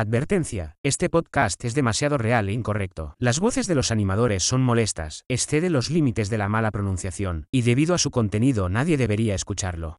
Advertencia, 0.00 0.76
este 0.84 1.10
podcast 1.10 1.64
es 1.64 1.74
demasiado 1.74 2.18
real 2.18 2.48
e 2.48 2.52
incorrecto. 2.52 3.16
Las 3.18 3.40
voces 3.40 3.66
de 3.66 3.74
los 3.74 3.90
animadores 3.90 4.44
son 4.44 4.62
molestas, 4.62 5.24
excede 5.26 5.70
los 5.70 5.90
límites 5.90 6.30
de 6.30 6.38
la 6.38 6.48
mala 6.48 6.70
pronunciación, 6.70 7.46
y 7.50 7.62
debido 7.62 7.96
a 7.96 7.98
su 7.98 8.12
contenido 8.12 8.68
nadie 8.68 8.96
debería 8.96 9.34
escucharlo. 9.34 9.98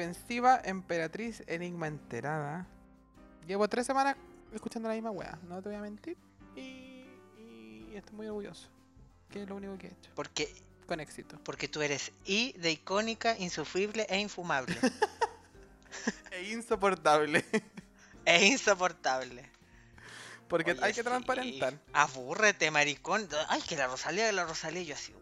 Expensiva 0.00 0.60
emperatriz 0.62 1.42
enigma 1.46 1.86
enterada. 1.86 2.66
Llevo 3.46 3.66
tres 3.66 3.86
semanas 3.86 4.14
escuchando 4.52 4.88
la 4.90 4.94
misma 4.94 5.10
wea, 5.10 5.38
no 5.48 5.62
te 5.62 5.70
voy 5.70 5.78
a 5.78 5.80
mentir. 5.80 6.18
Y, 6.54 7.06
y 7.38 7.92
estoy 7.94 8.14
muy 8.14 8.26
orgulloso. 8.26 8.68
Que 9.30 9.42
es 9.44 9.48
lo 9.48 9.56
único 9.56 9.78
que 9.78 9.86
he 9.86 9.90
hecho. 9.90 10.10
Porque, 10.14 10.54
Con 10.86 11.00
éxito. 11.00 11.38
porque 11.42 11.66
tú 11.68 11.80
eres 11.80 12.12
I 12.26 12.52
de 12.58 12.72
icónica, 12.72 13.38
insufrible 13.38 14.06
e 14.10 14.18
infumable. 14.20 14.76
E 16.30 16.52
insoportable. 16.52 17.42
e 18.26 18.46
insoportable. 18.46 19.48
Porque 20.46 20.72
Oye, 20.72 20.80
hay 20.82 20.92
que 20.92 21.00
sí. 21.00 21.04
transparentar. 21.08 21.78
Abúrrete, 21.94 22.70
maricón. 22.70 23.26
Ay, 23.48 23.62
que 23.62 23.76
la 23.76 23.86
Rosalía, 23.86 24.30
la 24.30 24.44
Rosalía. 24.44 24.82
Yo 24.82 24.94
así. 24.94 25.14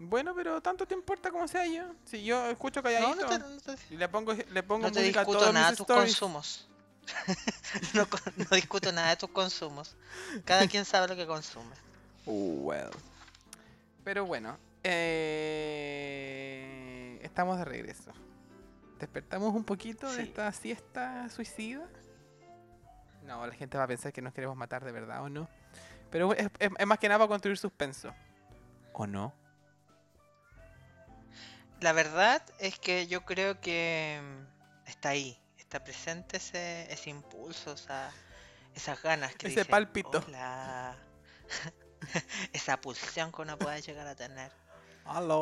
Bueno, 0.00 0.32
pero 0.34 0.60
tanto 0.60 0.86
te 0.86 0.94
importa 0.94 1.30
como 1.30 1.48
sea 1.48 1.66
yo. 1.66 1.92
Si 2.04 2.22
yo 2.24 2.46
escucho 2.46 2.80
No, 2.80 2.84
calladito 2.84 3.22
no 3.22 3.28
te, 3.28 3.38
no 3.38 3.60
te- 3.60 3.94
y 3.94 3.96
le 3.96 4.08
pongo, 4.08 4.32
le 4.32 4.62
pongo 4.62 4.86
no 4.86 4.92
te 4.92 5.00
música 5.00 5.20
discuto 5.24 5.52
nada 5.52 5.70
de 5.70 5.76
tus 5.76 5.84
stories. 5.88 6.16
consumos. 6.18 6.68
no, 7.94 8.06
no 8.36 8.44
discuto 8.56 8.92
nada 8.92 9.10
de 9.10 9.16
tus 9.16 9.30
consumos. 9.30 9.96
Cada 10.44 10.66
quien 10.68 10.84
sabe 10.84 11.08
lo 11.08 11.16
que 11.16 11.26
consume. 11.26 11.74
Well. 12.26 12.90
Pero 14.04 14.26
bueno, 14.26 14.58
eh, 15.78 17.18
estamos 17.22 17.58
de 17.58 17.64
regreso. 17.64 18.12
Despertamos 18.98 19.54
un 19.54 19.64
poquito 19.64 20.10
de 20.12 20.22
esta 20.24 20.50
siesta 20.52 21.28
suicida. 21.30 21.86
No, 23.24 23.46
la 23.46 23.54
gente 23.54 23.78
va 23.78 23.84
a 23.84 23.86
pensar 23.88 24.12
que 24.12 24.20
nos 24.22 24.32
queremos 24.34 24.56
matar 24.56 24.84
de 24.84 24.92
verdad 24.92 25.22
o 25.22 25.28
no. 25.28 25.48
Pero 26.10 26.32
es, 26.34 26.48
es- 26.58 26.70
es 26.78 26.86
más 26.86 26.98
que 26.98 27.08
nada 27.08 27.18
para 27.18 27.28
construir 27.28 27.56
suspenso. 27.58 28.12
¿O 28.92 29.06
no? 29.06 29.32
La 31.80 31.92
verdad 31.92 32.42
es 32.58 32.78
que 32.78 33.06
yo 33.06 33.24
creo 33.24 33.60
que 33.60 34.20
mm, 34.22 34.88
está 34.88 35.10
ahí, 35.10 35.40
está 35.58 35.82
presente 35.84 36.38
ese, 36.38 36.92
ese 36.92 37.10
impulso, 37.10 37.72
esa- 37.72 38.10
esas 38.74 39.00
ganas 39.02 39.34
que 39.34 39.46
Ese 39.48 39.60
dicen. 39.60 39.70
"Hola". 40.26 40.96
esa 42.52 42.80
pulsión 42.80 43.32
que 43.32 43.42
uno 43.42 43.58
puede 43.58 43.80
llegar 43.82 44.06
a 44.06 44.14
tener. 44.14 44.52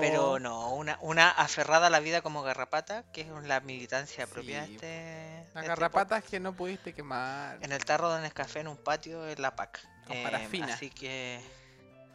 Pero 0.01 0.39
no, 0.39 0.75
una, 0.75 0.97
una 1.01 1.29
aferrada 1.29 1.89
a 1.89 1.91
la 1.91 1.99
vida 1.99 2.23
como 2.23 2.43
garrapata, 2.43 3.03
que 3.13 3.23
es 3.23 3.29
la 3.49 3.59
militancia 3.61 4.27
propia 4.29 4.61
de 4.61 4.67
Sí, 4.69 4.75
este, 4.75 4.87
de 4.87 5.47
Las 5.55 5.57
este 5.57 5.69
garrapatas 5.69 6.23
que 6.25 6.39
no 6.39 6.55
pudiste 6.55 6.93
quemar. 6.93 7.59
En 7.63 7.73
el 7.73 7.85
tarro 7.85 8.13
de 8.15 8.21
Nescafé 8.23 8.61
en 8.61 8.69
un 8.69 8.77
patio 8.77 9.27
en 9.29 9.43
la 9.43 9.57
PAC. 9.57 9.81
Con 10.07 10.23
parafina. 10.23 10.73
Así 10.75 10.91
que. 10.91 11.41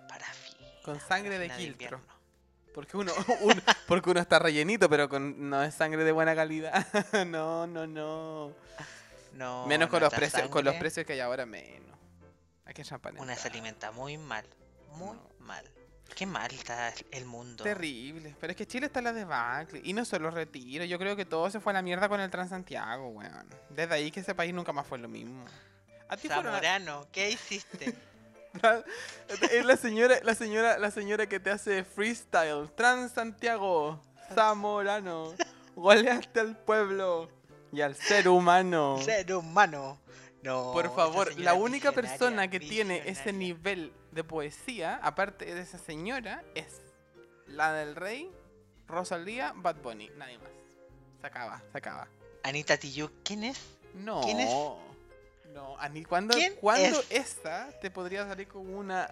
Parafina. 0.08 0.68
Con 0.86 1.00
sangre 1.02 1.40
de 1.40 1.50
quiltro. 1.50 2.02
Porque 2.74 2.98
uno, 2.98 3.12
uno- 3.42 3.62
porque 3.88 4.10
uno 4.10 4.20
está 4.20 4.40
rellenito, 4.40 4.90
pero 4.90 5.10
con, 5.10 5.50
no 5.50 5.62
es 5.64 5.74
sangre 5.76 6.04
de 6.04 6.12
buena 6.12 6.36
calidad. 6.36 6.86
no, 7.28 7.68
no, 7.68 7.88
no. 7.88 8.54
No, 9.34 9.66
menos 9.68 9.90
con 9.90 10.02
los 10.02 10.14
precios, 10.14 10.50
con 10.50 10.66
los 10.66 10.76
precios 10.76 11.06
que 11.06 11.14
hay 11.14 11.20
ahora, 11.22 11.46
menos. 11.46 11.98
Hay 12.66 12.74
que 12.74 12.84
champanear. 12.84 13.24
Una 13.24 13.36
se 13.36 13.48
alimenta 13.48 13.92
muy 13.92 14.18
mal. 14.18 14.46
Muy 14.94 15.16
No. 15.16 15.30
mal. 15.40 15.66
Qué 16.16 16.26
mal 16.26 16.52
está 16.54 16.94
el 17.12 17.24
mundo. 17.26 17.64
Terrible. 17.64 18.36
Pero 18.40 18.52
es 18.52 18.58
que 18.58 18.68
Chile 18.68 18.88
está 18.88 19.00
en 19.00 19.06
la 19.06 19.14
debacle. 19.14 19.80
Y 19.86 19.94
no 19.94 20.04
solo 20.04 20.30
retiro. 20.30 20.84
Yo 20.84 21.00
creo 21.00 21.16
que 21.16 21.24
todo 21.24 21.50
se 21.50 21.62
fue 21.62 21.72
a 21.72 21.76
la 21.76 21.82
mierda 21.82 22.10
con 22.10 22.20
el 22.20 22.30
Transantiago, 22.30 23.08
weón. 23.10 23.48
Desde 23.70 23.94
ahí 23.96 24.12
que 24.12 24.20
ese 24.20 24.36
país 24.36 24.54
nunca 24.54 24.74
más 24.74 24.86
fue 24.86 24.98
lo 25.00 25.08
mismo. 25.08 25.46
A 26.10 26.18
ti 26.18 26.28
fueron 26.28 26.46
Zamorano, 26.48 27.08
¿qué 27.14 27.32
hiciste? 27.32 27.96
Es 29.52 29.66
la 29.66 29.78
señora, 29.78 30.20
la 30.24 30.36
señora, 30.36 30.78
la 30.78 30.92
señora 30.92 31.28
que 31.28 31.40
te 31.40 31.52
hace 31.52 31.84
freestyle. 31.84 32.70
Transantiago, 32.76 34.02
Zamorano. 34.34 35.34
Goleaste 35.76 36.40
al 36.40 36.58
pueblo 36.58 37.30
y 37.72 37.82
al 37.82 37.96
ser 37.96 38.28
humano. 38.28 39.00
Ser 39.02 39.34
humano. 39.34 40.00
No. 40.44 40.72
Por 40.74 40.94
favor, 40.96 41.40
la 41.40 41.54
única 41.54 41.92
persona 41.92 42.50
que 42.50 42.60
tiene 42.60 43.04
ese 43.06 43.32
nivel 43.32 43.94
de 44.12 44.24
poesía, 44.24 45.00
aparte 45.04 45.54
de 45.54 45.62
esa 45.62 45.78
señora, 45.78 46.44
es 46.56 46.82
la 47.48 47.74
del 47.74 47.96
rey, 47.96 48.32
Rosalía, 48.88 49.54
Bad 49.56 49.78
Bunny. 49.78 50.10
Nadie 50.18 50.38
más. 50.40 50.52
Se 51.22 51.28
acaba, 51.28 51.62
se 51.72 51.78
acaba. 51.78 52.08
Anita 52.44 52.78
Tijoux, 52.78 53.12
¿quién 53.24 53.44
es? 53.44 53.60
No. 53.94 54.22
¿Quién 54.22 54.40
es? 54.40 54.50
No, 55.54 55.78
Ani, 55.80 56.04
¿cuándo, 56.06 56.36
¿Quién 56.36 56.56
¿cuándo 56.56 57.00
es? 57.10 57.38
esa 57.38 57.70
te 57.82 57.92
podría 57.92 58.26
salir 58.28 58.48
con 58.48 58.74
una. 58.74 59.10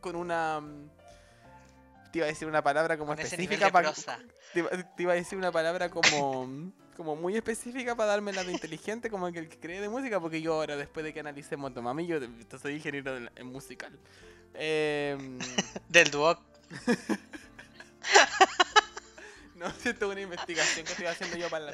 con 0.00 0.14
una. 0.16 0.60
mm, 0.60 0.90
Te 2.12 2.18
iba 2.18 2.26
a 2.26 2.28
decir 2.28 2.46
una 2.48 2.62
palabra 2.62 2.96
como 2.96 3.12
Con 3.14 3.18
específica 3.18 3.66
de 3.66 3.72
para. 3.72 3.92
Te, 3.92 4.60
iba- 4.60 4.70
te 4.70 5.02
iba 5.02 5.12
a 5.12 5.16
decir 5.16 5.36
una 5.38 5.50
palabra 5.50 5.88
como. 5.90 6.72
como 6.96 7.16
muy 7.16 7.36
específica 7.36 7.96
para 7.96 8.10
darme 8.10 8.32
la 8.32 8.44
de 8.44 8.52
inteligente, 8.52 9.10
como 9.10 9.30
que 9.32 9.40
el 9.40 9.48
que 9.48 9.58
cree 9.58 9.80
de 9.80 9.88
música, 9.88 10.20
porque 10.20 10.40
yo 10.40 10.54
ahora, 10.54 10.76
después 10.76 11.04
de 11.04 11.12
que 11.12 11.18
analicé 11.20 11.56
Motomami, 11.56 12.06
yo 12.06 12.18
yo 12.20 12.58
soy 12.58 12.74
ingeniero 12.74 13.16
en, 13.16 13.28
en 13.34 13.46
musical. 13.48 13.98
Em, 14.54 15.38
Del 15.88 16.10
Duoc. 16.12 16.38
no, 19.56 19.70
siento 19.72 20.08
una 20.08 20.20
investigación 20.20 20.84
que 20.86 20.92
estoy 20.92 21.06
haciendo 21.06 21.36
yo 21.36 21.48
para, 21.48 21.66
la- 21.66 21.72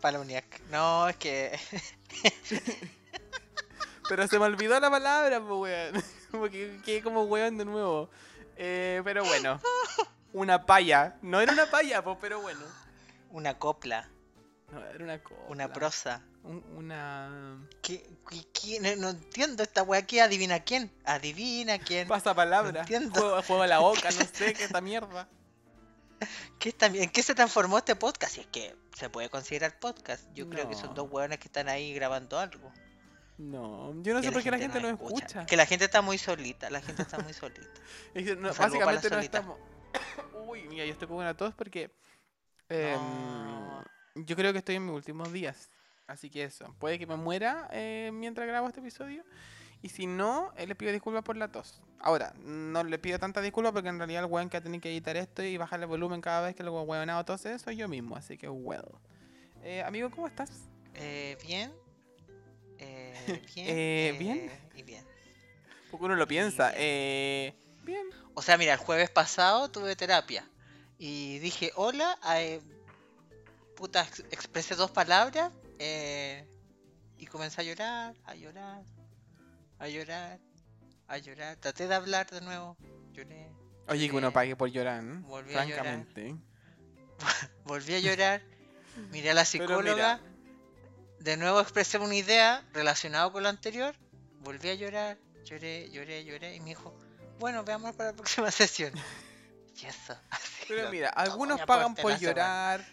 para 0.00 0.12
la 0.18 0.20
UNIAC. 0.24 0.60
No, 0.70 1.08
es 1.08 1.16
que. 1.16 1.58
Pero 4.08 4.26
se 4.26 4.38
me 4.38 4.46
olvidó 4.46 4.78
la 4.80 4.90
palabra, 4.90 5.40
pues, 5.40 5.60
weón. 5.92 6.04
Como 6.30 6.44
que 6.50 6.78
quedé 6.84 7.02
como 7.02 7.22
weón 7.24 7.56
de 7.56 7.64
nuevo. 7.64 8.10
Eh, 8.56 9.00
pero 9.02 9.24
bueno. 9.24 9.60
Una 10.34 10.66
paya. 10.66 11.16
No 11.22 11.40
era 11.40 11.52
una 11.54 11.70
paya, 11.70 12.02
pues, 12.04 12.18
pero 12.20 12.40
bueno. 12.42 12.60
Una 13.30 13.58
copla. 13.58 14.08
No, 14.70 14.84
era 14.84 15.02
una 15.04 15.22
cosa. 15.22 15.40
Una 15.48 15.72
prosa. 15.72 16.22
una. 16.44 17.66
¿Qué, 17.80 18.06
qué- 18.28 18.46
qué? 18.52 18.80
No, 18.80 18.94
no 19.00 19.08
entiendo 19.10 19.62
esta 19.62 19.82
wea 19.82 20.00
aquí. 20.00 20.18
¿Adivina 20.20 20.60
quién? 20.60 20.92
¿Adivina 21.06 21.78
quién? 21.78 22.06
No 22.72 22.78
entiendo. 22.80 23.18
Juego, 23.18 23.42
juego 23.42 23.62
a 23.62 23.66
la 23.66 23.78
boca, 23.78 24.10
no 24.10 24.24
sé 24.30 24.52
qué 24.52 24.64
esta 24.64 24.82
mierda. 24.82 25.28
¿Qué 26.58 26.70
está- 26.70 26.86
¿En 26.86 27.10
qué 27.10 27.22
se 27.22 27.34
transformó 27.34 27.78
este 27.78 27.94
podcast? 27.96 28.34
Si 28.34 28.40
es 28.40 28.46
que 28.48 28.74
se 28.96 29.08
puede 29.10 29.28
considerar 29.30 29.78
podcast. 29.78 30.24
Yo 30.34 30.48
creo 30.48 30.68
que 30.68 30.74
son 30.74 30.94
dos 30.94 31.08
hueones 31.10 31.38
que 31.38 31.46
están 31.48 31.68
ahí 31.68 31.94
grabando 31.94 32.38
algo. 32.38 32.72
No, 33.38 33.94
yo 34.02 34.14
no 34.14 34.20
Que 34.20 34.26
sé 34.26 34.32
por 34.32 34.42
qué 34.42 34.50
la 34.50 34.58
gente 34.58 34.80
no 34.80 34.88
escucha. 34.88 35.46
Que 35.46 35.56
la 35.56 35.64
gente 35.66 35.84
está 35.84 36.02
muy 36.02 36.18
solita. 36.18 36.70
La 36.70 36.80
gente 36.80 37.02
está 37.02 37.18
muy 37.20 37.32
solita. 37.32 37.62
Es 38.14 38.36
no- 38.36 38.52
básicamente 38.52 39.08
no 39.10 39.16
solita. 39.16 39.38
estamos. 39.38 39.58
Uy, 40.48 40.64
mira, 40.64 40.84
yo 40.84 40.92
estoy 40.92 41.06
con 41.06 41.18
una 41.18 41.36
tos 41.36 41.54
porque. 41.54 41.92
em, 42.68 42.94
No. 42.94 43.84
Yo 44.16 44.34
creo 44.34 44.52
que 44.52 44.58
estoy 44.58 44.74
en 44.74 44.86
mis 44.86 44.94
últimos 44.94 45.32
días. 45.32 45.70
Así 46.08 46.28
que 46.30 46.42
eso. 46.42 46.74
Puede 46.80 46.98
que 46.98 47.06
me 47.06 47.14
muera 47.16 47.68
eh, 47.70 48.10
mientras 48.12 48.48
grabo 48.48 48.66
este 48.66 48.80
episodio. 48.80 49.22
Y 49.82 49.88
si 49.90 50.06
no, 50.06 50.52
eh, 50.56 50.66
le 50.66 50.74
pido 50.74 50.92
disculpas 50.92 51.22
por 51.22 51.36
la 51.36 51.48
tos. 51.52 51.80
Ahora, 52.00 52.32
no 52.44 52.82
le 52.84 52.98
pido 52.98 53.18
tanta 53.18 53.40
disculpas 53.40 53.72
porque 53.72 53.88
en 53.88 53.98
realidad 53.98 54.24
el 54.24 54.30
weón 54.30 54.48
que 54.48 54.56
va 54.56 54.60
a 54.60 54.62
tener 54.64 54.80
que 54.80 54.90
editar 54.90 55.16
esto 55.16 55.42
y 55.42 55.56
bajarle 55.56 55.86
volumen 55.86 56.20
cada 56.20 56.42
vez 56.42 56.54
que 56.56 56.62
el 56.62 56.68
weonado 56.68 57.24
tose 57.24 57.58
soy 57.58 57.76
yo 57.76 57.88
mismo. 57.88 58.16
Así 58.16 58.36
que, 58.36 58.48
well. 58.48 58.84
Eh, 59.62 59.82
amigo, 59.82 60.10
¿cómo 60.10 60.26
estás? 60.26 60.50
Eh, 60.94 61.36
bien. 61.46 61.72
Eh, 62.78 63.14
bien. 63.54 63.66
Eh, 63.68 64.16
¿bien? 64.18 64.38
eh, 64.38 64.58
Y 64.76 64.82
bien. 64.82 65.04
Porque 65.90 66.06
uno 66.06 66.14
lo 66.16 66.26
piensa. 66.28 66.70
Bien. 66.70 66.80
Eh, 66.80 67.54
bien. 67.84 68.06
O 68.34 68.42
sea, 68.42 68.56
mira, 68.58 68.72
el 68.74 68.78
jueves 68.78 69.10
pasado 69.10 69.70
tuve 69.70 69.96
terapia. 69.96 70.44
Y 70.98 71.38
dije, 71.38 71.70
hola, 71.76 72.18
eh, 72.36 72.60
puta, 73.76 74.02
ex- 74.02 74.24
expresé 74.30 74.74
dos 74.74 74.90
palabras. 74.90 75.52
eh, 75.78 76.44
y 77.20 77.26
comencé 77.26 77.60
a 77.60 77.64
llorar, 77.64 78.14
a 78.26 78.34
llorar, 78.36 78.82
a 79.78 79.88
llorar, 79.88 80.38
a 81.06 81.18
llorar. 81.18 81.56
Traté 81.56 81.88
de 81.88 81.94
hablar 81.94 82.28
de 82.30 82.40
nuevo. 82.40 82.76
Lloré. 83.12 83.50
Oye, 83.88 84.08
que 84.08 84.16
uno 84.16 84.32
pague 84.32 84.54
por 84.56 84.68
llorar, 84.70 85.02
volví 85.22 85.54
a 85.54 85.64
llorar. 85.64 85.84
Francamente. 85.84 86.36
Volví 87.64 87.94
a 87.94 87.98
llorar. 87.98 88.42
Miré 89.10 89.30
a 89.30 89.34
la 89.34 89.44
psicóloga. 89.44 90.20
de 91.20 91.36
nuevo 91.36 91.60
expresé 91.60 91.98
una 91.98 92.14
idea 92.14 92.64
relacionada 92.72 93.30
con 93.32 93.42
lo 93.42 93.48
anterior. 93.48 93.94
Volví 94.40 94.68
a 94.68 94.74
llorar, 94.74 95.18
lloré, 95.44 95.90
lloré, 95.90 96.24
lloré. 96.24 96.54
Y 96.54 96.60
me 96.60 96.70
dijo, 96.70 96.94
bueno, 97.40 97.64
veamos 97.64 97.94
para 97.96 98.10
la 98.10 98.16
próxima 98.16 98.50
sesión. 98.52 98.92
Y 99.76 99.86
eso. 99.86 100.16
Pero 100.68 100.90
mira, 100.90 101.08
algunos 101.10 101.60
pagan 101.62 101.94
por 101.94 102.16
semana. 102.18 102.86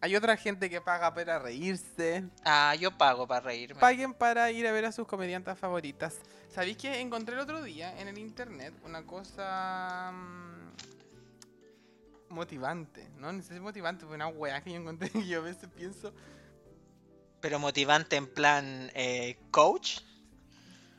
Hay 0.00 0.14
otra 0.14 0.36
gente 0.36 0.70
que 0.70 0.80
paga 0.80 1.12
para 1.12 1.40
reírse. 1.40 2.24
Ah, 2.44 2.74
yo 2.76 2.96
pago 2.96 3.26
para 3.26 3.40
reírme. 3.40 3.80
Paguen 3.80 4.14
para 4.14 4.48
ir 4.52 4.66
a 4.66 4.72
ver 4.72 4.84
a 4.84 4.92
sus 4.92 5.08
comediantas 5.08 5.58
favoritas. 5.58 6.20
¿Sabéis 6.48 6.76
que 6.76 7.00
encontré 7.00 7.34
el 7.34 7.40
otro 7.40 7.62
día 7.62 7.98
en 8.00 8.06
el 8.06 8.16
internet 8.16 8.72
una 8.84 9.04
cosa 9.04 10.12
mm, 10.12 10.72
motivante? 12.32 13.08
No, 13.16 13.32
no 13.32 13.42
sé 13.42 13.48
si 13.48 13.54
es 13.54 13.60
motivante, 13.60 14.06
fue 14.06 14.14
una 14.14 14.28
weá 14.28 14.62
que 14.62 14.70
yo 14.70 14.76
encontré 14.76 15.10
y 15.14 15.26
yo 15.26 15.40
a 15.40 15.42
veces 15.42 15.68
pienso. 15.74 16.14
Pero 17.40 17.58
motivante 17.58 18.14
en 18.16 18.32
plan 18.32 18.92
eh, 18.94 19.36
coach. 19.50 20.00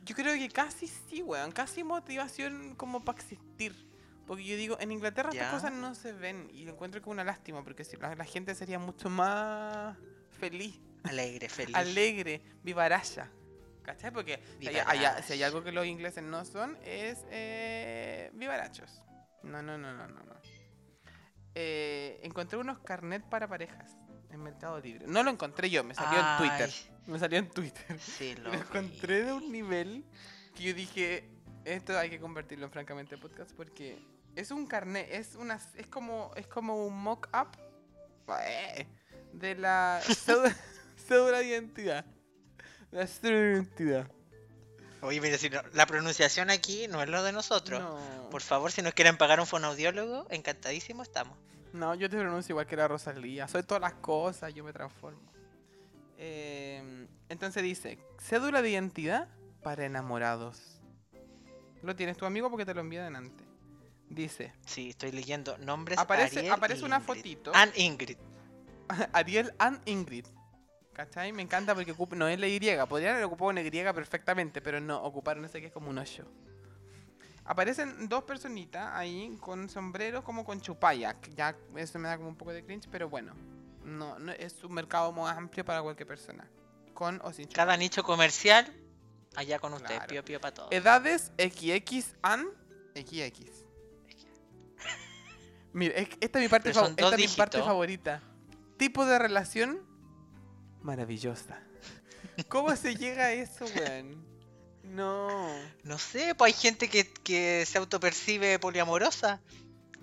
Yo 0.04 0.14
creo 0.16 0.34
que 0.36 0.50
casi 0.50 0.88
sí, 0.88 1.22
weón. 1.22 1.52
Casi 1.52 1.86
motivación 1.86 2.76
como 2.76 3.06
para 3.06 3.18
existir. 3.18 3.89
Porque 4.30 4.44
yo 4.46 4.56
digo, 4.58 4.78
en 4.80 4.92
Inglaterra 4.92 5.32
Ya. 5.34 5.42
estas 5.42 5.56
cosas 5.56 5.74
no 5.74 5.96
se 5.96 6.14
ven 6.14 6.52
y 6.54 6.64
lo 6.66 6.74
encuentro 6.74 7.02
como 7.02 7.14
una 7.14 7.24
lástima 7.24 7.64
porque 7.64 7.84
si 7.84 7.98
la, 7.98 8.14
la 8.14 8.26
gente 8.26 8.54
sería 8.54 8.78
mucho 8.78 9.10
más 9.10 9.98
feliz, 10.40 10.80
Alegre, 11.04 11.50
feliz. 11.50 11.76
alegre, 11.76 12.40
vivaraya. 12.64 13.28
¿Cachai? 13.82 14.12
Porque 14.12 14.40
si 14.60 14.68
hay, 14.68 14.76
hay- 14.76 15.24
si 15.24 15.34
hay 15.34 15.38
Vivarach. 15.40 15.42
algo 15.42 15.64
que 15.64 15.72
los 15.72 15.84
ingleses 15.88 16.24
no 16.24 16.46
son 16.46 16.78
es 16.86 17.26
eh, 17.32 18.30
vivarachos. 18.36 19.02
No, 19.42 19.64
no, 19.64 19.80
no, 19.80 19.94
no, 19.94 20.08
no. 20.08 20.22
no. 20.24 20.36
Eh, 21.56 22.20
encontré 22.24 22.60
unos 22.60 22.78
carnet 22.80 23.24
para 23.24 23.48
parejas 23.48 23.98
en 24.30 24.44
Mercado 24.44 24.80
Libre. 24.80 25.06
No 25.08 25.24
lo 25.24 25.32
encontré 25.32 25.72
yo, 25.72 25.84
me 25.84 25.96
salió 25.96 26.20
en 26.20 26.38
Twitter. 26.38 26.70
Me 27.08 27.18
salió 27.18 27.40
en 27.40 27.50
Twitter. 27.50 28.00
Sí, 28.00 28.36
Lo 28.44 28.52
lo 28.52 28.54
encontré 28.60 29.24
de 29.24 29.34
un 29.34 29.52
nivel 29.52 30.06
que 30.56 30.64
yo 30.64 30.74
dije, 30.76 31.28
esto 31.66 31.98
hay 31.98 32.12
que 32.12 32.20
convertirlo 32.20 32.66
en 32.66 32.72
francamente 32.72 33.18
podcast 33.18 33.52
porque 33.56 33.98
es 34.36 34.52
un 34.52 34.66
carnet, 34.68 35.08
es 35.12 35.36
una 35.36 35.60
es 35.76 35.88
como 35.88 36.32
es 36.36 36.48
como 36.48 36.86
un 36.86 37.02
mock 37.02 37.28
up 37.34 37.58
eh, 38.42 38.88
de 39.34 39.56
la 39.56 40.02
cédula, 41.08 41.40
de 41.40 41.46
identidad. 41.46 42.06
La 42.92 43.06
cédula 43.08 43.40
de 43.40 43.52
identidad. 43.54 44.12
Oye, 45.02 45.22
mira, 45.22 45.38
si 45.38 45.50
no- 45.50 45.62
la 45.74 45.86
pronunciación 45.86 46.50
aquí 46.50 46.88
no 46.88 47.02
es 47.02 47.10
lo 47.10 47.24
de 47.24 47.32
nosotros. 47.32 47.80
No. 47.82 48.30
Por 48.30 48.42
favor, 48.42 48.72
si 48.72 48.82
nos 48.82 48.94
quieren 48.94 49.18
pagar 49.18 49.40
un 49.40 49.48
fonoaudiólogo, 49.48 50.28
encantadísimo 50.30 51.04
estamos. 51.04 51.38
No, 51.74 51.96
yo 51.96 52.10
te 52.10 52.18
pronuncio 52.18 52.54
igual 52.54 52.66
que 52.68 52.76
la 52.76 52.88
Rosalía. 52.88 53.48
Soy 53.48 53.64
todas 53.64 53.82
las 53.82 53.94
cosas, 53.94 54.54
yo 54.54 54.64
me 54.64 54.74
transformo. 54.74 55.22
Eh, 56.18 57.08
entonces 57.30 57.64
dice, 57.64 57.98
cédula 58.20 58.62
de 58.62 58.72
identidad 58.72 59.28
para 59.64 59.86
enamorados. 59.86 60.82
Lo 61.82 61.96
tienes 61.96 62.18
tu 62.18 62.26
amigo 62.26 62.50
porque 62.50 62.66
te 62.66 62.74
lo 62.74 62.82
envía 62.82 63.04
delante. 63.04 63.44
Dice, 64.10 64.54
Sí, 64.66 64.90
estoy 64.90 65.12
leyendo 65.12 65.58
nombres. 65.60 65.98
Aparece- 66.00 66.40
Ariel 66.40 66.54
aparece 66.54 66.84
una 66.84 66.98
Ingrid. 66.98 67.08
fotito. 67.16 67.52
And 67.54 67.72
Ingrid. 67.78 68.18
Ariel 69.14 69.54
and 69.60 69.82
Ingrid. 69.88 70.26
¿Cachai? 70.94 71.32
Me 71.32 71.44
encanta 71.44 71.74
porque 71.76 71.94
no 72.16 72.28
es 72.28 72.40
la 72.40 72.48
Y. 72.48 72.60
Podrían 72.88 73.14
haber 73.14 73.26
ocupado 73.26 73.52
una 73.52 73.62
Y 73.62 73.70
perfectamente, 73.72 74.62
pero 74.62 74.82
no, 74.82 75.02
ocuparon 75.02 75.46
ese 75.46 75.62
que 75.62 75.68
es 75.68 75.74
como 75.74 75.90
un 75.90 75.98
hoyo. 75.98 76.26
Aparecen 77.46 78.10
dos 78.10 78.24
personitas 78.26 78.92
ahí 78.94 79.38
con 79.40 79.70
sombreros 79.70 80.24
como 80.24 80.44
con 80.44 80.60
chupalla. 80.60 81.16
Ya 81.36 81.56
eso 81.78 81.98
me 82.00 82.08
da 82.08 82.18
como 82.18 82.30
un 82.30 82.36
poco 82.36 82.52
de 82.52 82.64
cringe, 82.66 82.88
pero 82.92 83.10
bueno. 83.10 83.34
No, 83.84 84.20
no 84.20 84.32
es 84.34 84.64
un 84.64 84.74
mercado 84.74 85.12
más 85.12 85.38
amplio 85.38 85.64
para 85.64 85.82
cualquier 85.82 86.08
persona. 86.08 86.48
Con 86.94 87.22
o 87.24 87.32
sin 87.32 87.46
chupalla. 87.46 87.66
Cada 87.66 87.78
nicho 87.78 88.04
comercial, 88.04 88.72
allá 89.36 89.58
con 89.60 89.74
ustedes. 89.74 89.94
Claro. 89.98 90.10
Pío, 90.10 90.26
pío 90.26 90.42
para 90.42 90.54
todos. 90.54 90.72
Edades 90.72 91.32
XX 91.40 92.14
and 92.22 92.50
XX. 92.96 93.59
Mira, 95.74 95.96
es- 95.96 96.10
esta 96.20 96.40
es 96.40 96.44
mi 96.46 96.50
parte, 96.50 96.70
esta 96.70 96.88
es 96.88 97.18
mi 97.18 97.28
parte 97.28 97.60
favorita. 97.60 98.22
Tipo 98.78 99.06
de 99.06 99.20
relación 99.20 99.82
maravillosa. 100.82 101.60
¿Cómo 102.48 102.76
se 102.76 102.96
llega 102.96 103.26
a 103.26 103.32
eso, 103.34 103.66
weón? 103.76 104.26
No. 104.84 105.48
No 105.84 105.98
sé, 106.00 106.34
pues 106.36 106.54
hay 106.56 106.60
gente 106.62 106.90
que, 106.90 107.12
que 107.14 107.66
se 107.66 107.78
autopercibe 107.78 108.58
poliamorosa. 108.60 109.42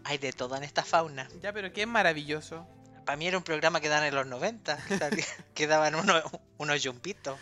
Hay 0.04 0.18
de 0.18 0.32
todo 0.32 0.54
en 0.56 0.62
esta 0.62 0.84
fauna. 0.84 1.28
Ya, 1.42 1.52
pero 1.52 1.72
qué 1.72 1.86
maravilloso. 1.86 2.66
Para 3.04 3.16
mí 3.16 3.26
era 3.26 3.38
un 3.38 3.42
programa 3.44 3.80
que 3.80 3.88
daban 3.88 4.06
en 4.06 4.14
los 4.14 4.26
90. 4.26 4.78
que 5.54 5.66
daban 5.66 5.94
unos, 5.96 6.22
unos 6.58 6.82
yumpitos. 6.82 7.38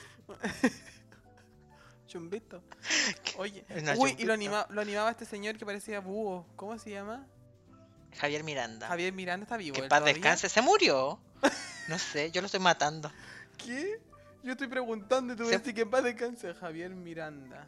Chumbito. 2.07 2.63
Oye, 3.39 3.65
uy, 3.99 4.15
y 4.19 4.25
lo, 4.25 4.35
anima- 4.35 4.67
lo 4.71 4.81
animaba 4.81 5.11
este 5.11 5.25
señor 5.27 5.57
que 5.59 5.67
parecía 5.67 6.01
búho. 6.01 6.47
¿Cómo 6.57 6.79
se 6.79 6.91
llama? 6.91 7.27
Javier 8.19 8.45
Miranda. 8.45 8.87
Javier 8.89 9.13
Miranda 9.13 9.45
está 9.45 9.57
vivo. 9.57 9.75
que 9.75 9.83
paz 9.83 10.01
todavía? 10.01 10.15
descanse. 10.15 10.49
Se 10.49 10.63
murió. 10.63 11.19
No 11.89 11.99
sé, 11.99 12.31
yo 12.31 12.41
lo 12.41 12.47
estoy 12.47 12.61
matando. 12.61 13.11
¿Qué? 13.59 14.01
Yo 14.43 14.53
estoy 14.53 14.69
preguntando 14.69 15.33
y 15.33 15.37
tú 15.37 15.47
Se- 15.49 15.63
que 15.75 15.83
en 15.83 15.91
paz 15.91 16.05
descanse 16.05 16.55
Javier 16.55 16.91
Miranda. 16.91 17.67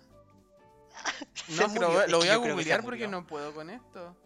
No, 1.48 1.72
pero 1.72 2.06
lo 2.06 2.18
voy 2.18 2.28
a 2.28 2.36
googlear 2.36 2.82
porque 2.82 3.06
no 3.06 3.26
puedo 3.26 3.54
con 3.54 3.70
esto. 3.70 4.16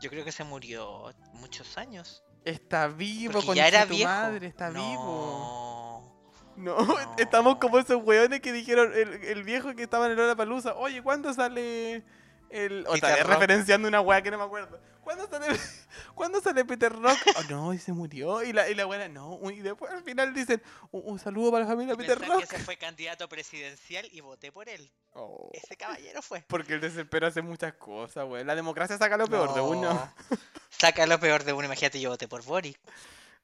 Yo 0.00 0.10
creo 0.10 0.24
que 0.24 0.32
se 0.32 0.44
murió 0.44 1.12
muchos 1.34 1.78
años. 1.78 2.22
Está 2.44 2.88
vivo, 2.88 3.34
con 3.42 3.56
tu 3.56 3.62
viejo. 3.88 4.04
madre, 4.10 4.46
está 4.48 4.70
vivo. 4.70 6.12
No. 6.56 6.76
estamos 7.18 7.56
como 7.56 7.78
esos 7.78 8.02
weones 8.04 8.40
que 8.40 8.52
dijeron 8.52 8.92
el, 8.94 9.24
el 9.24 9.42
viejo 9.44 9.74
que 9.74 9.84
estaba 9.84 10.06
en 10.06 10.12
el 10.12 10.20
Hora 10.20 10.36
Palusa. 10.36 10.74
Oye, 10.74 11.02
¿cuándo 11.02 11.32
sale 11.32 12.04
el. 12.52 12.84
Vez 12.84 13.00
Rock. 13.00 13.28
referenciando 13.28 13.88
una 13.88 14.00
weá 14.00 14.22
que 14.22 14.30
no 14.30 14.38
me 14.38 14.44
acuerdo. 14.44 14.78
¿Cuándo 15.02 15.26
sale, 15.28 15.46
¿cuándo 16.14 16.40
sale 16.40 16.64
Peter 16.64 16.92
Rock? 16.92 17.18
Oh, 17.36 17.42
no, 17.50 17.74
y 17.74 17.78
se 17.78 17.92
murió. 17.92 18.42
Y 18.44 18.52
la, 18.52 18.68
y 18.68 18.74
la 18.76 18.84
buena, 18.84 19.08
no. 19.08 19.40
Y 19.50 19.58
después 19.60 19.90
al 19.90 20.02
final 20.04 20.32
dicen, 20.32 20.62
un, 20.92 21.02
un 21.04 21.18
saludo 21.18 21.50
para 21.50 21.64
la 21.64 21.70
familia 21.70 21.94
de 21.94 21.98
Peter 22.04 22.18
Rock. 22.20 22.38
que 22.38 22.44
ese 22.56 22.58
fue 22.60 22.76
candidato 22.76 23.28
presidencial 23.28 24.08
y 24.12 24.20
voté 24.20 24.52
por 24.52 24.68
él. 24.68 24.92
Oh, 25.14 25.50
Ese 25.52 25.76
caballero 25.76 26.22
fue. 26.22 26.44
porque 26.46 26.74
el 26.74 26.80
desespero 26.80 27.26
hace 27.26 27.42
muchas 27.42 27.72
cosas, 27.74 28.24
weón. 28.28 28.46
La 28.46 28.54
democracia 28.54 28.96
saca 28.96 29.16
lo 29.16 29.26
peor 29.26 29.52
de 29.54 29.60
uno. 29.60 29.92
No. 29.94 30.14
Saca 30.70 31.06
lo 31.06 31.18
peor 31.20 31.42
de 31.44 31.52
uno. 31.52 31.64
Imagínate, 31.66 32.00
yo 32.00 32.10
voté 32.10 32.26
por 32.28 32.42
Boric. 32.44 32.78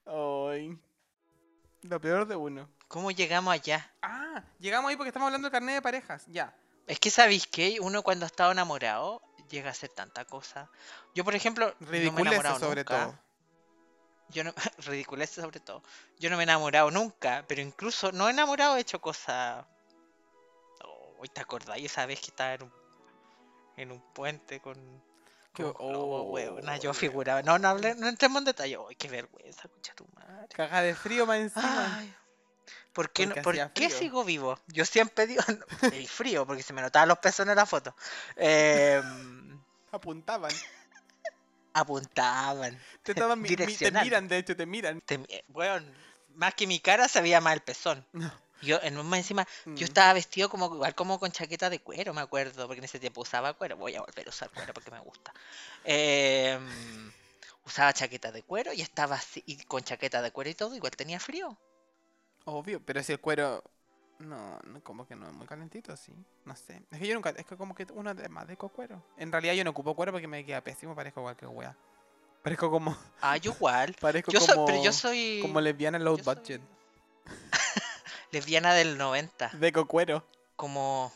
Ay. 0.05 0.77
Lo 1.83 1.99
peor 2.01 2.25
de 2.27 2.35
uno. 2.35 2.69
¿Cómo 2.87 3.11
llegamos 3.11 3.53
allá? 3.53 3.89
Ah, 4.01 4.43
llegamos 4.59 4.89
ahí 4.89 4.95
porque 4.97 5.09
estamos 5.09 5.27
hablando 5.27 5.45
del 5.47 5.51
carnet 5.51 5.75
de 5.75 5.81
parejas. 5.81 6.25
Ya. 6.27 6.53
Es 6.89 6.99
que 6.99 7.11
sabéis 7.11 7.45
que 7.47 7.79
uno 7.79 8.01
cuando 8.01 8.25
está 8.25 8.51
enamorado 8.51 9.21
llega 9.49 9.69
a 9.69 9.71
hacer 9.71 9.89
tanta 9.89 10.25
cosa. 10.25 10.69
Yo, 11.13 11.23
por 11.23 11.35
ejemplo, 11.35 11.67
no 11.79 11.87
me 11.87 11.97
he 11.97 11.99
Ridiculece 12.01 12.35
enamorado 12.35 12.59
sobre 12.59 12.81
nunca. 12.81 13.05
todo. 13.05 13.19
Yo 14.29 14.43
no, 14.43 14.53
ridiculece 14.79 15.41
sobre 15.41 15.59
todo. 15.59 15.83
Yo 16.19 16.29
no 16.29 16.35
me 16.37 16.43
he 16.43 16.45
enamorado 16.45 16.89
nunca, 16.91 17.45
pero 17.47 17.61
incluso 17.61 18.11
no 18.11 18.27
enamorado 18.27 18.75
he 18.77 18.81
hecho 18.81 18.99
cosas. 18.99 19.65
Oh, 20.83 21.23
¿te 21.31 21.41
acordáis 21.41 21.85
esa 21.85 22.05
vez 22.05 22.19
que 22.19 22.27
estaba 22.27 22.53
en 22.55 22.63
un, 22.63 22.73
en 23.77 23.91
un 23.91 24.01
puente 24.13 24.59
con. 24.59 24.75
Qué- 25.53 25.63
con 25.63 25.73
globo, 25.73 26.21
oh, 26.21 26.31
weona? 26.31 26.77
yo 26.77 26.93
figuraba. 26.93 27.41
No, 27.43 27.57
no, 27.59 27.67
hablé, 27.69 27.95
no 27.95 28.07
entremos 28.07 28.39
en 28.39 28.45
detalle. 28.45 28.77
Ay, 28.87 28.95
qué 28.95 29.07
vergüenza, 29.09 29.63
escucha 29.67 29.93
tu 29.95 30.07
madre. 30.15 30.47
Caga 30.55 30.81
de 30.81 30.95
frío 30.95 31.25
más 31.25 31.37
encima. 31.39 31.97
Ay, 31.97 32.15
¿Por 32.93 33.11
qué, 33.11 33.27
Porque 33.27 33.41
por 33.41 33.55
sigo 33.91 34.23
vivo? 34.23 34.59
Yo 34.67 34.83
siempre 34.85 35.27
digo. 35.27 35.41
no, 35.81 35.87
el 35.89 36.07
frío, 36.07 36.45
porque 36.45 36.63
se 36.63 36.73
me 36.73 36.81
notaban 36.81 37.07
los 37.09 37.19
pezones 37.19 37.51
en 37.51 37.57
la 37.57 37.65
foto. 37.65 37.95
Em, 38.35 39.59
Apuntaban. 39.91 40.51
apuntaban. 41.73 42.79
Te, 43.03 43.11
estaban 43.13 43.41
mi- 43.41 43.55
te 43.55 43.91
miran, 43.91 44.27
de 44.27 44.37
hecho, 44.37 44.55
te 44.55 44.65
miran. 44.65 45.01
Te- 45.01 45.19
weón, 45.49 45.91
más 46.35 46.53
que 46.53 46.67
mi 46.67 46.79
cara 46.79 47.07
se 47.07 47.21
veía 47.21 47.41
más 47.41 47.53
el 47.53 47.61
pezón. 47.61 48.05
No. 48.13 48.31
Yo, 48.61 48.77
en 48.83 48.97
un 48.97 49.13
encima, 49.13 49.47
Mm. 49.65 49.75
yo 49.75 49.85
estaba 49.85 50.11
vestido 50.13 50.49
como 50.49 50.65
igual 50.73 50.93
como 50.93 51.17
con 51.19 51.31
chaqueta 51.31 51.69
de 51.69 51.79
cuero, 51.79 52.13
me 52.13 52.21
acuerdo, 52.21 52.67
porque 52.67 52.79
en 52.79 52.83
ese 52.85 52.99
tiempo 52.99 53.21
usaba 53.21 53.53
cuero. 53.53 53.77
Voy 53.77 53.95
a 53.95 54.01
volver 54.01 54.27
a 54.27 54.29
usar 54.29 54.49
cuero 54.49 54.73
porque 54.73 54.91
me 54.91 54.99
gusta. 54.99 55.33
Em, 55.85 57.11
usaba 57.65 57.93
chaqueta 57.93 58.31
de 58.31 58.43
cuero 58.43 58.73
y 58.73 58.81
estaba 58.81 59.15
así, 59.15 59.41
y 59.45 59.63
con 59.63 59.81
chaqueta 59.83 60.21
de 60.21 60.31
cuero 60.31 60.49
y 60.49 60.55
todo, 60.55 60.75
igual 60.75 60.91
tenía 60.95 61.19
frío. 61.19 61.57
Obvio, 62.45 62.81
pero 62.83 63.03
si 63.03 63.11
el 63.13 63.19
cuero. 63.19 63.63
No, 64.19 64.59
no, 64.65 64.81
como 64.83 65.07
que 65.07 65.15
no 65.15 65.27
es 65.29 65.33
muy 65.33 65.47
calentito, 65.47 65.95
sí. 65.95 66.13
No 66.43 66.55
sé. 66.55 66.81
Es 66.91 66.99
que 66.99 67.07
yo 67.07 67.13
nunca. 67.13 67.29
Es 67.29 67.45
que 67.45 67.55
como 67.55 67.73
que 67.73 67.87
uno 67.93 68.13
de 68.13 68.27
más 68.27 68.47
de 68.47 68.57
cuero. 68.57 69.01
En 69.17 69.31
realidad 69.31 69.53
yo 69.53 69.63
no 69.63 69.69
ocupo 69.71 69.95
cuero 69.95 70.11
porque 70.11 70.27
me 70.27 70.45
queda 70.45 70.61
pésimo, 70.61 70.95
parezco 70.95 71.21
cualquier 71.21 71.51
wea. 71.51 71.75
Parezco 72.43 72.71
como. 72.71 72.97
Ah, 73.21 73.37
yo 73.37 73.51
igual. 73.51 73.93
Parezco 73.99 74.31
Yo 74.31 74.39
soy, 74.39 74.55
como. 74.55 74.65
pero 74.65 74.83
yo 74.83 74.93
soy 74.93 75.39
Como 75.41 75.59
lesbiana 75.59 75.99
low 75.99 76.17
soy 76.17 76.23
budget. 76.23 76.61
lesbiana 78.31 78.73
del 78.73 78.97
90. 78.97 79.49
De 79.53 79.71
cocuero. 79.71 80.25
Como, 80.55 81.11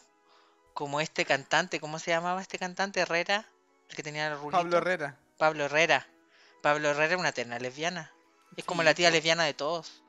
como 0.74 1.00
este 1.02 1.26
cantante, 1.26 1.80
¿cómo 1.80 2.00
se 2.00 2.12
llamaba 2.12 2.42
este 2.42 2.60
cantante? 2.60 3.00
Herrera, 3.02 3.46
el 3.90 3.96
que 3.96 4.04
tenía 4.04 4.28
el 4.28 4.38
rulito. 4.38 4.58
Pablo 4.58 4.78
Herrera. 4.78 5.18
Pablo 5.38 5.66
Herrera. 5.66 6.08
Pablo 6.62 6.90
Herrera 6.90 7.14
es 7.14 7.20
una 7.20 7.30
eterna 7.30 7.60
lesbiana. 7.60 8.12
Es 8.56 8.66
como 8.66 8.84
la 8.84 8.94
tía 8.94 9.10
lesbiana 9.10 9.44
de 9.44 9.54
todos. 9.54 10.03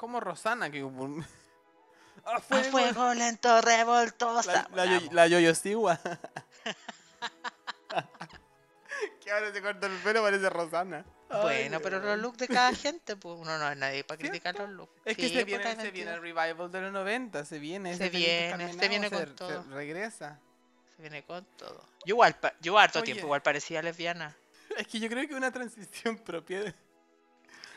Como 0.00 0.18
Rosana, 0.18 0.70
que... 0.70 0.80
¡A 2.24 2.36
A 2.36 2.40
fuego! 2.40 2.70
fuego 2.70 3.12
lento, 3.14 3.60
revoltosa. 3.60 4.66
La, 4.72 4.84
la, 4.86 4.98
yo- 4.98 5.08
la 5.12 5.26
Yoyo 5.26 5.54
Siwa. 5.54 6.00
que 9.20 9.30
ahora 9.30 9.52
se 9.52 9.60
corta 9.62 9.86
el 9.86 9.96
pelo, 9.98 10.22
parece 10.22 10.48
Rosana. 10.48 11.04
Bueno, 11.28 11.76
Ay, 11.76 11.82
pero 11.82 12.00
los 12.00 12.18
looks 12.18 12.38
de 12.38 12.48
cada 12.48 12.72
gente, 12.74 13.14
pues 13.16 13.36
uno 13.38 13.56
no 13.58 13.70
es 13.70 13.76
nadie 13.76 14.02
para 14.04 14.18
¿Cierto? 14.18 14.32
criticar 14.32 14.54
los 14.58 14.70
looks. 14.70 14.92
Es 15.04 15.16
que 15.16 15.28
Sí, 15.28 15.34
se 15.34 15.46
pues, 15.46 15.46
viene, 15.46 15.76
se 15.76 15.90
viene 15.90 16.14
el 16.14 16.20
revival 16.22 16.72
de 16.72 16.80
los 16.80 16.92
90, 16.92 17.44
se 17.44 17.58
viene. 17.58 17.94
Se 17.96 18.08
viene, 18.08 18.72
se 18.72 18.88
viene 18.88 19.10
con 19.10 19.18
se- 19.20 19.26
se 19.26 19.32
todo. 19.34 19.62
regresa. 19.70 20.40
Se 20.96 21.02
viene 21.02 21.22
con 21.24 21.44
todo. 21.56 21.84
Yo 22.04 22.14
igual, 22.14 22.36
yo 22.60 22.78
harto 22.78 22.98
Oye. 22.98 23.04
tiempo 23.06 23.26
igual 23.26 23.42
parecía 23.42 23.80
lesbiana. 23.82 24.34
Es 24.76 24.86
que 24.88 24.98
yo 24.98 25.08
creo 25.08 25.28
que 25.28 25.34
una 25.34 25.52
transición 25.52 26.16
propia 26.24 26.60
de, 26.62 26.74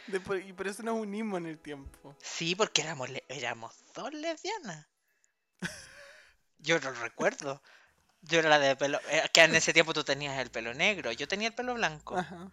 de 0.08 0.20
por- 0.20 0.40
y 0.40 0.54
por 0.54 0.68
eso 0.68 0.84
nos 0.84 0.96
unimos 0.96 1.38
en 1.40 1.46
el 1.48 1.58
tiempo. 1.60 2.16
Sí, 2.22 2.56
porque 2.56 2.82
éramos, 2.82 3.10
éramos 3.30 3.74
dos 3.94 4.14
lesbianas. 4.14 4.88
Yo 6.60 6.80
lo 6.80 6.92
recuerdo. 6.94 7.62
Yo 8.22 8.40
era 8.40 8.50
la 8.50 8.60
de 8.60 8.76
pelo. 8.76 9.00
eh, 9.10 9.24
que 9.34 9.42
en 9.44 9.54
ese 9.56 9.74
tiempo 9.74 9.94
tú 9.94 10.04
tenías 10.04 10.38
el 10.40 10.50
pelo 10.50 10.74
negro. 10.74 11.12
Yo 11.12 11.28
tenía 11.28 11.50
el 11.50 11.54
pelo 11.54 11.74
blanco. 11.74 12.18
Ajá. 12.18 12.50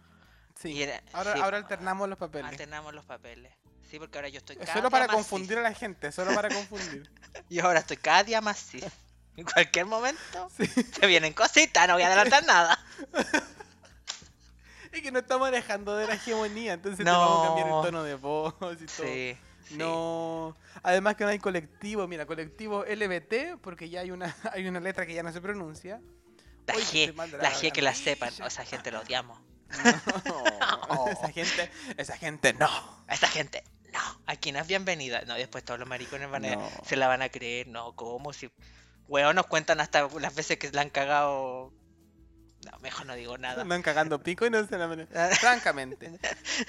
Sí. 0.59 0.83
Era- 0.83 1.01
ahora, 1.13 1.33
sí, 1.33 1.39
ahora 1.41 1.57
alternamos 1.57 2.09
los 2.09 2.17
papeles. 2.17 2.49
alternamos 2.51 2.93
los 2.93 3.05
papeles. 3.05 3.53
Sí, 3.89 3.99
porque 3.99 4.17
ahora 4.17 4.29
yo 4.29 4.37
estoy 4.37 4.55
cada 4.57 4.67
Solo 4.73 4.81
día 4.83 4.89
para 4.89 5.07
más 5.07 5.15
confundir 5.15 5.57
a 5.57 5.61
la 5.61 5.73
gente, 5.73 6.11
solo 6.11 6.33
para 6.35 6.49
confundir. 6.53 7.09
Y 7.49 7.59
ahora 7.59 7.79
estoy 7.79 7.97
cada 7.97 8.23
día 8.23 8.41
más 8.41 8.57
cis. 8.57 8.83
En 9.37 9.45
cualquier 9.45 9.85
momento 9.85 10.49
Sí. 10.57 10.67
se 10.67 11.07
vienen 11.07 11.31
cositas, 11.33 11.87
no 11.87 11.93
voy 11.93 12.03
a 12.03 12.07
adelantar 12.07 12.45
nada. 12.45 12.77
Es 14.97 15.01
que 15.01 15.11
no 15.11 15.19
estamos 15.19 15.47
alejando 15.47 15.95
de 15.95 16.07
la 16.07 16.15
hegemonía, 16.15 16.73
entonces 16.73 16.97
te 16.99 17.03
No. 17.05 17.19
vamos 17.19 17.43
a 17.43 17.47
cambiar 17.47 17.67
el 17.67 17.81
tono 17.83 18.03
de 18.03 18.15
voz 18.15 18.53
y 18.59 18.85
todo. 18.85 19.07
Sí. 19.07 19.37
sí. 19.67 19.75
No. 19.77 20.55
Además 20.83 21.15
que 21.15 21.23
no 21.23 21.29
hay 21.29 21.39
colectivo, 21.39 22.07
mira, 22.07 22.25
colectivo 22.25 22.83
LBT, 22.85 23.59
porque 23.61 23.89
ya 23.89 24.01
hay 24.01 24.11
una, 24.11 24.35
hay 24.53 24.67
una 24.67 24.79
letra 24.79 25.05
que 25.05 25.13
ya 25.13 25.23
no 25.23 25.31
se 25.31 25.39
pronuncia. 25.41 26.01
La 26.67 26.75
Oye, 26.75 27.13
G, 27.13 27.15
la 27.15 27.25
la 27.37 27.51
G 27.51 27.71
que 27.71 27.81
la 27.81 27.93
sepan. 27.95 28.29
A 28.41 28.47
esa 28.47 28.65
gente 28.65 28.91
la 28.91 28.99
odiamos. 28.99 29.39
No, 30.89 31.07
esa 31.07 31.29
gente, 31.31 31.71
esa 31.97 32.17
gente 32.17 32.53
no. 32.53 32.67
A 33.07 33.13
esa 33.13 33.27
gente, 33.27 33.63
no. 33.93 33.99
Aquí 34.25 34.51
no 34.51 34.59
es 34.59 34.67
bienvenida. 34.67 35.21
No, 35.25 35.35
después 35.35 35.63
todos 35.63 35.79
los 35.79 35.87
maricones 35.87 36.29
van 36.29 36.43
a, 36.45 36.55
No. 36.55 36.69
se 36.85 36.97
la 36.97 37.07
van 37.07 37.21
a 37.21 37.29
creer. 37.29 37.67
No, 37.67 37.95
¿cómo? 37.95 38.33
Si. 38.33 38.51
Weón, 39.07 39.35
nos 39.37 39.47
cuentan 39.47 39.79
hasta 39.79 40.07
las 40.19 40.35
veces 40.35 40.57
que 40.57 40.69
la 40.71 40.81
han 40.81 40.89
cagado. 40.89 41.71
No, 42.69 42.77
mejor 42.79 43.05
no 43.07 43.15
digo 43.15 43.37
nada. 43.37 43.61
Andan 43.61 43.81
cagando 43.81 44.21
pico 44.21 44.45
y 44.45 44.49
no 44.49 44.65
se 44.65 44.77
la 44.77 44.87
Francamente. 45.39 46.11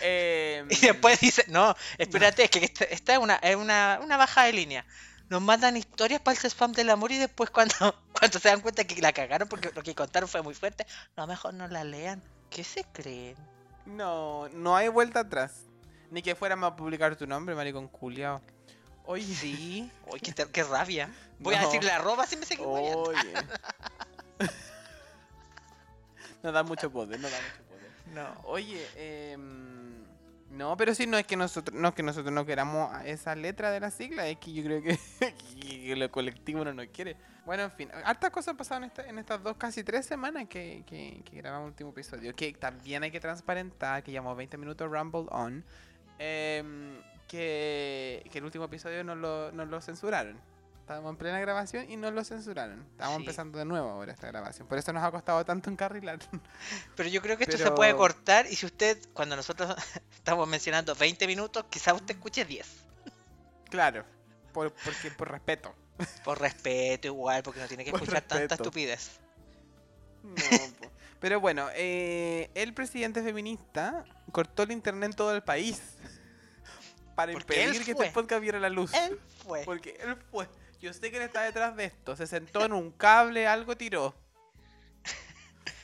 Eh, 0.00 0.64
Y 0.70 0.76
después 0.87 1.20
dice, 1.20 1.44
no, 1.49 1.75
espérate, 1.99 2.44
es 2.44 2.50
que 2.50 2.64
esta, 2.64 2.84
esta 2.84 3.12
es, 3.12 3.18
una, 3.18 3.37
es 3.37 3.56
una, 3.56 4.00
una 4.02 4.16
baja 4.16 4.44
de 4.44 4.52
línea. 4.52 4.87
Nos 5.28 5.40
mandan 5.42 5.76
historias 5.76 6.20
para 6.20 6.38
el 6.38 6.46
spam 6.46 6.72
del 6.72 6.90
amor 6.90 7.12
y 7.12 7.18
después 7.18 7.50
cuando, 7.50 7.75
cuando 8.18 8.38
se 8.38 8.49
dan 8.49 8.61
cuenta 8.61 8.84
que 8.84 9.00
la 9.00 9.12
cagaron 9.12 9.49
porque 9.49 9.70
lo 9.75 9.82
que 9.82 9.94
contaron 9.94 10.28
fue 10.28 10.42
muy 10.42 10.54
fuerte, 10.54 10.87
no, 11.16 11.26
mejor 11.26 11.54
no 11.54 11.68
la 11.68 11.84
lean. 11.84 12.22
¿Qué 12.50 12.64
se 12.64 12.84
creen? 12.92 13.37
No, 13.87 14.49
no 14.50 14.76
hay 14.76 14.88
vuelta 14.88 15.20
atrás. 15.20 15.64
Ni 16.11 16.22
que 16.22 16.34
fuéramos 16.34 16.70
a 16.70 16.76
publicar 16.76 17.16
tu 17.16 17.26
nombre, 17.26 17.54
maricón 17.54 17.88
culiao. 17.88 18.42
Oye, 19.04 19.34
Sí, 19.34 19.90
uy, 20.06 20.20
qué, 20.20 20.32
qué 20.52 20.62
rabia. 20.62 21.11
Voy 21.38 21.54
a 21.54 21.61
No. 21.62 21.66
decirle 21.66 21.90
arroba 21.90 22.26
si 22.26 22.37
me 22.37 22.44
siguen 22.46 22.66
oye. 22.68 23.34
No 26.42 26.52
da 26.52 26.62
mucho 26.62 26.90
poder, 26.90 27.18
no 27.20 27.28
da 27.28 27.37
mucho 27.37 27.62
poder. 27.68 27.90
No. 28.14 28.40
Oye, 28.49 28.87
em, 28.96 30.02
no, 30.50 30.76
pero 30.76 30.94
sí, 30.94 31.06
no 31.06 31.16
es 31.16 31.26
que 31.26 31.37
nosotros 31.37 31.78
no, 31.78 31.88
es 31.88 31.94
que 31.94 32.02
nosotros 32.02 32.32
no 32.32 32.44
queramos 32.44 32.90
esa 33.04 33.34
letra 33.34 33.70
de 33.70 33.80
la 33.80 33.90
sigla, 33.90 34.26
es 34.28 34.38
que 34.38 34.52
yo 34.52 34.62
creo 34.64 34.82
que, 34.82 34.99
que 35.61 35.96
lo 35.96 36.11
colectivo 36.11 36.64
no 36.64 36.75
nos 36.75 36.87
quiere. 36.88 37.16
Bueno, 37.46 37.64
en 37.64 37.72
fin, 37.72 37.88
hartas 38.04 38.30
cosas 38.30 38.49
han 38.49 38.56
pasado 38.56 38.78
en, 38.82 38.84
esta- 38.88 39.06
en 39.08 39.18
estas 39.18 39.42
dos, 39.42 39.56
casi 39.56 39.82
tres 39.82 40.06
semanas 40.06 40.46
que, 40.49 40.84
que, 40.87 41.22
que 41.25 41.37
grabamos 41.38 41.66
el 41.66 41.70
último 41.72 41.90
episodio. 41.90 42.34
Que 42.37 42.52
también 42.52 43.02
hay 43.02 43.11
que 43.11 43.18
transparentar, 43.18 44.02
que 44.02 44.11
llevamos 44.12 44.37
20 44.37 44.56
minutos 44.58 44.88
Rumble 44.90 45.26
On, 45.30 45.64
em, 46.18 47.00
que, 47.26 48.22
que 48.30 48.38
el 48.38 48.44
último 48.44 48.66
episodio 48.66 49.02
nos 49.04 49.16
lo, 49.16 49.50
nos 49.52 49.68
lo 49.68 49.80
censuraron. 49.80 50.38
Estábamos 50.82 51.10
en 51.10 51.16
plena 51.16 51.38
grabación 51.40 51.88
y 51.90 51.96
nos 51.96 52.12
lo 52.12 52.24
censuraron. 52.24 52.80
Estábamos 52.90 53.18
Sí. 53.18 53.22
empezando 53.22 53.58
de 53.58 53.64
nuevo 53.64 53.88
ahora 53.88 54.12
esta 54.12 54.26
grabación. 54.26 54.66
Por 54.66 54.78
eso 54.78 54.92
nos 54.92 55.02
ha 55.04 55.10
costado 55.12 55.44
tanto 55.44 55.70
encarrilar. 55.70 56.18
Pero 56.96 57.08
yo 57.08 57.22
creo 57.22 57.38
que 57.38 57.44
esto 57.44 57.56
se 57.56 57.70
puede 57.70 57.94
cortar 57.96 58.46
y 58.50 58.56
si 58.56 58.66
usted, 58.66 58.98
cuando 59.12 59.36
nosotros 59.36 59.74
estamos 60.14 60.46
mencionando 60.48 60.94
20 60.94 61.26
minutos, 61.28 61.64
quizá 61.70 61.94
usted 61.94 62.16
escuche 62.16 62.44
10. 62.44 62.66
claro, 63.70 64.04
por, 64.52 64.72
porque, 64.72 65.10
por 65.12 65.30
respeto. 65.30 65.72
Por 66.24 66.40
respeto 66.40 67.06
igual, 67.06 67.42
porque 67.44 67.60
no 67.60 67.68
tiene 67.68 67.84
que 67.84 67.92
Por 67.92 68.00
escuchar 68.02 68.22
tanta 68.22 68.38
respeto. 68.40 68.54
estupidez. 68.64 69.20
No. 70.24 70.34
Pero 71.20 71.40
bueno, 71.40 71.68
eh, 71.74 72.50
el 72.54 72.74
presidente 72.74 73.22
feminista 73.22 74.04
cortó 74.32 74.64
el 74.64 74.72
internet 74.72 75.10
en 75.10 75.16
todo 75.16 75.32
el 75.34 75.42
país 75.44 75.80
para 77.14 77.32
Porque 77.32 77.62
impedir 77.62 77.84
que 77.84 77.92
este 77.92 78.10
podcast 78.10 78.42
viera 78.42 78.58
la 78.58 78.68
luz. 78.68 78.92
Él 78.94 79.20
fue. 79.44 79.62
Porque 79.64 79.96
él 80.00 80.16
fue. 80.32 80.48
Yo 80.82 80.92
sé 80.92 81.12
que 81.12 81.16
él 81.16 81.22
está 81.22 81.42
detrás 81.42 81.76
de 81.76 81.84
esto. 81.84 82.16
Se 82.16 82.26
sentó 82.26 82.64
en 82.64 82.72
un 82.72 82.90
cable, 82.90 83.46
algo 83.46 83.76
tiró. 83.76 84.16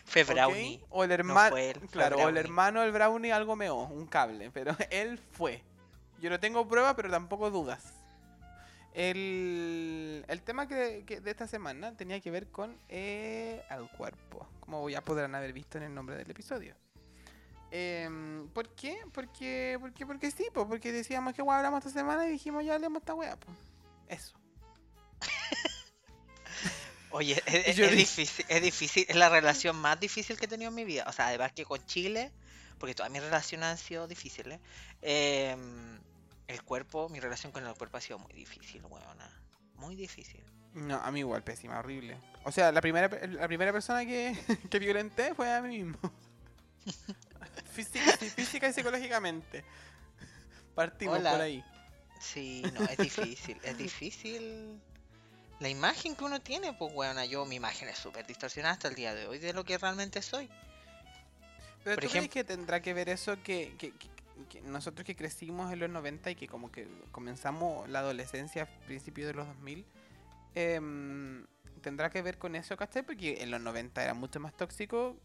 Fue 0.04 0.22
¿ok? 0.22 0.30
Brownie. 0.30 0.84
O 0.90 1.04
el 1.04 1.12
hermano. 1.12 1.54
claro, 1.92 2.16
o 2.16 2.18
el 2.18 2.24
Brownie. 2.24 2.40
hermano 2.40 2.80
del 2.80 2.90
Brownie 2.90 3.32
algo 3.32 3.54
meó, 3.54 3.84
un 3.84 4.06
cable. 4.08 4.50
Pero 4.50 4.76
él 4.90 5.20
fue. 5.30 5.62
Yo 6.20 6.30
no 6.30 6.40
tengo 6.40 6.66
pruebas, 6.66 6.94
pero 6.94 7.10
tampoco 7.10 7.48
dudas. 7.52 7.94
El, 8.92 10.24
el 10.26 10.42
tema 10.42 10.66
que, 10.66 11.04
que 11.06 11.20
de 11.20 11.30
esta 11.30 11.46
semana 11.46 11.96
tenía 11.96 12.20
que 12.20 12.32
ver 12.32 12.48
con 12.48 12.76
eh, 12.88 13.62
el 13.70 13.88
cuerpo, 13.90 14.48
como 14.58 14.90
ya 14.90 15.00
podrán 15.02 15.36
haber 15.36 15.52
visto 15.52 15.78
en 15.78 15.84
el 15.84 15.94
nombre 15.94 16.16
del 16.16 16.28
episodio. 16.28 16.74
Em, 17.70 18.48
¿Por 18.48 18.74
qué? 18.74 18.98
Porque, 19.12 19.76
porque, 19.80 20.04
porque 20.06 20.30
sí, 20.32 20.48
po, 20.52 20.66
porque 20.66 20.90
decíamos 20.90 21.34
que 21.34 21.42
hablamos 21.42 21.86
esta 21.86 22.00
semana 22.00 22.26
y 22.26 22.30
dijimos 22.30 22.64
ya 22.64 22.74
hablemos 22.74 23.00
esta 23.00 23.14
weá. 23.14 23.36
po. 23.36 23.46
Eso. 24.08 24.36
Oye, 27.18 27.42
es, 27.46 27.76
Yo 27.76 27.84
es 27.86 27.90
di- 27.90 27.96
difícil, 27.98 28.46
es 28.48 28.62
difícil, 28.62 29.04
es 29.08 29.16
la 29.16 29.28
relación 29.28 29.74
más 29.76 29.98
difícil 29.98 30.36
que 30.38 30.44
he 30.44 30.48
tenido 30.48 30.68
en 30.68 30.74
mi 30.74 30.84
vida. 30.84 31.04
O 31.08 31.12
sea, 31.12 31.26
además 31.28 31.52
que 31.52 31.64
con 31.64 31.84
Chile, 31.86 32.30
porque 32.78 32.94
todas 32.94 33.10
mis 33.10 33.20
relaciones 33.22 33.66
han 33.66 33.78
sido 33.78 34.06
difíciles. 34.06 34.60
em, 35.02 35.98
el 36.46 36.62
cuerpo, 36.62 37.08
mi 37.08 37.20
relación 37.20 37.52
con 37.52 37.66
el 37.66 37.74
cuerpo 37.74 37.96
ha 37.98 38.00
sido 38.00 38.18
muy 38.20 38.32
difícil, 38.32 38.82
weona. 38.86 39.30
Muy 39.74 39.96
difícil. 39.96 40.42
No, 40.74 40.96
a 40.96 41.10
mí 41.10 41.18
igual, 41.20 41.42
pésima, 41.42 41.78
horrible. 41.78 42.16
O 42.44 42.52
sea, 42.52 42.70
la 42.72 42.80
primera, 42.80 43.08
la 43.26 43.46
primera 43.48 43.72
persona 43.72 44.06
que, 44.06 44.36
que 44.70 44.78
violenté 44.78 45.34
fue 45.34 45.52
a 45.52 45.60
mí 45.60 45.82
mismo. 45.82 45.98
física, 47.72 48.18
y 48.36 48.72
psicológicamente. 48.72 49.64
Partimos 50.74 51.18
Hola. 51.18 51.32
por 51.32 51.40
ahí. 51.40 51.64
Sí, 52.20 52.62
no, 52.74 52.84
es 52.84 52.96
difícil, 52.96 53.58
es 53.62 53.76
difícil. 53.78 54.80
La 55.60 55.68
imagen 55.68 56.14
que 56.14 56.24
uno 56.24 56.40
tiene, 56.40 56.72
pues 56.72 56.92
weona, 56.94 57.24
yo 57.24 57.44
mi 57.44 57.56
imagen 57.56 57.88
es 57.88 57.98
súper 57.98 58.26
distorsionada 58.26 58.74
hasta 58.74 58.88
el 58.88 58.94
día 58.94 59.14
de 59.14 59.26
hoy 59.26 59.38
de 59.38 59.52
lo 59.52 59.64
que 59.64 59.76
realmente 59.76 60.22
soy. 60.22 60.48
Pero 61.82 61.96
Por 61.96 62.04
¿tú 62.04 62.10
crees 62.10 62.26
ejem- 62.26 62.30
que 62.30 62.44
tendrá 62.44 62.80
que 62.80 62.94
ver 62.94 63.08
eso 63.08 63.42
que, 63.42 63.74
que- 63.78 63.92
que- 63.92 64.08
que 64.48 64.60
nosotros 64.62 65.04
que 65.04 65.16
crecimos 65.16 65.72
en 65.72 65.80
los 65.80 65.90
90 65.90 66.30
y 66.30 66.36
que 66.36 66.46
como 66.46 66.70
que 66.70 66.86
comenzamos 67.10 67.88
la 67.88 67.98
adolescencia 68.00 68.62
a 68.62 68.66
principios 68.86 69.26
de 69.26 69.34
los 69.34 69.46
2000? 69.48 69.84
em, 70.54 71.44
¿Tendrá 71.82 72.10
que 72.10 72.22
ver 72.22 72.38
con 72.38 72.56
eso, 72.56 72.76
cachai? 72.76 73.02
Porque 73.04 73.40
en 73.42 73.50
los 73.52 73.60
90 73.60 74.02
era 74.02 74.12
mucho 74.14 74.40
más 74.40 74.56
tóxico. 74.56 75.16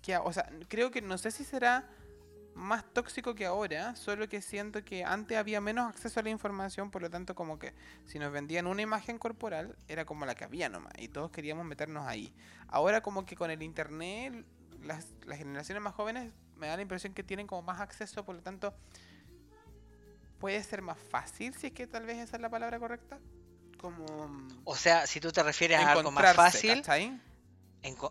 Que, 0.00 0.16
o 0.16 0.32
sea, 0.32 0.48
creo 0.68 0.90
que 0.92 1.02
no 1.02 1.18
sé 1.18 1.30
si 1.32 1.44
será 1.44 1.88
más 2.60 2.84
tóxico 2.92 3.34
que 3.34 3.46
ahora, 3.46 3.96
solo 3.96 4.28
que 4.28 4.42
siento 4.42 4.84
que 4.84 5.04
antes 5.04 5.36
había 5.36 5.60
menos 5.60 5.88
acceso 5.88 6.20
a 6.20 6.22
la 6.22 6.30
información, 6.30 6.90
por 6.90 7.02
lo 7.02 7.10
tanto 7.10 7.34
como 7.34 7.58
que 7.58 7.74
si 8.06 8.18
nos 8.18 8.32
vendían 8.32 8.66
una 8.66 8.82
imagen 8.82 9.18
corporal 9.18 9.76
era 9.88 10.04
como 10.04 10.26
la 10.26 10.34
que 10.34 10.44
había 10.44 10.68
nomás 10.68 10.92
y 10.98 11.08
todos 11.08 11.30
queríamos 11.30 11.64
meternos 11.64 12.06
ahí. 12.06 12.32
Ahora 12.68 13.00
como 13.00 13.24
que 13.24 13.34
con 13.36 13.50
el 13.50 13.62
internet 13.62 14.44
las, 14.82 15.06
las 15.26 15.38
generaciones 15.38 15.82
más 15.82 15.94
jóvenes 15.94 16.32
me 16.56 16.68
da 16.68 16.76
la 16.76 16.82
impresión 16.82 17.14
que 17.14 17.22
tienen 17.22 17.46
como 17.46 17.62
más 17.62 17.80
acceso, 17.80 18.24
por 18.24 18.36
lo 18.36 18.42
tanto 18.42 18.74
puede 20.38 20.62
ser 20.62 20.82
más 20.82 20.98
fácil, 20.98 21.54
si 21.54 21.68
es 21.68 21.72
que 21.72 21.86
tal 21.86 22.06
vez 22.06 22.18
esa 22.18 22.36
es 22.36 22.42
la 22.42 22.48
palabra 22.48 22.78
correcta, 22.78 23.18
como 23.80 24.28
mm, 24.28 24.60
O 24.64 24.76
sea, 24.76 25.06
si 25.06 25.20
tú 25.20 25.32
te 25.32 25.42
refieres 25.42 25.78
a 25.78 25.92
algo 25.92 26.10
más 26.10 26.34
fácil, 26.34 26.82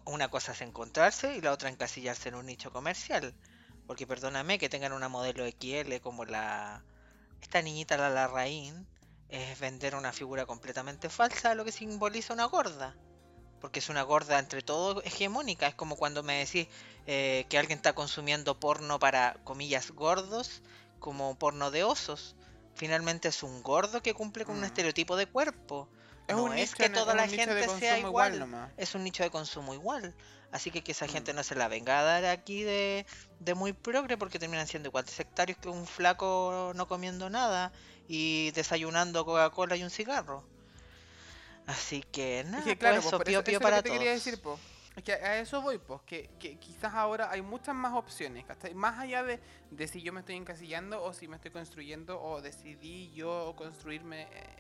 una 0.06 0.30
cosa 0.30 0.54
es 0.54 0.62
encontrarse 0.62 1.36
y 1.36 1.42
la 1.42 1.52
otra 1.52 1.70
encasillarse 1.70 2.30
en 2.30 2.36
un 2.36 2.48
nicho 2.48 2.72
comercial. 2.72 3.34
Porque 3.90 4.06
perdóname 4.06 4.60
que 4.60 4.70
tengan 4.70 4.94
una 4.94 5.10
modelo 5.10 5.48
XL 5.48 6.00
como 6.00 6.24
la 6.24 6.84
esta 7.42 7.64
niñita 7.64 7.98
la 7.98 8.12
Larraín 8.12 8.86
es 9.30 9.60
vender 9.60 9.96
una 9.96 10.14
figura 10.14 10.46
completamente 10.46 11.10
falsa, 11.10 11.56
lo 11.56 11.66
que 11.66 11.72
simboliza 11.72 12.36
una 12.36 12.46
gorda. 12.46 12.96
Porque 13.60 13.80
es 13.80 13.90
una 13.90 14.04
gorda 14.04 14.38
entre 14.38 14.62
todo 14.62 15.02
hegemónica. 15.02 15.66
Es 15.66 15.74
como 15.74 15.96
cuando 15.96 16.22
me 16.22 16.38
decís 16.38 16.68
eh, 17.08 17.48
que 17.50 17.58
alguien 17.58 17.78
está 17.78 17.94
consumiendo 17.94 18.60
porno 18.60 19.00
para 19.00 19.34
comillas 19.44 19.90
gordos, 19.90 20.62
como 21.00 21.34
porno 21.40 21.72
de 21.72 21.84
osos. 21.84 22.36
finalmente 22.76 23.30
es 23.30 23.42
un 23.42 23.64
gordo 23.64 24.04
que 24.04 24.14
cumple 24.14 24.46
con 24.46 24.58
un 24.58 24.62
Mm. 24.62 24.66
estereotipo 24.66 25.16
de 25.16 25.26
cuerpo. 25.26 25.90
Es 26.28 26.36
no 26.36 26.44
un 26.44 26.54
es 26.54 26.70
nicho 26.74 26.84
que 26.84 26.90
toda 26.92 27.14
es 27.14 27.18
la 27.18 27.28
gente 27.28 27.68
sea 27.80 27.98
igual. 27.98 28.70
es 28.78 28.94
un 28.94 29.04
nicho 29.04 29.24
de 29.24 29.32
consumo 29.32 29.74
igual. 29.74 30.14
Así 30.52 30.72
que 30.72 30.84
que 30.84 30.94
esa 30.94 31.08
gente 31.08 31.34
Mm. 31.34 31.36
no 31.36 31.44
se 31.44 31.56
la 31.56 31.68
venga 31.68 32.00
a 32.00 32.04
dar 32.04 32.26
aquí 32.26 32.64
de, 32.64 33.06
de 33.40 33.54
muy 33.56 33.74
progre 33.74 34.18
porque 34.18 34.40
terminan 34.40 34.68
siendo 34.68 34.90
igual 34.90 35.06
de 35.06 35.12
sectarios 35.12 35.58
que 35.60 35.70
un 35.70 35.86
flaco 35.88 36.72
no 36.76 36.88
comiendo 36.88 37.30
nada 37.30 37.72
y 38.08 38.52
desayunando 38.52 39.26
Coca-Cola 39.26 39.76
y 39.78 39.84
un 39.84 39.92
cigarro. 39.92 40.44
Así 41.66 42.04
que 42.12 42.44
nada, 42.46 42.60
Es 42.60 42.64
que 42.66 42.78
claro, 42.78 43.02
pues 43.02 43.14
pues, 43.14 43.14
eso, 43.14 43.24
pío 43.24 43.44
pío 43.44 43.60
eso 43.60 43.62
para 43.62 43.78
lo 43.78 43.84
que 43.84 43.92
te 43.92 44.00
todos. 44.00 44.14
decir, 44.14 44.42
po. 44.42 44.60
Es 44.96 45.04
que 45.04 45.14
a 45.14 45.40
eso 45.40 45.62
voy, 45.62 45.78
pues, 45.78 46.02
que, 46.06 46.30
que 46.40 46.58
quizás 46.58 46.94
ahora 46.94 47.30
hay 47.32 47.42
muchas 47.42 47.76
más 47.76 47.94
opciones, 47.94 48.44
¿cachai? 48.46 48.74
Más 48.74 48.98
allá 49.00 49.24
de, 49.24 49.40
de 49.72 49.88
si 49.88 50.02
yo 50.02 50.12
me 50.12 50.22
estoy 50.22 50.36
encasillando 50.36 51.02
o 51.04 51.14
si 51.14 51.28
me 51.28 51.36
estoy 51.36 51.52
construyendo 51.52 52.20
o 52.22 52.42
decidí 52.42 53.12
yo 53.14 53.54
construirme 53.56 54.24
eh, 54.24 54.58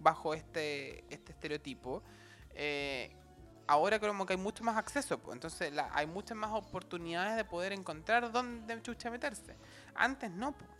bajo 0.00 0.34
este, 0.34 1.04
este 1.12 1.32
estereotipo, 1.32 2.02
eh, 2.54 3.16
ahora 3.72 3.98
como 3.98 4.24
que 4.26 4.34
hay 4.34 4.38
mucho 4.38 4.62
más 4.64 4.76
acceso, 4.76 5.18
pues, 5.18 5.34
entonces 5.34 5.72
la- 5.72 5.90
hay 5.92 6.06
muchas 6.06 6.36
más 6.36 6.50
oportunidades 6.52 7.36
de 7.36 7.44
poder 7.44 7.72
encontrar 7.72 8.30
dónde 8.32 8.80
chucha 8.82 9.10
meterse. 9.10 9.56
Antes 9.94 10.30
no, 10.30 10.52
pues. 10.52 10.70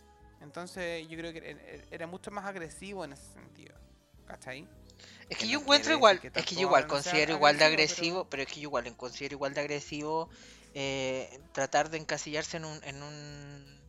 Entonces 0.41 1.07
yo 1.07 1.17
creo 1.17 1.31
que 1.33 1.39
era- 1.49 1.83
era 1.91 2.07
mucho 2.07 2.29
más 2.31 2.45
agresivo 2.45 3.05
en 3.05 3.13
ese 3.13 3.25
sentido, 3.33 3.75
¿cachai? 4.27 4.67
Es 5.29 5.29
que 5.29 5.35
que 5.37 5.45
no 5.45 5.51
yo 5.53 5.59
encuentro 5.61 5.93
igual, 5.93 6.19
que 6.19 6.27
es 6.27 6.45
que 6.45 6.55
yo 6.55 6.61
igual 6.61 6.87
considero 6.87 7.33
igual 7.33 7.57
de 7.57 7.65
agresivo, 7.65 8.25
pero... 8.29 8.43
es 8.43 8.49
que 8.49 8.55
yo 8.59 8.67
igual 8.69 8.95
considero 8.95 9.33
igual 9.35 9.53
de 9.53 9.61
agresivo 9.61 10.29
eh, 10.75 11.39
tratar 11.53 11.89
de 11.89 11.97
encasillarse 11.97 12.57
en 12.57 12.65
un, 12.65 12.83
en 12.83 13.03
un 13.03 13.83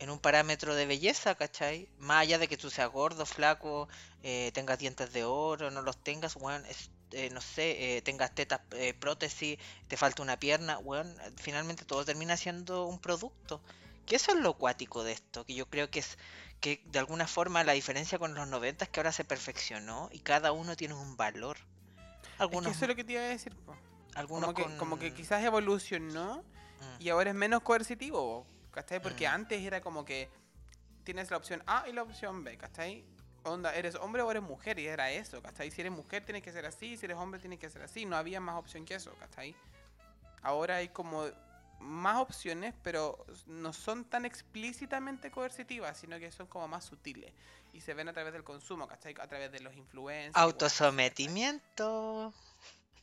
en 0.00 0.10
un 0.10 0.20
parámetro 0.20 0.76
de 0.76 0.86
belleza, 0.86 1.34
¿cachai? 1.34 1.88
Más 1.98 2.22
allá 2.22 2.38
de 2.38 2.46
que 2.46 2.56
tú 2.56 2.70
seas 2.70 2.88
gordo, 2.88 3.26
flaco, 3.26 3.88
eh, 4.22 4.52
tengas 4.54 4.78
dientes 4.78 5.12
de 5.12 5.24
oro, 5.24 5.72
no 5.72 5.82
los 5.82 5.96
tengas, 5.96 6.36
weón, 6.36 6.64
es- 6.66 6.90
eh, 7.12 7.30
no 7.30 7.40
sé, 7.40 7.96
eh, 7.96 8.02
tengas 8.02 8.34
tetas, 8.34 8.60
eh, 8.72 8.94
prótesis, 8.94 9.58
te 9.88 9.96
falta 9.96 10.22
una 10.22 10.38
pierna, 10.38 10.78
weón, 10.78 11.08
eh, 11.20 11.32
finalmente 11.36 11.84
todo 11.84 12.04
termina 12.04 12.36
siendo 12.36 12.86
un 12.86 12.98
producto. 12.98 13.60
Que 14.06 14.16
eso 14.16 14.32
es 14.32 14.38
lo 14.38 14.54
cuático 14.54 15.04
de 15.04 15.12
esto, 15.12 15.44
que 15.44 15.54
yo 15.54 15.66
creo 15.68 15.90
que 15.90 15.98
es 16.00 16.16
que 16.60 16.82
de 16.86 16.98
alguna 16.98 17.26
forma 17.26 17.62
la 17.62 17.72
diferencia 17.72 18.18
con 18.18 18.34
los 18.34 18.48
90 18.48 18.84
es 18.84 18.90
que 18.90 19.00
ahora 19.00 19.12
se 19.12 19.24
perfeccionó 19.24 20.08
y 20.12 20.18
cada 20.20 20.50
uno 20.52 20.76
tiene 20.76 20.94
un 20.94 21.16
valor. 21.16 21.56
Es 21.58 21.62
que 22.36 22.42
Algunos, 22.42 22.72
eso 22.76 22.84
es 22.84 22.88
lo 22.88 22.96
que 22.96 23.04
te 23.04 23.12
iba 23.12 23.22
a 23.22 23.26
decir, 23.26 23.54
po. 23.54 23.76
algunos 24.14 24.46
Como 24.46 24.56
que, 24.56 24.62
con... 24.64 24.78
como 24.78 24.98
que 24.98 25.12
quizás 25.14 25.44
evolucionó 25.44 26.42
Mm, 26.80 27.02
y 27.02 27.08
ahora 27.08 27.30
es 27.30 27.36
menos 27.36 27.62
coercitivo, 27.62 28.46
¿cachai? 28.70 29.02
Porque 29.02 29.26
Mm. 29.28 29.32
antes 29.32 29.62
era 29.64 29.80
como 29.80 30.04
que 30.04 30.28
tienes 31.04 31.30
la 31.30 31.36
opción 31.36 31.62
A 31.66 31.88
y 31.88 31.92
la 31.92 32.02
opción 32.02 32.44
B, 32.44 32.56
¿cachai? 32.56 33.04
Onda, 33.48 33.74
¿eres 33.74 33.94
hombre 33.96 34.22
o 34.22 34.30
eres 34.30 34.42
mujer? 34.42 34.78
Y 34.78 34.86
era 34.86 35.10
eso, 35.10 35.42
¿cachai? 35.42 35.70
Si 35.70 35.80
eres 35.80 35.92
mujer 35.92 36.24
tienes 36.24 36.42
que 36.42 36.52
ser 36.52 36.66
así, 36.66 36.96
si 36.96 37.06
eres 37.06 37.16
hombre 37.16 37.40
tienes 37.40 37.58
que 37.58 37.70
ser 37.70 37.82
así. 37.82 38.06
No 38.06 38.16
había 38.16 38.40
más 38.40 38.56
opción 38.56 38.84
que 38.84 38.94
eso, 38.94 39.14
¿cachai? 39.18 39.54
Ahora 40.42 40.76
hay 40.76 40.88
como 40.88 41.26
más 41.80 42.18
opciones, 42.18 42.74
pero 42.82 43.24
no 43.46 43.72
son 43.72 44.04
tan 44.04 44.24
explícitamente 44.24 45.30
coercitivas, 45.30 45.98
sino 45.98 46.18
que 46.18 46.30
son 46.30 46.46
como 46.46 46.68
más 46.68 46.84
sutiles. 46.84 47.32
Y 47.72 47.80
se 47.80 47.94
ven 47.94 48.08
a 48.08 48.12
través 48.12 48.32
del 48.32 48.44
consumo, 48.44 48.88
¿cachai? 48.88 49.14
A 49.20 49.26
través 49.26 49.52
de 49.52 49.60
los 49.60 49.74
influencers. 49.76 50.36
Autosometimiento. 50.36 52.32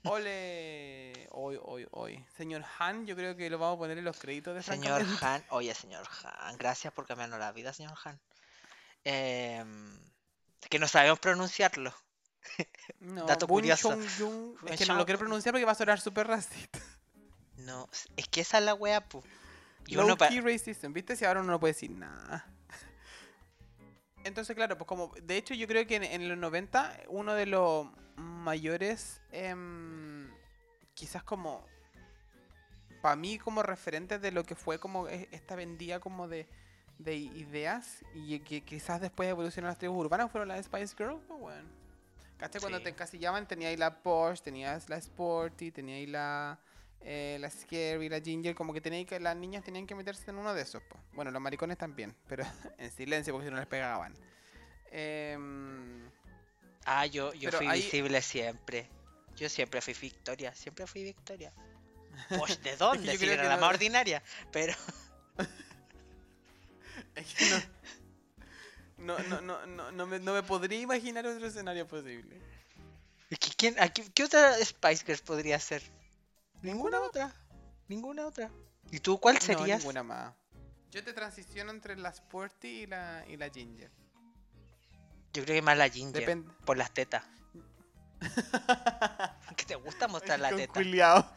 Ole, 0.03 1.27
hoy, 1.31 1.57
hoy, 1.63 1.87
hoy. 1.91 2.23
Señor 2.37 2.63
Han, 2.77 3.07
yo 3.07 3.15
creo 3.15 3.35
que 3.35 3.49
lo 3.49 3.57
vamos 3.57 3.77
a 3.77 3.79
poner 3.79 3.97
en 3.97 4.05
los 4.05 4.19
créditos 4.19 4.53
de 4.53 4.61
Señor. 4.61 5.03
Han, 5.21 5.43
oye 5.49 5.73
señor 5.73 6.05
Han, 6.23 6.57
gracias 6.57 6.93
por 6.93 7.07
cambiarnos 7.07 7.39
la 7.39 7.51
vida, 7.51 7.73
señor 7.73 7.97
Han. 8.03 8.19
Es 9.03 9.65
que 10.69 10.79
no 10.79 10.87
sabemos 10.87 11.19
pronunciarlo. 11.19 11.93
No, 12.99 13.25
Dato 13.25 13.47
Bun 13.47 13.61
curioso. 13.61 13.97
Es 14.67 14.77
que 14.79 14.85
no 14.85 14.95
lo 14.95 15.05
quiero 15.05 15.19
pronunciar 15.19 15.53
porque 15.53 15.65
va 15.65 15.71
a 15.71 15.75
sonar 15.75 15.99
súper 15.99 16.27
racista. 16.27 16.79
No, 17.57 17.89
es 18.15 18.27
que 18.27 18.41
esa 18.41 18.59
es 18.59 18.63
la 18.63 18.73
wea, 18.73 19.07
pu. 19.07 19.23
Y 19.87 19.95
Low 19.95 20.17
key 20.17 20.41
racism, 20.41 20.93
¿viste? 20.93 21.15
Si 21.15 21.25
ahora 21.25 21.41
uno 21.41 21.51
no 21.51 21.59
puede 21.59 21.73
decir 21.73 21.91
nada. 21.91 22.45
Entonces, 24.23 24.55
claro, 24.55 24.77
pues 24.77 24.87
como, 24.87 25.13
de 25.21 25.37
hecho 25.37 25.53
yo 25.53 25.67
creo 25.67 25.85
que 25.85 25.97
en, 25.97 26.03
en 26.03 26.27
los 26.27 26.37
90 26.37 26.97
uno 27.09 27.35
de 27.35 27.45
los 27.45 27.87
mayores, 28.15 29.21
em, 29.31 30.31
quizás 30.95 31.23
como, 31.23 31.63
para 33.03 33.15
mí 33.15 33.37
como 33.37 33.61
referentes 33.61 34.19
de 34.21 34.31
lo 34.31 34.43
que 34.43 34.55
fue 34.55 34.79
como 34.79 35.07
e- 35.07 35.29
esta 35.31 35.55
vendida 35.55 35.99
como 35.99 36.27
de, 36.27 36.47
de 36.97 37.15
ideas 37.15 38.03
y 38.13 38.39
que 38.39 38.61
quizás 38.63 39.01
después 39.01 39.29
evolucionaron 39.29 39.71
las 39.71 39.77
tribus 39.77 39.97
urbanas 40.05 40.31
fueron 40.31 40.47
las 40.47 40.65
Spice 40.65 40.95
Girls, 40.97 41.21
pues 41.27 41.39
bueno. 41.39 41.69
Cuando 42.59 42.77
Sí. 42.79 42.83
te 42.83 42.89
encasillaban 42.89 43.47
tenías 43.47 43.77
la 43.79 44.01
Porsche, 44.01 44.43
tenías 44.43 44.89
la 44.89 44.97
Sporty, 44.97 45.71
tenías 45.71 46.09
la, 46.09 46.59
eh, 47.01 47.37
la 47.39 47.49
Scary, 47.49 48.09
la 48.09 48.19
Ginger, 48.19 48.53
como 48.55 48.73
que 48.73 48.81
teníais 48.81 49.07
que 49.07 49.19
las 49.19 49.35
niñas 49.37 49.63
tenían 49.63 49.87
que 49.87 49.95
meterse 49.95 50.29
en 50.31 50.37
uno 50.37 50.53
de 50.53 50.61
esos. 50.61 50.81
po. 50.83 50.97
Bueno, 51.13 51.31
los 51.31 51.41
maricones 51.41 51.77
también, 51.77 52.13
pero 52.27 52.43
en 52.77 52.91
silencio 52.91 53.33
porque 53.33 53.47
si 53.47 53.51
no 53.53 53.57
les 53.57 53.67
pegaban. 53.67 54.13
Em, 54.91 56.09
Ah, 56.87 57.05
yo, 57.07 57.33
yo 57.33 57.51
fui 57.51 57.65
ahí- 57.67 57.81
visible 57.81 58.21
siempre. 58.21 58.87
Yo 59.35 59.49
siempre 59.49 59.81
fui 59.81 59.93
Victoria, 59.93 60.53
siempre 60.53 60.85
fui 60.85 61.03
Victoria. 61.03 61.51
Pues, 62.29 62.61
¿de 62.61 62.75
dónde? 62.77 63.17
Si 63.17 63.25
era 63.27 63.43
la 63.43 63.55
no- 63.55 63.61
más 63.61 63.69
ordinaria. 63.71 64.21
Pero 64.51 64.73
no, 68.97 69.17
no, 69.17 69.41
no, 69.41 69.41
no, 69.41 69.65
no, 69.65 69.91
no 69.91 70.07
me, 70.07 70.19
no 70.19 70.33
me 70.33 70.43
podría 70.43 70.79
imaginar 70.79 71.25
otro 71.25 71.47
escenario 71.47 71.87
posible. 71.87 72.39
¿quién, 73.57 73.75
aquí, 73.79 74.03
¿qué 74.13 74.23
otra 74.23 74.53
Spice 74.63 75.03
Girls 75.05 75.21
podría 75.21 75.59
ser? 75.59 75.83
¿Ninguna 76.61 77.01
otra. 77.01 77.33
Ninguna 77.87 78.25
otra. 78.25 78.49
¿Y 78.91 78.99
tú 78.99 79.19
cuál 79.19 79.35
No, 79.35 79.41
serías? 79.41 79.79
ninguna 79.79 80.03
más. 80.03 80.33
Yo 80.91 81.03
te 81.03 81.13
transiciono 81.13 81.71
entre 81.71 81.97
la 81.97 82.09
Sporty 82.09 82.67
y 82.67 82.87
la, 82.87 83.25
y 83.27 83.37
la 83.37 83.49
Ginger. 83.49 83.91
Yo 85.33 85.43
creo 85.43 85.55
que 85.55 85.61
más 85.61 85.77
la 85.77 85.89
Ginger. 85.89 86.21
Depende. 86.21 86.51
Por 86.65 86.77
las 86.77 86.93
tetas. 86.93 87.23
que 89.57 89.65
te 89.65 89.75
gusta 89.75 90.07
mostrar 90.07 90.39
la 90.39 90.55
teta. 90.55 90.79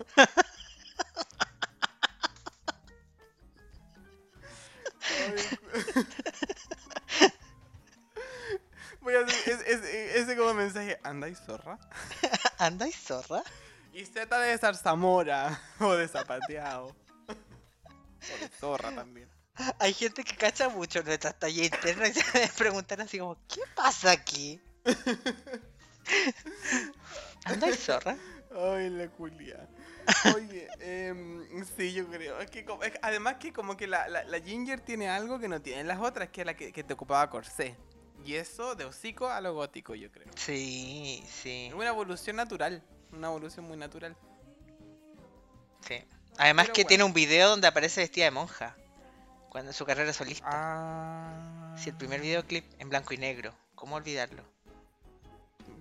Ay, 5.10 5.57
¿Anda 11.08 11.28
y 11.28 11.34
zorra? 11.34 11.78
Anda 12.58 12.86
y 12.86 12.92
zorra. 12.92 13.42
Y 13.92 14.04
Z 14.04 14.38
de 14.38 14.58
zarzamora. 14.58 15.58
O 15.80 15.94
de 15.94 16.06
zapateado. 16.06 16.88
O 17.28 18.38
de 18.40 18.48
zorra 18.60 18.94
también. 18.94 19.28
Hay 19.80 19.92
gente 19.94 20.22
que 20.22 20.36
cacha 20.36 20.68
mucho 20.68 21.02
nuestras 21.02 21.38
tallas 21.38 21.66
internas 21.66 22.10
y 22.16 22.20
se 22.20 22.38
debe 22.38 22.52
preguntar 22.56 23.00
así 23.00 23.18
como, 23.18 23.36
¿qué 23.48 23.62
pasa 23.74 24.10
aquí? 24.12 24.60
Anda 27.44 27.68
y 27.70 27.74
zorra. 27.74 28.16
Ay, 28.54 28.90
la 28.90 29.08
culia. 29.08 29.68
Oye, 30.34 30.68
em, 30.80 31.64
sí, 31.76 31.92
yo 31.92 32.06
creo. 32.08 32.38
Es 32.40 32.50
que, 32.50 32.64
como- 32.64 32.82
es 32.82 32.92
además 33.02 33.36
que 33.40 33.52
como 33.52 33.76
que 33.76 33.86
la, 33.86 34.08
la, 34.08 34.24
la 34.24 34.40
Ginger 34.40 34.80
tiene 34.80 35.08
algo 35.08 35.38
que 35.38 35.48
no 35.48 35.60
tienen 35.60 35.86
las 35.86 36.00
otras, 36.00 36.28
que 36.30 36.42
es 36.42 36.46
la 36.46 36.54
que, 36.54 36.72
que 36.72 36.84
te 36.84 36.94
ocupaba 36.94 37.28
corsé. 37.30 37.76
Y 38.24 38.34
eso 38.34 38.74
de 38.74 38.84
hocico 38.84 39.28
a 39.28 39.40
lo 39.40 39.54
gótico, 39.54 39.94
yo 39.94 40.10
creo. 40.10 40.26
Sí, 40.36 41.24
sí, 41.26 41.70
una 41.74 41.88
evolución 41.88 42.36
natural. 42.36 42.82
Una 43.12 43.28
evolución 43.28 43.66
muy 43.66 43.76
natural. 43.76 44.16
sí. 45.86 46.02
Además 46.40 46.66
Pero 46.66 46.74
que 46.74 46.82
bueno. 46.82 46.88
tiene 46.88 47.04
un 47.04 47.12
video 47.14 47.48
donde 47.48 47.66
aparece 47.66 48.00
vestida 48.00 48.26
de 48.26 48.30
monja. 48.30 48.76
Cuando 49.48 49.70
en 49.70 49.74
su 49.74 49.84
carrera 49.84 50.12
solista. 50.12 50.46
Ah. 50.48 51.74
Sí, 51.76 51.90
el 51.90 51.96
primer 51.96 52.20
videoclip 52.20 52.64
en 52.78 52.88
blanco 52.90 53.12
y 53.12 53.16
negro. 53.16 53.52
¿Cómo 53.74 53.96
olvidarlo? 53.96 54.44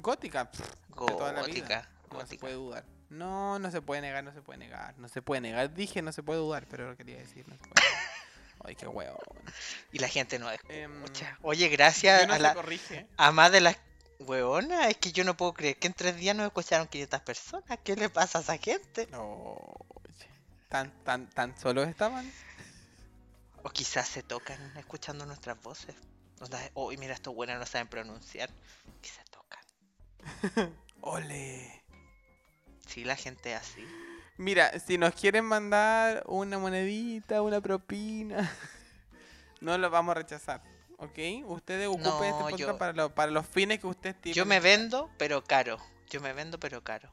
Gótica. 0.01 0.49
pff, 0.49 0.59
de 0.59 0.95
toda 0.95 1.31
la 1.31 1.43
vida. 1.43 1.45
Gótica. 1.45 1.89
No 2.11 2.25
se 2.25 2.37
puede 2.37 2.53
dudar. 2.55 2.85
No, 3.09 3.59
no 3.59 3.69
se 3.69 3.81
puede 3.83 4.01
negar, 4.01 4.23
no 4.23 4.33
se 4.33 4.41
puede 4.41 4.57
negar. 4.57 4.97
No 4.97 5.07
se 5.09 5.21
puede 5.21 5.41
negar. 5.41 5.73
Dije 5.75 6.01
no 6.01 6.11
se 6.11 6.23
puede 6.23 6.39
dudar, 6.39 6.65
pero 6.69 6.89
lo 6.89 6.97
quería 6.97 7.17
decir. 7.17 7.47
No 7.47 7.53
se 7.55 7.59
puede. 7.61 7.73
Ay, 8.63 8.75
qué 8.75 8.87
huevo. 8.87 9.17
Y 9.91 9.99
la 9.99 10.07
gente 10.07 10.39
no 10.39 10.49
Em, 10.69 11.03
escucha. 11.03 11.37
Oye, 11.41 11.67
gracias 11.69 12.27
no 12.27 12.33
a 12.33 12.39
la 12.39 12.53
corrige. 12.53 13.07
a 13.17 13.31
más 13.31 13.51
de 13.51 13.61
las 13.61 13.77
hueonas, 14.19 14.87
es 14.87 14.97
que 14.97 15.11
yo 15.11 15.23
no 15.23 15.37
puedo 15.37 15.53
creer 15.53 15.77
que 15.77 15.87
en 15.87 15.93
tres 15.93 16.15
días 16.17 16.35
nos 16.35 16.47
escucharon 16.47 16.87
500 16.87 17.21
personas. 17.21 17.79
¿Qué 17.83 17.95
le 17.95 18.09
pasa 18.09 18.39
a 18.39 18.41
esa 18.41 18.57
gente? 18.57 19.07
Oye, 19.13 20.29
¿Tan, 20.69 20.91
tan, 21.03 21.29
tan 21.29 21.57
solos 21.59 21.87
estaban? 21.87 22.29
O 23.63 23.69
quizás 23.69 24.07
se 24.07 24.23
tocan 24.23 24.75
escuchando 24.77 25.25
nuestras 25.25 25.61
voces. 25.61 25.95
Onda, 26.39 26.59
Oh, 26.73 26.91
mira, 26.91 27.13
estos 27.13 27.33
buenos 27.33 27.57
no 27.59 27.65
saben 27.65 27.87
pronunciar. 27.87 28.49
Quizás 29.01 29.25
tocan. 29.29 29.63
Ole. 31.01 31.83
Sí, 32.87 33.03
la 33.03 33.15
gente 33.15 33.55
así. 33.55 33.85
Mira, 34.37 34.71
si 34.79 34.97
nos 34.97 35.13
quieren 35.15 35.45
mandar 35.45 36.23
una 36.27 36.57
monedita, 36.59 37.41
una 37.41 37.59
propina, 37.61 38.51
no 39.61 39.77
lo 39.77 39.89
vamos 39.89 40.11
a 40.11 40.19
rechazar. 40.19 40.61
¿ok? 40.99 41.17
Ustedes 41.45 41.87
ocupen 41.87 42.03
No, 42.05 42.23
este 42.23 42.39
podcast 42.43 42.59
yo- 42.59 42.77
para, 42.77 42.93
lo- 42.93 43.13
para 43.13 43.31
los 43.31 43.45
fines 43.47 43.79
que 43.79 43.87
ustedes 43.87 44.19
tienen. 44.21 44.35
Yo 44.35 44.45
me 44.45 44.59
vendo, 44.59 45.09
pero 45.17 45.43
caro. 45.43 45.77
Yo 46.09 46.21
me 46.21 46.33
vendo, 46.33 46.59
pero 46.59 46.83
caro. 46.83 47.11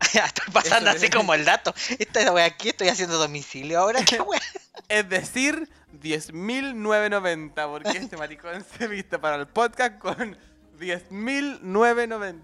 Estoy 0.00 0.52
pasando 0.52 0.90
Eso 0.90 0.96
así 0.98 1.06
es. 1.06 1.14
como 1.14 1.34
el 1.34 1.44
dato. 1.44 1.72
Esta 1.98 2.32
wea 2.32 2.44
aquí 2.46 2.68
estoy 2.70 2.88
haciendo 2.88 3.16
domicilio 3.18 3.78
ahora. 3.80 4.04
¿Qué 4.04 4.20
wea? 4.20 4.40
Es 4.88 5.08
decir, 5.08 5.68
10.990, 6.02 7.70
porque 7.70 7.96
este 7.98 8.16
maricón 8.16 8.64
se 8.76 8.86
viste 8.86 9.18
para 9.18 9.36
el 9.36 9.46
podcast 9.46 9.98
con 9.98 10.36
10.990. 10.78 12.40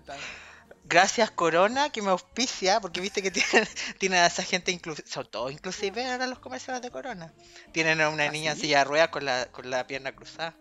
Gracias 0.91 1.31
Corona 1.31 1.91
que 1.91 2.03
me 2.03 2.11
auspicia, 2.11 2.81
porque 2.81 3.01
viste 3.01 3.23
que 3.23 3.31
tienen, 3.31 3.69
tienen 3.99 4.19
a 4.19 4.27
esa 4.27 4.43
gente 4.43 4.73
inclusive, 4.73 5.09
son 5.09 5.25
todos 5.31 5.53
inclusive 5.53 6.05
ahora 6.05 6.27
los 6.27 6.41
comerciales 6.41 6.83
de 6.83 6.91
Corona. 6.91 7.33
Tienen 7.73 8.01
a 8.01 8.09
una 8.09 8.25
¿Ah, 8.25 8.31
niña 8.31 8.53
en 8.53 8.59
silla 8.59 8.79
de 8.79 8.85
ruedas 8.85 9.09
con 9.09 9.25
la, 9.25 9.47
con 9.53 9.71
la 9.71 9.87
pierna 9.87 10.15
cruzada. 10.17 10.57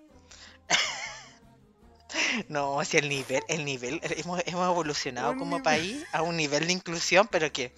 no, 2.47 2.83
si 2.85 2.97
el 2.97 3.09
nivel, 3.09 3.41
el 3.47 3.65
nivel, 3.65 3.99
hemos, 4.03 4.41
hemos 4.45 4.69
evolucionado 4.69 5.35
como 5.35 5.57
nivel. 5.57 5.63
país 5.63 6.05
a 6.11 6.21
un 6.21 6.37
nivel 6.37 6.67
de 6.67 6.73
inclusión, 6.73 7.27
pero 7.27 7.51
que 7.51 7.73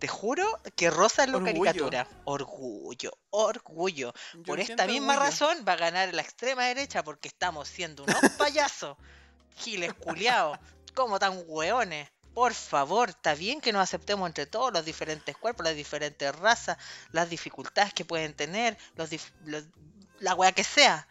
te 0.00 0.08
juro 0.08 0.44
que 0.74 0.90
rosa 0.90 1.22
en 1.22 1.30
la 1.30 1.38
Orgullo. 1.38 1.62
caricatura. 1.62 2.08
Orgullo, 2.24 3.12
orgullo. 3.30 4.12
Yo 4.34 4.42
Por 4.42 4.58
esta 4.60 4.86
misma 4.86 5.12
orgullo. 5.14 5.30
razón 5.30 5.64
va 5.66 5.72
a 5.72 5.76
ganar 5.76 6.12
la 6.12 6.22
extrema 6.22 6.64
derecha 6.66 7.04
porque 7.04 7.28
estamos 7.28 7.68
siendo 7.68 8.02
unos 8.02 8.20
payasos. 8.38 8.96
Giles 9.56 9.94
culiados. 9.94 10.58
Como 10.96 11.18
tan 11.20 11.44
hueones. 11.46 12.08
Por 12.34 12.52
favor, 12.52 13.10
está 13.10 13.34
bien 13.34 13.60
que 13.60 13.72
nos 13.72 13.82
aceptemos 13.82 14.26
entre 14.26 14.46
todos 14.46 14.72
los 14.72 14.84
diferentes 14.84 15.36
cuerpos, 15.36 15.64
las 15.64 15.76
diferentes 15.76 16.34
razas, 16.34 16.76
las 17.12 17.30
dificultades 17.30 17.94
que 17.94 18.04
pueden 18.04 18.34
tener, 18.34 18.76
los, 18.96 19.10
dif- 19.10 19.30
los- 19.44 19.64
la 20.20 20.34
wea 20.34 20.52
que 20.52 20.64
sea. 20.64 21.06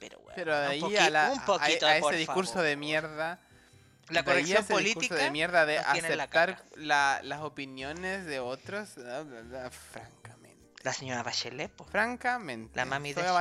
Pero, 0.00 0.18
de 0.56 0.80
un 0.80 0.84
ahí 0.90 0.96
a, 0.96 1.10
la- 1.10 1.30
un 1.32 1.38
a- 1.40 1.46
poquito, 1.46 1.86
a 1.88 1.98
por 2.00 2.12
ese 2.14 2.18
discurso 2.20 2.52
favor. 2.54 2.66
de 2.68 2.76
mierda. 2.76 3.38
La 4.10 4.20
a 4.20 4.24
corrección 4.24 4.62
ese 4.62 4.72
política. 4.72 5.14
de 5.16 5.30
mierda 5.30 5.66
de 5.66 5.74
la 5.76 5.90
aceptar 5.90 6.64
la- 6.76 7.20
las 7.22 7.40
opiniones 7.40 8.24
de 8.26 8.40
otros. 8.40 8.90
francamente. 9.92 10.74
La 10.82 10.92
señora 10.92 11.22
Bachelet, 11.22 11.70
po. 11.70 11.84
Francamente. 11.84 12.76
La 12.76 12.84
mami 12.84 13.12
de 13.12 13.20
Soy 13.22 13.26
a 13.26 13.30
a 13.30 13.32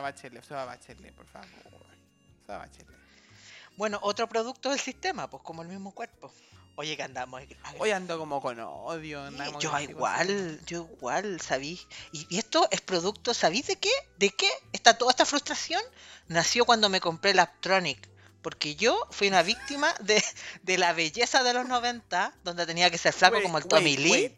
Bachelet, 0.00 0.44
soy 0.44 0.56
a 0.58 0.64
Bachelet, 0.64 1.14
por 1.14 1.26
favor. 1.26 1.48
Soy 2.46 2.54
a 2.54 2.58
Bachelet. 2.58 3.05
Bueno, 3.76 3.98
otro 4.02 4.28
producto 4.28 4.70
del 4.70 4.80
sistema, 4.80 5.28
pues 5.28 5.42
como 5.42 5.62
el 5.62 5.68
mismo 5.68 5.92
cuerpo. 5.92 6.32
Oye, 6.78 6.94
que 6.96 7.02
andamos. 7.02 7.42
Hoy 7.78 7.90
ando 7.90 8.18
como 8.18 8.40
con 8.42 8.60
odio. 8.60 9.30
Sí, 9.30 9.36
yo 9.60 9.78
igual, 9.80 10.60
yo 10.66 10.88
igual, 10.98 11.40
¿sabí? 11.40 11.80
Y, 12.12 12.26
y 12.28 12.38
esto 12.38 12.68
es 12.70 12.82
producto, 12.82 13.32
¿sabéis 13.32 13.66
de 13.68 13.76
qué? 13.76 13.90
¿De 14.18 14.28
qué? 14.30 14.48
Esta, 14.72 14.98
toda 14.98 15.10
esta 15.10 15.24
frustración 15.24 15.80
nació 16.28 16.66
cuando 16.66 16.90
me 16.90 17.00
compré 17.00 17.30
el 17.30 17.38
Aptronic. 17.38 18.08
Porque 18.42 18.76
yo 18.76 19.08
fui 19.10 19.28
una 19.28 19.42
víctima 19.42 19.92
de, 20.00 20.22
de 20.62 20.78
la 20.78 20.92
belleza 20.92 21.42
de 21.42 21.54
los 21.54 21.66
90, 21.66 22.34
donde 22.44 22.66
tenía 22.66 22.90
que 22.90 22.98
ser 22.98 23.12
flaco 23.14 23.36
Wait, 23.36 23.44
como 23.44 23.58
el 23.58 23.64
wait, 23.64 23.70
Tommy 23.70 23.96
Lee. 23.96 24.10
wait. 24.10 24.32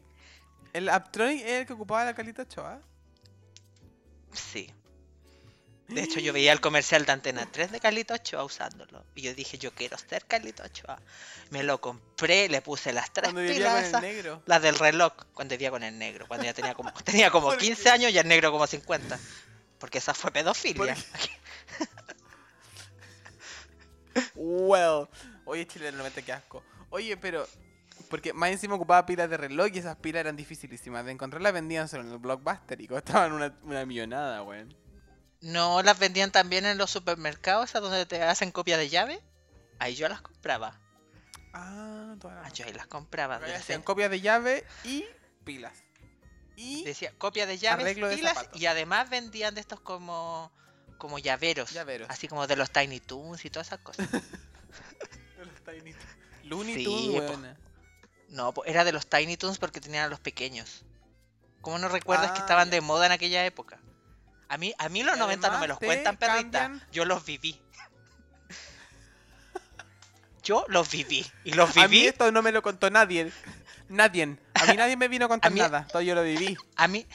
¿El 0.73 0.89
Aptronic 0.89 1.41
es 1.45 1.51
el 1.51 1.67
que 1.67 1.73
ocupaba 1.73 2.05
la 2.05 2.15
Calita 2.15 2.43
Ochoa? 2.43 2.81
Sí. 4.33 4.73
De 5.89 6.03
hecho, 6.03 6.21
yo 6.21 6.35
veía 6.35 6.53
el 6.53 6.61
comercial 6.61 7.07
de 7.07 7.13
Antena 7.13 7.47
3 7.51 7.73
de 7.73 7.81
Carlito 7.81 8.13
Ochoa 8.13 8.45
usándolo. 8.45 9.07
Y 9.15 9.23
yo 9.23 9.35
dije, 9.35 9.57
yo 9.57 9.73
quiero 9.73 9.97
ser 9.97 10.27
Carlito 10.27 10.63
Ochoa. 10.63 11.01
Me 11.51 11.63
lo 11.63 11.81
compré, 11.81 12.49
le 12.51 12.61
puse 12.61 12.93
las 12.93 13.11
tres 13.11 13.33
Cuando 13.33 13.41
vivía 13.41 13.55
con 13.55 13.63
pilas 13.65 13.81
el 13.83 13.89
esas, 13.89 14.03
negro. 14.03 14.43
las 14.45 14.61
del 14.61 14.79
reloj, 14.79 15.15
cuando 15.33 15.55
vivía 15.55 15.71
con 15.71 15.83
el 15.83 15.99
negro. 15.99 16.27
Cuando 16.29 16.45
ya 16.45 16.53
tenía 16.53 16.75
como, 16.75 16.93
tenía 17.05 17.31
como 17.31 17.49
¿Por 17.49 17.57
15 17.59 17.83
qué? 17.83 17.89
años 17.89 18.13
y 18.13 18.19
el 18.19 18.29
negro 18.29 18.53
como 18.53 18.67
50. 18.67 19.19
Porque 19.79 19.99
esa 19.99 20.13
fue 20.13 20.31
pedofilia. 20.31 20.95
Well. 24.35 25.09
Oye, 25.45 25.67
Chile, 25.67 25.93
no 25.93 26.03
me 26.03 26.11
te 26.11 26.31
asco. 26.33 26.63
Oye, 26.91 27.17
pero. 27.17 27.47
Porque 28.11 28.33
más 28.33 28.51
encima 28.51 28.75
ocupaba 28.75 29.05
pilas 29.07 29.29
de 29.29 29.37
reloj 29.37 29.69
y 29.73 29.79
esas 29.79 29.97
pilas 29.97 30.21
eran 30.21 30.37
dificilísimas. 30.37 31.05
De 31.05 31.13
encontrarlas 31.13 31.53
vendían 31.53 31.89
solo 31.89 32.05
en 32.05 32.13
el 32.13 32.19
blockbuster 32.19 32.81
y 32.81 32.89
costaban 32.89 33.33
una, 33.33 33.57
una 33.63 33.85
millonada, 33.87 34.43
weón. 34.43 34.75
No 35.41 35.83
las 35.83 35.99
vendían 35.99 36.33
también 36.33 36.67
en 36.67 36.79
los 36.79 36.91
supermercados, 36.91 37.75
a 37.75 37.81
donde 37.81 38.07
te 38.07 38.23
hacen 38.23 38.51
copia 38.51 38.77
de 38.77 38.89
llave. 38.89 39.21
Ahí 39.79 39.95
yo 39.95 40.09
las 40.09 40.21
compraba. 40.21 40.81
Ah, 41.55 42.15
toda 42.21 42.43
Ah, 42.45 42.49
yo 42.53 42.67
ahí 42.67 42.73
las 42.73 42.87
compraba. 42.87 43.37
Hacían 43.37 43.83
copias 43.83 44.11
de 44.11 44.21
llave 44.21 44.65
y 44.85 45.05
pilas. 45.45 45.73
Y 46.57 46.83
Decía 46.85 47.13
copia 47.19 47.47
de 47.47 47.57
llaves, 47.59 47.85
de 47.87 47.95
pilas, 47.95 48.35
zapatos. 48.35 48.61
y 48.61 48.67
además 48.67 49.09
vendían 49.11 49.55
de 49.55 49.61
estos 49.61 49.81
como 49.81 50.51
como 50.99 51.21
llaveros, 51.21 51.71
Llaveros. 51.71 52.11
así 52.11 52.27
como 52.27 52.49
de 52.49 52.57
los 52.57 52.73
Tiny 52.73 52.99
Toons 52.99 53.45
y 53.45 53.51
todas 53.51 53.69
esas 53.69 53.79
cosas. 53.79 54.09
los 55.39 55.65
Tiny 55.65 55.93
Toons. 55.93 56.17
Looney 56.43 56.75
Sí, 56.75 56.85
Tunes, 56.85 57.21
po. 57.23 57.29
weona. 57.29 57.57
No, 58.31 58.53
po, 58.53 58.65
era 58.65 58.83
de 58.83 58.91
los 58.91 59.07
Tiny 59.09 59.37
Toons 59.37 59.59
porque 59.59 59.81
tenían 59.81 60.07
a 60.07 60.09
los 60.09 60.19
pequeños. 60.19 60.85
¿Cómo 61.61 61.79
no 61.79 61.89
recuerdas 61.89 62.33
que 62.33 62.39
Ah, 62.39 62.43
estaban 62.43 62.67
ya. 62.69 62.73
de 62.73 62.81
moda 62.81 63.07
en 63.07 63.13
aquella 63.13 63.47
época? 63.47 63.79
A 64.49 64.57
mí, 64.57 64.75
a 64.79 64.89
mí 64.89 65.03
los 65.03 65.17
Y 65.17 65.19
90 65.19 65.51
no 65.51 65.59
me 65.59 65.69
los 65.69 65.79
cuentan, 65.79 66.17
perrita. 66.17 66.61
cambian- 66.69 66.83
Yo 66.91 67.05
los 67.05 67.25
viví. 67.25 67.61
Yo 70.43 70.65
los 70.69 70.91
viví. 70.91 71.27
Y 71.45 71.53
los 71.53 71.77
A 71.77 71.83
mí 71.83 71.87
viví, 71.89 72.07
esto 72.07 72.33
no 72.33 72.41
me 72.43 72.53
lo 72.53 72.63
contó 72.63 72.89
nadie. 72.91 73.31
Nadie. 73.89 74.39
A 74.55 74.65
mí 74.67 74.77
nadie 74.77 74.97
me 74.97 75.09
vino 75.09 75.27
a 75.27 75.29
contar 75.29 75.53
mí- 75.53 75.61
nada. 75.61 75.87
Todo 75.89 76.01
yo 76.03 76.15
lo 76.15 76.23
viví. 76.23 76.57
a 76.77 76.89
mí, 76.89 77.07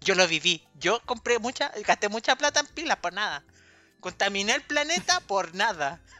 yo 0.00 0.14
lo 0.16 0.26
viví. 0.26 0.66
Yo 0.74 1.00
compré 1.06 1.38
mucha, 1.38 1.70
gasté 1.86 2.08
mucha 2.08 2.34
plata 2.36 2.60
en 2.60 2.66
pilas 2.66 2.96
por 2.98 3.12
nada. 3.12 3.44
Contaminé 4.00 4.54
el 4.54 4.62
planeta 4.62 5.20
por 5.20 5.54
nada. 5.54 6.00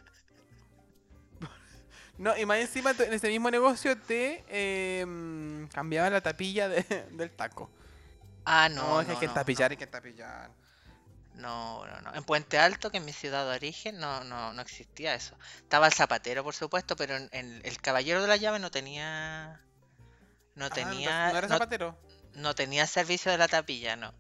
No, 2.19 2.37
y 2.37 2.45
más 2.45 2.59
encima 2.59 2.91
en 2.91 3.15
ese 3.15 3.29
mismo 3.29 3.51
negocio 3.51 3.97
te 3.97 4.45
eh, 4.49 5.67
cambiaban 5.73 6.13
la 6.13 6.21
tapilla 6.21 6.69
de- 6.69 6.83
del 7.13 7.31
taco. 7.31 7.71
Ah, 8.45 8.69
No, 8.69 8.83
no, 8.97 9.01
es 9.01 9.07
que 9.07 9.13
no, 9.15 9.21
que 9.21 9.27
no, 9.29 9.33
tapillar, 9.33 9.71
hay 9.71 9.77
que 9.79 9.87
tapillar. 9.87 10.51
No, 11.41 11.87
no, 11.87 12.01
no. 12.03 12.15
En 12.15 12.25
Puente 12.25 12.59
Alto, 12.59 12.91
que 12.91 12.99
es 12.99 13.05
mi 13.05 13.13
ciudad 13.13 13.49
de 13.49 13.57
origen, 13.57 13.99
no, 13.99 14.25
no, 14.25 14.53
no 14.53 14.63
existía 14.63 15.15
eso. 15.15 15.37
Estaba 15.63 15.87
el 15.87 15.93
zapatero, 15.93 16.45
por 16.45 16.55
supuesto, 16.55 16.97
pero 16.97 17.17
en, 17.17 17.29
en 17.33 17.61
el 17.65 17.81
caballero 17.81 18.23
de 18.23 18.29
la 18.29 18.37
llave 18.37 18.59
no 18.59 18.71
tenía. 18.71 19.61
No 20.55 20.71
Ah, 20.71 20.71
tenía. 20.71 21.31
¿No 21.31 21.39
era 21.39 21.49
no, 21.49 21.55
zapatero? 21.55 21.97
no 22.35 22.55
tenía 22.55 22.87
servicio 22.87 23.31
de 23.33 23.39
la 23.39 23.49
tapilla, 23.49 23.97
no. 23.97 24.15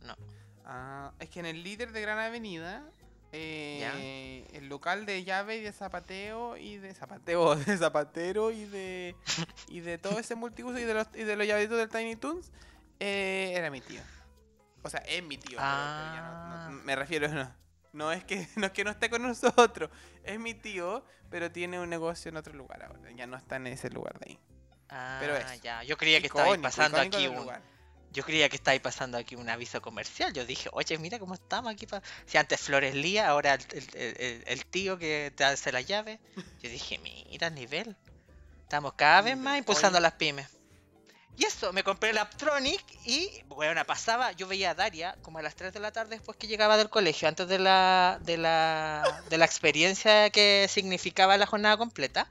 No. 0.00 0.16
Ah, 0.64 1.12
es 1.18 1.28
que 1.30 1.40
en 1.40 1.46
el 1.46 1.62
líder 1.62 1.92
de 1.92 2.00
Gran 2.02 2.18
Avenida, 2.18 2.82
eh, 3.32 4.46
el 4.52 4.68
local 4.68 5.06
de 5.06 5.24
llave 5.24 5.56
y 5.56 5.60
de 5.62 5.72
zapateo 5.72 6.56
y 6.56 6.78
de 6.78 6.94
zapateo, 6.94 7.56
de 7.56 7.78
zapatero 7.78 8.50
y 8.50 8.64
de 8.66 9.16
y 9.68 9.80
de 9.80 9.98
todo 9.98 10.18
ese 10.18 10.34
multiuso 10.34 10.78
y 10.78 10.84
de 10.84 10.94
los 10.94 11.08
y 11.14 11.24
de 11.24 11.36
los 11.36 11.46
llaveritos 11.46 11.78
del 11.78 11.88
Tiny 11.90 12.16
Toons, 12.16 12.50
eh, 13.00 13.52
era 13.56 13.70
mi 13.70 13.80
tío. 13.80 14.02
O 14.82 14.90
sea, 14.90 15.00
es 15.00 15.22
mi 15.22 15.38
tío. 15.38 15.58
pero- 15.58 15.70
pero 15.70 16.14
ya 16.14 16.20
no- 16.22 16.48
no- 16.48 16.54
Ah. 16.54 16.68
me 16.84 16.96
refiero 16.96 17.28
no, 17.28 17.54
no 17.92 18.12
es 18.12 18.24
que 18.24 18.48
no 18.56 18.66
es 18.66 18.72
que 18.72 18.84
no 18.84 18.90
esté 18.90 19.08
con 19.10 19.22
nosotros, 19.22 19.90
es 20.24 20.38
mi 20.40 20.54
tío, 20.54 21.04
pero 21.30 21.50
tiene 21.52 21.78
un 21.80 21.88
negocio 21.90 22.28
en 22.30 22.36
otro 22.36 22.52
lugar 22.54 22.82
ahora. 22.82 23.10
Ya 23.12 23.26
no 23.26 23.36
está 23.36 23.56
en 23.56 23.66
ese 23.68 23.90
lugar 23.90 24.18
de 24.18 24.30
ahí. 24.32 24.38
Ah, 24.88 25.18
Pero 25.20 25.36
es 25.36 25.62
ya. 25.62 25.82
Yo 25.84 25.96
creía 25.96 26.20
que 26.20 26.26
estaba 26.26 26.54
pasando 26.58 26.98
aquí 26.98 27.26
un. 27.26 27.36
lugar. 27.36 27.62
Yo 28.10 28.22
creía 28.24 28.50
que 28.50 28.56
estaba 28.56 28.78
pasando 28.78 29.16
aquí 29.16 29.36
un 29.36 29.48
aviso 29.48 29.80
comercial. 29.80 30.34
Yo 30.34 30.44
dije, 30.44 30.68
oye, 30.72 30.98
mira 30.98 31.18
cómo 31.18 31.32
estamos 31.32 31.72
aquí. 31.72 31.86
pa-". 31.86 32.02
Si 32.26 32.36
antes 32.36 32.60
Flores 32.60 32.94
Lía, 32.94 33.26
ahora 33.28 33.54
el, 33.54 33.64
el- 33.72 34.16
el- 34.18 34.44
el- 34.46 34.66
tío 34.66 34.98
que 34.98 35.32
te 35.34 35.44
hace 35.44 35.72
la 35.72 35.80
llave. 35.80 36.20
Yo 36.62 36.68
dije, 36.68 36.98
mira 36.98 37.46
el 37.46 37.54
nivel. 37.54 37.96
Estamos 38.64 38.92
cada 38.94 39.22
vez 39.22 39.36
más 39.38 39.56
impulsando 39.56 39.96
Oye. 39.96 40.02
las 40.02 40.12
pymes. 40.12 40.46
Y 41.36 41.46
eso, 41.46 41.72
me 41.72 41.82
compré 41.82 42.10
el 42.10 42.18
Aptronic 42.18 42.84
y, 43.06 43.42
bueno, 43.48 43.82
pasaba, 43.84 44.32
yo 44.32 44.46
veía 44.46 44.70
a 44.70 44.74
Daria 44.74 45.16
como 45.22 45.38
a 45.38 45.42
las 45.42 45.54
3 45.54 45.72
de 45.72 45.80
la 45.80 45.90
tarde 45.90 46.16
después 46.16 46.36
que 46.36 46.46
llegaba 46.46 46.76
del 46.76 46.90
colegio, 46.90 47.26
antes 47.26 47.48
de 47.48 47.58
la, 47.58 48.18
de 48.22 48.36
la, 48.36 49.22
de 49.30 49.38
la 49.38 49.44
experiencia 49.46 50.28
que 50.30 50.66
significaba 50.68 51.36
la 51.38 51.46
jornada 51.46 51.76
completa. 51.78 52.28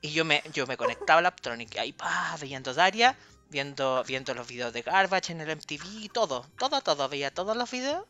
Y 0.00 0.12
yo 0.12 0.24
me, 0.24 0.42
yo 0.52 0.66
me 0.66 0.76
conectaba 0.76 1.18
al 1.18 1.26
Aptronic, 1.26 1.74
y 1.74 1.78
ahí 1.78 1.92
pa, 1.92 2.36
viendo 2.40 2.72
Daria, 2.72 3.16
viendo, 3.50 4.04
viendo 4.04 4.32
los 4.34 4.46
videos 4.46 4.72
de 4.72 4.82
Garbage 4.82 5.32
en 5.32 5.40
el 5.40 5.56
MTV, 5.56 6.12
todo, 6.12 6.46
todo, 6.56 6.80
todo, 6.82 7.08
veía 7.08 7.32
todos 7.32 7.56
los 7.56 7.70
videos. 7.70 8.04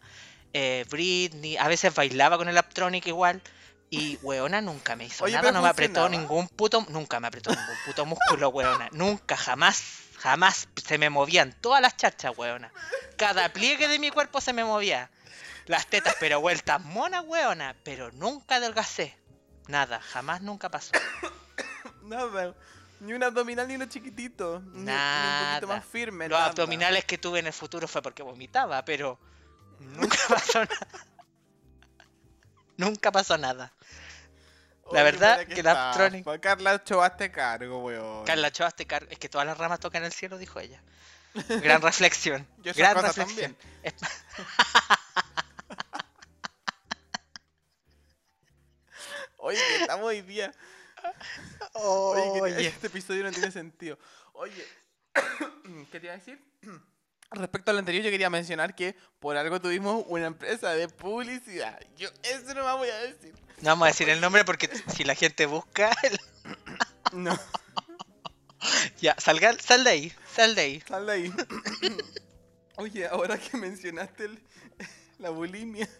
Eh, 0.52 0.84
Britney, 0.90 1.56
a 1.56 1.68
veces 1.68 1.94
bailaba 1.94 2.36
con 2.36 2.48
el 2.48 2.58
Aptronic 2.58 3.06
igual. 3.06 3.42
Y 3.88 4.18
weona 4.22 4.60
nunca 4.60 4.96
me 4.96 5.04
hizo 5.04 5.24
Oye, 5.24 5.34
nada, 5.34 5.52
no 5.52 5.62
me 5.62 5.68
apretó 5.68 6.08
ningún 6.08 6.48
puto, 6.48 6.84
nunca 6.88 7.20
me 7.20 7.28
apretó 7.28 7.50
ningún 7.50 7.76
puto 7.86 8.04
músculo, 8.04 8.48
weona. 8.48 8.88
Nunca, 8.90 9.36
jamás, 9.36 10.05
jamás 10.26 10.66
se 10.84 10.98
me 10.98 11.08
movían 11.08 11.52
todas 11.60 11.80
las 11.80 11.96
chachas, 11.96 12.36
weona. 12.36 12.72
Cada 13.16 13.48
pliegue 13.52 13.86
de 13.86 14.00
mi 14.00 14.10
cuerpo 14.10 14.40
se 14.40 14.52
me 14.52 14.64
movía. 14.64 15.08
Las 15.66 15.86
tetas, 15.86 16.16
pero 16.18 16.40
vueltas 16.40 16.82
monas, 16.82 17.22
weona. 17.24 17.76
Pero 17.84 18.10
nunca 18.10 18.56
adelgacé. 18.56 19.16
Nada, 19.68 20.00
jamás 20.00 20.42
nunca 20.42 20.68
pasó. 20.68 20.90
Nada. 22.02 22.54
Ni 22.98 23.12
un 23.12 23.22
abdominal 23.22 23.68
ni 23.68 23.76
uno 23.76 23.86
chiquitito. 23.86 24.60
Ni, 24.60 24.72
ni 24.72 24.78
un 24.80 24.84
Nada. 24.86 25.60
poquito 25.60 25.66
más 25.68 25.84
firme. 25.84 26.28
Los 26.28 26.38
nada. 26.38 26.50
abdominales 26.50 27.04
que 27.04 27.18
tuve 27.18 27.38
en 27.38 27.46
el 27.46 27.52
futuro 27.52 27.86
fue 27.86 28.02
porque 28.02 28.24
vomitaba, 28.24 28.84
pero 28.84 29.20
nunca 29.78 30.18
pasó 30.28 30.58
nada. 30.58 30.88
Nunca 32.76 33.12
pasó 33.12 33.38
nada. 33.38 33.72
Oye, 34.88 35.02
verdad 35.02 35.46
que 35.46 35.62
la 35.62 35.70
estafa. 35.72 36.08
Aptronic- 36.08 36.40
Carla 36.40 36.82
Chobaste 36.84 37.30
cargo, 37.32 37.78
weón. 37.80 38.24
Carla 38.24 38.50
Choa, 38.52 38.70
te 38.70 38.86
car- 38.86 39.06
es 39.10 39.18
que 39.18 39.28
todas 39.28 39.46
las 39.46 39.58
ramas 39.58 39.80
tocan 39.80 40.04
el 40.04 40.12
cielo, 40.12 40.38
dijo 40.38 40.60
ella. 40.60 40.80
Gran 41.60 41.82
reflexión. 41.82 42.46
Yo 42.62 42.72
gran 42.74 42.96
reflexión. 43.02 43.56
Oye, 49.38 49.58
que 49.58 49.76
estamos 49.82 50.06
hoy 50.06 50.22
día. 50.22 50.52
Oye, 51.74 52.54
que 52.56 52.66
este 52.66 52.86
episodio 52.88 53.22
no 53.24 53.30
tiene 53.30 53.50
sentido. 53.50 53.98
Oye, 54.32 54.66
¿qué 55.92 56.00
te 56.00 56.06
iba 56.06 56.14
a 56.14 56.18
decir? 56.18 56.40
Respecto 57.30 57.70
a 57.70 57.74
lo 57.74 57.80
anterior, 57.80 58.04
yo 58.04 58.10
quería 58.10 58.30
mencionar 58.30 58.74
que 58.74 58.94
por 59.18 59.36
algo 59.36 59.60
tuvimos 59.60 60.04
una 60.08 60.26
empresa 60.26 60.70
de 60.74 60.88
publicidad. 60.88 61.78
Yo 61.96 62.08
eso 62.22 62.54
no 62.54 62.64
me 62.64 62.72
voy 62.72 62.88
a 62.88 62.96
decir. 62.98 63.34
No 63.62 63.70
vamos 63.70 63.86
a 63.86 63.90
decir 63.90 64.08
el 64.08 64.20
nombre 64.20 64.44
porque 64.44 64.68
si 64.94 65.04
la 65.04 65.14
gente 65.14 65.46
busca, 65.46 65.90
No, 67.12 67.38
ya, 69.00 69.14
salga, 69.18 69.56
sal 69.60 69.84
de 69.84 69.90
ahí, 69.90 70.12
sal 70.34 70.54
de 70.54 70.60
ahí. 70.62 70.80
sal 70.88 71.06
de 71.06 71.12
ahí. 71.12 71.32
Oye, 72.76 73.06
ahora 73.06 73.38
que 73.38 73.56
mencionaste 73.56 74.24
el- 74.26 74.42
la 75.18 75.30
bulimia. 75.30 75.88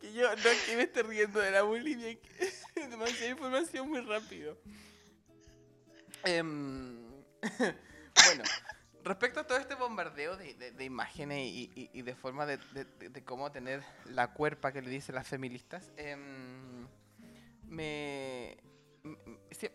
Que 0.00 0.12
yo 0.12 0.36
no 0.36 0.48
es 0.50 0.62
que 0.64 0.76
me 0.76 0.82
esté 0.82 1.02
riendo 1.02 1.40
de 1.40 1.50
la 1.50 1.62
bulimia, 1.62 2.14
que 2.20 2.52
demasiada 2.90 3.30
información 3.30 3.88
muy 3.88 4.02
rápido. 4.02 4.58
Em, 6.24 7.00
bueno, 7.40 8.44
respecto 9.04 9.40
a 9.40 9.46
todo 9.46 9.58
este 9.58 9.74
bombardeo 9.74 10.36
de, 10.36 10.54
de- 10.54 10.72
de 10.72 10.84
imágenes 10.84 11.38
y, 11.46 11.70
y- 11.74 11.90
y 11.92 12.02
de 12.02 12.14
forma 12.14 12.46
de, 12.46 12.58
cómo 13.24 13.50
tener 13.52 13.82
la 14.06 14.32
cuerpa 14.32 14.72
que 14.72 14.82
le 14.82 14.90
dicen 14.90 15.14
las 15.14 15.26
feministas, 15.28 15.90
em, 15.96 16.86
me, 17.68 18.56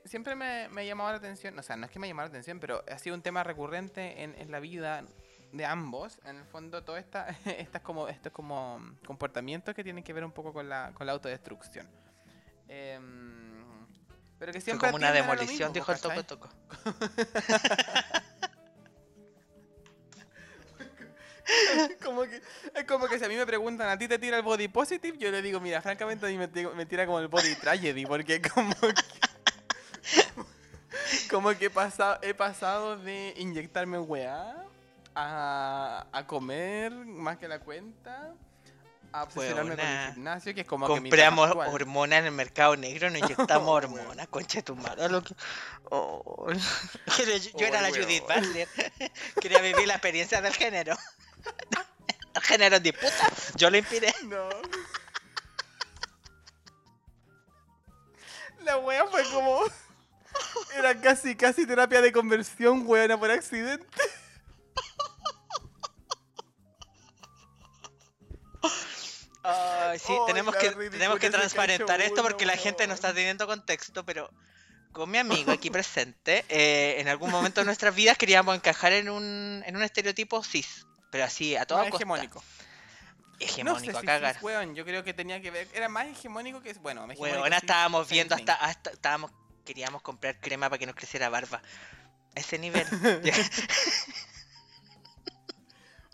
siempre 0.06 0.36
me, 0.36 0.68
me 0.70 0.82
ha 0.82 0.84
llamado 0.86 1.12
la 1.12 1.18
atención, 1.18 1.58
o 1.60 1.64
sea, 1.64 1.76
no 1.76 1.86
es 1.86 1.92
que 1.92 2.00
me 2.00 2.08
ha 2.08 2.10
llamado 2.10 2.28
la 2.28 2.32
atención, 2.32 2.60
pero 2.60 2.84
ha 2.92 2.98
sido 2.98 3.16
un 3.16 3.22
tema 3.22 3.44
recurrente 3.44 4.24
en, 4.24 4.36
en 4.38 4.52
la 4.52 4.60
vida 4.60 5.04
de 5.52 5.66
ambos, 5.66 6.20
en 6.26 6.38
el 6.38 6.46
fondo 6.46 6.84
todo 6.84 6.98
esta, 6.98 7.28
estas 7.46 7.82
como, 7.82 8.08
estos 8.08 8.32
como 8.32 8.80
comportamientos 9.06 9.74
que 9.76 9.84
tienen 9.84 10.04
que 10.04 10.14
ver 10.14 10.24
un 10.26 10.32
poco 10.32 10.54
con 10.54 10.68
la, 10.70 10.92
con 10.94 11.06
la 11.08 11.14
autodestrucción. 11.14 11.88
Pero 12.68 14.52
que 14.54 14.62
Fue 14.62 14.62
siempre 14.62 14.88
como 14.90 14.98
una 14.98 15.12
demolición, 15.12 15.72
mismo, 15.72 15.74
dijo 15.74 15.92
el 15.92 16.00
toco 16.00 16.24
toco. 16.24 16.50
como 22.04 22.24
que, 22.24 22.42
es 22.76 22.84
como 22.86 23.08
que 23.08 23.18
si 23.20 23.26
a 23.26 23.30
mí 23.30 23.36
me 23.36 23.46
preguntan, 23.46 23.90
¿a 23.90 23.98
ti 23.98 24.08
te 24.08 24.20
tira 24.20 24.38
el 24.38 24.44
body 24.44 24.68
positive? 24.68 25.18
Yo 25.18 25.32
le 25.32 25.42
digo, 25.42 25.60
mira, 25.60 25.82
francamente 25.82 26.26
a 26.26 26.30
mí 26.30 26.38
me, 26.38 26.48
tira- 26.48 26.72
me 26.72 26.86
tira 26.86 27.06
como 27.06 27.20
el 27.20 27.28
body 27.28 27.56
tragedy, 27.56 28.06
porque 28.06 28.42
como 28.42 28.74
que, 28.80 28.94
como 31.30 31.50
que 31.58 31.66
he 31.66 31.70
pasado, 31.70 32.20
he 32.22 32.34
pasado 32.34 32.98
de 32.98 33.34
inyectarme 33.38 34.00
weá 34.00 34.56
a, 35.16 36.08
a 36.12 36.28
comer 36.28 36.92
más 36.92 37.38
que 37.38 37.48
la 37.48 37.60
cuenta, 37.60 38.34
a 39.12 39.24
obsesionarme 39.24 39.76
con 39.76 39.86
el 39.86 40.14
gimnasio, 40.14 40.54
que 40.54 40.62
es 40.62 40.68
como 40.68 40.88
que 40.88 41.02
mi 41.02 41.10
Compramos 41.10 41.48
etapa 41.48 41.64
actual. 41.64 41.82
hormonas 41.82 42.20
en 42.20 42.26
el 42.26 42.32
mercado 42.32 42.76
negro, 42.76 43.10
nos 43.10 43.20
inyectamos 43.24 43.68
Oh, 43.68 43.72
hormonas, 43.72 44.28
concha 44.28 44.60
de 44.60 44.64
tu 44.64 44.76
madre. 44.76 45.10
lo 45.10 45.24
que- 45.24 45.34
Oh. 45.92 46.48
Yo, 46.52 47.24
yo 47.58 47.66
era 47.66 47.80
Oh, 47.80 47.82
la 47.82 47.90
weón. 47.90 48.04
Judith 48.04 48.22
Butler. 48.24 48.68
Quería 49.42 49.60
vivir 49.62 49.88
la 49.88 49.96
experiencia 49.96 50.40
del 50.42 50.54
género. 50.54 50.96
En 52.50 52.84
disputa, 52.84 53.32
yo 53.56 53.70
lo 53.70 53.78
inspiré. 53.78 54.14
No. 54.24 54.50
La 58.62 58.78
wea 58.78 59.06
fue 59.06 59.24
como. 59.32 59.64
Era 60.76 61.00
casi, 61.00 61.36
casi 61.36 61.68
terapia 61.68 62.02
de 62.02 62.12
conversión, 62.12 62.84
weona, 62.88 63.20
por 63.20 63.30
accidente. 63.30 63.86
Ay, 69.44 70.00
sí, 70.00 70.14
tenemos 70.28 70.56
que, 70.56 70.72
tenemos 70.72 71.20
que 71.20 71.30
transparentar 71.30 72.02
esto 72.02 72.22
uno, 72.22 72.24
porque 72.24 72.46
la 72.46 72.58
gente 72.58 72.86
no 72.88 72.94
está 72.94 73.14
teniendo 73.14 73.48
contexto, 73.48 74.06
pero 74.06 74.30
con 74.92 75.10
mi 75.10 75.18
amigo 75.18 75.52
aquí 75.52 75.70
presente, 75.70 76.46
eh, 76.50 76.96
en 77.00 77.08
algún 77.08 77.32
momento 77.32 77.62
de 77.62 77.66
nuestras 77.66 77.96
vidas 77.96 78.18
queríamos 78.18 78.56
encajar 78.56 78.92
en 78.94 79.10
un, 79.10 79.64
en 79.66 79.76
un 79.76 79.84
estereotipo 79.84 80.44
cis, 80.44 80.86
pero 81.10 81.24
así, 81.26 81.56
a 81.56 81.66
toda 81.66 81.82
costa. 81.84 81.98
hegemónico. 81.98 82.44
Hegemónico, 83.40 83.86
no 83.86 83.92
sé 83.92 83.98
a 83.98 84.02
si 84.02 84.06
cagar. 84.06 84.38
weón, 84.42 84.76
yo 84.76 84.84
creo 84.86 85.04
que 85.04 85.14
tenía 85.14 85.42
que 85.42 85.50
ver. 85.52 85.68
Era 85.74 85.88
más 85.90 86.08
hegemónico 86.08 86.62
que. 86.62 86.74
Bueno, 86.74 87.06
hegemónico, 87.10 87.46
cis, 87.56 87.64
estábamos 87.64 88.08
same 88.08 88.16
viendo 88.16 88.36
hasta, 88.36 88.54
hasta 88.56 88.90
estábamos, 88.92 89.32
queríamos 89.66 90.02
comprar 90.02 90.40
crema 90.40 90.70
para 90.70 90.78
que 90.80 90.86
nos 90.86 90.96
creciera 90.96 91.30
barba. 91.30 91.62
A 92.36 92.40
ese 92.40 92.60
nivel. 92.60 92.86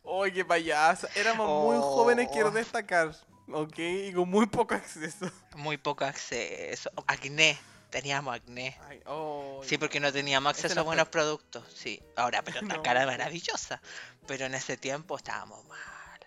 Oye, 0.04 0.34
qué 0.34 0.46
payaso. 0.46 1.08
Éramos 1.16 1.48
muy 1.48 1.78
jóvenes, 1.78 2.30
quiero 2.32 2.50
Oh. 2.50 2.52
destacar. 2.52 3.16
Ok, 3.52 3.78
y 3.80 4.14
con 4.14 4.30
muy 4.30 4.46
poco 4.48 4.74
acceso. 4.76 5.30
Muy 5.56 5.78
poco 5.78 6.06
acceso. 6.06 6.92
Acné. 7.08 7.58
Teníamos 7.96 8.36
acné. 8.36 8.78
Ay, 8.90 9.00
oh, 9.06 9.62
Sí, 9.64 9.78
porque 9.78 10.02
no 10.02 10.12
teníamos 10.12 10.50
acceso 10.50 10.76
no 10.76 10.82
a 10.82 10.84
fue- 10.84 10.90
buenos 10.90 11.08
productos. 11.08 11.64
Sí, 11.74 11.98
ahora, 12.18 12.42
pero 12.42 12.60
la 12.62 12.76
No, 12.76 12.84
cara 12.84 13.06
no. 13.06 13.08
maravillosa. 13.08 13.82
Pero 14.28 14.48
en 14.48 14.54
ese 14.54 14.76
tiempo 14.76 15.16
estábamos 15.16 15.64
mal. 15.66 16.20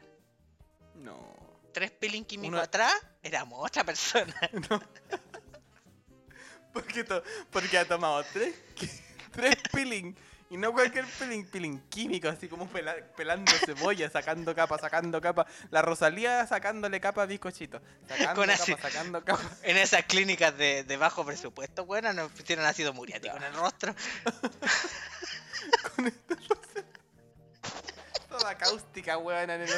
No. 0.94 1.18
Tres 1.74 1.90
peeling 1.90 2.24
químico 2.24 2.54
Una- 2.54 2.62
atrás, 2.62 2.94
éramos 3.22 3.66
otra 3.66 3.84
persona. 3.84 4.34
Porque, 6.72 7.04
to- 7.04 7.22
porque 7.50 7.76
ha 7.76 7.86
tomado 7.86 8.24
tres, 8.32 8.54
tres 9.32 9.54
peeling. 9.70 10.16
Y 10.50 10.56
no 10.56 10.72
cualquier 10.72 11.04
peeling, 11.04 11.44
peeling 11.46 11.78
químico, 11.90 12.28
así 12.28 12.48
como 12.48 12.66
pela- 12.70 12.96
pelando 13.16 13.52
cebolla, 13.66 14.08
sacando 14.08 14.54
capa, 14.54 14.78
sacando 14.78 15.20
capa. 15.20 15.46
La 15.70 15.82
Rosalía 15.82 16.46
sacándole 16.46 17.00
capa 17.00 17.22
a 17.22 17.26
bizcochito. 17.26 17.82
Sacando 18.08 18.34
Con 18.34 18.46
capa, 18.48 18.62
ácido. 18.62 18.78
sacando 18.80 19.22
capa. 19.24 19.42
En 19.62 19.76
esas 19.76 20.04
clínicas 20.04 20.56
de, 20.56 20.84
de 20.84 20.96
bajo 20.96 21.24
presupuesto, 21.26 21.84
bueno, 21.84 22.12
nos 22.14 22.32
pusieron 22.32 22.64
ácido 22.64 22.94
muriático 22.94 23.36
en 23.36 23.42
el 23.42 23.52
rostro. 23.54 23.94
Toda 28.30 28.56
cáustica, 28.56 29.18
weón, 29.18 29.50
en 29.50 29.62
el. 29.62 29.68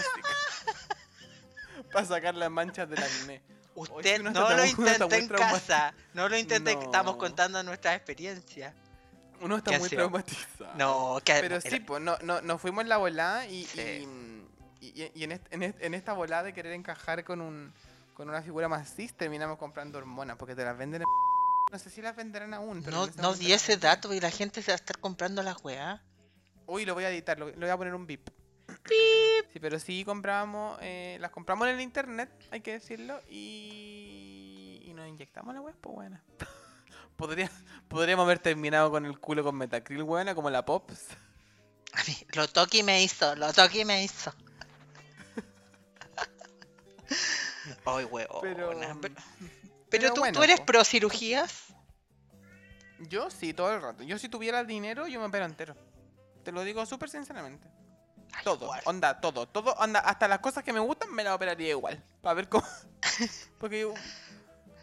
Para 1.92 2.06
sacar 2.06 2.34
las 2.34 2.50
manchas 2.50 2.88
del 2.88 3.02
acné. 3.02 3.42
Usted 3.74 4.20
uno 4.20 4.30
no 4.32 4.50
lo 4.50 4.64
intente 4.66 5.16
en 5.16 5.28
casa. 5.28 5.94
No 6.12 6.28
lo 6.28 6.36
intente, 6.36 6.76
que 6.78 6.84
estamos 6.84 7.14
No. 7.14 7.18
contando 7.18 7.62
nuestras 7.62 7.96
experiencias. 7.96 8.74
Uno 9.40 9.56
está 9.56 9.70
¿Qué 9.72 9.78
muy 9.78 9.88
traumatizado. 9.88 10.74
No, 10.76 11.18
que 11.24 11.34
Pero 11.40 11.60
sí, 11.60 11.80
pues 11.80 12.02
no, 12.02 12.16
no, 12.22 12.40
nos 12.42 12.60
fuimos 12.60 12.82
en 12.82 12.88
la 12.88 12.96
volada 12.98 13.46
y, 13.46 13.64
Sí. 13.64 14.06
y, 14.80 14.86
y- 15.02 15.12
y 15.14 15.24
en, 15.24 15.32
est- 15.32 15.46
en 15.52 15.62
est- 15.62 15.80
en 15.82 15.94
esta 15.94 16.12
volada 16.12 16.42
de 16.44 16.52
querer 16.52 16.72
encajar 16.72 17.24
con 17.24 17.40
un 17.40 17.72
con 18.14 18.28
una 18.28 18.42
figura 18.42 18.68
más 18.68 18.94
cis 18.94 19.14
terminamos 19.14 19.56
comprando 19.56 19.96
hormonas 19.98 20.36
porque 20.36 20.54
te 20.54 20.62
las 20.64 20.76
venden 20.76 21.02
en... 21.02 21.06
No 21.72 21.78
sé 21.78 21.88
si 21.88 22.02
las 22.02 22.16
venderán 22.16 22.52
aún. 22.52 22.82
pero 22.82 23.06
no, 23.06 23.12
no 23.22 23.34
di 23.34 23.52
ese 23.52 23.76
dato 23.76 24.12
y 24.12 24.20
la 24.20 24.30
gente 24.30 24.60
se 24.60 24.72
va 24.72 24.74
a 24.74 24.76
estar 24.76 24.98
comprando 24.98 25.42
las 25.42 25.62
weas. 25.64 26.00
Uy, 26.66 26.84
lo 26.84 26.94
voy 26.94 27.04
a 27.04 27.10
editar, 27.10 27.38
lo, 27.38 27.46
lo 27.48 27.56
voy 27.60 27.68
a 27.70 27.76
poner 27.76 27.94
un 27.94 28.06
bip. 28.06 28.28
Sí, 29.52 29.58
pero 29.60 29.78
sí 29.78 30.04
compramos, 30.04 30.78
eh, 30.82 31.16
las 31.20 31.30
compramos 31.30 31.66
en 31.68 31.74
el 31.76 31.80
internet, 31.80 32.28
hay 32.50 32.60
que 32.60 32.72
decirlo, 32.72 33.20
y, 33.28 34.82
y 34.84 34.92
nos 34.94 35.08
inyectamos 35.08 35.54
la 35.54 35.60
web, 35.60 35.74
pues 35.80 35.94
buena. 35.94 36.22
Podría, 37.20 37.50
podríamos 37.88 38.24
haber 38.24 38.38
terminado 38.38 38.90
con 38.90 39.04
el 39.04 39.20
culo 39.20 39.44
con 39.44 39.54
metacril, 39.54 40.02
buena, 40.02 40.34
como 40.34 40.48
la 40.48 40.64
Pops. 40.64 41.08
A 41.92 42.02
mí, 42.04 42.16
lo 42.32 42.48
toqui 42.48 42.82
me 42.82 43.02
hizo, 43.02 43.36
lo 43.36 43.52
toqui 43.52 43.84
me 43.84 44.02
hizo. 44.02 44.32
Ay, 47.84 48.04
weona. 48.04 48.40
Pero, 48.40 48.70
Pero, 48.70 49.14
pero 49.90 50.14
tú, 50.14 50.20
bueno, 50.20 50.38
tú 50.38 50.44
eres 50.44 50.60
pro 50.60 50.82
cirugías. 50.82 51.64
Yo 53.00 53.30
sí, 53.30 53.52
todo 53.52 53.74
el 53.74 53.82
rato. 53.82 54.02
Yo 54.02 54.18
si 54.18 54.30
tuviera 54.30 54.60
el 54.60 54.66
dinero, 54.66 55.06
yo 55.06 55.20
me 55.20 55.26
opero 55.26 55.44
entero. 55.44 55.76
Te 56.42 56.52
lo 56.52 56.62
digo 56.62 56.86
súper 56.86 57.10
sinceramente. 57.10 57.68
Ay, 58.32 58.44
Todo, 58.44 58.66
igual. 58.66 58.80
onda, 58.84 59.20
todo, 59.20 59.46
todo, 59.46 59.74
onda, 59.74 60.00
hasta 60.00 60.28
las 60.28 60.38
cosas 60.38 60.64
que 60.64 60.72
me 60.72 60.80
gustan 60.80 61.12
me 61.12 61.24
las 61.24 61.34
operaría 61.34 61.70
igual. 61.70 62.02
Para 62.22 62.34
ver 62.34 62.48
cómo. 62.48 62.66
Porque 63.58 63.80
yo 63.80 63.92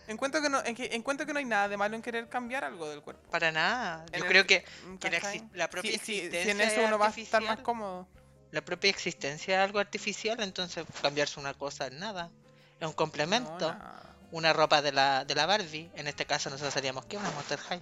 encuentro 0.08 0.41
que 0.41 0.50
no, 0.50 0.63
en 0.63 0.76
que- 0.76 0.89
encuentro 0.96 1.26
que 1.26 1.34
no 1.34 1.39
hay 1.39 1.46
nada 1.46 1.67
de 1.70 1.78
malo 1.78 1.96
en 1.96 2.02
querer 2.02 2.28
cambiar 2.30 2.63
algo 2.63 2.89
del 2.89 3.02
cuerpo. 3.02 3.30
Para 3.30 3.52
nada. 3.52 4.06
Yo 4.12 4.17
el- 4.20 4.26
creo 4.26 4.46
que, 4.48 4.63
que 5.00 5.10
exi- 5.12 5.50
la 5.54 5.70
propia 5.70 5.91
Sí, 5.91 5.98
sí, 5.98 6.06
si 6.06 6.13
existencia 6.20 6.52
en 6.52 6.62
eso 6.62 6.82
es 6.82 6.88
uno 6.88 6.98
va 7.00 7.08
a 7.08 7.10
estar 7.10 7.41
más 7.43 7.60
cómodo. 7.60 8.08
La 8.52 8.62
propia 8.63 8.89
existencia 8.89 9.58
es 9.62 9.65
algo 9.65 9.80
artificial, 9.80 10.41
entonces 10.41 10.86
cambiarse 11.02 11.39
una 11.39 11.54
cosa 11.54 11.88
es 11.88 11.93
nada. 11.93 12.32
Es 12.80 12.88
un 12.88 12.93
complemento. 12.93 13.72
No, 13.74 14.08
una 14.32 14.54
ropa 14.54 14.82
de 14.82 14.91
la, 14.91 15.26
de 15.26 15.36
la 15.36 15.46
Barbie. 15.46 15.89
En 15.96 16.08
este 16.08 16.26
caso 16.26 16.50
nosotros 16.50 16.74
seríamos 16.74 17.06
que 17.06 17.17
una 17.17 17.30
Monster 17.32 17.60
High. 17.60 17.82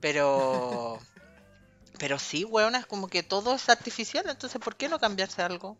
Pero. 0.00 0.98
pero 1.98 2.18
sí, 2.18 2.44
weón, 2.44 2.74
es 2.76 2.86
como 2.86 3.08
que 3.08 3.22
todo 3.24 3.56
es 3.56 3.68
artificial, 3.68 4.24
entonces 4.28 4.60
¿por 4.60 4.76
qué 4.76 4.88
no 4.88 5.00
cambiarse 5.00 5.42
algo? 5.42 5.76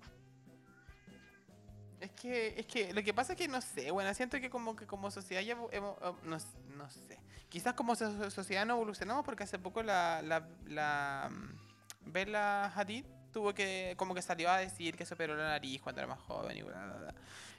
Que, 2.20 2.54
es 2.59 2.66
que 2.66 2.92
lo 2.92 3.02
que 3.02 3.14
pasa 3.14 3.33
es 3.35 3.38
que 3.38 3.46
no 3.46 3.61
sé, 3.61 3.90
bueno, 3.92 4.12
siento 4.12 4.40
que 4.40 4.50
como 4.50 4.74
que 4.74 4.87
como 4.87 5.11
sociedad 5.11 5.40
ya 5.42 5.52
hemos- 5.52 5.72
eh, 5.72 5.81
no, 6.24 6.38
no 6.76 6.90
sé. 6.90 7.18
Quizás 7.48 7.74
como 7.74 7.94
so- 7.94 8.31
sociedad 8.31 8.66
no 8.66 8.74
evolucionamos 8.74 9.24
porque 9.24 9.44
hace 9.44 9.59
poco 9.59 9.83
la, 9.83 10.20
la, 10.22 10.46
la 10.66 11.31
mm, 11.31 12.11
Bella 12.12 12.66
Hadid 12.74 13.04
tuvo 13.33 13.54
que, 13.54 13.94
como 13.96 14.14
que 14.14 14.22
salió 14.22 14.50
a 14.50 14.59
decir 14.59 14.96
que 14.96 15.07
se 15.07 15.14
operó 15.14 15.37
la 15.37 15.44
nariz 15.48 15.81
cuando 15.81 16.00
era 16.00 16.09
más 16.09 16.18
joven 16.20 16.57
y 16.57 16.62
bla, 16.62 16.85
bla, 16.87 16.94
bla. 16.96 17.14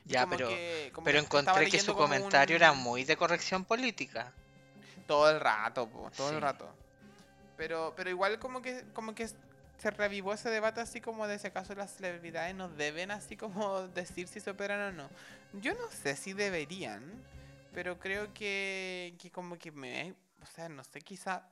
Ya, 0.06 0.24
como 0.26 0.36
pero, 0.36 0.50
que- 0.50 0.92
como 0.94 1.06
pero 1.06 1.20
que 1.20 1.26
encontré 1.26 1.70
que 1.70 1.80
su 1.80 1.96
comentario 1.96 2.56
un- 2.58 2.62
era 2.62 2.74
muy 2.74 3.06
de 3.06 3.16
corrección 3.16 3.64
política. 3.64 4.34
Todo 5.08 5.30
el 5.30 5.40
rato, 5.40 5.88
po, 5.88 6.12
todo 6.16 6.30
Sí. 6.30 6.36
el 6.36 6.42
rato. 6.42 6.70
Pero, 7.56 7.94
pero 7.96 8.10
igual 8.10 8.40
como 8.40 8.62
que, 8.62 8.84
como 8.94 9.16
que 9.16 9.30
se 9.80 9.90
revivó 9.92 10.34
ese 10.34 10.50
debate 10.50 10.82
así 10.82 11.02
como 11.02 11.28
de 11.28 11.40
si 11.40 11.48
acaso 11.48 11.74
las 11.74 11.96
celebridades 11.96 12.54
nos 12.56 12.76
deben 12.78 13.12
así 13.12 13.36
como 13.38 13.88
decir 13.90 14.28
si 14.28 14.40
se 14.40 14.50
operan 14.52 14.82
o 14.82 14.92
no. 14.92 15.10
Yo 15.54 15.74
no 15.74 15.90
sé 15.90 16.16
si 16.16 16.34
deberían, 16.34 17.04
pero 17.74 17.98
creo 18.00 18.34
que, 18.34 19.16
que 19.20 19.32
como 19.32 19.58
que 19.58 19.72
me... 19.72 20.14
O 20.42 20.46
sea, 20.46 20.70
no 20.70 20.84
sé, 20.84 21.02
quizá 21.02 21.48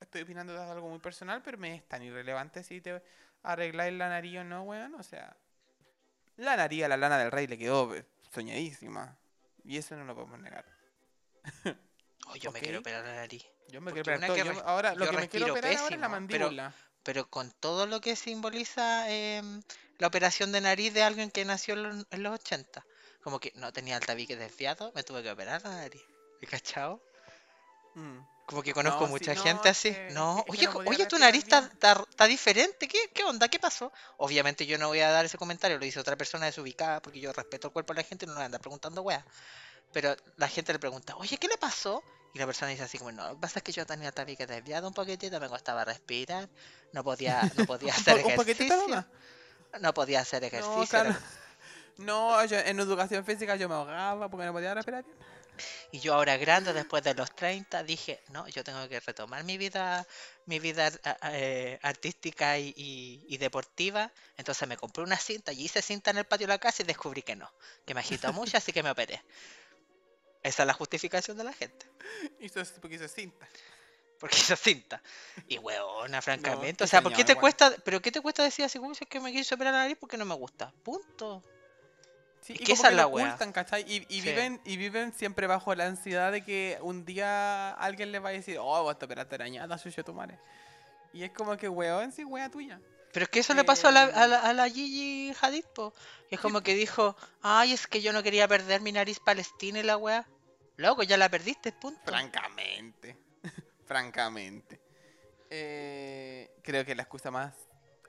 estoy 0.00 0.22
opinando 0.22 0.52
de 0.52 0.60
algo 0.60 0.88
muy 0.88 0.98
personal, 0.98 1.42
pero 1.42 1.58
me 1.58 1.74
es 1.74 1.86
tan 1.88 2.02
irrelevante 2.02 2.62
si 2.62 2.80
te 2.80 3.02
arregláis 3.42 3.94
la 3.94 4.08
nariz 4.08 4.38
o 4.38 4.44
no, 4.44 4.62
weón. 4.62 4.94
O 4.96 5.02
sea, 5.02 5.36
la 6.36 6.56
nariz 6.56 6.84
a 6.84 6.88
la 6.88 6.96
lana 6.96 7.18
del 7.18 7.30
rey 7.30 7.46
le 7.46 7.56
quedó 7.58 7.94
soñadísima. 8.32 9.16
Y 9.64 9.76
eso 9.78 9.96
no 9.96 10.04
lo 10.04 10.14
podemos 10.14 10.38
negar. 10.40 10.64
Oh, 12.28 12.34
yo 12.34 12.50
me 12.50 12.58
quiero 12.58 12.80
operar 12.80 13.04
la 13.04 13.14
nariz. 13.14 13.46
Yo 13.68 13.80
me 13.80 13.92
Porque 13.92 14.02
quiero 14.02 14.18
operar 14.18 14.36
todo. 14.36 14.52
que 14.52 14.56
yo- 14.58 14.66
ahora, 14.68 14.94
lo 14.96 15.08
que 15.08 15.16
me 15.16 15.28
quiero 15.28 15.52
operar 15.52 15.76
ahora 15.76 15.94
es 15.94 16.00
la 16.00 16.08
pero- 16.08 16.08
mandíbula. 16.08 16.74
Pero 17.06 17.30
con 17.30 17.52
todo 17.52 17.86
lo 17.86 18.00
que 18.00 18.16
simboliza 18.16 19.08
em, 19.08 19.62
la 19.98 20.08
operación 20.08 20.50
de 20.50 20.60
nariz 20.60 20.92
de 20.92 21.04
alguien 21.04 21.30
que 21.30 21.44
nació 21.44 21.74
en 21.74 21.82
los, 21.84 22.06
en 22.10 22.22
los 22.24 22.34
80. 22.34 22.84
Como 23.22 23.38
que 23.38 23.52
no 23.54 23.72
tenía 23.72 23.96
el 23.96 24.04
tabique 24.04 24.34
desviado, 24.34 24.90
me 24.92 25.04
tuve 25.04 25.22
que 25.22 25.30
operar 25.30 25.62
la 25.62 25.70
nariz. 25.70 26.02
¿Me 26.40 26.48
cachado? 26.48 27.00
Mm. 27.94 28.18
Como 28.46 28.62
que 28.64 28.74
conozco 28.74 29.02
No, 29.04 29.08
mucha 29.08 29.36
gente 29.36 29.68
así. 29.68 29.92
que- 29.92 30.10
no, 30.10 30.42
que- 30.44 30.50
oye, 30.50 30.66
no 30.66 30.78
oye, 30.78 31.06
tu 31.06 31.16
nariz 31.16 31.44
está, 31.44 32.26
diferente. 32.26 32.88
¿Qué, 32.88 32.98
¿Qué 33.14 33.22
onda? 33.22 33.48
¿Qué 33.48 33.60
pasó? 33.60 33.92
Obviamente 34.16 34.66
yo 34.66 34.76
no 34.76 34.88
voy 34.88 34.98
a 34.98 35.10
dar 35.12 35.24
ese 35.26 35.38
comentario, 35.38 35.78
lo 35.78 35.86
hizo 35.86 36.00
otra 36.00 36.16
persona 36.16 36.46
desubicada 36.46 37.00
porque 37.00 37.20
yo 37.20 37.32
respeto 37.32 37.68
el 37.68 37.72
cuerpo 37.72 37.94
de 37.94 38.02
la 38.02 38.08
gente 38.08 38.24
y 38.24 38.26
no 38.26 38.32
le 38.32 38.38
voy 38.38 38.42
a 38.42 38.46
andar 38.46 38.60
preguntando 38.60 39.02
weas. 39.02 39.24
Pero 39.92 40.16
la 40.38 40.48
gente 40.48 40.72
le 40.72 40.80
pregunta, 40.80 41.14
oye, 41.16 41.38
¿qué 41.38 41.46
le 41.46 41.56
pasó? 41.56 42.02
Y 42.36 42.38
la 42.38 42.44
persona 42.44 42.70
dice 42.70 42.82
así 42.82 42.98
como, 42.98 43.12
no, 43.12 43.28
lo 43.28 43.34
que 43.36 43.40
pasa 43.40 43.60
es 43.60 43.62
que 43.62 43.72
yo 43.72 43.86
tenía 43.86 44.08
el 44.08 44.14
tabique 44.14 44.46
desviado 44.46 44.86
un 44.86 44.92
poquitito, 44.92 45.40
me 45.40 45.48
costaba 45.48 45.86
respirar, 45.86 46.50
no 46.92 47.02
podía, 47.02 47.50
no 47.54 47.64
podía 47.66 47.94
Un 47.94 47.98
hacer 47.98 48.22
un 48.26 48.30
ejercicio. 48.30 48.76
nomás. 48.76 49.06
No 49.80 49.94
podía 49.94 50.20
hacer 50.20 50.42
No, 50.42 50.48
ejercicio. 50.48 50.86
claro. 50.86 51.08
era- 51.08 51.20
No, 51.96 52.44
yo 52.44 52.58
en 52.58 52.78
educación 52.78 53.24
física 53.24 53.56
yo 53.56 53.70
me 53.70 53.74
ahogaba 53.74 54.28
porque 54.28 54.44
no 54.44 54.52
podía 54.52 54.74
respirar 54.74 55.02
bien. 55.02 55.16
Y 55.92 56.00
yo 56.00 56.12
ahora 56.12 56.36
grande, 56.36 56.74
después 56.74 57.02
de 57.04 57.14
los 57.14 57.34
30, 57.34 57.82
dije, 57.82 58.20
no, 58.28 58.46
yo 58.48 58.62
tengo 58.62 58.86
que 58.86 59.00
retomar 59.00 59.42
mi 59.44 59.56
vida, 59.56 60.06
mi 60.44 60.58
vida 60.58 60.92
eh, 61.32 61.78
artística 61.80 62.58
y, 62.58 62.74
y- 62.76 63.24
y 63.30 63.38
deportiva. 63.38 64.12
Entonces 64.36 64.68
me 64.68 64.76
compré 64.76 65.04
una 65.04 65.16
cinta 65.16 65.54
y 65.54 65.64
hice 65.64 65.80
cinta 65.80 66.10
en 66.10 66.18
el 66.18 66.26
patio 66.26 66.46
de 66.46 66.52
la 66.52 66.58
casa 66.58 66.82
y 66.82 66.84
descubrí 66.86 67.22
que 67.22 67.34
no, 67.34 67.50
que 67.86 67.94
me 67.94 68.00
agitó 68.00 68.30
mucho, 68.34 68.58
así 68.58 68.74
que 68.74 68.82
me 68.82 68.90
operé. 68.90 69.22
Esa 70.46 70.62
es 70.62 70.66
la 70.66 70.72
justificación 70.74 71.36
de 71.36 71.44
la 71.44 71.52
gente. 71.52 71.86
Hizo, 72.40 72.60
porque 72.80 72.96
hizo 72.96 73.08
cinta. 73.08 73.46
Porque 74.18 74.36
hizo 74.36 74.56
cinta. 74.56 75.02
Y 75.48 75.58
huevona, 75.58 76.22
francamente. 76.22 76.78
qué 76.78 76.84
o 76.84 76.86
sea, 76.86 77.02
¿por 77.02 77.12
qué 77.12 77.24
te 77.24 77.34
cuesta, 77.36 77.72
pero 77.84 78.00
qué 78.00 78.10
te 78.10 78.20
cuesta 78.20 78.42
decir 78.42 78.64
así 78.64 78.78
como 78.78 78.92
"Es 78.92 79.00
que 79.08 79.20
me 79.20 79.32
quise 79.32 79.54
operar 79.54 79.74
la 79.74 79.80
nariz 79.80 79.96
porque 80.00 80.16
no 80.16 80.24
me 80.24 80.34
gusta? 80.34 80.72
Punto. 80.82 81.42
Sí, 82.40 82.52
Es 82.54 82.60
y 82.60 82.64
que 82.64 82.72
esa 82.72 82.88
es 82.90 82.94
la 82.94 83.06
wea. 83.08 83.34
ocultan. 83.34 83.52
Y, 83.86 84.06
y 84.08 84.20
Sí. 84.22 84.28
viven, 84.28 84.60
y 84.64 84.76
viven 84.76 85.12
siempre 85.12 85.46
bajo 85.48 85.74
la 85.74 85.86
ansiedad 85.86 86.30
de 86.30 86.44
que 86.44 86.78
un 86.80 87.04
día 87.04 87.72
alguien 87.72 88.12
les 88.12 88.22
va 88.24 88.28
a 88.28 88.32
decir, 88.32 88.58
oh, 88.60 88.82
vos 88.84 88.96
te 88.98 89.04
operaste 89.04 89.34
arañada, 89.34 89.76
sucio 89.78 90.04
tu 90.04 90.14
madre. 90.14 90.38
Y 91.12 91.24
es 91.24 91.32
como 91.32 91.56
que, 91.56 91.68
weón, 91.68 92.12
sí, 92.12 92.24
wea 92.24 92.48
tuya. 92.50 92.80
Pero 93.12 93.24
es 93.24 93.30
que 93.30 93.40
eso 93.40 93.54
le 93.54 93.64
pasó 93.64 93.88
a 93.88 93.90
la, 93.92 94.02
a 94.04 94.26
la, 94.26 94.40
a 94.40 94.52
la 94.52 94.68
Gigi 94.68 95.32
Hadid, 95.40 95.64
po. 95.74 95.92
Que 96.28 96.36
es 96.36 96.40
como 96.40 96.60
que 96.62 96.74
dijo, 96.74 97.16
ay, 97.42 97.72
es 97.72 97.86
que 97.86 98.00
yo 98.00 98.12
no 98.12 98.22
quería 98.22 98.46
perder 98.46 98.80
mi 98.80 98.92
nariz 98.92 99.18
palestina 99.20 99.80
y 99.80 99.82
la 99.82 99.96
weá. 99.96 100.26
Loco, 100.76 101.02
ya 101.02 101.16
la 101.16 101.28
perdiste, 101.28 101.72
punto. 101.72 102.00
Francamente. 102.04 103.16
Francamente. 103.86 104.80
Eh, 105.50 106.50
creo 106.62 106.84
que 106.84 106.94
la 106.94 107.02
excusa 107.02 107.30
más 107.30 107.54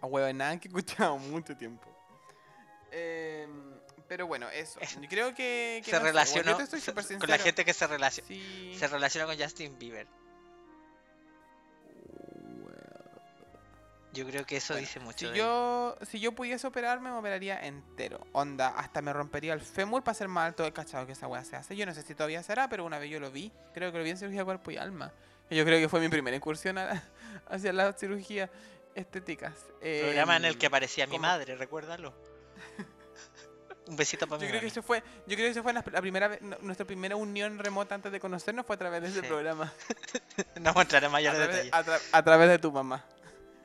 ahueonada 0.01 0.59
que 0.59 0.67
he 0.67 0.69
escuchado 0.69 1.17
mucho 1.17 1.55
tiempo. 1.55 1.87
Em, 2.91 3.79
pero 4.07 4.27
bueno, 4.27 4.49
eso. 4.49 4.79
Es- 4.79 4.99
Yo 4.99 5.07
creo 5.09 5.35
que. 5.35 5.81
que 5.83 5.91
se 5.91 5.91
no 5.91 5.99
bueno, 5.99 6.05
relacionó 6.07 6.57
con 7.19 7.29
la 7.29 7.37
gente 7.37 7.65
que 7.65 7.73
se 7.73 7.85
relaciona. 7.87 8.27
Sí. 8.27 8.75
Se 8.77 8.87
relaciona 8.87 9.27
con 9.27 9.37
Justin 9.39 9.77
Bieber. 9.77 10.07
Yo 14.13 14.25
creo 14.25 14.45
que 14.45 14.57
eso 14.57 14.73
Bueno, 14.73 14.87
dice 14.87 14.99
mucho. 14.99 15.17
Si 15.19 15.25
de 15.25 15.31
él. 15.31 15.37
yo, 15.37 15.97
si 16.09 16.19
yo 16.19 16.31
pudiese 16.31 16.65
operarme, 16.65 17.11
me 17.11 17.17
operaría 17.17 17.59
entero. 17.59 18.25
Onda, 18.31 18.69
hasta 18.69 19.01
me 19.01 19.11
rompería 19.13 19.53
el 19.53 19.61
fémur 19.61 20.03
para 20.03 20.15
ser 20.15 20.27
más 20.27 20.47
alto 20.47 20.63
del 20.63 20.73
cachado 20.73 21.05
que 21.05 21.11
esa 21.11 21.27
weá 21.27 21.43
se 21.43 21.55
hace. 21.55 21.75
Yo 21.75 21.85
no 21.85 21.93
sé 21.93 22.01
si 22.03 22.15
todavía 22.15 22.41
será, 22.41 22.67
pero 22.69 22.85
una 22.85 22.97
vez 22.99 23.09
yo 23.11 23.19
lo 23.19 23.29
vi. 23.31 23.51
Creo 23.73 23.91
que 23.91 23.97
lo 23.97 24.03
vi 24.03 24.11
en 24.11 24.17
cirugía 24.17 24.39
de 24.41 24.45
cuerpo 24.45 24.71
y 24.71 24.77
alma. 24.77 25.11
Yo 25.49 25.63
creo 25.65 25.79
que 25.79 25.87
fue 25.89 25.99
mi 25.99 26.09
primera 26.09 26.35
incursión 26.35 26.75
la- 26.75 27.03
hacia 27.49 27.73
las 27.73 27.97
cirugías 27.99 28.49
estéticas. 28.95 29.53
Programa 29.79 30.37
en 30.37 30.45
el 30.45 30.57
que 30.57 30.65
Em, 30.65 30.71
aparecía 30.71 31.05
mi 31.05 31.19
madre, 31.19 31.55
recuérdalo. 31.55 32.13
Un 33.87 33.95
besito 33.95 34.27
para 34.27 34.39
Yo 34.41 34.45
mi 34.45 34.49
creo 34.49 34.61
que 34.61 34.67
eso 34.67 34.83
fue, 34.83 34.99
yo 35.27 35.35
creo 35.35 35.37
que 35.37 35.49
eso 35.49 35.63
fue 35.63 35.71
la, 35.71 35.81
la 35.91 36.01
primera 36.01 36.27
vez, 36.27 36.41
nuestra 36.41 36.85
primera 36.85 37.15
unión 37.15 37.57
remota 37.57 37.95
antes 37.95 38.11
de 38.11 38.19
conocernos 38.19 38.65
fue 38.65 38.75
a 38.75 38.79
través 38.79 39.01
de 39.01 39.07
ese 39.09 39.21
Sí. 39.21 39.27
programa. 39.29 39.71
No 40.59 40.71
A 40.71 41.09
mayores 41.09 41.39
detalles. 41.39 41.73
a 41.73 41.85
tra- 41.85 42.01
a 42.11 42.23
través 42.23 42.49
de 42.49 42.59
tu 42.59 42.71
mamá. 42.71 43.05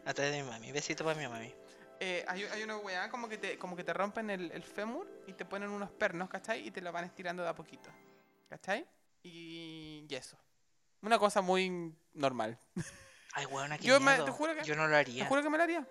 A 0.05 0.15
través 0.15 0.33
de 0.33 0.43
mi 0.43 0.49
mami. 0.49 0.73
Besito 0.73 1.05
para 1.05 1.19
mi 1.19 1.27
mami. 1.29 1.53
Eh, 2.01 2.25
hay, 2.27 2.43
hay 2.45 2.63
una 2.65 2.77
weá 2.79 3.09
como 3.11 3.29
que 3.29 3.39
te, 3.39 3.57
como 3.59 3.77
que 3.77 3.85
te 3.85 3.93
rompen 3.93 4.29
el, 4.31 4.51
el 4.51 4.63
fémur 4.65 5.07
y 5.27 5.35
te 5.35 5.45
ponen 5.45 5.71
unos 5.71 5.91
pernos, 5.93 6.29
¿cachai? 6.29 6.67
Y 6.67 6.71
te 6.73 6.81
lo 6.81 6.91
van 6.91 7.05
estirando 7.05 7.43
de 7.45 7.49
a 7.49 7.55
poquito. 7.55 7.91
¿Cachai? 8.49 8.85
Y, 9.23 10.05
y 10.09 10.15
eso. 10.15 10.37
Una 11.03 11.19
cosa 11.19 11.41
muy 11.41 11.95
normal. 12.15 12.59
Ay, 13.35 13.47
weona, 13.47 13.79
qué 13.79 13.85
Yo 13.85 14.01
me- 14.01 14.19
te 14.19 14.31
juro 14.31 14.55
que- 14.55 14.65
Yo 14.65 14.75
no 14.75 14.85
lo 14.85 14.91
Te 14.91 14.97
haría. 14.97 15.27
juro 15.27 15.43
que 15.43 15.51
me 15.51 15.57
lo 15.59 15.65
haría. 15.65 15.87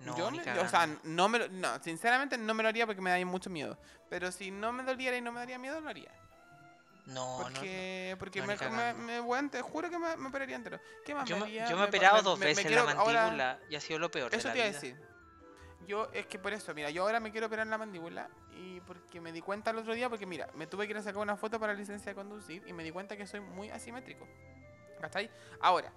No, 0.00 0.16
yo 0.16 0.30
me- 0.30 0.40
o 0.40 0.44
cagando. 0.44 0.68
sea, 0.68 0.86
no 1.04 1.28
me 1.28 1.38
lo- 1.38 1.48
no, 1.48 1.82
sinceramente 1.82 2.36
no 2.38 2.52
me 2.54 2.62
lo 2.62 2.68
haría 2.70 2.86
porque 2.86 3.00
me 3.00 3.10
daría 3.10 3.24
mucho 3.26 3.50
miedo. 3.50 3.78
Pero 4.10 4.32
si 4.32 4.50
no 4.50 4.72
me 4.72 4.82
doliera 4.82 5.16
y 5.16 5.20
no 5.20 5.32
me 5.32 5.40
daría 5.40 5.58
miedo, 5.58 5.80
lo 5.80 5.88
haría. 5.88 6.10
No, 7.06 7.14
no, 7.14 7.38
no. 7.38 7.54
Porque, 7.54 8.16
porque 8.18 8.40
no, 8.40 8.46
me, 8.46 8.56
me, 8.56 8.94
me- 8.94 9.20
weón, 9.20 9.48
te 9.50 9.62
juro 9.62 9.88
que 9.88 9.98
me, 9.98 10.16
me 10.16 10.28
operaría 10.28 10.56
entero. 10.56 10.80
¿Qué 11.04 11.14
más 11.14 11.28
Yo 11.28 11.36
me 11.38 11.44
haría? 11.44 11.68
yo 11.68 11.76
me 11.76 11.84
he 11.84 11.86
operado 11.88 12.22
dos 12.22 12.38
veces 12.38 12.64
la 12.64 12.68
quiero 12.68 12.82
ahora- 13.00 13.22
mandíbula 13.22 13.60
y 13.70 13.76
ha 13.76 13.80
sido 13.80 13.98
lo 13.98 14.10
peor. 14.10 14.30
de 14.30 14.36
Eso 14.36 14.48
la 14.48 14.52
te 14.54 14.58
iba 14.58 14.68
a 14.68 14.72
decir. 14.72 15.00
Yo, 15.86 16.08
es 16.12 16.26
que 16.26 16.38
por 16.40 16.52
eso, 16.52 16.74
mira, 16.74 16.90
yo 16.90 17.02
ahora 17.04 17.20
me 17.20 17.30
quiero 17.30 17.46
operar 17.46 17.66
la 17.68 17.78
mandíbula 17.78 18.28
y 18.50 18.80
porque 18.80 19.20
me 19.20 19.30
di 19.30 19.40
cuenta 19.40 19.70
el 19.70 19.78
otro 19.78 19.94
día, 19.94 20.08
porque 20.08 20.26
mira, 20.26 20.48
me 20.54 20.66
tuve 20.66 20.86
que 20.86 20.90
ir 20.92 20.96
a 20.96 21.02
sacar 21.02 21.22
una 21.22 21.36
foto 21.36 21.60
para 21.60 21.74
la 21.74 21.78
licencia 21.78 22.10
de 22.10 22.16
conducir 22.16 22.64
y 22.66 22.72
me 22.72 22.82
di 22.82 22.90
cuenta 22.90 23.16
que 23.16 23.24
soy 23.26 23.38
muy 23.40 23.70
asimétrico. 23.70 24.26
¿Cachai? 25.00 25.30
Ahora, 25.60 25.92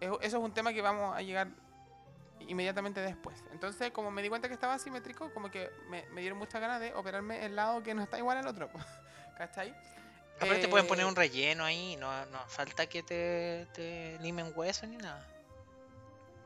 eso 0.00 0.20
eso 0.20 0.38
es 0.38 0.42
un 0.42 0.52
tema 0.52 0.72
que 0.72 0.82
vamos 0.82 1.16
a 1.16 1.22
llegar 1.22 1.46
inmediatamente 2.40 3.00
después. 3.00 3.44
Entonces, 3.52 3.92
como 3.92 4.10
me 4.10 4.22
di 4.22 4.28
cuenta 4.28 4.48
que 4.48 4.54
estaba 4.54 4.74
asimétrico, 4.74 5.32
como 5.32 5.48
que 5.50 5.70
me, 5.88 6.06
me 6.10 6.22
dieron 6.22 6.38
muchas 6.38 6.60
ganas 6.60 6.80
de 6.80 6.92
operarme 6.94 7.44
el 7.44 7.54
lado 7.54 7.82
que 7.84 7.94
no 7.94 8.02
está 8.02 8.18
igual 8.18 8.38
al 8.38 8.46
otro. 8.48 8.68
¿Cachai? 9.38 9.72
Aparte 10.40 10.62
te 10.62 10.68
pueden 10.68 10.86
poner 10.86 11.04
Eh, 11.04 11.08
un 11.08 11.16
relleno 11.16 11.64
ahí, 11.64 11.96
no, 11.96 12.26
no 12.26 12.38
falta 12.48 12.86
que 12.88 13.02
te, 13.02 13.66
te 13.74 14.18
limen 14.20 14.52
hueso 14.56 14.86
ni 14.86 14.96
nada. 14.96 15.26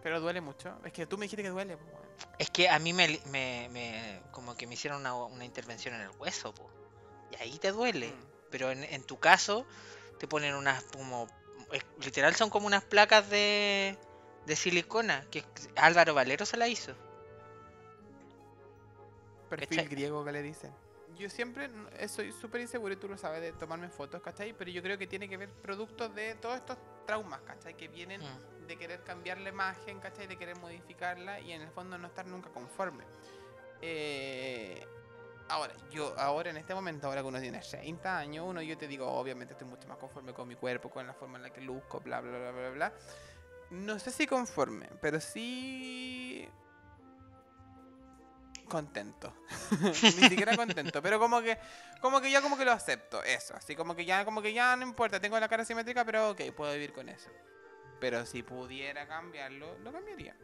Pero 0.03 0.21
duele 0.21 0.41
mucho. 0.41 0.77
Es 0.85 0.93
que 0.93 1.07
tú 1.07 1.17
me 1.17 1.25
dijiste 1.25 1.43
que 1.43 1.49
duele. 1.51 1.77
weón. 1.77 2.05
Es 2.39 2.51
que 2.51 2.69
a 2.69 2.79
mí 2.79 2.93
me, 2.93 3.21
me, 3.31 3.69
me- 3.71 4.21
como 4.33 4.55
que 4.57 4.67
me 4.67 4.75
hicieron 4.75 5.01
una, 5.01 5.15
una 5.15 5.45
intervención 5.45 5.95
en 5.95 6.03
el 6.03 6.11
hueso, 6.19 6.53
po. 6.55 6.69
Y 7.33 7.37
ahí 7.43 7.59
te 7.59 7.73
duele. 7.73 8.09
Mm. 8.09 8.25
Pero 8.51 8.71
en, 8.71 8.85
en 8.85 9.03
tu 9.03 9.19
caso, 9.19 9.65
te 10.19 10.27
ponen 10.29 10.55
unas 10.55 10.83
como. 10.85 11.27
literal 12.05 12.35
son 12.35 12.51
como 12.51 12.67
unas 12.67 12.85
placas 12.85 13.31
de, 13.31 13.97
de 14.47 14.57
silicona. 14.57 15.25
Que 15.31 15.45
Álvaro 15.77 16.15
Valero 16.15 16.45
se 16.45 16.57
la 16.57 16.69
hizo. 16.69 16.95
Perfil 19.49 19.69
¿Cachai? 19.79 19.89
griego 19.89 20.25
que 20.25 20.33
le 20.33 20.43
dicen. 20.43 20.73
Yo 21.17 21.29
siempre 21.31 21.71
soy 22.09 22.33
súper 22.33 22.61
inseguro 22.63 22.93
y 22.95 22.97
tú 22.97 23.09
lo 23.09 23.17
sabes 23.17 23.41
de 23.41 23.53
tomarme 23.53 23.89
fotos, 23.89 24.21
¿cachai? 24.23 24.53
Pero 24.53 24.71
yo 24.71 24.83
creo 24.83 24.99
que 24.99 25.07
tiene 25.07 25.29
que 25.29 25.37
ver 25.37 25.49
producto 25.51 26.09
de 26.09 26.35
todos 26.37 26.57
estos 26.57 26.77
traumas, 27.07 27.41
¿cachai? 27.43 27.75
Que 27.77 27.89
vienen 27.89 28.21
Mm. 28.23 28.67
de 28.67 28.77
querer 28.77 29.03
cambiar 29.05 29.39
la 29.39 29.51
imagen, 29.51 30.01
¿cachai? 30.01 30.27
De 30.27 30.37
querer 30.37 30.59
modificarla 30.59 31.41
y 31.41 31.53
en 31.53 31.63
el 31.63 31.71
fondo 31.71 31.99
no 31.99 32.07
estar 32.09 32.27
nunca 32.27 32.51
conforme. 32.51 33.05
Eh, 33.83 34.87
ahora, 35.49 35.75
yo 35.91 36.15
ahora 36.19 36.51
en 36.51 36.57
este 36.57 36.75
momento, 36.75 37.07
ahora 37.07 37.21
que 37.21 37.29
uno 37.29 37.41
tiene 37.41 37.61
30 37.61 38.19
años, 38.19 38.47
uno 38.49 38.63
yo 38.63 38.77
te 38.79 38.89
digo, 38.89 39.07
obviamente 39.07 39.53
estoy 39.53 39.69
mucho 39.69 39.87
más 39.89 39.99
conforme 39.99 40.33
con 40.33 40.49
mi 40.49 40.57
cuerpo, 40.57 40.91
con 40.91 41.07
la 41.07 41.13
forma 41.15 41.37
en 41.37 41.43
la 41.45 41.51
que 41.51 41.61
luzco, 41.61 42.01
bla, 42.01 42.21
bla, 42.21 42.39
bla, 42.39 42.51
bla, 42.53 42.71
bla. 42.71 42.93
No 43.71 43.99
sé 43.99 44.11
si 44.11 44.27
conforme, 44.27 44.89
pero 45.01 45.21
sí 45.21 46.49
contento. 48.65 49.33
Ni 49.81 50.29
siquiera 50.29 50.57
contento, 50.57 51.01
pero 51.03 51.19
como 51.19 51.41
que 51.43 51.59
como 52.01 52.21
que 52.21 52.31
ya 52.31 52.41
como 52.43 52.57
que 52.59 52.65
lo 52.65 52.73
acepto, 52.73 53.23
eso, 53.23 53.55
así 53.57 53.75
como 53.77 53.95
que 53.95 54.05
ya 54.05 54.25
como 54.25 54.43
que 54.43 54.53
ya 54.53 54.75
no 54.77 54.83
importa, 54.83 55.21
tengo 55.21 55.39
la 55.41 55.49
cara 55.49 55.65
simétrica, 55.65 56.05
pero 56.05 56.31
ok, 56.31 56.41
puedo 56.57 56.73
vivir 56.73 56.93
con 56.93 57.09
eso. 57.09 57.31
Pero 58.01 58.27
si 58.27 58.43
pudiera 58.43 59.07
cambiarlo, 59.07 59.79
lo 59.79 59.93
cambiaría. 59.93 60.37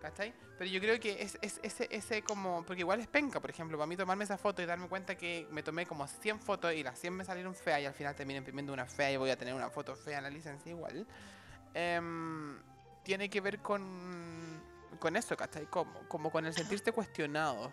¿Cachai? 0.00 0.34
Pero 0.58 0.70
yo 0.70 0.78
creo 0.80 1.00
que 1.00 1.22
es, 1.22 1.38
es- 1.40 1.58
ese, 1.62 1.88
ese 1.90 2.22
como. 2.22 2.64
Porque 2.66 2.80
igual 2.80 3.00
es 3.00 3.06
penca, 3.06 3.40
por 3.40 3.48
ejemplo, 3.50 3.78
para 3.78 3.86
mí 3.86 3.96
tomarme 3.96 4.24
esa 4.24 4.36
foto 4.36 4.60
y 4.62 4.66
darme 4.66 4.88
cuenta 4.88 5.16
que 5.16 5.46
me 5.50 5.62
tomé 5.62 5.86
como 5.86 6.06
100 6.06 6.38
fotos 6.38 6.72
y 6.74 6.82
las 6.82 6.98
100 6.98 7.14
me 7.14 7.24
salieron 7.24 7.54
feas 7.54 7.80
y 7.80 7.86
al 7.86 7.94
final 7.94 8.14
terminé 8.14 8.38
imprimiendo 8.38 8.72
una 8.72 8.86
fea 8.86 9.10
y 9.10 9.16
voy 9.16 9.30
a 9.30 9.38
tener 9.38 9.54
una 9.54 9.70
foto 9.70 9.96
fea 9.96 10.18
en 10.18 10.24
la 10.24 10.30
licencia 10.30 10.70
igual. 10.70 11.06
em, 11.74 12.58
tiene 13.04 13.30
que 13.30 13.40
ver 13.40 13.60
con. 13.60 14.62
Con 14.98 15.16
eso, 15.16 15.36
¿cachai? 15.36 15.66
Como, 15.66 15.92
como 16.08 16.30
con 16.30 16.46
el 16.46 16.54
sentirse 16.54 16.92
cuestionado. 16.92 17.72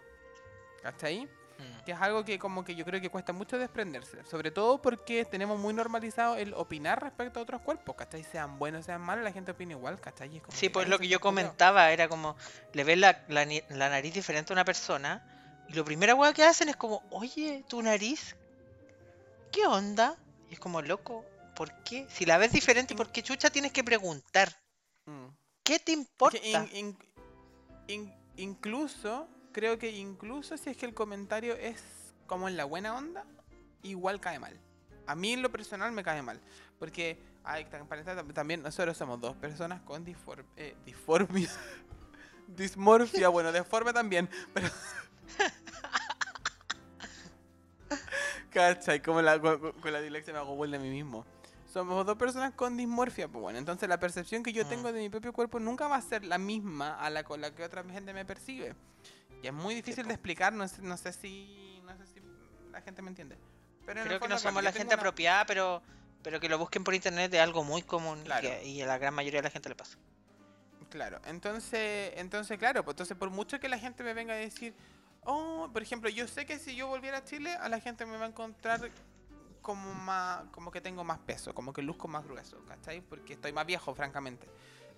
¿Cachai? 0.82 1.26
Mm. 1.26 1.84
Que 1.86 1.92
es 1.92 2.02
algo 2.02 2.26
que 2.26 2.40
como 2.40 2.64
que 2.66 2.76
yo 2.76 2.84
creo 2.84 3.00
que 3.00 3.10
cuesta 3.10 3.32
mucho 3.32 3.58
desprenderse. 3.58 4.26
Sobre 4.26 4.52
todo 4.52 4.82
porque 4.82 5.24
tenemos 5.26 5.60
muy 5.60 5.74
normalizado 5.74 6.36
el 6.36 6.54
opinar 6.56 7.02
respecto 7.02 7.40
a 7.40 7.44
otros 7.44 7.62
cuerpos, 7.62 7.96
¿cachai? 7.96 8.24
Sean 8.24 8.58
buenos, 8.60 8.86
sean 8.86 9.02
malos, 9.02 9.24
la 9.24 9.32
gente 9.32 9.52
opina 9.52 9.74
igual, 9.74 10.00
¿cachai? 10.02 10.36
Es 10.38 10.44
como 10.44 10.58
Sí, 10.58 10.70
pues 10.70 10.86
"Ay, 10.86 10.92
lo 10.92 10.98
que 11.00 11.08
yo 11.08 11.20
culiao". 11.20 11.34
comentaba 11.36 11.92
era 11.92 12.08
como, 12.10 12.36
le 12.74 12.84
ves 12.84 12.98
la, 12.98 13.24
la 13.30 13.46
la 13.70 13.90
nariz 13.90 14.14
diferente 14.14 14.52
a 14.52 14.56
una 14.56 14.66
persona 14.66 15.24
y 15.70 15.74
lo 15.74 15.86
primera 15.86 16.16
weá 16.16 16.34
que 16.34 16.44
hacen 16.44 16.68
es 16.70 16.76
como, 16.76 17.04
oye, 17.12 17.64
tu 17.70 17.82
nariz, 17.82 18.36
¿qué 19.52 19.66
onda? 19.68 20.18
Y 20.50 20.54
es 20.54 20.60
como, 20.60 20.82
loco, 20.82 21.24
¿por 21.56 21.72
qué? 21.84 22.08
Si 22.10 22.26
la 22.26 22.38
ves 22.38 22.52
diferente, 22.52 22.96
¿por 22.96 23.12
qué 23.12 23.22
chucha 23.24 23.50
tienes 23.52 23.72
que 23.72 23.84
preguntar? 23.84 24.50
Mm. 25.06 25.28
¿Qué 25.64 25.80
te 25.80 25.92
importa? 25.94 26.38
que 26.40 26.50
in- 26.52 26.70
in- 26.74 26.98
in- 27.88 28.14
incluso, 28.38 29.28
creo 29.52 29.78
que 29.80 29.92
incluso 29.92 30.58
si 30.58 30.70
es 30.70 30.78
que 30.78 30.86
el 30.86 30.94
comentario 30.94 31.56
es 31.56 31.82
como 32.28 32.48
en 32.48 32.58
la 32.58 32.66
buena 32.66 32.96
onda, 32.96 33.26
igual 33.82 34.20
cae 34.20 34.40
mal. 34.40 34.60
A 35.08 35.16
mí 35.16 35.34
en 35.34 35.42
lo 35.42 35.52
personal 35.52 35.92
me 35.92 36.04
cae 36.04 36.22
mal. 36.22 36.40
Porque, 36.80 37.18
ay, 37.44 37.66
también 38.34 38.62
nosotros 38.62 38.98
somos 38.98 39.20
dos 39.22 39.36
personas 39.38 39.82
con 39.82 40.04
disfor 40.04 40.46
eh, 40.58 40.76
disformia. 40.86 41.50
Dismorfia, 42.48 43.30
bueno, 43.30 43.52
deforme 43.52 43.94
también, 43.94 44.30
pero... 44.54 44.70
¿Cachai? 48.52 49.02
Como 49.02 49.22
la, 49.22 49.40
con, 49.40 49.74
la 49.92 50.02
dislexia 50.02 50.34
me 50.34 50.40
hago 50.40 50.56
vuelta 50.56 50.78
a 50.78 50.80
mí 50.80 50.90
mismo. 50.90 51.26
Somos 51.74 52.06
dos 52.06 52.18
personas 52.18 52.54
con 52.54 52.78
dismorfia, 52.78 53.28
pues 53.28 53.42
bueno, 53.42 53.58
entonces 53.58 53.90
la 53.90 54.00
percepción 54.00 54.44
que 54.44 54.54
yo 54.54 54.64
Mm. 54.64 54.70
tengo 54.70 54.94
de 54.94 55.00
mi 55.00 55.10
propio 55.10 55.34
cuerpo 55.34 55.60
nunca 55.60 55.88
va 55.88 55.96
a 55.96 56.02
ser 56.02 56.24
la 56.24 56.38
misma 56.38 56.94
a 57.00 57.10
la 57.10 57.24
con 57.24 57.42
la 57.42 57.50
que 57.50 57.64
otra 57.64 57.84
gente 57.84 58.14
me 58.14 58.26
percibe. 58.26 58.76
Y 59.42 59.48
es 59.48 59.54
muy 59.54 59.74
difícil 59.74 60.04
po. 60.04 60.10
de 60.10 60.14
explicar, 60.14 60.54
no 60.54 60.68
sé, 60.68 60.84
no 60.84 60.96
sé 60.98 61.12
si 61.14 61.82
no 61.84 61.98
sé 61.98 62.06
si 62.06 62.22
la 62.72 62.82
gente 62.82 63.02
me 63.02 63.10
entiende. 63.10 63.38
Pero 63.88 64.02
Creo 64.04 64.04
que 64.04 64.20
fondo, 64.20 64.36
no 64.36 64.40
claro, 64.40 64.50
somos 64.52 64.64
la 64.64 64.72
gente 64.72 64.94
una- 64.94 65.02
apropiada, 65.02 65.46
pero, 65.48 65.82
pero 66.22 66.40
que 66.40 66.48
lo 66.48 66.60
busquen 66.60 66.84
por 66.84 66.94
internet 66.94 67.34
es 67.34 67.40
algo 67.42 67.64
muy 67.64 67.82
común 67.82 68.20
y 68.20 68.24
Claro. 68.26 68.42
que- 68.48 68.64
y, 68.66 68.82
a 68.82 68.86
la 68.86 69.00
gran 69.00 69.14
mayoría 69.16 69.40
de 69.40 69.46
la 69.48 69.50
gente 69.50 69.68
le 69.68 69.76
pasa. 69.76 69.98
Claro, 70.92 71.20
entonces, 71.26 72.14
entonces 72.18 72.60
claro, 72.60 72.84
pues 72.86 72.94
entonces 72.94 73.18
por 73.18 73.32
mucho 73.32 73.60
que 73.60 73.68
la 73.68 73.80
gente 73.80 74.04
me 74.04 74.14
venga 74.14 74.34
a 74.36 74.38
decir, 74.38 74.76
oh, 75.24 75.68
por 75.74 75.82
ejemplo, 75.82 76.08
yo 76.12 76.28
sé 76.28 76.46
que 76.46 76.60
si 76.60 76.76
yo 76.76 76.88
volviera 76.88 77.18
a 77.18 77.24
Chile, 77.24 77.52
a 77.56 77.68
la 77.68 77.80
gente 77.80 78.06
me 78.06 78.16
va 78.18 78.26
a 78.26 78.30
encontrar 78.30 78.92
como 79.64 79.92
más, 79.96 80.44
como 80.52 80.70
que 80.70 80.82
tengo 80.82 81.04
más 81.04 81.18
peso, 81.20 81.56
como 81.56 81.74
que 81.74 81.82
luzco 81.82 82.08
más 82.08 82.24
grueso, 82.24 82.64
¿cachai? 82.66 83.02
Porque 83.02 83.34
estoy 83.34 83.52
más 83.54 83.66
viejo, 83.66 83.96
francamente. 83.96 84.48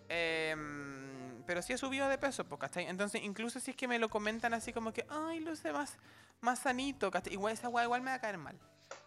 Em, 0.10 1.44
pero 1.46 1.62
sí 1.62 1.74
he 1.74 1.78
subido 1.78 2.10
de 2.10 2.18
peso, 2.18 2.44
pues, 2.46 2.60
¿cachai? 2.60 2.88
Entonces, 2.88 3.22
incluso 3.24 3.60
si 3.60 3.72
es 3.72 3.78
que 3.78 3.88
me 3.88 4.00
lo 4.00 4.10
comentan 4.10 4.54
así 4.54 4.74
como 4.74 4.92
que, 4.92 5.06
ay, 5.10 5.40
luce 5.40 5.72
más, 5.72 5.98
más 6.42 6.60
sanito, 6.60 7.10
¿cachai? 7.12 7.34
Igual 7.34 7.54
esa 7.54 7.70
weá 7.70 7.86
igual 7.86 8.02
me 8.02 8.10
va 8.12 8.16
a 8.16 8.22
caer 8.22 8.38
mal, 8.38 8.60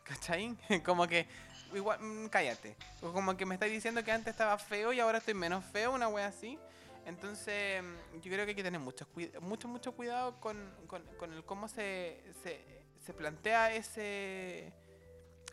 ¿cachai? 0.05 0.57
como 0.85 1.07
que, 1.07 1.27
igual, 1.75 1.99
mm, 2.01 2.29
cállate. 2.29 2.77
Como 3.01 3.37
que 3.37 3.45
me 3.47 3.55
estáis 3.55 3.73
diciendo 3.73 4.03
que 4.05 4.13
antes 4.13 4.31
estaba 4.33 4.57
feo 4.59 4.93
y 4.93 5.01
ahora 5.01 5.19
estoy 5.19 5.35
menos 5.35 5.65
feo, 5.67 5.93
una 5.93 6.09
wea 6.09 6.27
así. 6.29 6.59
Entonces, 7.07 7.83
mm, 7.83 8.21
yo 8.21 8.31
creo 8.33 8.45
que 8.45 8.51
hay 8.51 8.57
que 8.57 8.63
tener 8.63 8.81
mucho, 8.81 9.07
mucho, 9.41 9.67
mucho 9.69 9.93
cuidado 9.93 10.39
con, 10.41 10.57
con- 10.87 11.05
con 11.17 11.33
el 11.33 11.45
cómo 11.45 11.67
se, 11.69 12.23
se, 12.43 12.65
se 13.05 13.15
plantea 13.15 13.73
ese, 13.73 14.73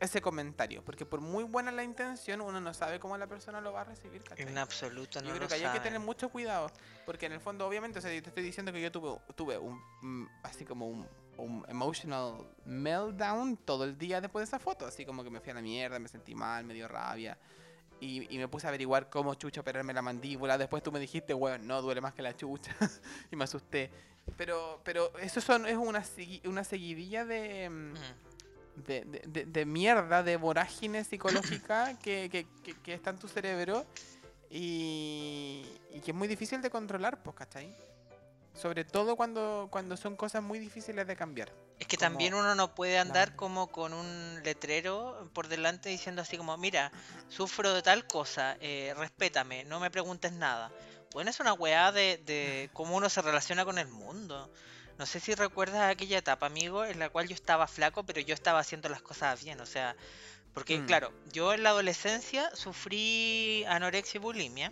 ese 0.06 0.22
comentario. 0.22 0.84
Porque 0.84 1.06
por 1.06 1.20
muy 1.22 1.43
buena 1.43 1.72
la 1.72 1.84
intención, 1.84 2.41
uno 2.41 2.60
no 2.62 2.74
sabe 2.74 2.99
cómo 2.99 3.18
la 3.18 3.28
persona 3.28 3.60
lo 3.62 3.74
va 3.74 3.82
a 3.82 3.84
recibir. 3.86 4.24
¿cachai? 4.24 4.47
En 4.47 4.58
absoluto 4.58 5.22
no 5.22 5.28
Yo 5.30 5.36
creo 5.36 5.47
que 5.47 5.56
hay 5.56 5.62
que 5.74 5.80
tener 5.82 5.99
mucho 5.99 6.30
cuidado, 6.30 6.72
porque 7.06 7.26
en 7.26 7.34
el 7.34 7.39
fondo, 7.41 7.68
obviamente, 7.68 7.99
o 7.99 8.01
sea, 8.01 8.14
yo 8.14 8.22
te 8.24 8.30
estoy 8.30 8.43
diciendo 8.43 8.72
que 8.72 8.82
yo 8.82 8.91
tuve, 8.91 9.18
tuve 9.36 9.58
un, 9.58 9.80
mm, 10.01 10.28
así 10.43 10.66
como 10.66 10.88
un, 10.88 11.08
un 11.38 11.66
emotional 11.68 12.36
meltdown 12.66 13.58
todo 13.58 13.84
el 13.84 13.97
día 13.97 14.22
después 14.22 14.41
de 14.41 14.47
esa 14.56 14.60
foto, 14.60 14.86
así 14.86 15.06
como 15.06 15.24
que 15.24 15.30
me 15.30 15.39
fui 15.41 15.51
a 15.51 15.56
la 15.56 15.62
mierda, 15.62 15.99
me 15.99 16.08
sentí 16.08 16.34
mal, 16.36 16.64
me 16.66 16.74
dio 16.74 16.88
rabia, 16.88 17.38
y, 17.99 18.34
y 18.34 18.38
me 18.38 18.47
puse 18.47 18.68
a 18.68 18.70
averiguar 18.70 19.10
cómo 19.10 19.34
chucha 19.36 19.62
operarme 19.62 19.93
la 19.93 20.01
mandíbula, 20.01 20.58
después 20.58 20.84
tú 20.84 20.91
me 20.91 20.99
dijiste, 20.99 21.34
weón, 21.34 21.66
no, 21.68 21.82
duele 21.82 22.01
más 22.01 22.14
que 22.14 22.22
la 22.22 22.36
chucha, 22.36 22.76
y 23.32 23.36
me 23.36 23.43
asusté. 23.45 23.89
Pero, 24.38 24.82
pero 24.84 25.16
eso 25.20 25.39
son, 25.39 25.66
es 25.68 25.78
una, 25.78 26.01
segui- 26.03 26.45
una 26.47 26.64
seguidilla 26.64 27.26
de... 27.26 27.70
mm, 27.70 27.93
Mm. 27.93 28.35
De, 28.76 29.04
de- 29.06 29.46
de- 29.46 29.66
mierda, 29.66 30.24
de 30.24 30.38
vorágine 30.38 31.04
psicológica 31.04 31.98
que, 32.04 32.30
que- 32.30 32.48
que- 32.64 32.80
que 32.82 32.94
está 32.94 33.10
en 33.12 33.20
tu 33.20 33.28
cerebro 33.28 33.86
y, 34.50 35.66
y 35.92 36.00
que 36.02 36.12
es 36.12 36.16
muy 36.18 36.28
difícil 36.28 36.62
de 36.62 36.70
controlar, 36.70 37.22
pues, 37.24 37.36
¿cachai? 37.36 37.76
Sobre 38.54 38.86
todo 38.86 39.18
cuando, 39.18 39.68
cuando 39.70 39.98
son 39.98 40.16
cosas 40.16 40.42
muy 40.42 40.60
difíciles 40.60 41.06
de 41.08 41.16
cambiar. 41.16 41.52
Es 41.78 41.88
que 41.88 41.98
como 41.98 42.10
también 42.12 42.34
uno 42.34 42.56
no 42.56 42.74
puede 42.74 42.98
andar 42.98 43.36
como 43.36 43.68
con 43.68 43.94
un 43.94 44.42
letrero 44.46 45.30
por 45.34 45.50
delante 45.50 45.90
diciendo 45.90 46.22
así 46.22 46.38
como, 46.38 46.56
mira, 46.58 46.90
sufro 47.28 47.74
de 47.74 47.82
tal 47.82 48.08
cosa, 48.08 48.56
eh, 48.62 48.94
respétame, 48.98 49.66
no 49.66 49.82
me 49.82 49.92
preguntes 49.92 50.32
nada. 50.32 50.72
Bueno, 51.12 51.30
es 51.30 51.40
una 51.42 51.52
weá 51.54 51.92
de, 51.92 52.18
de 52.26 52.70
cómo 52.72 52.96
uno 52.96 53.10
se 53.10 53.22
relaciona 53.22 53.66
con 53.66 53.78
el 53.78 53.88
mundo. 53.90 54.50
No 54.98 55.06
sé 55.06 55.20
si 55.20 55.36
recuerdas 55.36 55.91
aquella 55.91 56.18
etapa, 56.18 56.46
amigo, 56.46 56.86
en 56.86 57.00
la 57.00 57.10
cual 57.10 57.28
yo 57.28 57.36
estaba 57.36 57.68
flaco, 57.68 58.06
pero 58.06 58.22
yo 58.22 58.34
estaba 58.34 58.60
haciendo 58.60 58.88
las 58.89 59.02
cosas 59.02 59.43
bien. 59.43 59.60
O 59.60 59.66
sea, 59.66 59.96
porque 60.54 60.80
Mm. 60.80 60.86
claro, 60.86 61.14
yo 61.34 61.54
en 61.54 61.64
la 61.64 61.70
adolescencia 61.72 62.50
sufrí 62.56 63.66
anorexia 63.68 64.20
y 64.20 64.22
bulimia. 64.22 64.72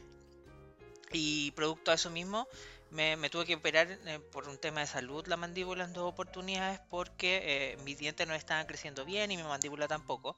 Y 1.11 1.51
producto 1.51 1.91
de 1.91 1.95
eso 1.95 2.09
mismo, 2.09 2.47
me, 2.89 3.17
me 3.17 3.29
tuve 3.29 3.45
que 3.45 3.55
operar 3.55 3.87
eh, 3.91 4.19
por 4.31 4.47
un 4.47 4.57
tema 4.57 4.81
de 4.81 4.87
salud 4.87 5.25
la 5.27 5.37
mandíbula 5.37 5.83
en 5.83 5.93
dos 5.93 6.09
oportunidades 6.11 6.79
porque 6.89 7.41
eh, 7.73 7.77
mis 7.83 7.97
dientes 7.97 8.27
no 8.27 8.33
estaban 8.33 8.65
creciendo 8.65 9.05
bien 9.05 9.31
y 9.31 9.37
mi 9.37 9.43
mandíbula 9.43 9.87
tampoco. 9.87 10.37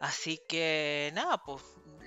Así 0.00 0.40
que 0.48 1.10
nada, 1.14 1.42
pues 1.42 1.62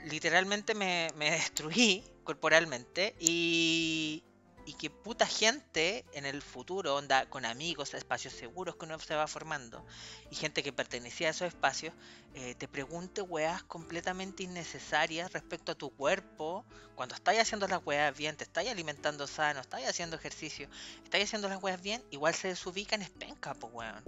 literalmente 0.05 0.75
me, 0.75 1.09
me 1.15 1.32
destruí 1.32 2.03
corporalmente 2.23 3.15
y, 3.19 4.23
y 4.70 4.74
que 4.74 4.91
puta 4.91 5.26
gente 5.26 6.05
en 6.13 6.28
el 6.28 6.43
futuro, 6.43 6.95
onda, 6.95 7.28
con 7.28 7.43
amigos, 7.43 7.95
espacios 7.95 8.36
seguros 8.36 8.76
que 8.76 8.86
uno 8.86 8.99
se 8.99 9.15
va 9.15 9.26
formando 9.26 9.84
y 10.30 10.36
gente 10.36 10.61
que 10.61 10.72
pertenecía 10.72 11.30
a 11.30 11.32
esos 11.32 11.47
espacios, 11.47 11.91
eh, 12.36 12.53
te 12.53 12.67
pregunte 12.67 13.24
weas 13.24 13.63
completamente 13.63 14.43
innecesarias 14.43 15.34
respecto 15.34 15.72
a 15.72 15.76
tu 15.76 15.89
cuerpo, 15.89 16.63
cuando 16.93 17.15
estáis 17.15 17.39
haciendo 17.39 17.67
las 17.67 17.84
weas 17.84 18.15
bien, 18.15 18.38
te 18.38 18.43
estáis 18.43 18.70
alimentando 18.70 19.26
sano, 19.26 19.59
estáis 19.59 19.88
haciendo 19.88 20.17
ejercicio, 20.17 20.70
estáis 21.03 21.24
haciendo 21.24 21.49
las 21.49 21.63
weas 21.63 21.82
bien, 21.82 22.03
igual 22.11 22.36
se 22.36 22.49
desubican 22.49 23.01
es 23.01 23.09
penca, 23.09 23.55
pues 23.55 23.74
weón. 23.74 24.03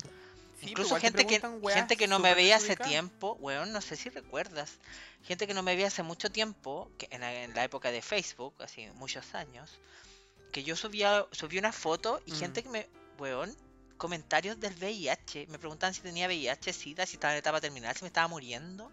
Sí, 0.60 0.70
Incluso 0.70 0.98
gente 0.98 1.26
que, 1.26 1.42
gente 1.74 1.98
que 1.98 2.08
no 2.08 2.20
me 2.20 2.36
veía 2.36 2.58
hace 2.58 2.76
tiempo, 2.76 3.36
weón, 3.40 3.72
no 3.72 3.82
sé 3.82 3.96
si 3.96 4.10
recuerdas. 4.10 4.78
Gente 5.24 5.48
que 5.48 5.56
no 5.56 5.64
me 5.64 5.74
veía 5.74 5.88
hace 5.88 6.04
mucho 6.04 6.32
tiempo, 6.32 6.92
que 7.00 7.08
en, 7.10 7.24
en 7.24 7.56
la 7.56 7.64
época 7.64 7.90
de 7.90 8.04
Facebook, 8.04 8.54
así 8.60 8.86
muchos 8.94 9.34
años, 9.34 9.80
que 10.52 10.64
yo 10.64 10.76
subía, 10.76 11.26
subí 11.32 11.58
una 11.58 11.72
foto 11.72 12.22
y 12.26 12.32
Mm. 12.32 12.36
gente 12.36 12.64
que 12.64 12.70
me, 12.70 12.88
weón, 13.18 13.56
comentarios 13.98 14.60
del 14.60 14.74
VIH, 14.76 15.48
me 15.48 15.60
preguntaban 15.60 15.94
si 15.94 16.02
tenía 16.02 16.28
VIH, 16.28 16.74
SIDA, 16.74 17.06
si 17.06 17.16
estaba 17.18 17.34
en 17.34 17.40
etapa 17.40 17.62
terminal, 17.62 17.96
si 17.96 18.04
me 18.04 18.08
estaba 18.08 18.28
muriendo. 18.28 18.92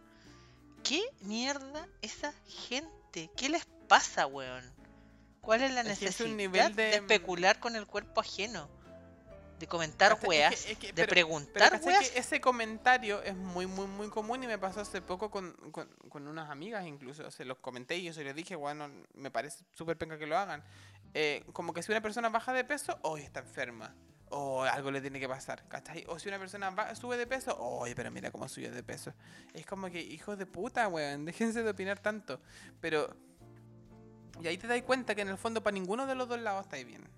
¿Qué 0.84 1.02
mierda 1.20 1.86
esa 2.02 2.32
gente? 2.46 3.30
¿Qué 3.36 3.48
les 3.48 3.64
pasa, 3.88 4.26
weón? 4.26 4.64
¿Cuál 5.40 5.62
es 5.62 5.72
la 5.72 5.80
Es 5.80 5.86
necesidad 5.88 6.26
un 6.30 6.36
nivel 6.36 6.76
de... 6.76 6.82
de- 6.84 6.96
especular 6.96 7.58
con 7.58 7.74
el 7.74 7.86
cuerpo 7.86 8.20
ajeno? 8.20 8.68
De 9.58 9.66
comentar 9.66 10.12
es 10.12 10.18
que- 10.20 10.26
weas, 10.28 10.66
es 10.66 10.78
que- 10.78 10.86
de 10.88 10.92
pero- 10.92 10.94
Pero 10.94 11.10
preguntar 11.10 11.70
¿cachai 11.72 11.86
weas. 11.88 12.10
que 12.10 12.18
ese 12.18 12.40
comentario 12.40 13.22
es 13.22 13.34
muy, 13.34 13.66
muy, 13.66 13.86
muy 13.86 14.08
común 14.08 14.42
y 14.44 14.46
me 14.46 14.58
pasó 14.58 14.80
hace 14.80 15.02
poco 15.02 15.30
con, 15.30 15.52
con, 15.72 15.88
con 16.08 16.28
unas 16.28 16.48
amigas 16.50 16.86
incluso. 16.86 17.30
Se 17.30 17.44
los 17.44 17.58
comenté 17.58 17.96
y 17.96 18.04
yo 18.04 18.12
se 18.12 18.22
los 18.24 18.34
dije, 18.34 18.54
bueno, 18.56 18.88
me 19.14 19.30
parece 19.30 19.64
súper 19.74 19.96
penca 19.98 20.16
que 20.18 20.26
lo 20.26 20.38
hagan. 20.38 20.62
Eh, 21.14 21.44
como 21.52 21.72
que 21.72 21.82
si 21.82 21.90
una 21.90 22.00
persona 22.00 22.28
baja 22.28 22.52
de 22.52 22.64
peso, 22.64 22.98
hoy 23.02 23.22
está 23.22 23.40
enferma. 23.40 23.94
O 24.30 24.62
algo 24.62 24.90
le 24.90 25.00
tiene 25.00 25.18
que 25.18 25.28
pasar, 25.28 25.66
¿cachai? 25.68 26.04
O 26.06 26.18
si 26.18 26.28
una 26.28 26.38
persona 26.38 26.68
va- 26.68 26.94
sube 26.94 27.16
de 27.16 27.26
peso, 27.26 27.56
oye, 27.58 27.94
pero 27.94 28.10
mira 28.10 28.30
cómo 28.30 28.46
subió 28.46 28.70
de 28.70 28.82
peso. 28.82 29.14
Es 29.54 29.64
como 29.64 29.88
que, 29.90 30.00
hijos 30.02 30.36
de 30.38 30.44
puta, 30.44 30.86
weón, 30.86 31.24
déjense 31.54 31.62
de 31.62 31.70
opinar 31.70 31.98
tanto. 31.98 32.38
Pero, 32.80 33.16
y 34.42 34.46
ahí 34.46 34.58
te 34.58 34.66
das 34.66 34.82
cuenta 34.82 35.14
que 35.14 35.22
en 35.22 35.28
el 35.28 35.38
fondo 35.38 35.62
para 35.62 35.72
ninguno 35.74 36.06
de 36.06 36.14
los 36.14 36.28
dos 36.28 36.38
lados 36.40 36.64
estáis 36.64 36.86
bien. 36.86 37.08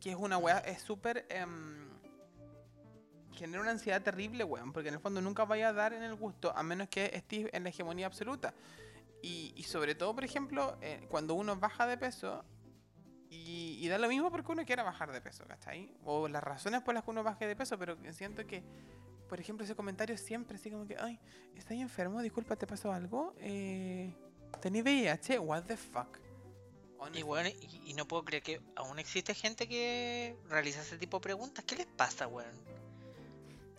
Que 0.00 0.10
es 0.10 0.16
una 0.16 0.38
weá, 0.38 0.58
es 0.58 0.82
súper... 0.82 1.26
em, 1.28 1.90
genera 3.40 3.62
una 3.62 3.70
ansiedad 3.70 4.02
terrible, 4.02 4.44
weón, 4.44 4.72
porque 4.72 4.88
en 4.88 4.96
el 4.96 5.00
fondo 5.00 5.22
nunca 5.22 5.44
vaya 5.44 5.68
a 5.68 5.72
dar 5.72 5.94
en 5.94 6.02
el 6.02 6.14
gusto, 6.14 6.52
a 6.54 6.62
menos 6.62 6.88
que 6.88 7.10
estés 7.14 7.48
en 7.52 7.62
la 7.62 7.70
hegemonía 7.70 8.06
absoluta. 8.06 8.54
Y, 9.22 9.62
sobre 9.64 9.94
todo, 9.94 10.14
por 10.14 10.24
ejemplo, 10.24 10.78
eh, 10.80 11.06
cuando 11.10 11.34
uno 11.34 11.56
baja 11.56 11.86
de 11.86 11.98
peso, 11.98 12.44
y, 13.28 13.86
da 13.88 13.98
lo 13.98 14.08
mismo 14.08 14.30
porque 14.30 14.52
uno 14.52 14.64
quiera 14.64 14.82
bajar 14.82 15.12
de 15.12 15.20
peso, 15.20 15.46
¿cachai? 15.46 15.94
O 16.04 16.28
las 16.28 16.42
razones 16.42 16.82
por 16.82 16.94
las 16.94 17.04
que 17.04 17.10
uno 17.10 17.22
baje 17.22 17.46
de 17.46 17.56
peso, 17.56 17.78
pero 17.78 17.96
siento 18.12 18.46
que, 18.46 18.62
por 19.28 19.40
ejemplo, 19.40 19.64
ese 19.64 19.74
comentario 19.74 20.16
siempre 20.16 20.56
así 20.56 20.70
como 20.70 20.86
que, 20.86 20.96
ay, 20.98 21.18
¿estás 21.54 21.76
enfermo? 21.78 22.20
Disculpa, 22.22 22.56
¿te 22.56 22.66
pasó 22.66 22.92
algo? 22.92 23.34
Eh, 23.38 24.14
¿Tenés 24.60 24.82
VIH? 24.82 25.38
What 25.38 25.64
the 25.64 25.76
fuck? 25.76 26.18
Y 27.14 27.22
bueno, 27.22 27.48
y, 27.48 27.90
y 27.90 27.94
no 27.94 28.06
puedo 28.06 28.24
creer 28.24 28.42
que 28.42 28.60
aún 28.76 28.98
existe 28.98 29.34
gente 29.34 29.66
que 29.68 30.36
realiza 30.48 30.82
ese 30.82 30.98
tipo 30.98 31.18
de 31.18 31.22
preguntas. 31.22 31.64
¿Qué 31.64 31.76
les 31.76 31.86
pasa, 31.86 32.26
weón? 32.26 32.50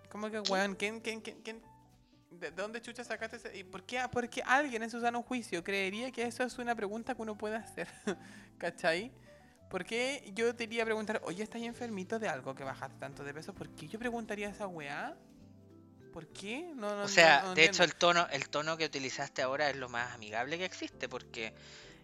¿Cómo 0.10 0.30
que, 0.30 0.40
weón? 0.42 0.76
¿Quién, 0.76 1.00
quién, 1.00 1.22
quién, 1.22 1.42
quién- 1.42 1.62
¿De 2.32 2.50
de 2.50 2.62
dónde 2.62 2.82
chucha 2.82 3.04
sacaste 3.04 3.38
ese? 3.38 3.58
¿Y 3.58 3.64
por 3.64 3.84
qué, 3.84 4.02
por 4.12 4.30
qué 4.30 4.42
alguien 4.46 4.84
en 4.84 4.90
su 4.90 5.00
sano 5.02 5.22
juicio 5.22 5.64
creería 5.64 6.12
que 6.12 6.24
eso 6.24 6.44
es 6.44 6.58
una 6.58 6.74
pregunta 6.76 7.14
que 7.14 7.22
uno 7.22 7.38
puede 7.38 7.56
hacer? 7.58 7.88
¿Cachai? 8.58 9.12
¿Por 9.70 9.86
qué 9.86 10.32
yo 10.34 10.54
te 10.56 10.64
iría 10.66 10.84
a 10.84 10.86
preguntar, 10.86 11.22
oye, 11.24 11.44
¿estás 11.44 11.62
enfermito 11.62 12.20
de 12.20 12.28
algo 12.28 12.56
que 12.56 12.64
bajaste 12.64 12.98
tanto 13.00 13.24
de 13.24 13.34
peso? 13.34 13.54
¿Por 13.54 13.70
qué 13.70 13.88
yo 13.88 14.00
preguntaría 14.00 14.50
esa 14.50 14.68
weá? 14.68 15.16
¿Por 16.12 16.28
qué? 16.28 16.72
No, 16.76 16.96
no, 16.96 17.04
O 17.04 17.08
sea, 17.08 17.42
no- 17.42 17.48
no 17.50 17.56
de 17.56 17.66
hecho 17.66 17.84
el 17.84 17.96
tono, 17.96 18.28
el 18.32 18.50
tono 18.50 18.76
que 18.76 18.86
utilizaste 18.86 19.42
ahora 19.42 19.70
es 19.70 19.76
lo 19.78 19.88
más 19.88 20.14
amigable 20.14 20.58
que 20.58 20.66
existe, 20.66 21.08
porque 21.08 21.54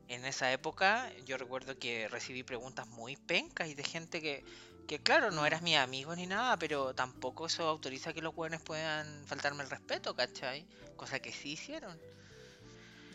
en 0.08 0.26
esa 0.26 0.52
época 0.52 1.12
yo 1.26 1.38
recuerdo 1.38 1.78
que 1.78 2.08
recibí 2.08 2.44
preguntas 2.44 2.88
muy 2.88 3.16
pencas 3.16 3.68
y 3.68 3.74
de 3.76 3.84
gente 3.84 4.22
que, 4.22 4.44
que 4.88 5.00
claro, 5.00 5.32
no 5.32 5.46
eras 5.46 5.62
mi 5.62 5.76
amigo 5.76 6.16
ni 6.16 6.28
nada, 6.28 6.58
pero 6.58 6.94
tampoco 6.94 7.46
eso 7.48 7.68
autoriza 7.68 8.14
que 8.14 8.22
los 8.22 8.34
jóvenes 8.34 8.62
puedan 8.62 9.26
faltarme 9.26 9.64
el 9.64 9.70
respeto, 9.70 10.16
¿cachai? 10.16 10.66
Cosa 10.96 11.20
que 11.20 11.32
sí 11.32 11.52
hicieron. 11.54 12.00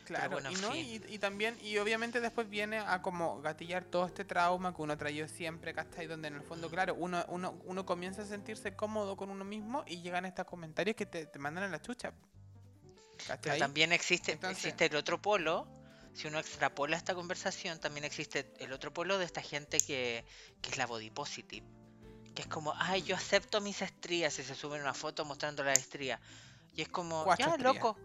Claro, 0.04 0.30
bueno, 0.32 0.50
y, 0.50 0.54
no, 0.56 0.72
sí. 0.72 1.00
y, 1.08 1.14
y 1.14 1.18
también, 1.18 1.56
y 1.62 1.78
obviamente 1.78 2.20
después 2.20 2.50
viene 2.50 2.78
a 2.78 3.00
como 3.00 3.40
gatillar 3.40 3.84
todo 3.84 4.04
este 4.04 4.24
trauma 4.24 4.74
que 4.74 4.82
uno 4.82 4.92
ha 4.94 4.96
traído 4.96 5.28
siempre, 5.28 5.72
¿cachai? 5.72 6.06
Donde 6.08 6.28
en 6.28 6.34
el 6.34 6.42
fondo, 6.42 6.68
claro, 6.68 6.94
uno, 6.96 7.24
uno, 7.28 7.54
uno 7.64 7.86
comienza 7.86 8.22
a 8.22 8.26
sentirse 8.26 8.74
cómodo 8.74 9.16
con 9.16 9.30
uno 9.30 9.44
mismo 9.44 9.84
y 9.86 10.02
llegan 10.02 10.24
estos 10.24 10.44
comentarios 10.44 10.96
que 10.96 11.06
te, 11.06 11.26
te 11.26 11.38
mandan 11.38 11.64
a 11.64 11.68
la 11.68 11.80
chucha. 11.80 12.12
Pero 13.16 13.28
¿Cachai? 13.28 13.58
también 13.60 13.92
existe, 13.92 14.32
Entonces- 14.32 14.58
existe 14.64 14.86
el 14.86 14.96
otro 14.96 15.22
polo. 15.22 15.66
Si 16.14 16.28
uno 16.28 16.38
extrapola 16.38 16.96
esta 16.96 17.14
conversación, 17.14 17.80
también 17.80 18.04
existe 18.04 18.52
el 18.58 18.72
otro 18.72 18.92
polo 18.92 19.18
de 19.18 19.24
esta 19.24 19.40
gente 19.40 19.78
que, 19.80 20.24
que 20.60 20.70
es 20.70 20.76
la 20.76 20.86
body 20.86 21.10
positive. 21.10 21.66
Que 22.34 22.42
es 22.42 22.48
como, 22.48 22.74
ay, 22.76 23.02
yo 23.02 23.16
acepto 23.16 23.60
mis 23.60 23.82
estrías 23.82 24.38
y 24.38 24.42
se 24.44 24.54
suben 24.54 24.80
una 24.82 24.94
foto 24.94 25.24
mostrando 25.24 25.62
las 25.64 25.78
estrías. 25.78 26.20
Y 26.74 26.82
es 26.82 26.88
como, 26.88 27.24
Cuatro 27.24 27.46
ya, 27.46 27.50
estrías. 27.52 27.74
loco, 27.74 27.98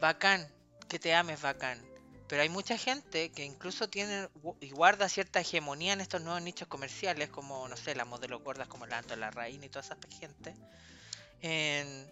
bacán, 0.00 0.48
que 0.88 0.98
te 0.98 1.14
ames, 1.14 1.40
bacán. 1.40 1.84
Pero 2.28 2.42
hay 2.42 2.48
mucha 2.48 2.78
gente 2.78 3.30
que 3.30 3.44
incluso 3.44 3.88
tiene 3.88 4.28
y 4.60 4.70
guarda 4.70 5.08
cierta 5.08 5.40
hegemonía 5.40 5.92
en 5.92 6.00
estos 6.00 6.22
nuevos 6.22 6.40
nichos 6.42 6.66
comerciales, 6.68 7.28
como, 7.28 7.68
no 7.68 7.76
sé, 7.76 7.94
las 7.94 8.06
modelos 8.06 8.42
gordas 8.42 8.66
como 8.66 8.86
la 8.86 8.98
Anto, 8.98 9.14
la 9.14 9.30
Reina 9.30 9.66
y 9.66 9.68
toda 9.68 9.84
esa 9.84 9.96
gente. 10.18 10.54
en- 11.42 12.10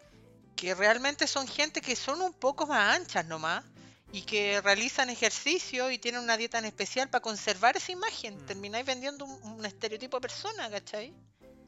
que 0.57 0.75
realmente 0.75 1.27
son 1.27 1.49
gente 1.49 1.81
que 1.81 1.97
son 1.97 2.21
un 2.21 2.35
poco 2.35 2.67
más 2.67 2.97
anchas 2.97 3.25
nomás 3.27 3.65
y 4.13 4.23
que 4.23 4.61
realizan 4.61 5.09
ejercicio 5.09 5.91
y 5.91 5.99
tienen 5.99 6.21
una 6.23 6.37
dieta 6.37 6.59
en 6.59 6.67
especial 6.67 7.09
para 7.09 7.23
conservar 7.23 7.77
esa 7.77 7.93
imagen. 7.93 8.37
Mm. 8.37 8.47
Termináis 8.47 8.87
vendiendo 8.87 9.25
un, 9.25 9.43
un 9.43 9.65
estereotipo 9.65 10.19
de 10.19 10.21
persona, 10.21 10.71
¿cachai? 10.71 11.15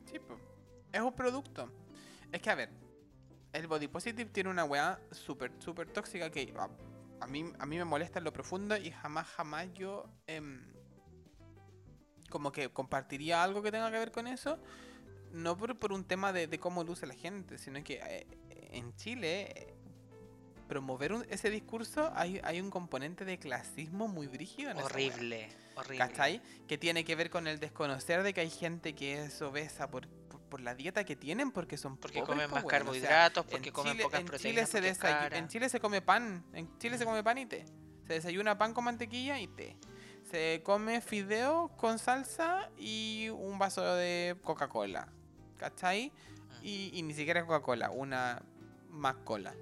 Sí. 0.04 0.20
Es 0.92 1.00
un 1.00 1.14
producto. 1.14 1.72
Es 2.30 2.42
que, 2.42 2.50
a 2.50 2.54
ver, 2.54 2.70
el 3.52 3.66
body 3.66 3.88
positive 3.88 4.30
tiene 4.30 4.50
una 4.50 4.64
weá 4.64 5.00
súper, 5.10 5.52
súper 5.58 5.88
tóxica 5.88 6.30
que 6.30 6.52
a, 6.58 6.68
a 7.20 7.26
mí, 7.26 7.50
a 7.58 7.66
mí 7.66 7.78
me 7.78 7.84
molesta 7.84 8.18
en 8.18 8.24
lo 8.24 8.32
profundo 8.32 8.76
y 8.76 8.90
jamás, 8.90 9.26
jamás 9.28 9.72
yo 9.74 10.06
em, 10.26 10.60
como 12.28 12.52
que 12.52 12.68
compartiría 12.68 13.42
algo 13.42 13.62
que 13.62 13.72
tenga 13.72 13.90
que 13.90 13.98
ver 13.98 14.12
con 14.12 14.26
eso. 14.26 14.58
No 15.32 15.56
por, 15.56 15.78
por 15.78 15.92
un 15.92 16.04
tema 16.04 16.32
de, 16.32 16.46
de 16.46 16.60
cómo 16.60 16.84
luce 16.84 17.06
la 17.06 17.14
gente, 17.14 17.58
sino 17.58 17.82
que 17.82 17.94
eh, 17.94 18.26
en 18.72 18.94
Chile 18.96 19.50
eh, 19.56 19.73
promover 20.74 21.12
un- 21.12 21.24
ese 21.30 21.50
discurso 21.50 22.10
hay, 22.16 22.40
hay 22.42 22.60
un 22.60 22.68
componente 22.68 23.24
de 23.24 23.38
clasismo 23.38 24.08
muy 24.08 24.26
brígido 24.26 24.72
en. 24.72 24.78
Horrible, 24.78 25.48
horrible. 25.76 25.98
¿Cachai? 25.98 26.42
Que 26.66 26.76
tiene 26.78 27.04
que 27.04 27.14
ver 27.14 27.30
con 27.30 27.46
el 27.46 27.60
desconocer 27.60 28.24
de 28.24 28.34
que 28.34 28.40
hay 28.40 28.50
gente 28.50 28.92
que 28.92 29.22
es 29.22 29.40
obesa 29.40 29.88
por, 29.88 30.08
por, 30.08 30.40
por 30.40 30.60
la 30.60 30.74
dieta 30.74 31.04
que 31.04 31.14
tienen, 31.14 31.52
porque 31.52 31.76
son 31.76 31.96
Porque 31.96 32.18
pobres, 32.18 32.28
comen 32.48 32.50
más 32.50 32.64
weón. 32.64 32.66
O 32.66 32.70
sea, 32.70 32.78
carbohidratos, 32.80 33.46
porque 33.46 33.68
en 33.68 33.72
comen 33.74 33.92
Chile- 33.92 34.02
pocas 34.02 34.20
en 34.20 34.26
proteínas. 34.26 34.68
Chile, 34.68 34.94
se 34.94 35.38
en 35.38 35.48
Chile 35.48 35.68
se 35.68 35.78
come 35.78 36.02
pan, 36.02 36.44
en 36.52 36.76
Chile 36.78 36.98
se 36.98 37.04
come 37.04 37.22
pan 37.22 37.38
y 37.38 37.46
té. 37.46 37.64
Se 38.08 38.14
desayuna 38.14 38.58
pan 38.58 38.74
con 38.74 38.82
mantequilla 38.82 39.38
y 39.38 39.46
té. 39.46 39.76
Se 40.28 40.60
come 40.64 41.00
fideo 41.00 41.68
con 41.76 42.00
salsa 42.00 42.68
y 42.76 43.28
un 43.30 43.60
vaso 43.60 43.94
de 43.94 44.36
Coca-Cola. 44.42 45.06
¿Cachai? 45.56 46.10
Mm. 46.10 46.64
Y, 46.66 46.90
y 46.94 47.02
ni 47.02 47.14
siquiera 47.14 47.46
Coca-Cola, 47.46 47.90
una 47.90 48.42
más 48.90 49.14
cola. 49.24 49.54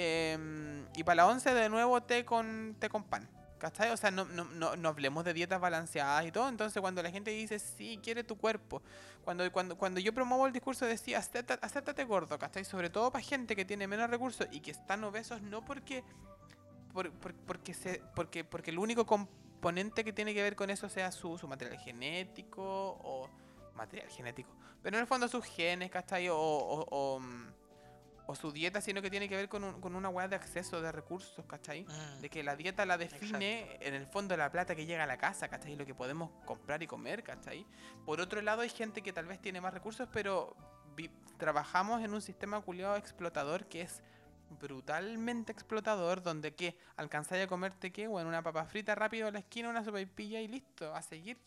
Em, 0.00 0.86
y 0.94 1.02
para 1.02 1.16
la 1.16 1.26
once 1.26 1.52
de 1.52 1.68
nuevo 1.68 2.00
té 2.00 2.24
con, 2.24 2.76
té 2.78 2.88
con 2.88 3.02
pan. 3.02 3.28
¿Cachai? 3.58 3.90
O 3.90 3.96
sea, 3.96 4.12
no, 4.12 4.24
no, 4.26 4.44
no, 4.44 4.76
no 4.76 4.88
hablemos 4.88 5.24
de 5.24 5.32
dietas 5.34 5.60
balanceadas 5.60 6.24
y 6.24 6.30
todo. 6.30 6.48
Entonces, 6.48 6.80
cuando 6.80 7.02
la 7.02 7.10
gente 7.10 7.32
dice, 7.32 7.58
sí, 7.58 7.98
quiere 8.00 8.22
tu 8.22 8.38
cuerpo. 8.38 8.80
Cuando, 9.24 9.50
cuando, 9.50 9.76
cuando 9.76 9.98
yo 9.98 10.14
promuevo 10.14 10.46
el 10.46 10.52
discurso 10.52 10.86
de 10.86 10.96
sí, 10.96 11.12
acéptate, 11.14 11.66
acéptate 11.66 12.04
gordo, 12.04 12.38
¿cachai? 12.38 12.64
Sobre 12.64 12.90
todo 12.90 13.10
para 13.10 13.24
gente 13.24 13.56
que 13.56 13.64
tiene 13.64 13.88
menos 13.88 14.08
recursos 14.08 14.46
y 14.52 14.60
que 14.60 14.70
están 14.70 15.02
obesos, 15.02 15.42
no 15.42 15.64
porque. 15.64 16.04
por- 16.92 17.10
por- 17.10 17.34
porque, 17.34 17.74
se, 17.74 18.00
porque, 18.14 18.44
porque 18.44 18.70
el 18.70 18.78
único 18.78 19.04
componente 19.04 20.04
que 20.04 20.12
tiene 20.12 20.32
que 20.34 20.42
ver 20.44 20.54
con 20.54 20.70
eso 20.70 20.88
sea 20.88 21.10
su, 21.10 21.36
su 21.38 21.48
material 21.48 21.76
genético 21.80 22.62
o. 22.62 23.28
material 23.74 24.08
genético. 24.10 24.50
Pero 24.84 24.96
en 24.96 25.00
el 25.00 25.08
fondo 25.08 25.26
sus 25.26 25.44
genes, 25.44 25.90
¿cachai? 25.90 26.28
O, 26.28 26.36
o, 26.36 26.86
o, 26.88 27.18
mm, 27.18 27.46
o 28.30 28.34
su 28.34 28.52
dieta, 28.52 28.82
sino 28.82 29.00
que 29.00 29.08
tiene 29.10 29.26
que 29.26 29.36
ver 29.36 29.48
con, 29.48 29.64
un- 29.64 29.80
con 29.80 29.96
una 29.96 30.10
weá 30.10 30.28
de 30.28 30.36
acceso 30.36 30.82
de 30.82 30.92
recursos, 30.92 31.44
¿cachai? 31.46 31.84
Mm. 31.84 32.20
De 32.20 32.28
que 32.28 32.42
la 32.42 32.56
dieta 32.56 32.84
la 32.84 32.98
define 32.98 33.78
en 33.80 33.94
el 33.94 34.06
fondo 34.06 34.36
la 34.36 34.52
plata 34.52 34.74
que 34.76 34.84
llega 34.84 35.04
a 35.04 35.06
la 35.06 35.16
casa, 35.16 35.48
¿cachai? 35.48 35.76
Lo 35.76 35.86
que 35.86 35.94
podemos 35.94 36.30
comprar 36.44 36.82
y 36.82 36.86
comer, 36.86 37.22
¿cachai? 37.24 37.64
Por 38.04 38.20
otro 38.20 38.42
lado, 38.42 38.60
hay 38.60 38.68
gente 38.68 39.00
que 39.00 39.14
tal 39.14 39.24
vez 39.24 39.40
tiene 39.40 39.62
más 39.62 39.72
recursos, 39.72 40.06
pero 40.12 40.54
trabajamos 41.38 42.02
en 42.02 42.12
un 42.12 42.20
sistema 42.20 42.60
culiado 42.60 42.96
explotador 42.96 43.64
que 43.66 43.80
es 43.82 44.02
brutalmente 44.60 45.52
explotador, 45.52 46.22
donde 46.22 46.54
que 46.54 46.76
alcanzáis 46.96 47.44
a 47.44 47.46
comerte 47.48 47.92
que, 47.92 48.06
bueno, 48.08 48.28
una 48.28 48.42
papa 48.42 48.64
frita 48.66 48.94
rápido 48.94 49.28
a 49.28 49.30
la 49.30 49.38
esquina, 49.38 49.68
una 49.70 49.84
sopaipilla 49.84 50.40
y 50.40 50.48
listo, 50.48 50.94
a 50.94 51.00
seguir. 51.02 51.38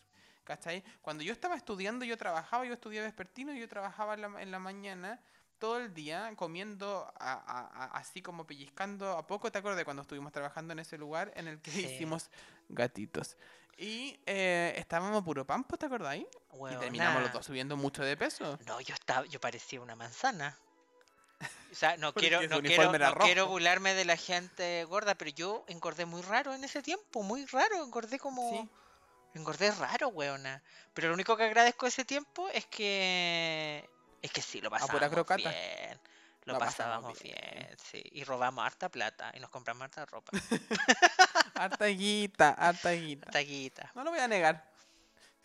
¿Cachai? 0.44 0.82
Cuando 1.02 1.22
yo 1.22 1.32
estaba 1.32 1.54
estudiando, 1.54 2.04
yo 2.04 2.16
trabajaba, 2.16 2.64
yo 2.66 2.72
estudiaba 2.74 3.06
vespertino, 3.06 3.52
yo 3.54 3.68
trabajaba 3.68 4.14
en 4.14 4.22
la, 4.22 4.42
en 4.42 4.50
la 4.50 4.58
mañana 4.58 5.20
todo 5.62 5.76
el 5.78 5.94
día 5.94 6.32
comiendo 6.34 7.06
a- 7.20 7.34
a- 7.34 7.84
a- 7.84 7.96
así 7.96 8.20
como 8.20 8.44
pellizcando 8.44 9.16
a 9.16 9.24
poco. 9.24 9.52
¿Te 9.52 9.58
acuerdas 9.58 9.84
cuando 9.84 10.02
estuvimos 10.02 10.32
trabajando 10.32 10.72
en 10.72 10.80
ese 10.80 10.98
lugar 10.98 11.30
en 11.36 11.46
el 11.46 11.60
que 11.60 11.70
Sí. 11.70 11.86
hicimos 11.86 12.30
gatitos? 12.68 13.36
Y 13.78 14.18
eh, 14.26 14.74
estábamos 14.76 15.22
puro 15.22 15.46
pampo, 15.46 15.76
¿te 15.76 15.86
acordáis? 15.86 16.26
Y 16.52 16.56
Weona. 16.56 16.80
terminamos 16.80 17.22
los 17.22 17.32
dos 17.32 17.46
subiendo 17.46 17.76
mucho 17.76 18.02
de 18.02 18.16
peso. 18.16 18.58
No, 18.66 18.80
yo 18.80 18.92
estaba, 18.92 19.24
yo 19.26 19.40
parecía 19.40 19.80
una 19.80 19.94
manzana. 19.94 20.58
O 21.70 21.74
sea, 21.76 21.96
no 21.96 22.12
Porque 22.12 22.28
quiero, 22.28 22.42
no 22.48 22.60
quiero, 22.60 22.92
no 22.98 23.14
quiero 23.18 23.46
burlarme 23.46 23.94
de 23.94 24.04
la 24.04 24.16
gente 24.16 24.82
gorda, 24.84 25.14
pero 25.14 25.30
yo 25.30 25.64
engordé 25.68 26.06
muy 26.06 26.22
raro 26.22 26.54
en 26.54 26.64
ese 26.64 26.82
tiempo, 26.82 27.22
muy 27.22 27.46
raro, 27.46 27.84
engordé 27.84 28.18
como... 28.18 28.50
Sí. 28.50 28.68
Engordé 29.34 29.70
raro, 29.70 30.08
weona. 30.08 30.60
Pero 30.92 31.06
lo 31.08 31.14
único 31.14 31.36
que 31.36 31.44
agradezco 31.44 31.86
de 31.86 31.90
ese 31.90 32.04
tiempo 32.04 32.48
es 32.48 32.66
que... 32.66 33.88
Es 34.22 34.30
que 34.30 34.40
sí, 34.40 34.60
lo 34.60 34.70
pasábamos 34.70 35.10
crocata. 35.10 35.50
bien. 35.50 36.00
Lo 36.44 36.54
Lo 36.54 36.58
pasábamos 36.58 37.20
bien, 37.22 37.36
bien. 37.52 37.76
sí. 37.78 38.02
Y 38.12 38.24
robamos 38.24 38.64
harta 38.64 38.88
plata 38.88 39.30
y 39.34 39.40
nos 39.40 39.50
compramos 39.50 39.82
harta 39.84 40.06
ropa. 40.06 40.32
Harta 41.54 41.86
guita, 41.86 42.50
harta 42.50 42.90
guita. 42.92 43.26
harta 43.26 43.38
guita. 43.40 43.92
No 43.94 44.02
lo 44.04 44.10
voy 44.10 44.18
a 44.20 44.26
negar. 44.26 44.68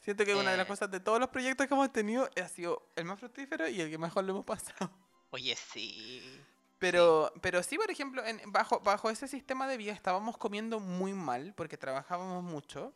Siento 0.02 0.26
que 0.26 0.34
una 0.34 0.52
de 0.52 0.58
las 0.58 0.66
Eh. 0.66 0.70
cosas 0.70 0.90
de 0.90 1.00
todos 1.00 1.20
los 1.20 1.30
proyectos 1.30 1.68
que 1.68 1.74
hemos 1.74 1.92
tenido 1.92 2.30
ha 2.42 2.48
sido 2.48 2.82
el 2.96 3.06
más 3.06 3.20
fructífero 3.20 3.68
y 3.68 3.82
el 3.82 3.90
que 3.92 3.98
mejor 3.98 4.24
lo 4.24 4.32
hemos 4.32 4.46
pasado. 4.46 4.90
Oye, 5.32 5.56
sí. 5.56 6.42
Pero, 6.80 7.32
pero 7.42 7.62
sí, 7.62 7.78
por 7.78 7.92
ejemplo, 7.92 8.24
en- 8.26 8.42
bajo, 8.52 8.80
bajo 8.80 9.10
ese 9.10 9.28
sistema 9.28 9.68
de 9.68 9.78
vida 9.78 9.92
estábamos 9.92 10.38
comiendo 10.38 10.80
muy 10.80 11.14
mal 11.14 11.54
porque 11.56 11.78
trabajábamos 11.78 12.44
mucho. 12.44 12.94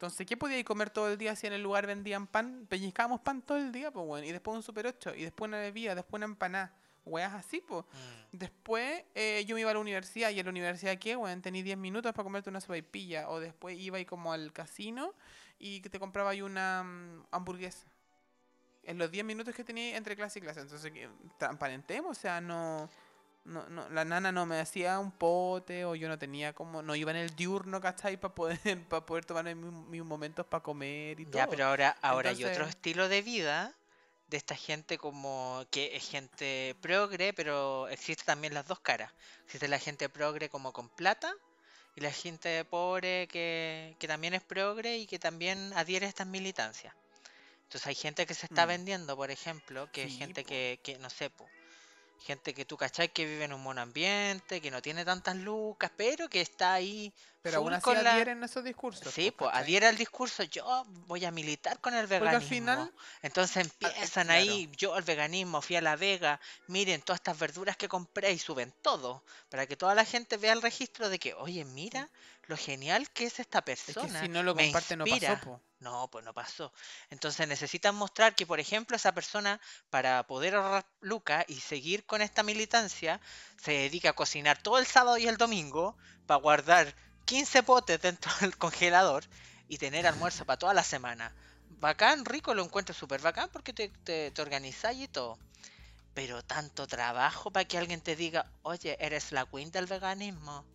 Entonces, 0.00 0.26
¿qué 0.26 0.34
podíais 0.34 0.64
comer 0.64 0.88
todo 0.88 1.12
el 1.12 1.18
día 1.18 1.36
si 1.36 1.46
en 1.46 1.52
el 1.52 1.62
lugar 1.62 1.86
vendían 1.86 2.26
pan? 2.26 2.64
Pellizcábamos 2.70 3.20
pan 3.20 3.42
todo 3.42 3.58
el 3.58 3.70
día, 3.70 3.90
pues 3.90 4.06
bueno. 4.06 4.26
Y 4.26 4.32
después 4.32 4.56
un 4.56 4.62
super 4.62 4.86
8, 4.86 5.14
y 5.14 5.24
después 5.24 5.46
una 5.46 5.58
bebida, 5.58 5.94
después 5.94 6.20
una 6.20 6.24
empanada. 6.24 6.74
weas 7.04 7.34
así, 7.34 7.60
pues. 7.60 7.84
Mm. 7.84 8.38
Después 8.38 9.04
eh, 9.14 9.44
yo 9.46 9.54
me 9.54 9.60
iba 9.60 9.70
a 9.70 9.74
la 9.74 9.80
universidad 9.80 10.30
y 10.30 10.38
en 10.38 10.46
la 10.46 10.50
universidad, 10.52 10.96
¿qué? 10.96 11.16
Bueno, 11.16 11.42
tenía 11.42 11.62
10 11.62 11.76
minutos 11.76 12.12
para 12.14 12.24
comerte 12.24 12.48
una 12.48 12.62
sopaipilla. 12.62 13.28
O 13.28 13.40
después 13.40 13.78
iba 13.78 14.00
y 14.00 14.06
como 14.06 14.32
al 14.32 14.54
casino 14.54 15.12
y 15.58 15.82
te 15.82 16.00
compraba 16.00 16.30
ahí 16.30 16.40
una 16.40 16.82
mm, 16.82 17.26
hamburguesa. 17.30 17.86
En 18.84 18.96
los 18.96 19.10
10 19.10 19.26
minutos 19.26 19.54
que 19.54 19.64
tenía 19.64 19.98
entre 19.98 20.16
clase 20.16 20.38
y 20.38 20.42
clase. 20.42 20.60
Entonces, 20.60 20.90
transparentemos, 21.36 22.16
o 22.16 22.18
sea, 22.18 22.40
no, 22.40 22.88
no, 23.44 23.68
no, 23.68 23.88
la 23.88 24.04
nana 24.04 24.32
no 24.32 24.46
me 24.46 24.60
hacía 24.60 24.98
un 24.98 25.12
pote 25.12 25.84
o 25.84 25.94
yo 25.94 26.08
no 26.08 26.18
tenía 26.18 26.52
como, 26.52 26.82
no 26.82 26.94
iba 26.94 27.10
en 27.10 27.16
el 27.18 27.34
diurno, 27.34 27.80
¿cachai? 27.80 28.16
Para 28.16 28.34
poder, 28.34 28.58
para 28.88 29.04
poder 29.04 29.24
tomar 29.24 29.44
mis, 29.54 29.72
mis 29.88 30.04
momentos 30.04 30.46
para 30.46 30.62
comer 30.62 31.20
y 31.20 31.26
todo. 31.26 31.38
Ya, 31.38 31.46
pero 31.46 31.66
ahora, 31.66 31.96
ahora 32.02 32.30
hay 32.30 32.44
otro 32.44 32.66
estilo 32.66 33.08
de 33.08 33.22
vida 33.22 33.74
de 34.28 34.36
esta 34.36 34.54
gente 34.54 34.96
como 34.96 35.64
que 35.70 35.96
es 35.96 36.08
gente 36.08 36.76
progre, 36.80 37.32
pero 37.32 37.88
existe 37.88 38.24
también 38.24 38.54
las 38.54 38.66
dos 38.66 38.78
caras. 38.78 39.12
Existe 39.44 39.66
la 39.66 39.78
gente 39.78 40.08
progre 40.08 40.48
como 40.48 40.72
con 40.72 40.88
plata 40.88 41.34
y 41.96 42.00
la 42.00 42.12
gente 42.12 42.64
pobre 42.64 43.26
que, 43.26 43.96
que 43.98 44.06
también 44.06 44.34
es 44.34 44.42
progre 44.42 44.98
y 44.98 45.06
que 45.06 45.18
también 45.18 45.72
adhiere 45.74 46.06
a 46.06 46.08
estas 46.08 46.28
militancias. 46.28 46.94
Entonces 47.64 47.86
hay 47.88 47.94
gente 47.96 48.26
que 48.26 48.34
se 48.34 48.46
está 48.46 48.66
Mm. 48.66 48.68
vendiendo, 48.68 49.16
por 49.16 49.30
ejemplo, 49.32 49.90
que 49.92 50.04
es 50.04 50.16
gente 50.16 50.42
po. 50.42 50.48
que, 50.48 50.80
que, 50.82 50.98
no 50.98 51.10
sé, 51.10 51.30
po, 51.30 51.48
gente 52.20 52.54
que 52.54 52.64
tú 52.64 52.76
cachai 52.76 53.08
que 53.08 53.24
vive 53.26 53.44
en 53.44 53.52
un 53.52 53.64
buen 53.64 53.78
ambiente, 53.78 54.60
que 54.60 54.70
no 54.70 54.80
tiene 54.82 55.04
tantas 55.04 55.36
lucas, 55.36 55.90
pero 55.96 56.28
que 56.28 56.40
está 56.40 56.74
ahí 56.74 57.12
Pero 57.42 57.56
aún 57.58 57.72
así 57.72 57.84
con 57.84 57.94
la- 58.04 58.12
adhieren 58.12 58.42
a 58.42 58.46
esos 58.46 58.64
discursos. 58.64 59.12
Sí, 59.14 59.30
po, 59.30 59.38
pues 59.38 59.50
¿cachai? 59.50 59.62
adhiere 59.64 59.86
al 59.86 59.96
discurso, 59.96 60.42
yo 60.44 60.84
voy 61.06 61.24
a 61.24 61.30
militar 61.30 61.80
con 61.80 61.94
el 61.94 62.06
Porque 62.06 62.36
veganismo. 62.36 62.36
al 62.36 62.42
final, 62.82 62.92
Entonces 63.22 63.56
Ah, 63.56 63.60
eh, 63.60 63.64
empiezan 63.70 64.24
claro. 64.26 64.40
ahí, 64.40 64.70
yo 64.76 64.96
el 64.96 65.04
veganismo, 65.04 65.60
fui 65.62 65.76
a 65.76 65.80
la 65.80 65.96
Vega, 65.96 66.40
miren 66.68 67.00
todas 67.02 67.20
estas 67.20 67.38
verduras 67.38 67.76
que 67.76 67.88
compré 67.88 68.32
y 68.32 68.38
suben 68.38 68.72
todo, 68.82 69.22
para 69.48 69.66
que 69.66 69.76
toda 69.76 69.94
la 69.94 70.04
gente 70.04 70.36
vea 70.36 70.52
el 70.52 70.62
registro 70.62 71.08
de 71.08 71.18
que, 71.18 71.34
oye, 71.34 71.64
mira 71.64 72.08
lo 72.50 72.56
genial 72.56 73.10
que 73.10 73.24
es 73.24 73.40
esta 73.40 73.58
es 73.86 73.96
que 73.96 74.08
persona. 74.08 74.20
si 74.20 74.28
no 74.28 74.42
lo 74.42 74.54
me 74.54 74.62
comparte 74.64 74.96
no 74.96 75.04
inspira". 75.04 75.34
pasó, 75.34 75.40
po. 75.40 75.62
No, 75.80 76.08
pues 76.10 76.24
no 76.24 76.34
pasó. 76.34 76.72
Entonces 77.08 77.48
necesitan 77.48 77.94
mostrar 77.94 78.34
que, 78.34 78.46
por 78.46 78.60
ejemplo, 78.60 78.96
esa 78.96 79.12
persona, 79.14 79.60
para 79.88 80.26
poder 80.26 80.54
ahorrar 80.54 80.86
lucas 81.00 81.44
y 81.48 81.60
seguir 81.60 82.04
con 82.04 82.20
esta 82.20 82.42
militancia, 82.42 83.20
se 83.56 83.72
dedica 83.72 84.10
a 84.10 84.14
cocinar 84.14 84.62
todo 84.62 84.78
el 84.78 84.86
sábado 84.86 85.16
y 85.18 85.26
el 85.26 85.38
domingo 85.38 85.96
para 86.26 86.40
guardar 86.40 86.94
15 87.24 87.62
potes 87.62 88.00
dentro 88.02 88.30
del 88.40 88.56
congelador 88.58 89.24
y 89.68 89.78
tener 89.78 90.06
almuerzo 90.06 90.44
para 90.44 90.58
toda 90.58 90.74
la 90.74 90.84
semana. 90.84 91.34
Bacán, 91.68 92.24
rico, 92.26 92.54
lo 92.54 92.64
encuentro 92.64 92.94
súper 92.94 93.20
bacán 93.22 93.48
porque 93.50 93.72
te, 93.72 93.88
te, 94.04 94.30
te 94.32 94.42
organizáis 94.42 95.00
y 95.04 95.08
todo. 95.08 95.38
Pero 96.14 96.42
tanto 96.44 96.86
trabajo 96.86 97.50
para 97.52 97.64
que 97.66 97.78
alguien 97.78 98.00
te 98.02 98.16
diga, 98.16 98.52
oye, 98.62 98.96
eres 99.00 99.32
la 99.32 99.46
queen 99.46 99.70
del 99.72 99.86
veganismo. 99.86 100.66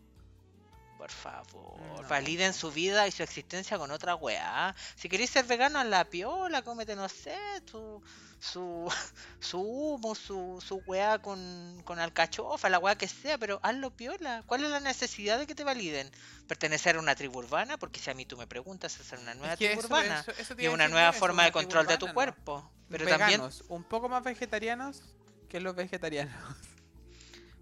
Por 0.98 1.12
favor, 1.12 1.80
No. 2.02 2.08
validen 2.08 2.54
su 2.54 2.72
vida 2.72 3.08
y 3.08 3.12
su 3.12 3.22
existencia 3.22 3.78
con 3.78 3.92
otra 3.92 4.16
weá. 4.16 4.74
Si 4.96 5.10
queréis 5.10 5.30
ser 5.30 5.46
vegano, 5.46 5.82
en 5.82 5.90
la 5.90 6.06
piola, 6.06 6.62
cómete, 6.62 6.96
no 6.96 7.10
sé, 7.10 7.38
tu, 7.70 8.02
su, 8.40 8.90
su 9.40 9.60
humo, 9.60 10.16
su, 10.16 10.64
su 10.66 10.78
weá 10.88 11.20
con, 11.20 11.82
con 11.84 12.00
alcachofa, 12.00 12.70
la 12.70 12.80
weá 12.80 12.96
que 12.98 13.08
sea, 13.08 13.38
pero 13.38 13.60
hazlo 13.62 13.92
piola. 13.92 14.44
¿Cuál 14.48 14.64
es 14.64 14.70
la 14.72 14.80
necesidad 14.80 15.38
de 15.38 15.46
que 15.48 15.54
te 15.56 15.64
validen? 15.66 16.10
¿Pertenecer 16.48 16.96
a 16.96 17.00
una 17.00 17.14
tribu 17.16 17.40
urbana? 17.40 17.78
Porque 17.78 18.00
si 18.00 18.10
a 18.10 18.14
mí 18.14 18.26
tú 18.26 18.38
me 18.38 18.48
preguntas, 18.48 18.98
hacer 19.00 19.20
una 19.20 19.34
nueva 19.36 19.54
Es 19.54 19.60
que 19.60 19.68
tribu 19.68 19.80
eso- 19.82 19.88
urbana 19.88 20.20
eso- 20.22 20.32
eso 20.32 20.56
y 20.58 20.68
una 20.68 20.88
nueva 20.88 21.12
forma 21.14 21.36
una 21.42 21.46
de 21.46 21.52
control 21.52 21.88
de 21.88 21.98
tu 21.98 22.12
cuerpo. 22.14 22.72
Pero 22.90 23.06
también 23.08 23.42
un 23.68 23.84
poco 23.84 24.08
más 24.10 24.24
vegetarianos 24.24 25.04
que 25.50 25.60
los 25.60 25.76
vegetarianos. 25.76 26.34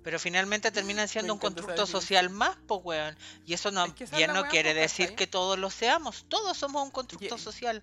Pero 0.03 0.19
finalmente 0.19 0.69
terminan 0.71 1.07
siendo 1.07 1.33
un 1.33 1.39
constructo 1.39 1.85
social 1.87 2.29
más, 2.29 2.57
pues, 2.67 2.81
weón. 2.83 3.15
Y 3.45 3.53
eso 3.53 3.71
no, 3.71 3.85
Es 3.85 3.93
que 4.11 4.27
la 4.27 4.33
no 4.33 4.45
quiere 4.45 4.73
decir 4.73 5.15
que 5.15 5.27
todos 5.27 5.57
lo 5.57 5.69
seamos. 5.69 6.25
Todos 6.27 6.57
somos 6.57 6.83
un 6.83 6.91
constructo 6.91 7.35
Y- 7.35 7.39
social. 7.39 7.81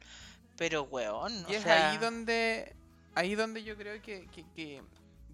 Pero, 0.56 0.82
weón, 0.82 1.32
Y 1.48 1.54
o 1.54 1.56
es 1.56 1.62
sea... 1.62 1.90
ahí 1.92 1.98
donde 1.98 2.76
ahí 3.14 3.34
donde 3.34 3.64
yo 3.64 3.76
creo 3.76 4.00
que, 4.02 4.26
que, 4.28 4.44
que- 4.54 4.82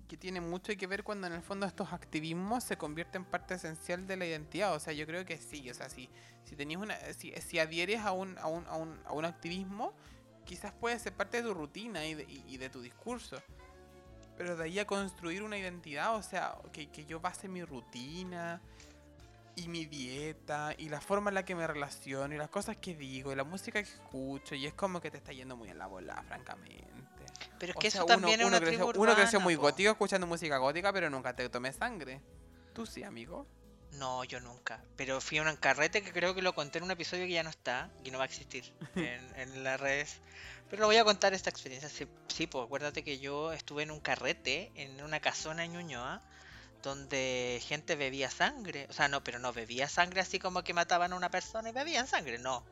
que 0.08 0.16
tiene 0.16 0.40
mucho 0.40 0.72
que 0.76 0.86
ver 0.86 1.02
cuando 1.02 1.26
en 1.26 1.32
el 1.32 1.42
fondo 1.42 1.66
estos 1.66 1.92
activismos 1.92 2.62
se 2.62 2.78
convierten 2.78 3.22
en 3.22 3.28
parte 3.28 3.54
esencial 3.54 4.06
de 4.06 4.16
la 4.16 4.24
identidad. 4.24 4.72
O 4.72 4.78
sea, 4.78 4.92
yo 4.92 5.04
creo 5.04 5.26
que 5.26 5.36
sí. 5.36 5.68
O 5.68 5.74
sea, 5.74 5.88
si, 5.88 6.08
si 6.44 6.54
tenías 6.54 6.80
una. 6.80 6.96
Si, 7.18 7.32
si 7.44 7.58
adhieres 7.58 8.00
a 8.02 8.12
un, 8.12 8.38
a, 8.38 8.46
un, 8.46 8.64
a, 8.68 8.76
un, 8.76 9.00
a 9.04 9.12
un 9.12 9.24
activismo, 9.24 9.92
quizás 10.44 10.72
puede 10.72 10.96
ser 11.00 11.12
parte 11.12 11.38
de 11.38 11.42
tu 11.48 11.54
rutina 11.54 12.06
y 12.06 12.14
de, 12.14 12.22
y- 12.22 12.44
y 12.46 12.56
de 12.58 12.70
tu 12.70 12.80
discurso. 12.80 13.42
Pero 14.36 14.56
de 14.56 14.64
ahí 14.64 14.78
a 14.78 14.86
construir 14.86 15.42
una 15.42 15.56
identidad, 15.56 16.14
o 16.14 16.22
sea, 16.22 16.56
que, 16.72 16.88
que 16.88 17.06
yo 17.06 17.20
base 17.20 17.48
mi 17.48 17.64
rutina 17.64 18.60
y 19.56 19.68
mi 19.68 19.86
dieta 19.86 20.74
y 20.76 20.90
la 20.90 21.00
forma 21.00 21.30
en 21.30 21.34
la 21.34 21.44
que 21.44 21.54
me 21.54 21.66
relaciono 21.66 22.34
y 22.34 22.36
las 22.36 22.50
cosas 22.50 22.76
que 22.76 22.94
digo 22.94 23.32
y 23.32 23.36
la 23.36 23.44
música 23.44 23.82
que 23.82 23.88
escucho 23.88 24.54
y 24.54 24.66
es 24.66 24.74
como 24.74 25.00
que 25.00 25.10
te 25.10 25.16
está 25.16 25.32
yendo 25.32 25.56
muy 25.56 25.70
en 25.70 25.78
la 25.78 25.86
bola, 25.86 26.22
francamente. 26.28 26.84
Pero 27.58 27.70
es 27.70 27.76
O 27.76 27.80
que 27.80 27.90
sea, 27.90 28.00
eso 28.00 28.06
también 28.06 28.40
uno, 28.40 28.48
es 28.48 28.48
una 28.48 28.56
uno 28.58 28.66
creció, 28.66 28.84
tribu 28.86 29.02
uno 29.02 29.14
creció 29.14 29.38
urbana, 29.38 29.44
muy 29.44 29.56
po. 29.56 29.62
gótico 29.62 29.90
escuchando 29.90 30.26
música 30.26 30.58
gótica, 30.58 30.92
pero 30.92 31.08
nunca 31.08 31.34
te 31.34 31.48
tomé 31.48 31.72
sangre. 31.72 32.20
Tú 32.74 32.84
sí, 32.84 33.02
amigo. 33.02 33.46
No, 33.92 34.24
yo 34.24 34.40
nunca. 34.40 34.82
Pero 34.96 35.20
fui 35.20 35.38
a 35.38 35.42
un 35.42 35.56
carrete 35.56 36.02
que 36.02 36.12
creo 36.12 36.34
que 36.34 36.42
lo 36.42 36.54
conté 36.54 36.78
en 36.78 36.84
un 36.84 36.90
episodio 36.90 37.26
que 37.26 37.32
ya 37.32 37.42
no 37.42 37.50
está, 37.50 37.90
que 38.04 38.10
no 38.10 38.18
va 38.18 38.24
a 38.24 38.26
existir 38.26 38.72
en, 38.96 39.34
en 39.36 39.64
las 39.64 39.80
redes. 39.80 40.20
Pero 40.68 40.80
lo 40.82 40.86
voy 40.86 40.96
a 40.96 41.04
contar 41.04 41.32
esta 41.34 41.50
experiencia. 41.50 41.88
Sí, 41.88 42.06
sí, 42.28 42.46
pues 42.46 42.64
acuérdate 42.64 43.04
que 43.04 43.18
yo 43.18 43.52
estuve 43.52 43.84
en 43.84 43.90
un 43.90 44.00
carrete, 44.00 44.72
en 44.74 45.02
una 45.02 45.20
casona 45.20 45.64
en 45.64 45.72
Ñuñoa, 45.72 46.22
donde 46.82 47.60
gente 47.64 47.96
bebía 47.96 48.30
sangre. 48.30 48.86
O 48.90 48.92
sea, 48.92 49.08
no, 49.08 49.22
pero 49.24 49.38
no 49.38 49.52
bebía 49.52 49.88
sangre 49.88 50.20
así 50.20 50.38
como 50.38 50.62
que 50.62 50.74
mataban 50.74 51.12
a 51.12 51.16
una 51.16 51.30
persona 51.30 51.68
y 51.68 51.72
bebían 51.72 52.06
sangre. 52.06 52.38
No. 52.38 52.64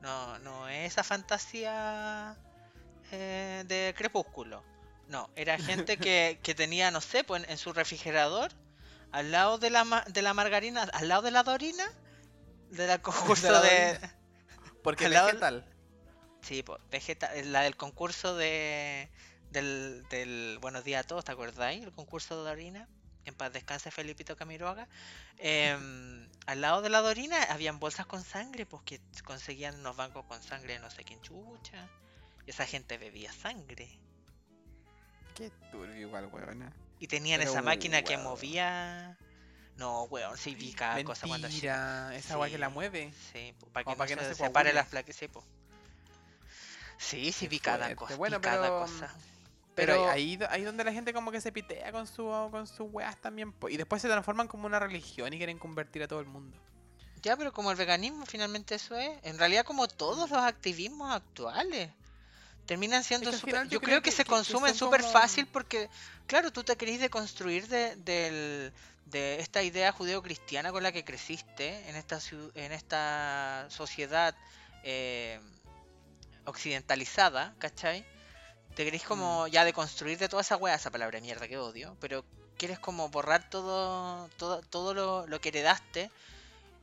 No, 0.00 0.38
no 0.40 0.68
es 0.68 0.92
esa 0.92 1.04
fantasía 1.04 2.36
eh, 3.10 3.64
de 3.66 3.94
crepúsculo. 3.96 4.62
No, 5.08 5.30
era 5.36 5.58
gente 5.58 5.96
que, 5.98 6.38
que 6.42 6.54
tenía, 6.54 6.90
no 6.90 7.00
sé, 7.00 7.24
pues 7.24 7.44
en, 7.44 7.50
en 7.50 7.58
su 7.58 7.72
refrigerador, 7.72 8.52
al 9.12 9.30
lado 9.32 9.58
de 9.58 9.70
la, 9.70 10.04
de 10.08 10.22
la 10.22 10.34
margarina, 10.34 10.82
al 10.82 11.08
lado 11.08 11.22
de 11.22 11.30
la 11.30 11.42
dorina, 11.42 11.84
de 12.70 12.86
la 12.86 13.00
concurso 13.00 13.50
la 13.50 13.60
de... 13.60 13.98
Porque 14.82 15.06
Al 15.06 15.12
lado- 15.12 15.26
vegetal. 15.28 15.64
Sí, 16.42 16.62
pues, 16.62 16.80
vegeta, 16.90 17.30
la 17.44 17.62
del 17.62 17.76
concurso 17.76 18.36
de 18.36 19.10
del, 19.50 20.06
del 20.08 20.58
Buenos 20.60 20.84
días 20.84 21.04
a 21.04 21.06
todos, 21.06 21.24
¿te 21.24 21.32
acordáis? 21.32 21.82
El 21.82 21.92
concurso 21.92 22.42
de 22.42 22.48
Dorina. 22.50 22.88
En 23.24 23.34
paz 23.34 23.52
descanse 23.52 23.90
Felipito 23.90 24.36
Camiroaga. 24.36 24.88
Em, 25.38 26.28
al 26.46 26.60
lado 26.60 26.80
de 26.80 26.88
la 26.90 27.00
Dorina 27.00 27.42
habían 27.44 27.78
bolsas 27.78 28.06
con 28.06 28.22
sangre, 28.22 28.66
pues 28.66 28.82
que 28.84 29.00
conseguían 29.24 29.74
unos 29.80 29.96
bancos 29.96 30.24
con 30.26 30.42
sangre 30.42 30.74
de 30.74 30.78
no 30.78 30.90
sé 30.90 31.04
quién 31.04 31.20
chucha. 31.20 31.88
Y 32.46 32.50
esa 32.50 32.64
gente 32.66 32.96
bebía 32.98 33.32
sangre. 33.32 33.98
Qué 35.34 35.50
turbio 35.70 35.94
igual, 35.96 36.26
weona. 36.32 36.72
Y 37.00 37.06
tenían 37.06 37.38
Pero, 37.40 37.50
esa 37.50 37.62
máquina 37.62 38.02
que 38.02 38.16
movía. 38.16 39.16
No, 39.76 40.02
weón, 40.04 40.36
sí 40.36 40.54
vi 40.56 40.72
cada 40.72 41.02
cosa 41.04 41.28
cuando 41.28 41.46
esa 41.46 42.38
weá 42.38 42.50
que 42.50 42.58
la 42.58 42.66
Sí. 42.68 42.72
mueve. 42.74 43.12
Sí, 43.32 43.54
para 43.72 43.84
que, 43.84 43.90
no, 43.96 44.02
que 44.04 44.08
se, 44.08 44.16
no 44.16 44.22
se 44.22 44.34
separe 44.34 44.72
las 44.72 44.88
placas, 44.88 45.14
sí, 45.14 45.28
po. 45.28 45.44
Sí, 46.98 47.30
sí 47.32 47.46
vi 47.46 47.60
cada 47.60 47.94
cosa, 47.94 48.16
Bueno, 48.16 48.40
cada 48.40 48.62
pero, 48.62 48.80
cosa. 48.80 49.14
Pero, 49.76 49.92
Pero- 49.92 50.10
ahí, 50.10 50.36
ahí 50.50 50.62
donde 50.64 50.82
la 50.82 50.92
gente 50.92 51.12
como 51.12 51.30
que 51.30 51.40
se 51.40 51.52
pitea 51.52 51.92
con 51.92 52.08
su 52.08 52.24
con 52.50 52.66
sus 52.66 52.88
weas 52.92 53.16
también. 53.18 53.52
po. 53.52 53.68
Y 53.68 53.76
después 53.76 54.02
se 54.02 54.08
transforman 54.08 54.48
como 54.48 54.66
una 54.66 54.80
religión 54.80 55.32
y 55.32 55.36
quieren 55.38 55.58
convertir 55.60 56.02
a 56.02 56.08
todo 56.08 56.18
el 56.18 56.26
mundo. 56.26 56.56
Ya, 57.22 57.36
pero 57.36 57.52
como 57.52 57.70
el 57.70 57.76
veganismo 57.76 58.26
finalmente 58.26 58.74
eso 58.74 58.96
es, 58.96 59.16
en 59.22 59.38
realidad 59.38 59.64
como 59.64 59.86
todos 59.86 60.30
los 60.30 60.38
activismos 60.40 61.14
actuales, 61.14 61.90
terminan 62.68 63.02
siendo 63.02 63.30
que 63.30 63.36
súper... 63.38 63.54
final 63.54 63.68
Yo, 63.70 63.80
creo 63.80 63.88
creo 63.88 64.02
que, 64.02 64.10
que- 64.10 64.16
se 64.16 64.24
consumen 64.24 64.74
súper 64.76 65.00
como- 65.00 65.12
fácil 65.12 65.46
porque, 65.48 65.88
claro, 66.26 66.52
tú 66.52 66.62
te 66.62 66.76
querés 66.76 67.00
deconstruir 67.00 67.66
de, 67.66 67.96
del- 67.96 68.72
de 69.06 69.40
esta 69.40 69.62
idea 69.62 69.90
judeo-cristiana 69.90 70.70
con 70.70 70.82
la 70.82 70.92
que 70.92 71.02
creciste 71.02 71.88
en 71.88 71.96
esta, 71.96 72.20
en 72.54 72.72
esta 72.72 73.66
sociedad 73.70 74.36
eh, 74.84 75.40
occidentalizada, 76.44 77.54
¿cachai? 77.58 78.04
Te 78.76 78.84
querés 78.84 79.02
como 79.02 79.46
Mm. 79.46 79.50
ya 79.50 79.64
deconstruir 79.64 80.18
de 80.18 80.28
toda 80.28 80.42
esa 80.42 80.56
wea, 80.56 80.74
esa 80.74 80.90
palabra 80.90 81.16
de 81.18 81.22
mierda 81.22 81.48
que 81.48 81.58
odio, 81.58 81.96
pero 82.00 82.24
quieres 82.58 82.78
como 82.78 83.08
borrar 83.08 83.48
todo, 83.50 84.28
todo, 84.36 84.60
todo 84.62 84.94
lo, 84.94 85.26
lo 85.26 85.40
que 85.40 85.48
heredaste 85.48 86.10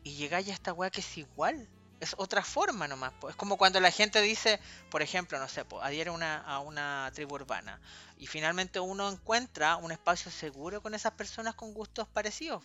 y 0.03 0.15
llegáis 0.15 0.49
a 0.49 0.53
esta 0.53 0.73
weá 0.73 0.89
que 0.89 1.01
es 1.01 1.17
igual. 1.17 1.69
Es 1.99 2.13
otra 2.17 2.43
forma 2.43 2.87
nomás. 2.87 3.13
po. 3.13 3.29
Es 3.29 3.35
como 3.35 3.57
cuando 3.57 3.79
la 3.79 3.91
gente 3.91 4.21
dice, 4.21 4.59
por 4.89 5.01
ejemplo, 5.01 5.39
no 5.39 5.47
sé, 5.47 5.65
po, 5.65 5.81
adhiere 5.81 6.09
una, 6.09 6.37
a 6.41 6.59
una 6.59 7.11
tribu 7.13 7.35
urbana 7.35 7.79
y 8.17 8.27
finalmente 8.27 8.79
uno 8.79 9.09
encuentra 9.09 9.77
un 9.77 9.91
espacio 9.91 10.31
seguro 10.31 10.81
con 10.81 10.93
esas 10.93 11.13
personas 11.13 11.55
con 11.55 11.73
gustos 11.73 12.07
parecidos 12.07 12.63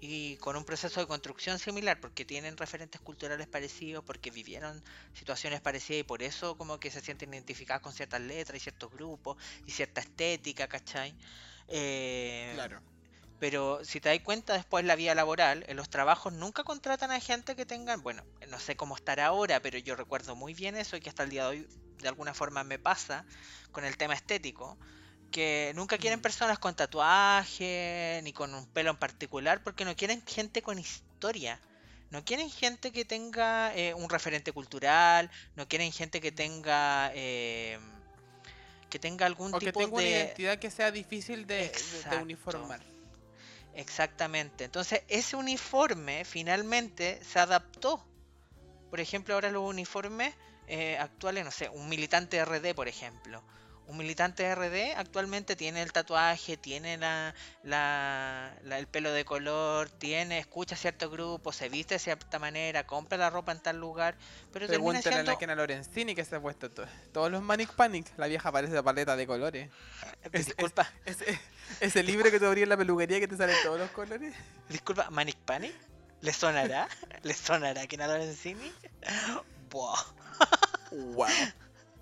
y 0.00 0.36
con 0.38 0.56
un 0.56 0.64
proceso 0.64 1.00
de 1.00 1.06
construcción 1.06 1.58
similar 1.58 2.00
porque 2.00 2.24
tienen 2.24 2.56
referentes 2.56 3.00
culturales 3.00 3.46
parecidos, 3.46 4.04
porque 4.04 4.30
vivieron 4.30 4.82
situaciones 5.14 5.60
parecidas 5.60 6.00
y 6.00 6.04
por 6.04 6.22
eso 6.22 6.56
como 6.56 6.78
que 6.78 6.90
se 6.90 7.00
sienten 7.00 7.32
identificadas 7.32 7.82
con 7.82 7.92
ciertas 7.92 8.20
letras 8.20 8.58
y 8.58 8.60
ciertos 8.60 8.90
grupos 8.92 9.36
y 9.64 9.70
cierta 9.70 10.00
estética, 10.02 10.68
¿cachai? 10.68 11.14
Eh, 11.68 12.52
Claro. 12.54 12.82
Pero 13.38 13.84
si 13.84 14.00
te 14.00 14.08
das 14.08 14.20
cuenta, 14.20 14.54
después 14.54 14.84
la 14.84 14.96
vida 14.96 15.14
laboral, 15.14 15.64
en 15.68 15.76
los 15.76 15.90
trabajos 15.90 16.32
nunca 16.32 16.64
contratan 16.64 17.10
a 17.10 17.20
gente 17.20 17.54
que 17.54 17.66
tengan, 17.66 18.02
bueno, 18.02 18.24
no 18.48 18.58
sé 18.58 18.76
cómo 18.76 18.96
estará 18.96 19.26
ahora, 19.26 19.60
pero 19.60 19.78
yo 19.78 19.94
recuerdo 19.94 20.34
muy 20.34 20.54
bien 20.54 20.74
eso 20.76 20.96
y 20.96 21.00
que 21.00 21.10
hasta 21.10 21.22
el 21.24 21.30
día 21.30 21.42
de 21.44 21.48
hoy 21.48 21.68
de 21.98 22.08
alguna 22.08 22.32
forma 22.32 22.64
me 22.64 22.78
pasa 22.78 23.26
con 23.72 23.84
el 23.84 23.96
tema 23.98 24.14
estético, 24.14 24.78
que 25.30 25.72
nunca 25.74 25.98
quieren 25.98 26.20
Mm. 26.20 26.22
personas 26.22 26.58
con 26.58 26.74
tatuaje 26.74 28.20
ni 28.22 28.32
con 28.32 28.54
un 28.54 28.66
pelo 28.68 28.90
en 28.90 28.96
particular 28.96 29.62
porque 29.62 29.84
no 29.84 29.94
quieren 29.96 30.22
gente 30.26 30.62
con 30.62 30.78
historia. 30.78 31.60
No 32.08 32.24
quieren 32.24 32.48
gente 32.50 32.92
que 32.92 33.04
tenga 33.04 33.74
eh, 33.74 33.92
un 33.92 34.08
referente 34.08 34.52
cultural, 34.52 35.28
no 35.56 35.66
quieren 35.66 35.90
gente 35.92 36.20
que 36.20 36.30
tenga 36.30 37.10
eh, 37.14 37.78
que 38.88 39.00
tenga 39.00 39.26
algún 39.26 39.52
O 39.52 39.58
que 39.58 39.66
tipo 39.66 39.80
tenga 39.80 39.94
una 39.96 40.02
de 40.04 40.10
identidad 40.10 40.58
que 40.58 40.70
sea 40.70 40.92
difícil 40.92 41.46
de, 41.46 41.56
de- 41.56 41.62
de 41.64 41.66
Exacto. 41.66 42.22
uniformar. 42.22 42.80
Exactamente. 43.76 44.64
Entonces, 44.64 45.02
ese 45.08 45.36
uniforme 45.36 46.24
finalmente 46.24 47.22
se 47.22 47.38
adaptó. 47.38 48.02
Por 48.90 49.00
ejemplo, 49.00 49.34
ahora 49.34 49.50
los 49.50 49.68
uniformes 49.68 50.34
eh, 50.66 50.98
actuales, 50.98 51.44
no 51.44 51.50
sé, 51.52 51.68
un 51.70 51.88
militante 51.88 52.38
RD, 52.38 52.74
por 52.74 52.88
ejemplo. 52.88 53.44
Un 53.88 53.96
militante 53.98 54.52
RD 54.52 54.96
actualmente 54.96 55.54
tiene 55.54 55.80
el 55.80 55.92
tatuaje, 55.92 56.56
tiene 56.56 56.96
la, 56.96 57.34
la- 57.62 58.52
la- 58.64 58.78
el 58.78 58.86
pelo 58.88 59.12
de 59.12 59.24
color, 59.24 59.88
tiene, 59.90 60.38
escucha 60.38 60.74
cierto 60.74 61.08
grupo, 61.08 61.52
se 61.52 61.68
viste 61.68 61.94
de 61.94 61.98
cierta 62.00 62.38
manera, 62.40 62.84
compra 62.84 63.16
la 63.16 63.30
ropa 63.30 63.52
en 63.52 63.60
tal 63.60 63.78
lugar, 63.78 64.16
pero 64.52 64.66
Pregúntale 64.66 64.98
a 65.08 65.12
siendo... 65.12 65.30
la 65.32 65.38
Kena 65.38 65.54
Lorenzini 65.54 66.14
que 66.16 66.24
se 66.24 66.34
ha 66.34 66.40
puesto 66.40 66.68
to- 66.70 66.84
todos 67.12 67.30
los 67.30 67.42
Manic 67.42 67.72
Panic. 67.74 68.06
La 68.16 68.26
vieja 68.26 68.50
parece 68.50 68.72
de 68.74 68.82
paleta 68.82 69.14
de 69.14 69.26
colores. 69.26 69.70
es- 70.32 70.46
Disculpa, 70.46 70.90
Ese, 71.04 71.38
ese 71.80 72.02
libro 72.02 72.28
que 72.32 72.40
tú 72.40 72.46
abrías 72.46 72.64
en 72.64 72.70
la 72.70 72.76
peluquería 72.76 73.20
que 73.20 73.28
te 73.28 73.36
salen 73.36 73.56
todos 73.62 73.78
los 73.78 73.90
colores. 73.92 74.34
disculpa, 74.68 75.10
Manic 75.10 75.36
Panic, 75.38 75.72
¿le 76.22 76.32
sonará? 76.32 76.88
¿Le 77.22 77.34
sonará 77.34 77.86
que 77.86 77.96
nada 77.96 78.18
Lorenzini? 78.18 78.72
Buah. 79.70 80.02
Wow. 80.90 81.26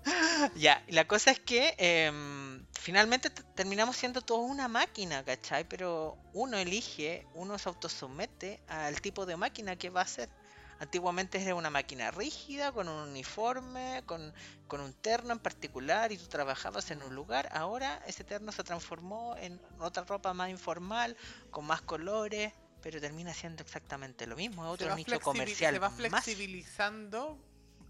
Ya, 0.55 0.83
la 0.87 1.07
cosa 1.07 1.31
es 1.31 1.39
que 1.39 1.75
em, 1.77 2.65
finalmente 2.79 3.29
terminamos 3.29 3.97
siendo 3.97 4.21
toda 4.21 4.41
una 4.41 4.67
máquina, 4.67 5.23
¿cachai? 5.23 5.67
Pero 5.67 6.17
uno 6.33 6.57
elige, 6.57 7.25
uno 7.33 7.57
se 7.57 7.69
autosomete 7.69 8.61
al 8.67 9.01
tipo 9.01 9.25
de 9.25 9.35
máquina 9.35 9.75
que 9.75 9.89
va 9.89 10.01
a 10.01 10.07
ser. 10.07 10.29
Antiguamente 10.77 11.41
era 11.41 11.55
una 11.55 11.69
máquina 11.69 12.11
rígida, 12.11 12.73
con 12.73 12.89
un 12.89 13.09
uniforme, 13.09 14.03
con, 14.05 14.33
con 14.67 14.81
un 14.81 14.93
terno 14.93 15.31
en 15.31 15.39
particular, 15.39 16.11
y 16.11 16.17
tú 16.17 16.27
trabajabas 16.27 16.91
en 16.91 17.01
un 17.01 17.15
lugar. 17.15 17.47
Ahora 17.53 18.01
ese 18.05 18.25
terno 18.25 18.51
se 18.51 18.63
transformó 18.63 19.37
en 19.37 19.61
otra 19.79 20.03
ropa 20.03 20.33
más 20.33 20.49
informal, 20.49 21.15
con 21.49 21.65
más 21.65 21.81
colores, 21.81 22.51
pero 22.81 22.99
termina 22.99 23.33
siendo 23.33 23.63
exactamente 23.63 24.27
lo 24.27 24.35
mismo. 24.35 24.65
Es 24.65 24.73
otro 24.73 24.95
nicho 24.95 25.19
comercial 25.21 25.73
se 25.73 25.79
va 25.79 25.89
más. 26.09 26.25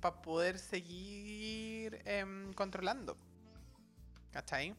Para 0.05 0.21
poder 0.21 0.59
seguir 0.59 1.99
em, 2.05 2.53
controlando. 2.53 3.17
¿Cachai? 4.31 4.75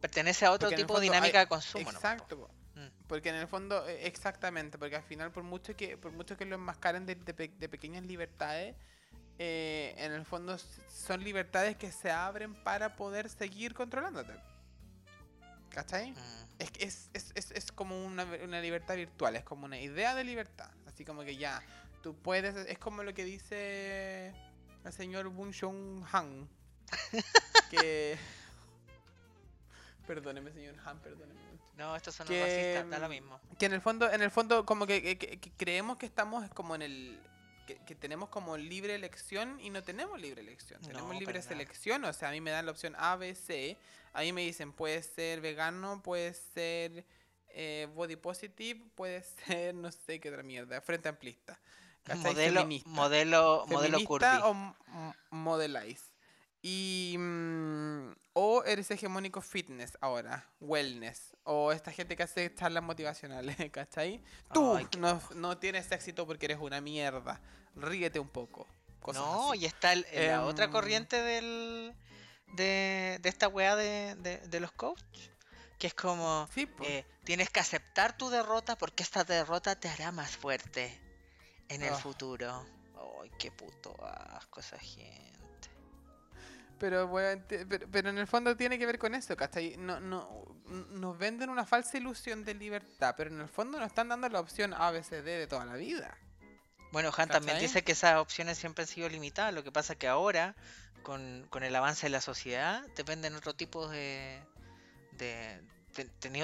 Pertenece 0.00 0.46
a 0.46 0.50
otro 0.52 0.68
Porque 0.68 0.82
tipo 0.82 0.94
de 0.98 1.04
dinámica 1.04 1.38
hay- 1.38 1.44
de 1.44 1.48
consumo. 1.48 1.84
nomás, 1.84 2.00
po. 2.02 2.06
Exacto. 2.08 2.50
Mm. 2.74 3.06
Porque 3.06 3.28
en 3.28 3.34
el 3.36 3.46
fondo, 3.48 3.86
eh, 3.88 4.06
exactamente, 4.06 4.78
porque 4.78 4.96
al 4.96 5.02
final 5.04 5.30
por 5.30 5.42
mucho 5.44 5.76
que 5.76 5.96
por 5.96 6.10
mucho 6.12 6.36
que 6.36 6.44
lo 6.44 6.54
enmascaren 6.56 7.06
de, 7.06 7.14
de 7.14 7.34
pe- 7.34 7.54
de 7.56 7.68
pequeñas 7.68 8.04
libertades, 8.04 8.74
eh, 9.38 9.94
en 9.98 10.12
el 10.12 10.24
fondo 10.24 10.56
son 10.88 11.22
libertades 11.22 11.76
que 11.76 11.92
se 11.92 12.10
abren 12.10 12.54
para 12.64 12.96
poder 12.96 13.28
seguir 13.28 13.74
controlándote. 13.74 14.32
¿Cachai? 15.70 16.10
Mm. 16.12 16.16
Es, 16.58 16.70
que 16.72 16.84
es, 16.84 17.10
es, 17.12 17.30
es, 17.36 17.50
es 17.52 17.70
como 17.72 18.04
una, 18.04 18.24
una 18.42 18.60
libertad 18.60 18.96
virtual, 18.96 19.36
es 19.36 19.44
como 19.44 19.66
una 19.66 19.78
idea 19.78 20.14
de 20.16 20.24
libertad. 20.24 20.70
Así 20.86 21.04
como 21.04 21.22
que 21.22 21.36
ya, 21.36 21.62
tú 22.02 22.14
puedes, 22.16 22.54
es 22.56 22.78
como 22.78 23.02
lo 23.04 23.12
que 23.14 23.24
dice 23.24 24.32
señor 24.92 25.28
Bun 25.28 25.52
Han. 26.12 26.48
que... 27.70 28.18
Perdóneme, 30.06 30.52
señor 30.52 30.74
Han, 30.84 30.98
perdóneme. 31.00 31.38
No, 31.76 31.94
estos 31.94 32.14
son 32.14 32.26
Que, 32.26 32.40
los 32.40 32.48
racistas, 32.48 32.90
da 32.90 32.98
lo 32.98 33.08
mismo. 33.08 33.38
Que 33.58 33.66
en 33.66 33.74
el 33.74 33.80
fondo, 33.80 34.10
en 34.10 34.22
el 34.22 34.30
fondo, 34.30 34.64
como 34.66 34.86
que, 34.86 35.02
que- 35.02 35.18
que- 35.18 35.38
que 35.38 35.50
creemos 35.52 35.96
que 35.98 36.06
estamos 36.06 36.48
como 36.50 36.74
en 36.74 36.82
el. 36.82 37.20
Que, 37.66 37.94
tenemos 37.94 38.30
como 38.30 38.56
libre 38.56 38.94
elección 38.94 39.60
y 39.60 39.68
no 39.68 39.82
tenemos 39.82 40.18
libre 40.18 40.40
elección. 40.40 40.80
No, 40.80 40.88
Tenemos 40.88 41.14
libre 41.18 41.34
nada. 41.38 41.46
selección. 41.48 42.02
O 42.06 42.12
sea, 42.14 42.30
a 42.30 42.32
mí 42.32 42.40
me 42.40 42.50
dan 42.50 42.64
la 42.64 42.72
opción 42.72 42.94
A, 42.96 43.14
B, 43.16 43.34
C. 43.34 43.76
A 44.14 44.22
mí 44.22 44.32
me 44.32 44.40
dicen, 44.40 44.72
puede 44.72 45.02
ser 45.02 45.42
vegano, 45.42 46.02
puede 46.02 46.32
ser 46.32 47.04
eh, 47.50 47.86
body 47.94 48.16
positive, 48.16 48.82
puede 48.94 49.22
ser 49.46 49.74
no 49.74 49.92
sé 49.92 50.18
qué 50.18 50.30
otra 50.30 50.42
mierda, 50.42 50.80
frente 50.80 51.10
amplista. 51.10 51.60
¿Cachai? 52.08 52.22
Modelo, 52.32 52.60
Feminista. 52.62 52.90
modelo, 52.90 53.64
modelo 53.68 54.04
curvy. 54.04 54.26
o 54.42 54.50
m- 54.50 54.74
m- 54.88 55.14
modelize. 55.30 56.04
Y. 56.62 57.14
mm, 57.18 58.12
o 58.32 58.62
eres 58.64 58.90
hegemónico 58.90 59.40
fitness 59.40 59.96
ahora, 60.00 60.48
wellness. 60.60 61.36
O 61.44 61.72
esta 61.72 61.92
gente 61.92 62.16
que 62.16 62.22
hace 62.24 62.52
charlas 62.54 62.82
motivacionales, 62.82 63.56
¿cachai? 63.72 64.22
Tú 64.52 64.76
Ay, 64.76 64.86
qué 64.90 64.98
no, 64.98 65.20
no 65.34 65.56
tienes 65.58 65.90
éxito 65.92 66.26
porque 66.26 66.46
eres 66.46 66.58
una 66.60 66.80
mierda. 66.80 67.40
Ríete 67.76 68.18
un 68.18 68.28
poco. 68.28 68.66
Cosas 69.00 69.22
No, 69.22 69.52
así. 69.52 69.60
y 69.62 69.66
está 69.66 69.92
el- 69.92 70.06
la 70.12 70.44
otra 70.44 70.64
Em, 70.66 70.70
corriente 70.72 71.22
del 71.22 71.94
de, 72.54 73.18
de 73.22 73.28
esta 73.28 73.46
weá 73.48 73.76
de, 73.76 74.14
de, 74.16 74.38
de 74.38 74.60
los 74.60 74.72
coach. 74.72 75.00
Que 75.78 75.86
es 75.86 75.94
como, 75.94 76.48
Sí, 76.52 76.68
eh, 76.82 77.04
tienes 77.22 77.50
que 77.50 77.60
aceptar 77.60 78.16
tu 78.16 78.30
derrota 78.30 78.76
porque 78.76 79.04
esta 79.04 79.22
derrota 79.22 79.78
te 79.78 79.88
hará 79.88 80.10
más 80.10 80.36
fuerte 80.36 80.98
en 81.68 81.82
el 81.82 81.92
Ah. 81.92 81.96
futuro. 81.98 82.66
Ay, 83.22 83.30
qué 83.38 83.50
puto 83.50 83.94
asco 84.04 84.60
esa 84.60 84.78
gente. 84.78 85.38
Pero, 86.78 87.10
te- 87.48 87.66
pero, 87.66 87.88
pero 87.90 88.08
en 88.10 88.18
el 88.18 88.26
fondo 88.28 88.56
tiene 88.56 88.78
que 88.78 88.86
ver 88.86 88.98
con 89.00 89.14
eso, 89.14 89.36
¿cachai? 89.36 89.76
No, 89.76 89.98
no, 89.98 90.44
nos 90.90 91.18
venden 91.18 91.50
una 91.50 91.66
falsa 91.66 91.96
ilusión 91.98 92.44
de 92.44 92.54
libertad, 92.54 93.14
pero 93.16 93.30
en 93.30 93.40
el 93.40 93.48
fondo 93.48 93.78
nos 93.78 93.88
están 93.88 94.08
dando 94.08 94.28
la 94.28 94.38
opción 94.38 94.72
ABCD 94.72 95.24
de 95.24 95.46
toda 95.48 95.64
la 95.64 95.74
vida. 95.74 96.16
Bueno, 96.92 97.10
Han 97.16 97.28
también 97.28 97.58
dice 97.58 97.82
que 97.82 97.92
esas 97.92 98.16
opciones 98.16 98.58
siempre 98.58 98.82
han 98.84 98.88
sido 98.88 99.08
limitadas. 99.08 99.52
Lo 99.52 99.64
que 99.64 99.72
pasa 99.72 99.94
es 99.94 99.98
que 99.98 100.06
ahora, 100.08 100.54
con, 101.02 101.46
con 101.50 101.64
el 101.64 101.74
avance 101.74 102.06
de 102.06 102.10
la 102.10 102.20
sociedad, 102.20 102.84
te 102.94 103.02
venden 103.02 103.34
otro 103.34 103.54
tipo 103.54 103.88
de. 103.88 104.40
de 105.12 105.60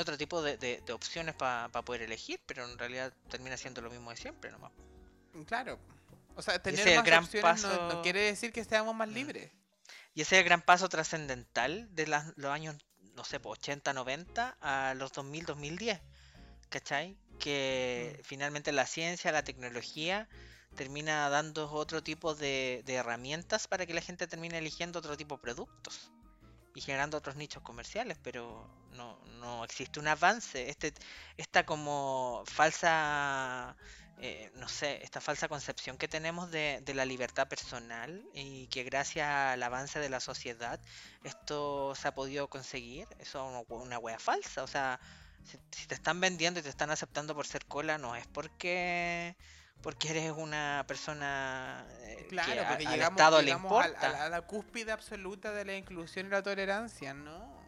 otro 0.01 0.19
tipo 0.19 0.43
de, 0.43 0.57
de- 0.59 0.83
de 0.85 0.93
opciones 0.93 1.35
para 1.37 1.69
poder 1.69 2.03
elegir, 2.03 2.41
pero 2.45 2.69
en 2.69 2.77
realidad 2.77 3.13
termina 3.31 3.57
siendo 3.57 3.81
lo 3.83 3.89
mismo 3.91 4.11
de 4.11 4.17
siempre 4.17 4.51
nomás. 4.51 4.73
Claro. 5.47 5.79
O 6.37 6.43
sea, 6.43 6.55
ese 6.55 6.63
tener 6.63 6.89
el 6.89 6.97
más 6.97 7.05
gran 7.05 7.25
opciones 7.25 7.63
no- 7.63 8.03
quiere 8.03 8.21
decir 8.23 8.53
que 8.53 8.65
seamos 8.65 8.95
más 8.95 9.09
Mm. 9.09 9.13
libres. 9.15 9.53
Y 10.15 10.23
ese 10.23 10.37
es 10.37 10.41
el 10.41 10.45
gran 10.45 10.63
paso 10.63 10.89
trascendental 10.89 11.89
de 11.95 12.07
las- 12.07 12.33
los 12.37 12.51
años, 12.51 12.77
no 13.15 13.25
sé, 13.25 13.41
pues, 13.41 13.59
80, 13.59 13.93
90 13.93 14.57
a 14.61 14.95
los 14.95 15.13
2000, 15.13 15.45
2010. 15.47 16.01
¿Cachai? 16.71 17.17
Que 17.39 18.17
Mm. 18.19 18.25
finalmente 18.25 18.73
la 18.73 18.87
ciencia, 18.87 19.31
la 19.33 19.45
tecnología 19.45 20.29
termina 20.77 21.29
dando 21.29 21.71
otro 21.71 22.03
tipo 22.03 22.35
de, 22.35 22.83
de 22.85 22.95
herramientas 22.95 23.69
para 23.69 23.87
que 23.87 23.95
la 23.95 24.01
gente 24.01 24.27
termine 24.27 24.59
eligiendo 24.59 24.99
otro 24.99 25.17
tipo 25.17 25.37
de 25.37 25.43
productos 25.43 26.11
y 26.75 26.81
generando 26.81 27.17
otros 27.17 27.37
nichos 27.37 27.63
comerciales, 27.63 28.19
pero 28.23 28.69
no, 28.91 29.19
no 29.39 29.63
existe 29.65 30.01
un 30.01 30.09
avance. 30.09 30.69
Este, 30.69 30.93
esta 31.37 31.65
como 31.65 32.43
falsa, 32.47 33.77
eh, 34.19 34.51
no 34.55 34.69
sé, 34.69 35.03
esta 35.03 35.21
falsa 35.21 35.49
concepción 35.49 35.99
que 35.99 36.09
tenemos 36.09 36.51
de, 36.51 36.81
de 36.85 36.95
la 36.95 37.05
libertad 37.05 37.49
personal 37.49 38.25
y 38.33 38.67
que 38.69 38.85
gracias 38.85 39.27
al 39.29 39.63
avance 39.63 39.99
de 39.99 40.09
la 40.09 40.21
sociedad 40.21 40.81
esto 41.25 41.95
se 41.95 42.09
ha 42.09 42.15
podido 42.15 42.49
conseguir, 42.49 43.07
eso 43.19 43.61
es 43.61 43.67
una, 43.69 43.99
wea 43.99 44.19
falsa. 44.19 44.63
O 44.63 44.67
sea, 44.67 45.01
si, 45.45 45.59
si 45.73 45.87
te 45.87 45.95
están 45.95 46.21
vendiendo 46.21 46.61
y 46.61 46.63
te 46.63 46.69
están 46.69 46.91
aceptando 46.91 47.35
por 47.35 47.47
ser 47.47 47.65
cola, 47.67 47.99
no 47.99 48.15
es 48.17 48.27
porque 48.29 49.37
porque 49.83 50.09
eres 50.11 50.33
una 50.33 50.85
persona 50.89 51.85
eh, 52.05 52.17
que 52.21 52.29
Claro, 52.29 52.63
a- 52.63 52.69
porque 52.69 52.87
al 52.87 52.93
llegamos, 52.95 53.19
Estado 53.21 53.39
le 53.41 53.45
llegamos 53.47 53.85
importa. 53.85 54.09
a, 54.09 54.13
la, 54.13 54.25
a 54.25 54.29
la 54.31 54.41
cúspide 54.43 54.93
absoluta 54.93 55.53
de 55.53 55.65
la 55.67 55.77
inclusión 55.77 56.27
y 56.27 56.31
la 56.31 56.43
tolerancia, 56.43 57.13
¿no? 57.13 57.64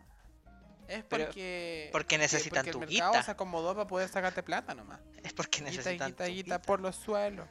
Es 0.88 1.04
Pero- 1.04 1.24
porque... 1.26 1.88
porque 1.92 2.18
necesitan 2.18 2.58
porque 2.64 2.70
tu 2.72 2.82
el 2.82 2.88
mercado 2.88 3.12
guita. 3.12 3.22
se 3.24 3.30
acomodó 3.32 3.74
para 3.74 3.86
poder 3.88 4.08
sacarte 4.08 4.42
plata 4.42 4.74
nomás. 4.74 5.00
Es 5.22 5.32
porque 5.32 5.58
Guita, 5.58 5.70
necesitan 5.70 6.08
guita, 6.08 6.24
tu 6.26 6.30
guita 6.30 6.56
guita. 6.56 6.62
por 6.62 6.80
los 6.80 6.94
suelos. 6.96 7.48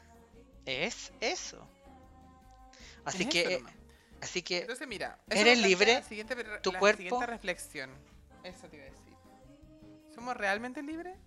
Es 0.65 1.11
eso. 1.19 1.67
Así 3.03 3.23
Es 3.23 3.29
que, 3.29 3.41
eso 3.41 3.49
eh, 3.67 3.73
así 4.21 4.41
que 4.41 4.59
Entonces, 4.61 4.87
mira, 4.87 5.19
¿eres 5.29 5.59
libre? 5.59 6.01
siguiente, 6.03 6.35
¿Tu 6.61 6.71
la 6.71 6.79
cuerpo? 6.79 6.97
siguiente 7.03 7.25
reflexión. 7.25 7.91
Eso 8.43 8.67
te 8.69 8.77
iba 8.77 8.85
a 8.85 8.89
decir. 8.89 9.13
¿Somos 10.13 10.35
realmente 10.37 10.81
libres? 10.81 11.17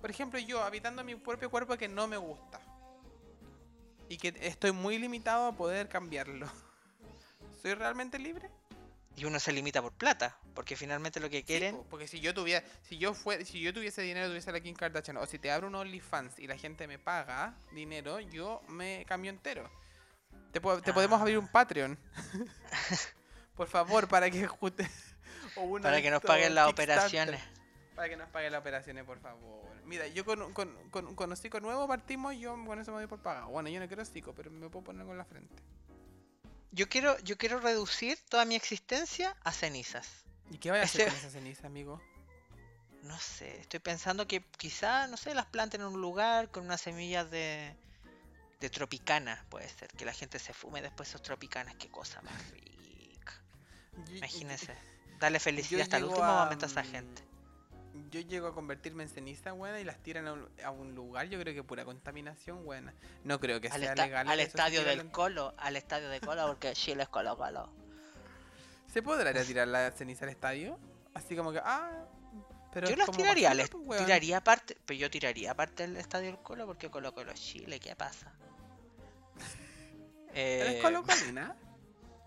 Por 0.00 0.10
ejemplo, 0.10 0.38
yo 0.38 0.62
habitando 0.62 1.04
mi 1.04 1.14
propio 1.14 1.50
cuerpo 1.50 1.76
que 1.76 1.88
no 1.88 2.06
me 2.08 2.16
gusta. 2.16 2.60
Y 4.08 4.16
que 4.18 4.34
estoy 4.40 4.72
muy 4.72 4.98
limitado 4.98 5.46
a 5.46 5.52
poder 5.52 5.88
cambiarlo. 5.88 6.46
¿Soy 7.62 7.74
realmente 7.74 8.18
libre? 8.18 8.50
Y 9.16 9.24
uno 9.26 9.38
se 9.38 9.52
limita 9.52 9.80
por 9.80 9.92
plata, 9.92 10.36
porque 10.54 10.74
finalmente 10.76 11.20
lo 11.20 11.30
que 11.30 11.44
quieren... 11.44 11.76
po, 11.76 11.86
porque 11.88 12.08
si 12.08 12.18
yo 12.20 12.34
tuviera, 12.34 12.64
si 12.82 12.98
yo 12.98 13.14
fue, 13.14 13.44
si 13.44 13.60
yo 13.60 13.72
tuviese 13.72 14.02
dinero, 14.02 14.26
tuviese 14.26 14.50
la 14.50 14.58
Kim 14.60 14.74
Kardashian, 14.74 15.16
o 15.18 15.26
si 15.26 15.38
te 15.38 15.50
abro 15.52 15.68
un 15.68 15.74
OnlyFans 15.76 16.38
y 16.40 16.48
la 16.48 16.56
gente 16.58 16.88
me 16.88 16.98
paga 16.98 17.54
dinero, 17.72 18.18
yo 18.18 18.60
me 18.68 19.04
cambio 19.06 19.30
entero. 19.30 19.70
Te, 20.52 20.60
po- 20.60 20.80
te 20.82 20.92
podemos 20.92 21.20
abrir 21.20 21.38
un 21.38 21.46
Patreon. 21.48 21.96
Por 23.56 23.68
favor, 23.68 24.08
para 24.08 24.30
que 24.30 24.48
juste- 24.48 24.90
o 25.56 25.78
para 25.80 26.02
que 26.02 26.10
nos 26.10 26.20
paguen 26.22 26.54
las 26.54 26.68
operaciones. 26.68 27.40
Para 27.94 28.08
que 28.08 28.16
nos 28.16 28.28
paguen 28.30 28.50
las 28.50 28.60
operaciones, 28.60 29.04
por 29.04 29.20
favor. 29.20 29.70
Mira, 29.84 30.08
yo 30.08 30.24
con, 30.24 30.52
con, 30.52 30.74
con, 30.90 31.14
con 31.14 31.30
hocico 31.30 31.60
nuevo 31.60 31.86
partimos, 31.86 32.34
yo 32.36 32.52
con 32.66 32.80
eso 32.80 32.90
me 32.90 32.98
voy 32.98 33.06
por 33.06 33.20
pagar. 33.22 33.44
Bueno, 33.44 33.68
yo 33.68 33.78
no 33.78 33.86
quiero 33.86 34.02
hocico, 34.02 34.34
pero 34.34 34.50
me 34.50 34.68
puedo 34.68 34.84
poner 34.86 35.06
con 35.06 35.16
la 35.16 35.24
frente. 35.24 35.54
Yo 36.74 36.88
quiero, 36.88 37.16
yo 37.20 37.38
quiero 37.38 37.60
reducir 37.60 38.18
toda 38.28 38.44
mi 38.44 38.56
existencia 38.56 39.36
a 39.44 39.52
cenizas. 39.52 40.24
¿Y 40.50 40.58
qué 40.58 40.70
vaya 40.72 40.82
a 40.82 40.86
hacer 40.86 41.02
Ese- 41.02 41.10
con 41.10 41.18
esa 41.20 41.30
ceniza, 41.30 41.66
amigo? 41.68 42.02
No 43.02 43.18
sé, 43.20 43.60
estoy 43.60 43.80
pensando 43.80 44.26
que 44.26 44.42
quizá, 44.56 45.06
no 45.06 45.16
sé, 45.16 45.34
las 45.34 45.46
planten 45.46 45.82
en 45.82 45.86
un 45.88 46.00
lugar 46.00 46.50
con 46.50 46.64
unas 46.64 46.80
semillas 46.80 47.30
de, 47.30 47.76
de 48.60 48.70
tropicana, 48.70 49.44
puede 49.50 49.68
ser. 49.68 49.88
Que 49.90 50.04
la 50.04 50.12
gente 50.12 50.38
se 50.38 50.52
fume 50.52 50.82
después 50.82 51.08
esos 51.10 51.22
tropicanas, 51.22 51.76
qué 51.76 51.88
cosa 51.90 52.20
más 52.22 52.50
rica. 52.50 53.40
Imagínense, 54.16 54.74
darle 55.20 55.38
yo 55.38 55.44
felicidad 55.44 55.82
hasta 55.82 55.98
el 55.98 56.04
último 56.04 56.24
a, 56.24 56.44
momento 56.44 56.66
a 56.66 56.68
esa 56.68 56.82
gente. 56.82 57.22
Yo 58.10 58.20
llego 58.20 58.48
a 58.48 58.54
convertirme 58.54 59.04
en 59.04 59.08
ceniza, 59.08 59.52
buena, 59.52 59.78
y 59.80 59.84
las 59.84 60.02
tiran 60.02 60.26
a 60.26 60.32
un, 60.32 60.48
a 60.64 60.70
un 60.70 60.94
lugar, 60.94 61.26
yo 61.28 61.38
creo 61.38 61.54
que 61.54 61.62
pura 61.62 61.84
contaminación, 61.84 62.64
buena. 62.64 62.92
No 63.22 63.38
creo 63.38 63.60
que 63.60 63.68
Al, 63.68 63.80
sea 63.80 63.94
legal. 63.94 64.28
al 64.28 64.40
estadio 64.40 64.82
del 64.84 65.10
Colo, 65.12 65.54
al 65.58 65.76
estadio 65.76 66.08
de 66.08 66.20
Colo, 66.20 66.46
porque 66.48 66.72
Chile 66.72 67.04
es 67.04 67.08
Colo 67.08 67.36
Colo. 67.36 67.70
¿Se 68.92 69.02
podrá 69.02 69.32
tirar 69.44 69.68
la 69.68 69.90
ceniza 69.92 70.24
al 70.24 70.30
estadio? 70.32 70.78
Así 71.14 71.36
como 71.36 71.52
que, 71.52 71.60
ah... 71.62 72.04
Pero 72.72 72.88
yo 72.90 72.96
las 72.96 73.08
tiraría, 73.12 73.50
basura, 73.50 73.54
les 73.54 73.70
pues, 73.86 74.04
tiraría 74.04 74.38
aparte, 74.38 74.76
pero 74.84 74.98
yo 74.98 75.08
tiraría 75.08 75.52
aparte 75.52 75.86
del 75.86 75.96
estadio 75.96 76.26
del 76.26 76.38
Colo 76.38 76.66
porque 76.66 76.90
Colo 76.90 77.14
Colo 77.14 77.30
es 77.30 77.40
Chile, 77.40 77.78
¿qué 77.78 77.94
pasa? 77.94 78.32
¿Eres 80.34 80.74
Eh, 80.74 80.78
colocolina? 80.82 81.56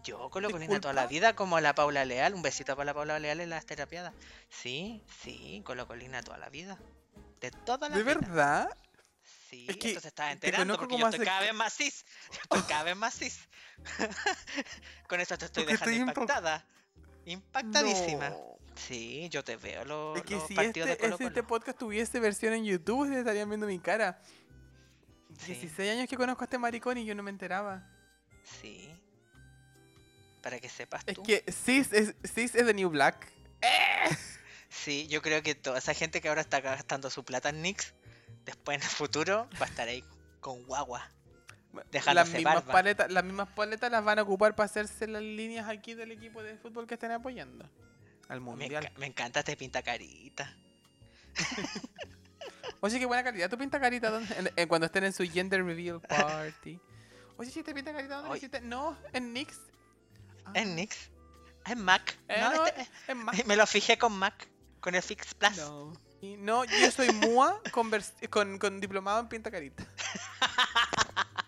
Yo 0.08 0.30
colocolina 0.30 0.80
toda 0.80 0.94
la 0.94 1.06
vida, 1.06 1.36
como 1.36 1.60
la 1.60 1.76
Paula 1.76 2.06
Leal. 2.06 2.34
Un 2.34 2.42
besito 2.42 2.76
para 2.78 2.86
la 2.86 2.94
Paula 2.94 3.20
Leal 3.20 3.42
en 3.42 3.50
las 3.50 3.66
terapiadas. 3.66 4.14
Sí, 4.50 5.04
sí, 5.22 5.62
colocolina 5.66 6.22
toda 6.24 6.38
la 6.38 6.50
vida. 6.50 6.78
De 7.42 7.52
toda 7.52 7.90
la 7.90 7.98
¿De 7.98 8.04
vida. 8.04 8.16
verdad? 8.16 8.78
Sí, 9.50 9.66
Es 9.68 9.76
que 9.76 9.90
esto 9.90 10.00
se 10.00 10.08
está 10.08 10.28
te 10.28 10.32
enterando 10.32 10.78
porque 10.78 10.98
yo 10.98 11.08
estoy 11.08 11.26
hace 11.26 11.26
cada 11.26 11.54
más 11.54 11.74
cis. 11.74 12.06
Yo 12.32 12.40
estoy 12.44 12.62
cada 12.64 12.84
vez 12.84 12.96
más 12.96 13.14
cis. 13.16 13.50
Con 15.10 15.20
esto 15.20 15.38
te 15.38 15.46
estoy 15.46 15.64
Porque 15.64 15.74
dejando 15.74 15.92
estoy 15.92 16.10
impactada. 16.10 16.66
Impactadísima. 17.26 18.30
No. 18.30 18.58
Sí, 18.76 19.28
yo 19.30 19.44
te 19.44 19.58
veo 19.58 19.84
los, 19.86 20.18
Es 20.18 20.24
que 20.24 20.36
los 20.36 20.48
si 20.48 20.54
partidos 20.54 20.88
este, 20.90 21.04
de 21.04 21.10
Colo 21.10 21.18
si 21.18 21.24
este 21.26 21.44
podcast 21.44 21.78
tuviese 21.80 22.20
versión 22.20 22.54
en 22.54 22.64
YouTube, 22.64 23.00
ustedes 23.00 23.20
estarían 23.20 23.50
viendo 23.50 23.66
mi 23.68 23.80
cara. 23.80 24.22
Sí. 25.40 25.54
16 25.54 25.92
años 25.92 26.08
que 26.08 26.16
conozco 26.16 26.44
a 26.44 26.46
este 26.46 26.58
maricón 26.58 26.98
y 26.98 27.06
yo 27.06 27.16
no 27.16 27.24
me 27.24 27.32
enteraba. 27.32 27.90
Sí. 28.62 28.90
Para 30.48 30.62
que 30.62 30.70
sepas 30.70 31.04
Es 31.06 31.16
tú. 31.16 31.24
que 31.24 31.44
Cis 31.52 31.92
es, 31.92 32.16
Cis 32.24 32.56
es 32.56 32.66
the 32.66 32.74
new 32.74 32.88
black. 32.90 33.28
Sí, 34.70 35.06
yo 35.10 35.22
creo 35.22 35.44
que 35.44 35.56
toda 35.56 35.78
esa 35.80 35.94
gente 35.94 36.22
que 36.22 36.30
ahora 36.30 36.40
está 36.40 36.62
gastando 36.62 37.10
su 37.10 37.26
plata 37.26 37.50
en 37.50 37.62
Nix, 37.62 37.94
después 38.46 38.78
en 38.78 38.82
el 38.82 38.88
futuro 38.88 39.50
va 39.62 39.66
a 39.66 39.70
estar 39.70 39.90
ahí 39.90 40.06
con 40.40 40.64
guagua. 40.64 41.12
Las 42.14 42.30
mismas 42.30 42.64
paletas, 42.64 43.12
las 43.12 43.26
mismas 43.26 43.50
paletas 43.50 43.92
las 43.92 44.06
van 44.06 44.20
a 44.20 44.22
ocupar 44.22 44.56
para 44.56 44.68
hacerse 44.68 45.06
las 45.10 45.22
líneas 45.22 45.68
aquí 45.68 45.96
del 45.96 46.14
equipo 46.14 46.42
de 46.42 46.56
fútbol 46.56 46.88
que 46.88 46.94
estén 46.94 47.12
apoyando. 47.12 47.70
Al 48.30 48.40
Me, 48.40 48.46
mundial. 48.46 48.86
enca- 48.86 48.98
me 49.00 49.06
encanta 49.08 49.40
este 49.42 49.58
pinta 49.58 49.82
carita. 49.84 50.56
Oye, 52.80 53.00
qué 53.00 53.06
buena 53.06 53.22
calidad. 53.22 53.50
¿Tu 53.50 53.58
pinta 53.58 53.82
carita 53.82 54.10
dónde? 54.12 54.34
En- 54.38 54.50
en- 54.56 54.68
cuando 54.70 54.86
estén 54.86 55.04
en 55.04 55.12
su 55.12 55.26
gender 55.30 55.62
reveal 55.66 56.00
party? 56.08 56.80
Oye, 57.38 57.52
¿sí 57.52 57.64
te 57.64 57.74
pinta 57.74 57.92
carita 57.92 58.16
dónde 58.16 58.30
lo 58.30 58.36
hiciste? 58.38 58.62
No, 58.62 58.98
en 59.12 59.34
Nix. 59.34 59.60
Ah. 60.48 60.52
En 60.56 60.76
Nix. 60.76 61.10
En 61.66 61.84
Mac. 61.84 62.18
Eh, 62.28 62.38
no, 62.40 62.54
no, 62.54 62.66
este- 62.66 62.88
en 63.08 63.18
Mac. 63.18 63.36
me 63.46 63.56
lo 63.56 63.68
fijé 63.68 63.98
con 63.98 64.18
Mac. 64.18 64.48
Con 64.80 64.96
el 64.96 65.02
Fix 65.02 65.34
Plus. 65.34 65.58
No. 65.58 65.94
Y 66.22 66.38
no, 66.38 66.64
yo 66.66 66.92
soy 66.92 67.12
MUA 67.12 67.62
con, 67.72 67.92
con, 68.30 68.58
con 68.58 68.80
diplomado 68.80 69.20
en 69.20 69.28
pinta 69.28 69.52
carita. 69.52 69.86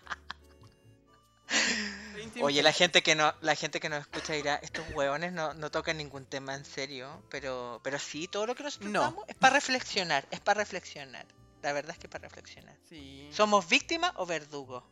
Oye, 2.42 2.62
la 2.62 2.72
gente 2.72 3.02
que 3.02 3.14
no, 3.14 3.34
la 3.40 3.54
gente 3.54 3.80
que 3.80 3.88
nos 3.88 4.00
escucha 4.00 4.32
dirá, 4.34 4.56
estos 4.56 4.84
hueones 4.94 5.32
no, 5.32 5.52
no 5.54 5.70
tocan 5.70 5.96
ningún 5.96 6.24
tema 6.24 6.54
en 6.54 6.64
serio, 6.64 7.22
pero, 7.28 7.80
pero 7.82 7.98
sí, 7.98 8.28
todo 8.28 8.46
lo 8.46 8.54
que 8.54 8.62
nosotros 8.62 8.90
No. 8.90 9.04
hablamos 9.04 9.24
es 9.28 9.34
para 9.34 9.54
reflexionar, 9.54 10.26
es 10.30 10.40
para 10.40 10.60
reflexionar. 10.60 11.26
La 11.62 11.72
verdad 11.72 11.92
es 11.92 11.98
que 11.98 12.06
es 12.06 12.10
para 12.10 12.28
reflexionar. 12.28 12.76
Sí. 12.88 13.28
¿Somos 13.32 13.68
víctimas 13.68 14.12
o 14.16 14.26
verdugos? 14.26 14.84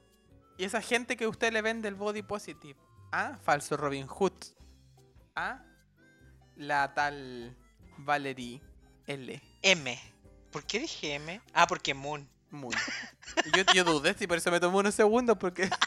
Y 0.58 0.64
esa 0.64 0.82
gente 0.82 1.16
que 1.16 1.26
usted 1.26 1.52
le 1.52 1.62
vende 1.62 1.88
el 1.88 1.94
body 1.94 2.22
positive. 2.22 2.78
Ah, 3.12 3.36
falso 3.42 3.76
Robin 3.76 4.06
Hood. 4.06 4.32
Ah, 5.34 5.62
la 6.56 6.92
tal 6.94 7.56
Valerie 7.98 8.60
L. 9.06 9.40
M. 9.62 9.98
¿Por 10.52 10.64
qué 10.64 10.80
dije 10.80 11.14
M? 11.14 11.40
Ah, 11.52 11.66
porque 11.66 11.94
Moon. 11.94 12.28
Y 12.50 13.56
Yo, 13.56 13.62
yo 13.74 13.84
dudé, 13.84 14.14
sí, 14.14 14.26
por 14.26 14.38
eso 14.38 14.50
me 14.50 14.58
tomó 14.60 14.78
unos 14.78 14.94
segundos, 14.94 15.36
porque. 15.38 15.68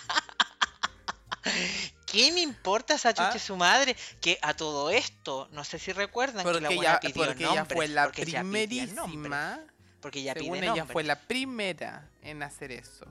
¿Qué 2.06 2.32
me 2.34 2.42
importa 2.42 2.96
esa 2.96 3.14
chucha 3.14 3.32
Ah. 3.36 3.40
su 3.40 3.56
madre? 3.56 3.96
Que 4.20 4.38
a 4.42 4.54
todo 4.54 4.90
esto, 4.90 5.48
no 5.54 5.64
sé 5.64 5.80
si 5.80 5.92
recuerdan 5.94 6.46
que 6.46 6.60
la 6.60 6.70
buena 6.70 6.82
ella, 6.82 7.00
pidió 7.00 7.26
porque 7.26 7.44
ella 7.44 7.56
nombres, 7.56 7.76
fue 7.78 7.88
la 7.88 8.04
porque 8.06 8.22
ella 8.24 8.44
nombres. 8.44 9.60
Porque 10.02 10.20
ella 10.20 10.34
Según 10.34 10.54
pide 10.54 10.66
ella 10.66 10.76
nombres. 10.76 10.94
fue 10.94 11.04
la 11.04 11.20
primera 11.20 12.10
en 12.22 12.44
hacer 12.44 12.72
eso. 12.72 13.06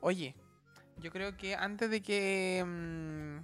Oye, 0.00 0.34
yo 1.02 1.10
creo 1.10 1.36
que 1.36 1.54
antes 1.54 1.90
de 1.90 2.00
que 2.00 2.64
mm, 2.64 3.38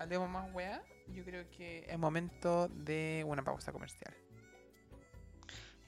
hablemos 0.00 0.30
más 0.30 0.52
weá, 0.52 0.82
yo 1.08 1.24
creo 1.24 1.48
que 1.50 1.84
es 1.88 1.98
momento 1.98 2.68
de 2.68 3.24
una 3.26 3.44
pausa 3.44 3.72
comercial. 3.72 4.14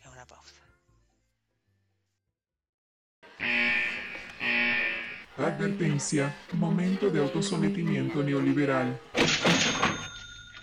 Es 0.01 0.07
una 0.07 0.27
pausa. 0.27 0.55
Advertencia, 5.39 6.35
momento 6.53 7.09
de 7.09 7.21
autosometimiento 7.21 8.23
neoliberal. 8.23 9.01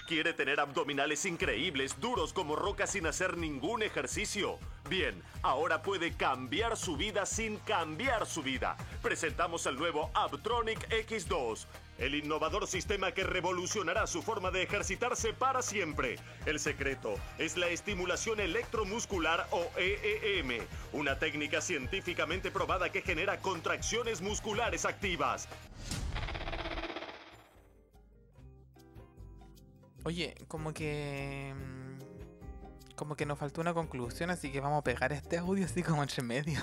¿Quiere 0.08 0.32
tener 0.34 0.62
abdominales 0.62 1.26
increíbles, 1.26 1.99
duros 1.99 2.32
como 2.32 2.55
rocas 2.55 2.91
sin 2.91 3.08
hacer 3.08 3.36
ningún 3.36 3.84
ejercicio? 3.84 4.58
Bien, 4.89 5.22
ahora 5.41 5.82
puede 5.82 6.14
cambiar 6.14 6.78
su 6.78 6.95
vida 6.95 7.26
sin 7.26 7.58
cambiar 7.58 8.26
su 8.26 8.41
vida. 8.41 8.78
Presentamos 9.01 9.66
el 9.66 9.76
nuevo 9.76 10.10
Abtronic 10.14 10.88
X2, 10.88 11.66
el 11.97 12.16
innovador 12.16 12.68
sistema 12.68 13.12
que 13.12 13.26
revolucionará 13.26 14.08
su 14.08 14.22
forma 14.22 14.49
de 14.49 14.64
ejercitarse 14.64 15.34
para 15.34 15.62
siempre. 15.62 16.16
El 16.45 16.62
secreto 16.62 17.16
es 17.38 17.58
la 17.58 17.68
estimulación 17.68 18.39
electromuscular 18.39 19.45
o 19.51 19.70
EEM, 19.76 20.66
una 20.93 21.20
técnica 21.20 21.60
científicamente 21.60 22.49
probada 22.49 22.93
que 22.93 23.01
genera 23.01 23.41
contracciones 23.41 24.22
musculares 24.22 24.86
activas. 24.86 25.49
Oye, 30.04 30.36
como 30.48 30.74
que. 30.74 31.54
mm, 31.56 32.95
Como 32.95 33.16
que 33.16 33.26
nos 33.26 33.38
faltó 33.38 33.62
una 33.62 33.74
conclusión, 33.74 34.30
así 34.30 34.52
que 34.52 34.60
vamos 34.60 34.80
a 34.80 34.84
pegar 34.84 35.12
este 35.14 35.38
audio 35.38 35.66
así 35.66 35.84
como 35.84 36.02
entre 36.02 36.24
medio. 36.24 36.60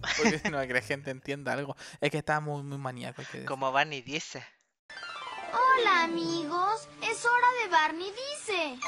Porque 0.16 0.38
si 0.38 0.48
no, 0.48 0.60
que 0.66 0.72
la 0.72 0.80
gente 0.80 1.10
entienda 1.10 1.52
algo. 1.52 1.76
Es 2.00 2.10
que 2.10 2.18
está 2.18 2.40
muy, 2.40 2.62
muy 2.62 2.78
maníaco. 2.78 3.22
que. 3.32 3.44
Como 3.44 3.70
Barney 3.72 4.00
dice. 4.02 4.44
Hola 5.52 6.04
amigos, 6.04 6.88
es 7.02 7.24
hora 7.24 7.46
de 7.62 7.68
Barney 7.70 8.12
dice. 8.12 8.78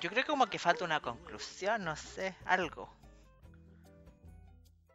Yo 0.00 0.10
creo 0.10 0.24
como 0.26 0.46
que 0.46 0.58
falta 0.58 0.84
una 0.84 1.00
conclusión, 1.00 1.84
no 1.84 1.94
sé, 1.96 2.34
algo. 2.44 2.92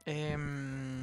Em, 0.06 0.97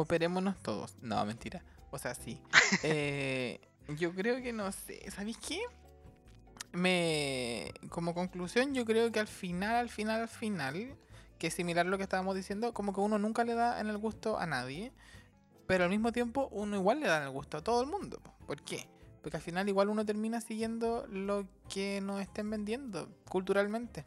operémonos 0.00 0.56
todos. 0.62 0.96
No, 1.02 1.24
mentira. 1.24 1.62
O 1.90 1.98
sea, 1.98 2.14
sí. 2.14 2.40
Eh, 2.82 3.60
yo 3.96 4.14
creo 4.14 4.42
que 4.42 4.52
no 4.52 4.70
sé. 4.72 5.10
¿Sabéis 5.10 5.38
qué? 5.38 5.60
Me. 6.72 7.72
Como 7.88 8.14
conclusión, 8.14 8.74
yo 8.74 8.84
creo 8.84 9.10
que 9.10 9.20
al 9.20 9.28
final, 9.28 9.76
al 9.76 9.88
final, 9.88 10.22
al 10.22 10.28
final. 10.28 10.96
Que 11.38 11.46
es 11.46 11.54
similar 11.54 11.86
a 11.86 11.88
lo 11.88 11.96
que 11.96 12.02
estábamos 12.02 12.34
diciendo. 12.34 12.74
Como 12.74 12.92
que 12.92 13.00
uno 13.00 13.18
nunca 13.18 13.44
le 13.44 13.54
da 13.54 13.80
en 13.80 13.88
el 13.88 13.98
gusto 13.98 14.38
a 14.38 14.46
nadie. 14.46 14.92
Pero 15.66 15.84
al 15.84 15.90
mismo 15.90 16.12
tiempo, 16.12 16.48
uno 16.50 16.76
igual 16.76 17.00
le 17.00 17.06
da 17.06 17.18
en 17.18 17.24
el 17.24 17.30
gusto 17.30 17.58
a 17.58 17.64
todo 17.64 17.80
el 17.80 17.88
mundo. 17.88 18.20
po. 18.20 18.34
¿Por 18.46 18.62
qué? 18.62 18.88
Porque 19.22 19.36
al 19.36 19.42
final, 19.42 19.68
igual 19.68 19.88
uno 19.88 20.04
termina 20.04 20.40
siguiendo 20.40 21.06
lo 21.08 21.46
que 21.68 22.00
nos 22.00 22.20
estén 22.20 22.50
vendiendo 22.50 23.08
culturalmente. 23.28 24.04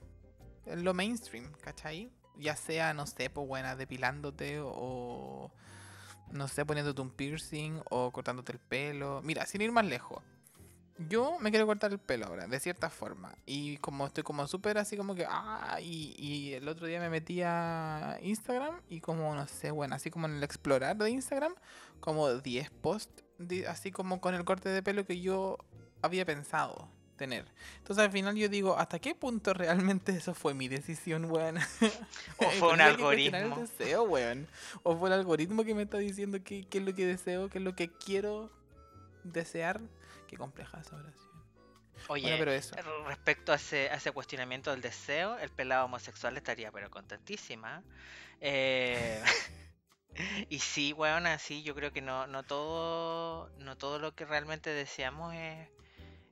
En 0.66 0.84
lo 0.84 0.94
mainstream, 0.94 1.52
¿cachai? 1.62 2.12
Ya 2.38 2.56
sea, 2.56 2.94
no 2.94 3.06
sé, 3.06 3.30
pues 3.30 3.48
buena, 3.48 3.76
depilándote 3.76 4.60
o 4.64 5.52
no 6.34 6.48
sé, 6.48 6.66
poniéndote 6.66 7.02
un 7.02 7.10
piercing 7.10 7.82
o 7.90 8.12
cortándote 8.12 8.52
el 8.54 8.60
pelo. 8.60 9.22
Mira, 9.24 9.46
sin 9.46 9.62
ir 9.62 9.72
más 9.72 9.86
lejos. 9.86 10.24
Yo 11.10 11.38
me 11.40 11.50
quiero 11.50 11.66
cortar 11.66 11.92
el 11.92 12.00
pelo 12.00 12.28
ahora, 12.28 12.48
de 12.48 12.60
cierta 12.60 12.90
forma. 12.90 13.34
Y 13.46 13.78
como 13.78 14.06
estoy 14.06 14.24
como 14.24 14.48
súper 14.48 14.78
así 14.78 14.98
como 14.98 15.16
que... 15.16 15.26
Ah, 15.28 15.80
y, 15.82 16.16
y 16.18 16.54
el 16.54 16.68
otro 16.68 16.86
día 16.86 17.00
me 17.00 17.10
metí 17.10 17.42
a 17.42 18.20
Instagram 18.22 18.82
y 18.88 19.00
como, 19.00 19.34
no 19.34 19.48
sé, 19.48 19.72
bueno, 19.72 19.96
así 19.96 20.12
como 20.12 20.28
en 20.28 20.36
el 20.36 20.44
explorar 20.44 20.98
de 20.98 21.10
Instagram, 21.10 21.54
como 22.00 22.30
10 22.30 22.70
posts, 22.70 23.24
así 23.68 23.92
como 23.92 24.22
con 24.22 24.36
el 24.36 24.46
corte 24.46 24.70
de 24.70 24.84
pelo 24.84 25.06
que 25.06 25.20
yo 25.20 25.58
había 26.04 26.26
pensado 26.26 26.88
tener. 27.22 27.46
Entonces 27.78 28.04
al 28.04 28.12
final 28.12 28.36
yo 28.36 28.50
digo, 28.50 28.76
¿hasta 28.80 28.98
qué 28.98 29.14
punto 29.14 29.54
realmente 29.54 30.12
eso 30.12 30.34
fue 30.34 30.56
mi 30.56 30.68
decisión, 30.68 31.26
weón? 31.30 31.58
O 32.38 32.50
fue 32.60 32.74
un 32.74 32.82
algoritmo. 32.82 33.38
El 33.38 33.56
deseo, 33.68 34.04
weón. 34.04 34.48
O 34.84 34.98
fue 34.98 35.10
el 35.10 35.14
algoritmo 35.14 35.64
que 35.64 35.76
me 35.76 35.84
está 35.84 35.98
diciendo 36.00 36.40
qué, 36.44 36.66
qué 36.68 36.80
es 36.80 36.84
lo 36.84 36.96
que 36.96 37.06
deseo, 37.06 37.48
qué 37.50 37.60
es 37.60 37.64
lo 37.64 37.76
que 37.76 37.90
quiero 37.92 38.50
desear. 39.24 39.80
Qué 40.28 40.36
compleja 40.38 40.80
esa 40.80 40.96
oración. 40.96 41.30
Oye, 42.08 42.24
Bueno, 42.24 42.38
pero 42.40 42.52
eso. 42.52 42.76
r- 42.76 43.04
respecto 43.08 43.52
a 43.52 43.58
ese, 43.58 43.90
a 43.92 43.96
ese 43.96 44.12
cuestionamiento 44.12 44.72
del 44.72 44.82
deseo, 44.82 45.38
el 45.38 45.52
pelado 45.52 45.86
homosexual 45.86 46.36
estaría 46.38 46.72
pero 46.72 46.90
contentísima. 46.90 47.84
Eh, 48.40 49.22
y 50.50 50.58
sí, 50.60 50.94
weón, 50.94 51.28
así 51.28 51.62
yo 51.62 51.76
creo 51.76 51.92
que 51.94 52.02
no, 52.02 52.26
no 52.26 52.42
todo 52.44 53.50
no 53.60 53.78
todo 53.78 54.00
lo 54.00 54.16
que 54.16 54.26
realmente 54.26 54.72
deseamos 54.72 55.34
es, 55.36 55.70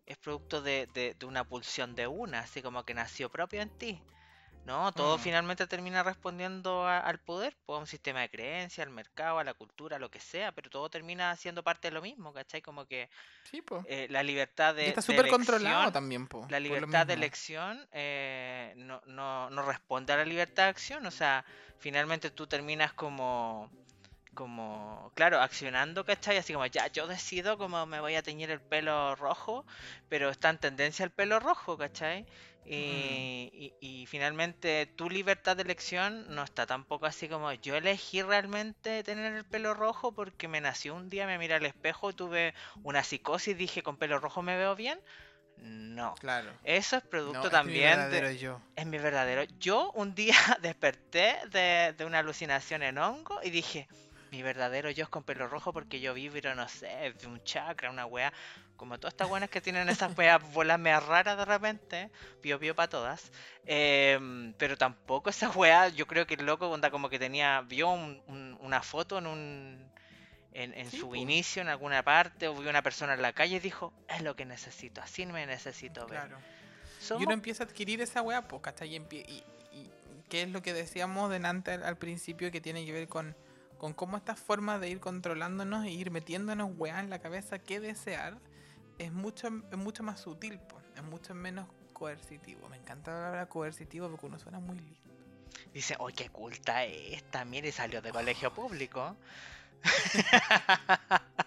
es 0.10 0.18
producto 0.18 0.62
de, 0.62 0.88
de- 0.93 1.14
de 1.14 1.26
una 1.26 1.45
pulsión 1.45 1.95
de 1.95 2.07
una, 2.07 2.39
así 2.41 2.62
como 2.62 2.84
que 2.84 2.93
nació 2.93 3.30
propio 3.30 3.62
en 3.62 3.70
ti. 3.70 4.01
No, 4.66 4.91
todo 4.91 5.18
Mm. 5.18 5.22
finalmente 5.22 5.68
termina 5.68 6.03
respondiendo 6.03 6.86
a- 6.86 6.99
al 6.99 7.20
poder, 7.20 7.55
pues, 7.66 7.78
a 7.78 7.80
un 7.82 7.88
sistema 7.88 8.22
de 8.22 8.30
creencias, 8.30 8.86
al 8.86 8.93
mercado, 8.93 9.39
a 9.39 9.43
la 9.43 9.53
cultura, 9.53 9.95
a 9.95 9.99
lo 9.99 10.12
que 10.12 10.20
sea, 10.20 10.51
pero 10.51 10.70
todo 10.70 10.89
termina 10.89 11.36
siendo 11.38 11.64
parte 11.64 11.88
de 11.89 11.93
lo 11.93 12.01
mismo, 12.01 12.34
¿cachai? 12.34 12.62
Como 12.62 12.86
que 12.86 13.10
Sí, 13.49 13.64
eh, 13.86 14.07
la 14.10 14.22
libertad 14.24 14.76
de, 14.76 14.86
y 14.86 14.89
está 14.89 15.01
súper 15.01 15.30
controlado 15.30 15.91
también, 15.91 16.28
po. 16.28 16.45
la 16.49 16.60
libertad 16.60 17.07
de 17.07 17.14
elección 17.14 17.88
eh, 17.91 18.74
no, 18.78 19.01
no, 19.07 19.49
no 19.49 19.62
responde 19.64 20.14
a 20.14 20.18
la 20.18 20.26
libertad 20.26 20.64
de 20.64 20.70
acción. 20.70 21.05
O 21.05 21.12
sea, 21.12 21.45
finalmente 21.80 22.30
tú 22.30 22.45
terminas 22.47 22.93
como, 22.93 23.72
como, 24.39 25.11
claro, 25.15 25.41
accionando, 25.41 26.05
¿cachai? 26.05 26.37
Así 26.37 26.53
como, 26.53 26.65
ya, 26.67 26.87
yo 26.87 27.07
decido 27.07 27.57
cómo 27.57 27.85
me 27.85 27.99
voy 28.01 28.15
a 28.15 28.23
teñir 28.23 28.49
el 28.51 28.61
pelo 28.61 29.15
rojo, 29.15 29.65
pero 30.09 30.29
está 30.29 30.49
en 30.49 30.59
tendencia 30.59 31.03
el 31.05 31.11
pelo 31.11 31.39
rojo, 31.39 31.77
¿cachai? 31.77 32.25
Y, 32.65 33.49
y- 33.81 34.01
y 34.03 34.05
finalmente 34.07 34.85
tu 34.97 35.09
libertad 35.09 35.55
de 35.57 35.63
elección 35.63 36.25
no 36.35 36.43
está 36.43 36.67
tampoco 36.67 37.05
así 37.07 37.27
como 37.29 37.51
yo 37.53 37.75
elegí 37.75 38.21
realmente 38.21 39.03
tener 39.03 39.33
el 39.33 39.45
pelo 39.45 39.73
rojo 39.73 40.13
porque 40.13 40.47
me 40.47 40.61
nació 40.61 40.93
un 40.95 41.09
día, 41.09 41.25
me 41.27 41.37
miré 41.39 41.55
al 41.55 41.65
espejo, 41.65 42.13
tuve 42.13 42.53
una 42.83 43.03
psicosis, 43.03 43.57
dije 43.57 43.81
con 43.83 43.97
pelo 43.97 44.19
rojo 44.19 44.41
me 44.43 44.57
veo 44.57 44.75
bien. 44.75 44.99
No. 45.57 46.19
Claro. 46.19 46.53
Eso 46.63 46.97
es 46.97 47.03
No, 47.25 47.43
producto 47.43 47.49
es 47.49 47.63
mi 47.63 47.79
también 47.79 48.09
de... 48.09 48.25
yo. 48.39 48.61
Es 48.75 48.85
mi 48.85 48.97
verdadero... 48.97 49.43
Yo 49.59 49.91
un 49.93 50.15
día 50.15 50.35
desperté 50.61 51.37
de, 51.51 51.93
de 51.97 52.05
una 52.05 52.19
alucinación 52.19 52.83
en 52.83 52.97
hongo 52.97 53.39
y 53.43 53.49
dije, 53.49 53.89
mi 54.32 54.41
verdadero 54.41 54.89
yo 54.91 55.03
es 55.03 55.09
con 55.09 55.23
pelo 55.23 55.47
rojo 55.47 55.73
porque 55.73 55.99
yo 55.99 56.13
vibro, 56.13 56.53
no 56.55 56.67
sé, 56.69 57.13
de 57.19 57.27
un 57.27 57.43
chakra, 57.43 57.89
una 57.89 58.05
wea. 58.05 58.32
Como 58.75 58.97
todas 58.97 59.13
estas 59.13 59.27
buenas 59.27 59.49
que 59.49 59.59
tienen 59.59 59.89
esas 59.89 60.17
weas 60.17 60.41
bolas 60.53 60.80
meas 60.80 61.05
raras 61.05 61.38
de 61.38 61.45
repente, 61.45 62.09
pío 62.41 62.59
pío 62.59 62.75
para 62.75 62.89
todas. 62.89 63.32
Em, 63.65 64.53
pero 64.53 64.77
tampoco 64.77 65.30
esa 65.30 65.49
wea, 65.49 65.89
yo 65.89 66.07
creo 66.07 66.25
que 66.25 66.36
el 66.36 66.45
loco 66.45 66.69
onda 66.69 66.89
como 66.89 67.09
que 67.09 67.19
tenía, 67.19 67.61
vio 67.61 67.89
un- 67.89 68.21
un- 68.27 68.57
una 68.61 68.82
foto 68.82 69.17
en 69.17 69.27
un... 69.27 69.89
En, 70.51 70.73
en 70.73 70.89
Sí, 70.89 70.99
su 70.99 71.09
po. 71.09 71.15
inicio, 71.15 71.61
en 71.61 71.67
alguna 71.67 72.01
parte, 72.03 72.47
o 72.47 72.55
vio 72.55 72.71
una 72.71 72.82
persona 72.82 73.13
en 73.13 73.21
la 73.21 73.34
calle 73.34 73.57
y 73.57 73.59
dijo, 73.59 73.93
es 74.07 74.23
lo 74.23 74.36
que 74.36 74.45
necesito, 74.45 74.99
así 74.99 75.23
me 75.27 75.45
necesito 75.45 76.07
ver. 76.07 76.21
Claro. 76.21 76.39
Y 76.99 77.03
Somos 77.03 77.25
uno 77.25 77.34
empieza 77.34 77.63
a 77.63 77.67
adquirir 77.67 78.01
esa 78.01 78.23
weá, 78.23 78.41
pues, 78.47 78.63
¿cachai? 78.63 78.95
Y, 78.95 78.97
y, 79.11 79.43
y 79.71 79.91
qué 80.27 80.41
es 80.41 80.49
lo 80.49 80.63
que 80.63 80.73
decíamos 80.73 81.30
delante 81.30 81.71
al, 81.73 81.84
al 81.84 81.97
principio 81.97 82.51
que 82.51 82.59
tiene 82.61 82.84
que 82.84 82.91
ver 82.91 83.07
con, 83.07 83.36
con 83.80 83.93
cómo 83.93 84.17
estas 84.17 84.39
formas 84.39 84.80
de 84.82 84.89
ir 84.89 84.99
controlándonos 84.99 85.86
e 85.86 85.89
ir 85.89 86.11
metiéndonos 86.11 86.69
weá 86.77 86.99
en 86.99 87.09
la 87.09 87.19
cabeza 87.19 87.57
que 87.59 87.80
desear 87.80 88.38
es 88.99 89.11
mucho, 89.11 89.47
es 89.71 89.77
mucho 89.77 90.03
más 90.03 90.19
sutil, 90.19 90.59
es 90.95 91.03
mucho 91.03 91.34
menos 91.34 91.65
coercitivo. 91.93 92.67
Me 92.69 92.77
encanta 92.77 93.11
la 93.11 93.17
palabra 93.17 93.45
coercitivo 93.49 94.09
porque 94.09 94.25
uno 94.27 94.38
suena 94.38 94.59
muy 94.59 94.77
lindo. 94.77 94.99
Dice, 95.73 95.95
oye, 95.99 96.15
qué 96.15 96.30
culta 96.30 96.84
es 96.84 97.13
esta, 97.13 97.45
mire, 97.45 97.71
salió 97.71 98.01
de 98.01 98.11
colegio 98.11 98.53
público. 98.53 99.15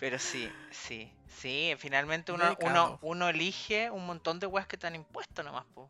Pero 0.00 0.18
sí, 0.18 0.50
sí, 0.70 1.12
sí, 1.28 1.74
finalmente 1.78 2.32
uno, 2.32 2.56
uno, 2.60 2.98
uno 3.02 3.28
elige 3.28 3.90
un 3.90 4.06
montón 4.06 4.40
de 4.40 4.46
weas 4.46 4.66
que 4.66 4.76
te 4.76 4.86
han 4.86 4.96
impuesto 4.96 5.42
nomás, 5.42 5.64
po. 5.74 5.88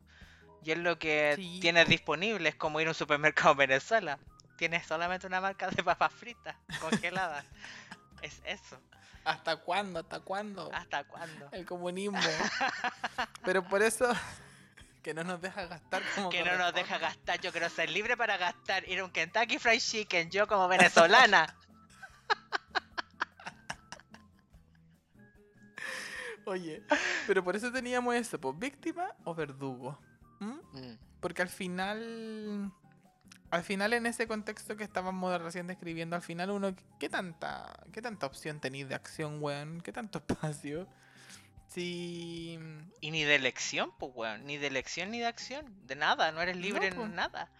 Y 0.62 0.72
es 0.72 0.78
lo 0.78 0.98
que 0.98 1.32
Sí, 1.36 1.58
tienes 1.60 1.84
po. 1.84 1.90
disponible, 1.90 2.48
es 2.48 2.56
como 2.56 2.80
ir 2.80 2.88
a 2.88 2.90
un 2.90 2.94
supermercado 2.94 3.52
en 3.52 3.58
Venezuela. 3.58 4.18
Tienes 4.56 4.86
solamente 4.86 5.26
una 5.26 5.40
marca 5.40 5.68
de 5.68 5.82
papas 5.82 6.12
fritas, 6.12 6.56
congeladas. 6.80 7.44
es 8.22 8.40
eso. 8.44 8.80
¿Hasta 9.24 9.56
cuándo? 9.56 9.98
¿Hasta 10.00 10.20
cuándo? 10.20 10.70
¿Hasta 10.72 11.04
cuándo? 11.04 11.48
El 11.52 11.66
comunismo. 11.66 12.18
Pero 13.44 13.64
por 13.64 13.82
eso 13.82 14.08
que 15.02 15.12
no 15.14 15.24
nos 15.24 15.40
deja 15.40 15.66
gastar 15.66 16.02
como 16.14 16.30
Que 16.30 16.44
no 16.44 16.56
nos 16.56 16.72
deja 16.72 16.98
gastar, 16.98 17.40
yo 17.40 17.50
quiero 17.52 17.68
ser 17.68 17.90
libre 17.90 18.16
para 18.16 18.36
gastar. 18.36 18.88
Ir 18.88 19.00
a 19.00 19.04
un 19.04 19.10
Kentucky 19.10 19.58
Fried 19.58 19.80
Chicken, 19.80 20.30
yo 20.30 20.46
como 20.46 20.68
venezolana. 20.68 21.56
Oye, 26.46 26.84
pero 27.26 27.42
por 27.42 27.56
eso 27.56 27.72
teníamos 27.72 28.14
eso, 28.14 28.40
pues 28.40 28.56
víctima 28.56 29.12
o 29.24 29.34
verdugo. 29.34 29.98
¿Mm? 30.38 30.60
Mm. 30.72 30.98
Porque 31.20 31.42
al 31.42 31.48
final, 31.48 32.70
al 33.50 33.62
final 33.62 33.92
en 33.92 34.06
ese 34.06 34.26
contexto 34.26 34.76
que 34.76 34.84
estábamos 34.84 35.40
recién 35.40 35.66
describiendo, 35.66 36.16
al 36.16 36.22
final 36.22 36.50
uno, 36.50 36.74
¿qué 36.98 37.08
tanta, 37.08 37.72
qué 37.92 38.02
tanta 38.02 38.26
opción 38.26 38.60
tenéis 38.60 38.88
de 38.88 38.94
acción, 38.94 39.42
weón? 39.42 39.80
¿Qué 39.80 39.92
tanto 39.92 40.18
espacio? 40.26 40.88
Si... 41.68 42.58
Y 43.00 43.10
ni 43.10 43.24
de 43.24 43.34
elección, 43.34 43.92
pues 43.98 44.12
weón, 44.14 44.44
ni 44.46 44.56
de 44.56 44.66
elección 44.68 45.10
ni 45.10 45.20
de 45.20 45.26
acción, 45.26 45.66
de 45.86 45.96
nada, 45.96 46.32
no 46.32 46.40
eres 46.40 46.56
libre 46.56 46.88
en 46.88 47.14
nada. 47.14 47.50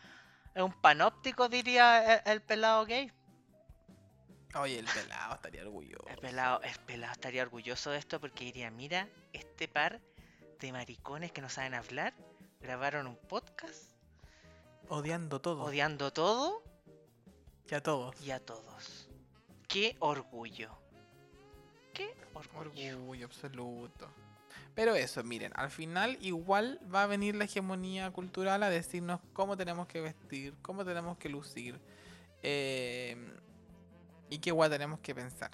Es 0.55 0.63
un 0.63 0.73
panóptico, 0.73 1.49
diría 1.49 2.15
el, 2.15 2.33
el 2.33 2.43
pelado 2.43 2.85
gay. 2.87 3.13
Oye, 4.55 4.79
el 4.79 4.87
pelado 4.87 5.35
estaría 5.35 5.63
orgulloso. 5.63 6.09
El 6.09 6.17
pelado, 6.17 6.63
el 6.63 6.79
pelado 6.87 7.13
estaría 7.13 7.43
orgulloso 7.43 7.91
de 7.91 7.99
esto 7.99 8.21
porque 8.21 8.47
diría, 8.47 8.71
mira, 8.71 9.09
este 9.35 9.69
par 9.69 10.01
de 10.61 10.73
maricones 10.73 11.31
que 11.33 11.43
no 11.43 11.51
saben 11.51 11.75
hablar, 11.75 12.15
grabaron 12.61 13.07
un 13.07 13.17
podcast 13.17 13.96
Odiando 14.89 15.41
todo. 15.41 15.65
odiando 15.65 16.13
todo 16.13 16.63
Y 17.71 17.75
a 17.75 17.83
todos. 17.83 18.15
y 18.23 18.31
a 18.31 18.41
todos. 18.41 19.09
Qué 19.69 19.97
orgullo. 20.01 20.71
Qué 21.93 22.15
orgullo. 22.35 22.97
Orgullo 22.99 23.27
absoluto. 23.27 24.09
Pero 24.75 24.95
eso, 24.95 25.25
miren, 25.25 25.53
al 25.57 25.71
final 25.71 26.19
igual 26.21 26.79
va 26.95 27.05
a 27.05 27.07
venir 27.07 27.35
la 27.35 27.45
hegemonía 27.45 28.11
cultural 28.11 28.63
a 28.63 28.69
decirnos 28.71 29.21
cómo 29.33 29.57
tenemos 29.57 29.87
que 29.87 30.01
vestir, 30.03 30.55
cómo 30.61 30.85
tenemos 30.85 31.17
que 31.17 31.31
lucir 31.31 31.81
eh, 32.43 33.17
y 34.29 34.39
qué 34.39 34.51
guay 34.51 34.69
tenemos 34.71 35.01
que 35.01 35.15
pensar. 35.15 35.51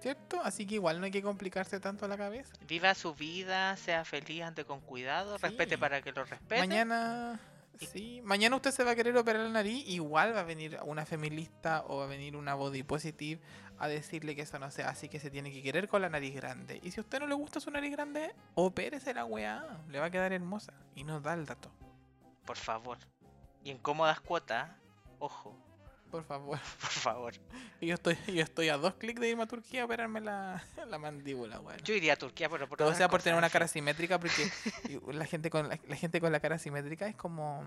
¿Cierto? 0.00 0.40
Así 0.42 0.66
que 0.66 0.76
igual 0.76 0.98
no 1.00 1.04
hay 1.06 1.10
que 1.10 1.22
complicarse 1.22 1.80
tanto 1.80 2.06
la 2.08 2.16
cabeza. 2.16 2.54
Viva 2.66 2.94
su 2.94 3.14
vida, 3.14 3.76
sea 3.76 4.04
feliz, 4.04 4.42
ande 4.42 4.64
con 4.64 4.80
cuidado, 4.80 5.36
respete 5.38 5.76
para 5.78 6.00
que 6.00 6.12
lo 6.12 6.24
respete. 6.24 6.60
Mañana, 6.60 7.40
sí, 7.78 8.20
mañana 8.24 8.56
usted 8.56 8.70
se 8.70 8.84
va 8.84 8.92
a 8.92 8.94
querer 8.94 9.16
operar 9.16 9.42
la 9.42 9.50
nariz, 9.50 9.86
igual 9.88 10.34
va 10.34 10.40
a 10.40 10.44
venir 10.44 10.78
una 10.84 11.04
feminista 11.04 11.84
o 11.86 11.98
va 11.98 12.04
a 12.04 12.06
venir 12.06 12.36
una 12.36 12.54
body 12.54 12.82
positive 12.82 13.40
a 13.78 13.88
decirle 13.88 14.34
que 14.34 14.42
eso 14.42 14.58
no 14.58 14.70
se 14.70 14.82
hace 14.82 15.06
y 15.06 15.08
que 15.08 15.20
se 15.20 15.30
tiene 15.30 15.52
que 15.52 15.62
querer 15.62 15.88
con 15.88 16.02
la 16.02 16.08
nariz 16.08 16.34
grande. 16.34 16.80
Y 16.82 16.90
si 16.90 17.00
a 17.00 17.02
usted 17.02 17.20
no 17.20 17.26
le 17.26 17.34
gusta 17.34 17.60
su 17.60 17.70
nariz 17.70 17.92
grande, 17.92 18.34
opérese 18.54 19.12
la 19.12 19.24
weá, 19.24 19.80
le 19.88 20.00
va 20.00 20.06
a 20.06 20.10
quedar 20.10 20.32
hermosa. 20.32 20.72
Y 20.94 21.04
nos 21.04 21.22
da 21.22 21.34
el 21.34 21.46
dato, 21.46 21.70
Por 22.44 22.56
favor. 22.56 22.98
Y 23.64 23.70
en 23.70 23.78
cómodas 23.78 24.20
cuotas, 24.20 24.70
ojo, 25.18 25.56
por 26.16 26.24
favor. 26.24 26.58
por 26.80 26.90
favor. 26.90 27.34
Yo 27.80 27.94
estoy, 27.94 28.16
yo 28.26 28.42
estoy 28.42 28.68
a 28.70 28.76
dos 28.76 28.94
clics 28.94 29.20
de 29.20 29.28
irme 29.30 29.42
a 29.42 29.46
Turquía 29.46 29.82
a 29.82 29.84
operarme 29.84 30.20
la, 30.20 30.64
la 30.88 30.98
mandíbula, 30.98 31.60
weón. 31.60 31.78
Yo 31.84 31.94
iría 31.94 32.14
a 32.14 32.16
Turquía, 32.16 32.48
pero 32.48 32.68
por 32.68 32.78
Todo 32.78 32.94
sea 32.94 33.08
por 33.08 33.22
tener 33.22 33.34
en 33.34 33.38
una 33.38 33.50
cara 33.50 33.68
simétrica, 33.68 34.18
porque 34.18 34.50
la 35.12 35.26
gente 35.26 35.50
con 35.50 35.68
la, 35.68 35.78
la 35.86 35.96
gente 35.96 36.20
con 36.20 36.32
la 36.32 36.40
cara 36.40 36.58
simétrica 36.58 37.06
es 37.06 37.16
como... 37.16 37.62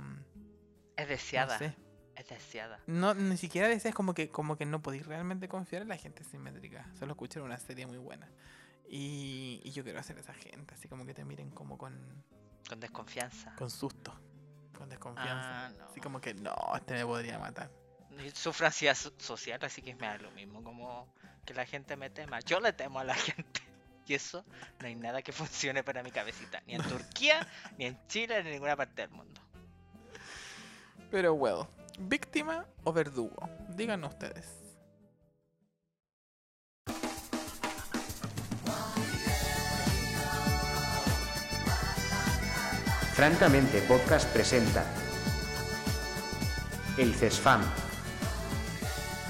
Es 0.98 1.06
No 1.06 1.10
deseada. 1.10 1.58
sé. 1.58 1.76
Es 2.16 2.28
deseada. 2.28 2.80
No, 2.88 3.14
ni 3.14 3.38
siquiera 3.38 3.68
deseas 3.70 3.96
como 3.96 4.14
que, 4.14 4.30
como 4.30 4.58
que 4.58 4.66
no 4.66 4.82
podéis 4.82 5.06
realmente 5.06 5.48
confiar 5.48 5.84
en 5.84 5.88
la 5.88 5.96
gente 5.98 6.24
simétrica. 6.26 6.90
Solo 7.00 7.14
escuché 7.14 7.40
en 7.40 7.46
una 7.46 7.58
serie 7.60 7.86
muy 7.88 7.98
buena. 7.98 8.28
Y, 8.90 9.62
y 9.64 9.72
yo 9.72 9.84
quiero 9.84 10.00
hacer 10.00 10.18
esa 10.18 10.34
gente, 10.34 10.74
así 10.74 10.88
como 10.90 11.06
que 11.06 11.14
te 11.14 11.24
miren 11.24 11.52
como 11.52 11.78
con, 11.78 11.96
Con 12.68 12.80
desconfianza. 12.80 13.56
con 13.56 13.70
susto, 13.70 14.12
con 14.78 14.90
desconfianza. 14.90 15.68
Ah, 15.68 15.72
no. 15.78 15.86
Así 15.86 16.02
como 16.02 16.20
que 16.20 16.34
no, 16.34 16.56
este 16.76 16.96
me 16.96 17.06
podría 17.06 17.38
matar. 17.40 17.70
Sufro 18.34 18.68
ansiedad 18.68 18.96
so- 18.96 19.14
social, 19.18 19.60
así 19.64 19.82
que 19.82 19.96
me 19.96 20.08
da 20.08 20.18
lo 20.18 20.32
mismo 20.32 20.64
como 20.64 21.14
que 21.46 21.54
la 21.54 21.66
gente 21.66 21.96
me 21.96 22.10
tema. 22.10 22.40
Yo 22.42 22.60
le 22.60 22.74
temo 22.74 23.00
a 23.00 23.04
la 23.04 23.14
gente. 23.16 23.62
Y 24.06 24.16
eso 24.16 24.44
no 24.80 24.88
hay 24.88 24.96
nada 24.96 25.22
que 25.22 25.32
funcione 25.32 25.84
para 25.84 26.02
mi 26.02 26.12
cabecita. 26.12 26.62
Ni 26.66 26.76
en 26.76 26.82
Turquía, 26.82 27.48
ni 27.78 27.86
en 27.86 28.00
Chile, 28.08 28.42
ni 28.42 28.50
en 28.50 28.54
ninguna 28.56 28.76
parte 28.76 29.02
del 29.04 29.12
mundo. 29.12 29.40
Pero 31.12 31.34
well, 31.34 31.68
¿víctima 32.00 32.66
o 32.84 32.94
verdugo? 32.94 33.50
Díganos 33.70 34.12
ustedes. 34.14 34.46
Francamente 43.16 43.82
Podcast 43.82 44.30
presenta 44.32 44.84
El 46.98 47.14
CESFAM 47.14 47.62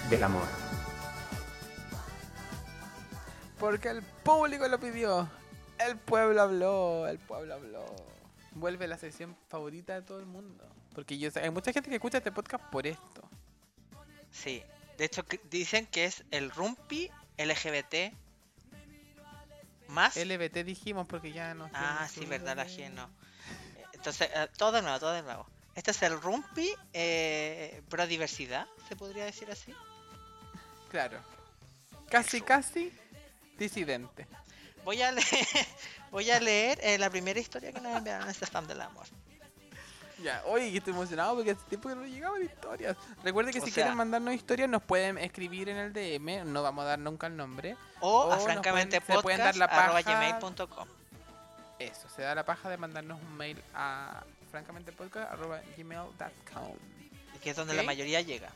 del 0.09 0.23
amor. 0.23 0.47
Porque 3.59 3.89
el 3.89 4.01
público 4.01 4.67
lo 4.67 4.79
pidió. 4.79 5.29
El 5.77 5.97
pueblo 5.97 6.41
habló, 6.41 7.07
el 7.07 7.19
pueblo 7.19 7.53
habló. 7.53 7.85
Vuelve 8.53 8.87
la 8.87 8.97
sección 8.97 9.35
favorita 9.47 9.93
de 9.93 10.01
todo 10.01 10.19
el 10.19 10.25
mundo. 10.25 10.65
Porque 10.95 11.17
yo 11.17 11.29
sé, 11.29 11.41
hay 11.41 11.49
mucha 11.49 11.71
gente 11.71 11.89
que 11.89 11.95
escucha 11.97 12.17
este 12.17 12.31
podcast 12.31 12.63
por 12.65 12.87
esto. 12.87 13.29
Sí. 14.31 14.63
De 14.97 15.05
hecho, 15.05 15.23
dicen 15.49 15.85
que 15.85 16.05
es 16.05 16.23
el 16.31 16.51
Rumpi 16.51 17.09
LGBT 17.37 18.13
más. 19.89 20.17
LBT 20.17 20.65
dijimos 20.65 21.07
porque 21.07 21.31
ya 21.31 21.53
no. 21.53 21.69
Ah, 21.73 22.07
sí, 22.11 22.25
verdad, 22.25 22.55
la 22.55 22.65
G 22.65 22.89
no. 22.91 23.09
Entonces, 23.93 24.29
eh, 24.33 24.47
todo 24.57 24.73
de 24.73 24.81
nuevo, 24.81 24.99
todo 24.99 25.13
de 25.13 25.23
nuevo. 25.23 25.45
Este 25.75 25.91
es 25.91 26.01
el 26.03 26.19
Rumpi 26.21 26.73
eh, 26.93 27.81
pro 27.89 28.05
diversidad, 28.07 28.67
se 28.87 28.95
podría 28.95 29.25
decir 29.25 29.49
así. 29.51 29.73
Claro. 30.89 31.19
Casi, 32.09 32.41
casi 32.41 32.91
disidente. 33.57 34.27
Voy 34.83 35.01
a 35.01 35.11
leer, 35.11 35.25
voy 36.11 36.29
a 36.31 36.39
leer 36.39 36.79
eh, 36.81 36.97
la 36.97 37.09
primera 37.09 37.39
historia 37.39 37.71
que 37.71 37.79
nos 37.81 37.95
enviaron 37.95 38.27
a 38.27 38.31
este 38.31 38.45
fan 38.45 38.67
del 38.67 38.81
amor. 38.81 39.05
Ya, 40.23 40.43
oye, 40.47 40.69
que 40.71 40.79
estoy 40.79 40.91
emocionado 40.93 41.35
porque 41.35 41.51
hace 41.51 41.63
tiempo 41.69 41.87
que 41.87 41.95
no 41.95 42.05
llegaban 42.05 42.43
historias. 42.43 42.97
Recuerden 43.23 43.53
que 43.53 43.59
O 43.61 43.65
si 43.65 43.71
sea- 43.71 43.83
quieren 43.85 43.95
mandarnos 43.97 44.33
historias 44.33 44.67
nos 44.67 44.83
pueden 44.83 45.17
escribir 45.17 45.69
en 45.69 45.77
el 45.77 45.93
DM, 45.93 46.43
no 46.45 46.61
vamos 46.61 46.83
a 46.83 46.87
dar 46.89 46.99
nunca 46.99 47.27
el 47.27 47.37
nombre. 47.37 47.77
O 48.01 48.23
O 48.25 48.31
a 48.33 48.39
francamente 48.39 48.99
pueden- 48.99 49.19
se 49.19 49.23
pueden 49.23 49.39
dar 49.39 49.55
la 49.55 49.69
paja- 49.69 50.01
gmail.com. 50.01 50.87
Eso, 51.79 52.09
se 52.09 52.21
da 52.23 52.35
la 52.35 52.43
paja 52.43 52.67
de 52.69 52.75
mandarnos 52.77 53.21
un 53.21 53.37
mail 53.37 53.61
a 53.73 54.21
francamentepodcast.gmail.com 54.51 56.75
Que 57.41 57.49
es 57.51 57.55
donde 57.55 57.73
la 57.73 57.83
mayoría 57.83 58.19
llega. 58.21 58.49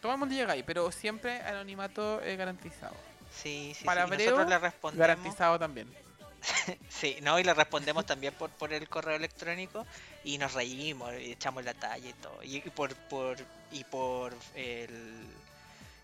Todo 0.00 0.12
el 0.12 0.18
mundo 0.18 0.34
llega 0.34 0.52
ahí, 0.52 0.62
pero 0.62 0.90
siempre 0.92 1.40
anonimato 1.42 2.22
eh, 2.22 2.36
garantizado. 2.36 2.94
Sí, 3.34 3.74
sí, 3.76 3.84
Para 3.84 4.04
sí. 4.04 4.10
Breo, 4.10 4.30
nosotros 4.30 4.48
le 4.48 4.58
respondemos. 4.58 5.00
Garantizado 5.00 5.58
también. 5.58 5.88
Sí, 6.88 7.18
no, 7.22 7.38
y 7.38 7.44
le 7.44 7.52
respondemos 7.52 8.06
también 8.06 8.32
por, 8.34 8.48
por 8.50 8.72
el 8.72 8.88
correo 8.88 9.16
electrónico 9.16 9.84
y 10.22 10.38
nos 10.38 10.54
reímos 10.54 11.12
y 11.14 11.32
echamos 11.32 11.64
la 11.64 11.74
talla 11.74 12.08
y 12.08 12.12
todo. 12.14 12.42
Y, 12.42 12.56
y 12.56 12.70
por, 12.70 12.94
por 12.94 13.36
y 13.72 13.82
por 13.84 14.32
el 14.54 15.26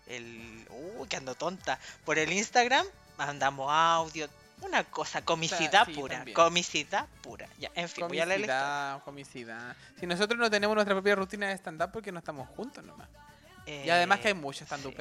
el 0.07 0.67
uy, 0.97 1.07
que 1.07 1.17
ando 1.17 1.35
tonta. 1.35 1.79
Por 2.03 2.17
el 2.17 2.31
Instagram 2.31 2.85
mandamos 3.17 3.71
audio, 3.71 4.27
una 4.61 4.83
cosa, 4.83 5.23
comicidad 5.23 5.85
sí, 5.85 5.93
pura, 5.93 6.17
también. 6.17 6.35
comicidad 6.35 7.07
pura. 7.21 7.47
Ya, 7.59 7.71
en 7.75 7.89
fin, 7.89 8.07
voy 8.07 8.19
a 8.19 8.25
leer. 8.25 8.41
Comicidad, 8.41 9.03
comicidad. 9.03 9.75
Si 9.99 10.05
nosotros 10.05 10.39
no 10.39 10.49
tenemos 10.49 10.75
nuestra 10.75 10.95
propia 10.95 11.15
rutina 11.15 11.47
de 11.47 11.53
stand-up 11.57 11.91
porque 11.91 12.11
no 12.11 12.19
estamos 12.19 12.47
juntos 12.49 12.83
nomás. 12.83 13.07
Y 13.67 13.89
además 13.89 14.19
que 14.19 14.27
hay 14.29 14.31
Eh, 14.31 14.35
muchos 14.35 14.63
stand 14.67 14.83
sí. 14.83 14.93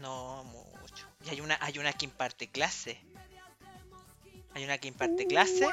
No 0.00 0.44
mucho. 0.44 1.06
Y 1.24 1.30
hay 1.30 1.40
una, 1.40 1.56
hay 1.60 1.78
una 1.78 1.92
que 1.92 2.04
imparte 2.04 2.48
clase. 2.48 3.00
Hay 4.54 4.64
una 4.64 4.76
que 4.78 4.88
imparte 4.88 5.26
clase 5.26 5.66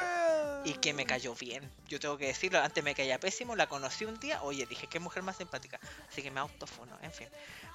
y 0.64 0.72
que 0.74 0.94
me 0.94 1.04
cayó 1.04 1.34
bien. 1.34 1.70
Yo 1.88 2.00
tengo 2.00 2.16
que 2.16 2.26
decirlo, 2.28 2.60
antes 2.62 2.82
me 2.82 2.94
caía 2.94 3.18
pésimo, 3.20 3.54
la 3.54 3.66
conocí 3.68 4.06
un 4.06 4.18
día, 4.20 4.42
oye, 4.42 4.64
dije, 4.66 4.86
qué 4.86 4.98
mujer 5.00 5.22
más 5.22 5.36
simpática. 5.36 5.78
Así 6.08 6.22
que 6.22 6.30
me 6.30 6.40
autofono, 6.40 6.96
en 7.02 7.12
fin. 7.12 7.28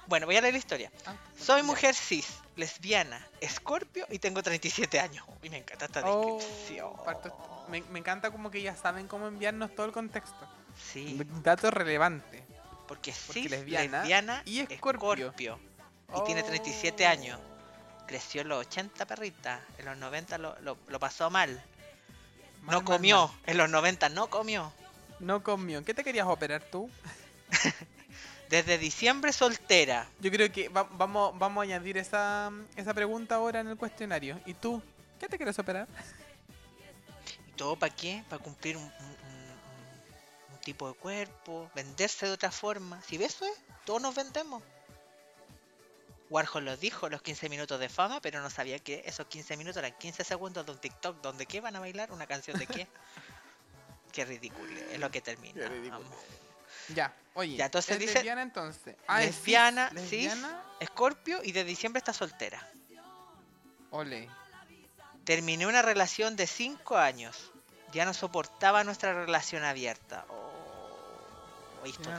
Bueno, 0.08 0.26
voy 0.26 0.36
a 0.36 0.40
leer 0.40 0.54
la 0.54 0.58
historia. 0.58 0.90
Ah, 1.04 1.14
Soy 1.38 1.62
mujer 1.62 1.94
cis, 1.94 2.26
lesbiana, 2.56 3.24
escorpio 3.40 4.06
y 4.10 4.18
tengo 4.18 4.42
37 4.42 4.98
años. 4.98 5.24
Uy, 5.42 5.50
me 5.50 5.58
encanta 5.58 5.84
esta 5.86 6.02
Oh, 6.04 6.38
descripción. 6.38 6.92
parto- 7.04 7.66
me, 7.68 7.82
me 7.82 7.98
encanta 8.00 8.30
como 8.32 8.50
que 8.50 8.62
ya 8.62 8.74
saben 8.74 9.06
cómo 9.06 9.28
enviarnos 9.28 9.74
todo 9.76 9.86
el 9.86 9.92
contexto. 9.92 10.48
Sí, 10.92 11.20
Datos 11.42 11.72
relevantes. 11.72 12.42
Porque 12.86 13.12
porque 13.26 13.40
cis, 13.42 13.50
lesbiana 13.50 13.98
lesbiana, 14.00 14.42
y 14.44 14.60
escorpio. 14.60 15.26
escorpio. 15.28 15.58
Y 16.16 16.24
tiene 16.24 16.42
37 16.42 17.04
Oh. 17.06 17.08
años. 17.10 17.40
Creció 18.06 18.42
en 18.42 18.48
los 18.48 18.60
80 18.66 19.04
perrita, 19.06 19.60
en 19.78 19.86
los 19.86 19.96
90 19.96 20.38
lo, 20.38 20.56
lo- 20.60 20.78
lo 20.86 21.00
pasó 21.00 21.28
mal. 21.30 21.62
Mal, 22.62 22.76
no 22.76 22.84
comió, 22.84 23.28
mal. 23.28 23.36
en 23.46 23.58
los 23.58 23.68
90 23.70 24.08
no 24.08 24.28
comió. 24.30 24.72
No 25.18 25.42
comió. 25.42 25.84
¿Qué 25.84 25.94
te 25.94 26.04
querías 26.04 26.26
operar 26.26 26.62
tú? 26.62 26.88
Desde 28.48 28.78
diciembre 28.78 29.32
soltera. 29.32 30.06
Yo 30.20 30.30
creo 30.30 30.52
que 30.52 30.68
va- 30.68 30.88
vamos, 30.92 31.36
vamos 31.38 31.62
a 31.62 31.64
añadir 31.64 31.98
esa, 31.98 32.52
esa 32.76 32.94
pregunta 32.94 33.34
ahora 33.34 33.58
en 33.60 33.68
el 33.68 33.76
cuestionario. 33.76 34.38
¿Y 34.46 34.54
tú? 34.54 34.80
¿Qué 35.18 35.26
te 35.28 35.36
quieres 35.36 35.58
operar? 35.58 35.88
¿Y 37.48 37.52
todo 37.52 37.76
para 37.76 37.92
qué? 37.94 38.22
Para 38.28 38.40
cumplir 38.42 38.76
un 38.76 38.92
tipo 40.66 40.88
de 40.88 40.94
cuerpo, 40.94 41.70
venderse 41.76 42.26
de 42.26 42.32
otra 42.32 42.50
forma. 42.50 43.00
Si 43.02 43.16
ves 43.16 43.36
eso 43.36 43.46
es, 43.46 43.52
todos 43.84 44.02
nos 44.02 44.16
vendemos. 44.16 44.64
Warhol 46.28 46.64
lo 46.64 46.76
dijo, 46.76 47.08
los 47.08 47.22
15 47.22 47.48
minutos 47.48 47.78
de 47.78 47.88
fama, 47.88 48.20
pero 48.20 48.40
no 48.42 48.50
sabía 48.50 48.80
que 48.80 49.04
esos 49.06 49.26
15 49.28 49.56
minutos 49.56 49.76
eran 49.76 49.96
15 49.96 50.24
segundos 50.24 50.66
de 50.66 50.72
un 50.72 50.78
TikTok 50.78 51.20
donde 51.22 51.46
qué 51.46 51.60
van 51.60 51.76
a 51.76 51.80
bailar, 51.80 52.10
una 52.10 52.26
canción 52.26 52.58
de 52.58 52.66
qué. 52.66 52.88
qué 54.12 54.24
ridículo, 54.24 54.76
es 54.90 54.98
lo 54.98 55.08
que 55.08 55.20
termina. 55.20 55.68
Qué. 55.68 55.92
Ya, 56.94 57.14
oye. 57.34 57.56
Ya, 57.56 57.66
entonces 57.66 57.92
¿es 57.92 57.98
dice- 58.00 58.14
lesbiana 58.14 58.42
entonces. 58.42 58.96
Ah, 59.06 59.22
es 59.22 59.36
cis, 59.36 59.36
lesbiana, 59.36 59.92
cis. 60.08 60.32
Escorpio 60.80 61.40
y 61.44 61.52
de 61.52 61.62
diciembre 61.62 61.98
está 61.98 62.12
soltera. 62.12 62.68
Ole. 63.92 64.28
Terminé 65.24 65.64
una 65.68 65.82
relación 65.82 66.34
de 66.34 66.48
5 66.48 66.96
años. 66.96 67.52
Ya 67.92 68.04
no 68.04 68.12
soportaba 68.14 68.82
nuestra 68.82 69.12
relación 69.14 69.62
abierta. 69.62 70.26
Oh, 70.28 70.45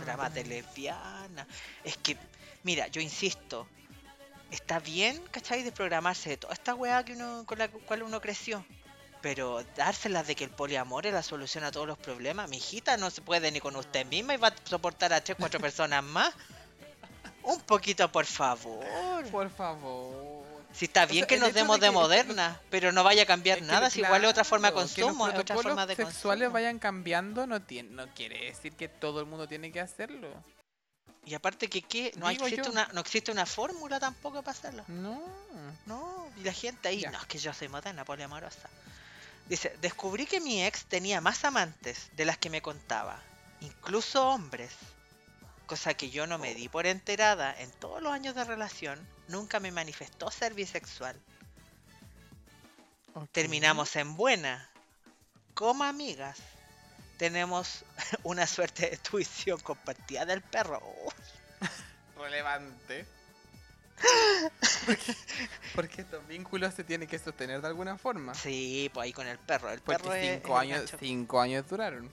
dramas 0.05 0.33
de 0.33 0.43
lesbiana. 0.43 1.47
Es 1.83 1.97
que, 1.97 2.17
mira, 2.63 2.87
yo 2.87 3.01
insisto. 3.01 3.67
Está 4.51 4.79
bien, 4.79 5.21
¿cachai? 5.31 5.63
Desprogramarse 5.63 6.29
de 6.29 6.37
toda 6.37 6.53
esta 6.53 6.73
weá 6.73 7.03
que 7.03 7.13
uno, 7.13 7.43
con 7.45 7.57
la 7.57 7.67
cual 7.67 8.03
uno 8.03 8.21
creció. 8.21 8.65
Pero 9.21 9.63
dárselas 9.75 10.27
de 10.27 10.35
que 10.35 10.45
el 10.45 10.51
poliamor 10.51 11.05
es 11.05 11.13
la 11.13 11.23
solución 11.23 11.63
a 11.63 11.71
todos 11.71 11.87
los 11.87 11.97
problemas. 11.97 12.49
Mi 12.49 12.57
hijita 12.57 12.95
no 12.97 13.09
se 13.09 13.21
puede 13.21 13.51
ni 13.51 13.59
con 13.59 13.75
usted 13.75 14.05
misma 14.05 14.35
y 14.35 14.37
va 14.37 14.49
a 14.49 14.55
soportar 14.63 15.11
a 15.11 15.21
3, 15.21 15.37
4 15.37 15.59
personas 15.61 16.03
más. 16.03 16.33
Un 17.43 17.59
poquito, 17.61 18.09
por 18.11 18.25
favor. 18.25 18.85
Por 19.31 19.49
favor. 19.49 20.36
Si 20.77 20.85
está 20.85 21.05
O 21.05 21.07
bien 21.07 21.21
sea, 21.21 21.27
que 21.27 21.37
nos 21.37 21.53
demos 21.53 21.79
de 21.79 21.87
de 21.87 21.91
que- 21.91 21.97
moderna, 21.99 22.61
pero 22.69 22.91
no 22.91 23.03
vaya 23.03 23.23
a 23.23 23.25
cambiar 23.25 23.61
nada, 23.63 23.89
si 23.89 24.01
igual 24.01 24.23
es 24.23 24.29
otra 24.29 24.43
forma 24.43 24.67
de 24.69 24.75
consumo, 24.75 25.25
los 25.25 25.35
es 25.35 25.41
otra 25.41 25.55
forma 25.55 25.85
de 25.87 25.95
sexuales 25.95 26.43
consumo. 26.43 26.53
vayan 26.53 26.77
cambiando 26.79 27.47
no, 27.47 27.61
tiene, 27.63 27.89
no 27.89 28.07
quiere 28.13 28.45
decir 28.45 28.73
que 28.73 28.87
todo 28.87 29.19
el 29.19 29.25
mundo 29.25 29.47
tiene 29.47 29.71
que 29.71 29.79
hacerlo. 29.79 30.29
Y 31.25 31.33
aparte 31.33 31.67
que 31.67 31.81
¿qué? 31.81 32.11
no 32.15 32.29
Digo 32.29 32.45
existe 32.45 32.65
yo. 32.67 32.71
una 32.71 32.87
no 32.93 33.01
existe 33.01 33.31
una 33.31 33.45
fórmula 33.45 33.99
tampoco 33.99 34.41
para 34.43 34.57
hacerlo. 34.57 34.85
No. 34.87 35.19
No, 35.87 36.29
y 36.37 36.43
la 36.43 36.53
gente 36.53 36.87
ahí, 36.89 36.99
Ya. 37.01 37.11
no, 37.11 37.19
es 37.19 37.25
que 37.25 37.37
yo 37.39 37.51
soy 37.53 37.67
moderna, 37.69 38.05
poliamorosa. 38.05 38.69
Dice, 39.49 39.75
descubrí 39.81 40.25
que 40.25 40.39
mi 40.39 40.63
ex 40.63 40.85
tenía 40.85 41.21
más 41.21 41.43
amantes 41.43 42.09
de 42.15 42.25
las 42.25 42.37
que 42.37 42.49
me 42.49 42.61
contaba, 42.61 43.19
incluso 43.61 44.27
hombres. 44.29 44.71
Cosa 45.67 45.93
que 45.93 46.09
yo 46.09 46.25
no 46.27 46.37
me 46.39 46.55
di 46.55 46.69
por 46.69 46.87
enterada 46.87 47.53
en 47.59 47.69
todos 47.71 48.01
los 48.01 48.11
años 48.13 48.33
de 48.35 48.43
relación, 48.45 49.05
nunca 49.27 49.59
me 49.59 49.71
manifestó 49.71 50.31
ser 50.31 50.53
bisexual. 50.53 51.15
Terminamos 53.31 53.95
en 53.95 54.15
buena, 54.15 54.69
como 55.53 55.83
amigas. 55.83 56.37
Tenemos 57.17 57.83
una 58.23 58.47
suerte 58.47 58.89
de 58.91 58.97
tuición 58.97 59.59
compartida 59.59 60.25
del 60.25 60.41
perro. 60.41 60.79
Oh, 60.83 61.09
Relevante. 62.21 63.05
porque, 64.85 65.15
porque 65.73 66.01
estos 66.01 66.25
vínculos 66.27 66.73
se 66.75 66.83
tienen 66.83 67.07
que 67.09 67.17
sostener 67.17 67.61
de 67.61 67.67
alguna 67.67 67.97
forma. 67.97 68.35
sí, 68.35 68.89
pues 68.93 69.05
ahí 69.05 69.13
con 69.13 69.25
el 69.27 69.39
perro. 69.39 69.71
El 69.71 69.81
perro 69.81 70.03
Porque 70.05 70.33
es- 70.35 70.35
cinco 70.43 70.55
es 70.55 70.61
años, 70.61 70.91
cinco 70.99 71.41
años 71.41 71.67
duraron. 71.67 72.09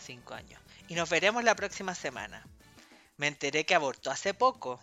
Cinco 0.00 0.34
años. 0.34 0.60
Y 0.86 0.94
nos 0.94 1.10
veremos 1.10 1.42
la 1.44 1.54
próxima 1.56 1.94
semana. 1.94 2.46
Me 3.18 3.26
enteré 3.26 3.66
que 3.66 3.74
abortó 3.74 4.10
hace 4.10 4.32
poco. 4.32 4.80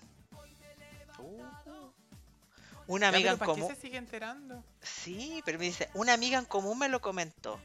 Una 2.87 3.07
Uh. 3.07 3.11
Ya, 3.11 3.17
amiga 3.17 3.31
pero 3.31 3.33
en 3.33 3.39
¿para 3.39 3.53
qué 3.53 3.61
común. 3.61 3.75
se 3.75 3.81
sigue 3.81 3.97
enterando? 3.97 4.63
Sí, 4.81 5.41
pero 5.45 5.57
me 5.57 5.65
dice, 5.65 5.89
una 5.95 6.13
amiga 6.13 6.37
en 6.37 6.45
común 6.45 6.77
me 6.77 6.87
lo 6.89 7.01
comentó. 7.01 7.59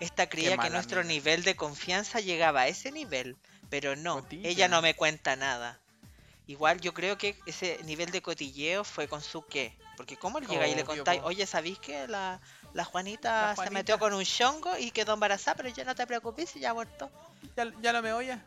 Esta 0.00 0.28
creía 0.28 0.58
que 0.58 0.68
nuestro 0.68 1.00
amiga. 1.00 1.14
nivel 1.14 1.42
de 1.44 1.56
confianza 1.56 2.20
llegaba 2.20 2.62
a 2.62 2.68
ese 2.68 2.92
nivel, 2.92 3.36
Pero 3.70 3.96
no, 3.96 4.20
Cotilla. 4.20 4.48
ella 4.48 4.68
no 4.68 4.82
me 4.82 4.94
cuenta 4.94 5.34
nada. 5.36 5.80
Igual 6.46 6.80
yo 6.80 6.92
creo 6.94 7.16
que 7.18 7.36
ese 7.46 7.80
nivel 7.84 8.10
de 8.10 8.20
cotilleo 8.22 8.84
fue 8.84 9.08
con 9.08 9.22
su 9.22 9.44
qué. 9.46 9.76
Porque 9.96 10.16
¿cómo 10.18 10.38
le 10.38 10.46
llega 10.46 10.68
y 10.68 10.74
le 10.74 10.84
contáis, 10.84 11.22
oye, 11.24 11.46
¿sabéis 11.46 11.78
que 11.78 12.06
la, 12.06 12.40
la 12.74 12.84
Juanita 12.84 13.48
La 13.48 13.56
se 13.56 13.70
metió 13.70 13.96
Juanita. 13.96 13.98
con 13.98 14.12
un 14.12 14.24
chongo 14.24 14.76
y 14.78 14.90
quedó 14.90 15.14
embarazada, 15.14 15.56
pero 15.56 15.70
ya 15.70 15.84
no 15.84 15.94
te 15.94 16.06
preocupes, 16.06 16.52
ya 16.54 16.70
abortó? 16.70 17.10
¿Ya, 17.56 17.72
ya 17.80 17.92
lo 17.92 18.02
me 18.02 18.12
oye? 18.12 18.38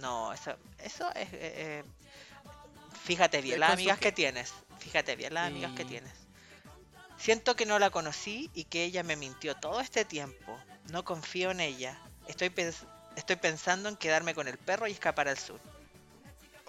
No, 0.00 0.32
eso, 0.32 0.56
eso 0.78 1.08
es... 1.14 1.28
eh, 1.32 1.38
eh, 1.82 1.84
Fíjate 3.04 3.40
bien 3.40 3.60
las 3.60 3.70
amigas 3.72 3.98
que- 3.98 4.06
que 4.08 4.12
tienes. 4.12 4.52
Fíjate 4.78 5.16
bien 5.16 5.32
las 5.34 5.46
amigas 5.46 5.72
que 5.72 5.84
tienes. 5.84 6.12
Siento 7.16 7.56
que 7.56 7.64
no 7.66 7.78
la 7.78 7.90
conocí 7.90 8.50
y 8.54 8.64
que 8.64 8.84
ella 8.84 9.02
me 9.02 9.16
mintió 9.16 9.54
todo 9.56 9.80
este 9.80 10.04
tiempo. 10.04 10.58
No 10.90 11.04
confío 11.04 11.50
en 11.50 11.60
ella. 11.60 11.98
Estoy, 12.28 12.48
pens- 12.50 12.86
estoy 13.16 13.36
pensando 13.36 13.88
en 13.88 13.96
quedarme 13.96 14.34
con 14.34 14.46
el 14.46 14.58
perro 14.58 14.86
y 14.86 14.92
escapar 14.92 15.28
al 15.28 15.38
sur. 15.38 15.58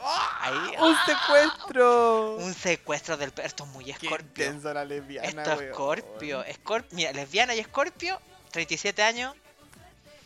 Ahí, 0.02 0.76
¡Un 0.80 0.96
secuestro! 1.06 2.36
un 2.38 2.54
secuestro 2.54 3.18
del 3.18 3.32
perro. 3.32 3.48
Esto 3.48 3.64
es 3.66 3.70
muy 3.72 3.84
Qué 3.86 3.92
escorpio. 3.92 4.46
intensa 4.46 4.74
la 4.74 4.86
lesbiana, 4.86 5.28
Esto 5.28 5.54
es 5.54 5.62
escorpio. 5.70 6.46
Escorp- 6.46 6.86
Mira, 6.92 7.12
lesbiana 7.12 7.54
y 7.54 7.60
escorpio, 7.60 8.20
37 8.52 9.04
años. 9.04 9.36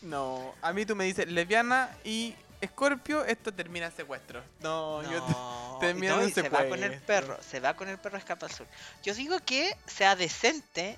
No, 0.03 0.53
a 0.61 0.73
mí 0.73 0.85
tú 0.85 0.95
me 0.95 1.05
dices 1.05 1.27
lesbiana 1.27 1.89
y 2.03 2.35
escorpio, 2.64 3.23
esto 3.26 3.53
termina 3.53 3.88
en 3.88 3.91
secuestro. 3.95 4.44
No, 4.61 5.02
No, 5.02 5.11
yo 5.11 5.77
termina 5.80 6.15
no, 6.15 6.22
en 6.22 6.30
y 6.30 6.31
se 6.31 6.49
va 6.49 6.60
con 6.68 6.84
el 6.84 6.91
secuestro. 6.91 7.06
perro, 7.06 7.40
se 7.44 7.60
va 7.60 7.76
con 7.76 7.88
el 7.90 7.98
perro 7.98 8.15
a 8.15 8.19
escapa 8.19 8.45
al 8.48 8.52
sur. 8.52 8.68
Yo 9.03 9.14
digo 9.14 9.38
que 9.45 9.76
sea 9.85 10.15
decente, 10.15 10.98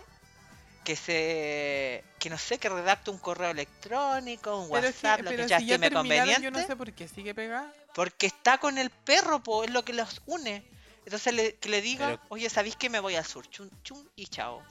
que 0.84 0.96
se, 0.96 2.04
que 2.20 2.30
no 2.30 2.38
sé, 2.38 2.58
que 2.60 2.70
redacte 2.70 3.10
un 3.12 3.18
correo 3.18 3.50
electrónico, 3.50 4.58
un 4.62 4.70
Pero, 4.70 4.88
WhatsApp, 4.88 5.22
lo 5.22 5.30
pero 5.32 5.44
que 5.44 5.50
ya 5.50 5.60
si 5.60 5.72
estime 5.72 5.92
conveniente, 5.92 6.42
yo 6.44 6.52
no 6.52 6.66
sé 6.66 6.76
por 6.76 6.92
qué 6.94 7.08
sigue 7.08 7.34
pegada. 7.34 7.74
porque 7.96 8.28
está 8.28 8.58
con 8.60 8.78
el 8.78 8.90
perro, 8.92 9.42
po, 9.42 9.64
es 9.64 9.72
lo 9.72 9.84
que 9.84 9.94
los 9.94 10.22
une. 10.28 10.64
Entonces 11.06 11.34
le, 11.34 11.56
que 11.56 11.70
le 11.70 11.82
diga, 11.82 12.08
Pero- 12.08 12.22
oye, 12.30 12.50
¿sabéis 12.50 12.76
que 12.76 12.90
me 12.90 13.00
voy 13.00 13.16
al 13.16 13.26
sur? 13.26 13.48
Chun, 13.50 13.70
chun 13.84 14.10
y 14.16 14.28
chao. 14.28 14.62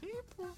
Sí, 0.00 0.10
pues. 0.36 0.50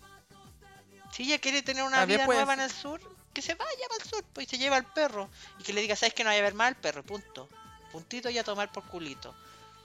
Si 1.13 1.23
ella 1.25 1.39
quiere 1.41 1.63
tener 1.63 1.85
una 1.85 2.05
vida 2.05 2.27
nueva 2.27 2.55
en 2.55 2.61
el 2.61 2.71
sur, 2.71 3.01
que 3.39 3.43
se 3.43 3.55
vaya 3.55 3.89
para 3.89 4.03
el 4.03 4.09
sur, 4.11 4.25
pues 4.33 4.47
y 4.47 4.51
se 4.51 4.59
lleva 4.59 4.77
al 4.77 4.85
perro. 4.93 5.29
Y 5.59 5.63
que 5.63 5.73
le 5.73 5.81
diga, 5.81 5.95
¿sabes 5.97 6.13
que 6.15 6.25
no 6.25 6.31
vaya 6.31 6.41
a 6.41 6.43
ver 6.43 6.55
más 6.55 6.69
al 6.69 6.77
perro? 6.77 7.03
Punto. 7.05 7.49
Puntito 7.93 8.29
y 8.31 8.39
a 8.39 8.45
tomar 8.45 8.71
por 8.73 8.85
culito. 8.85 9.35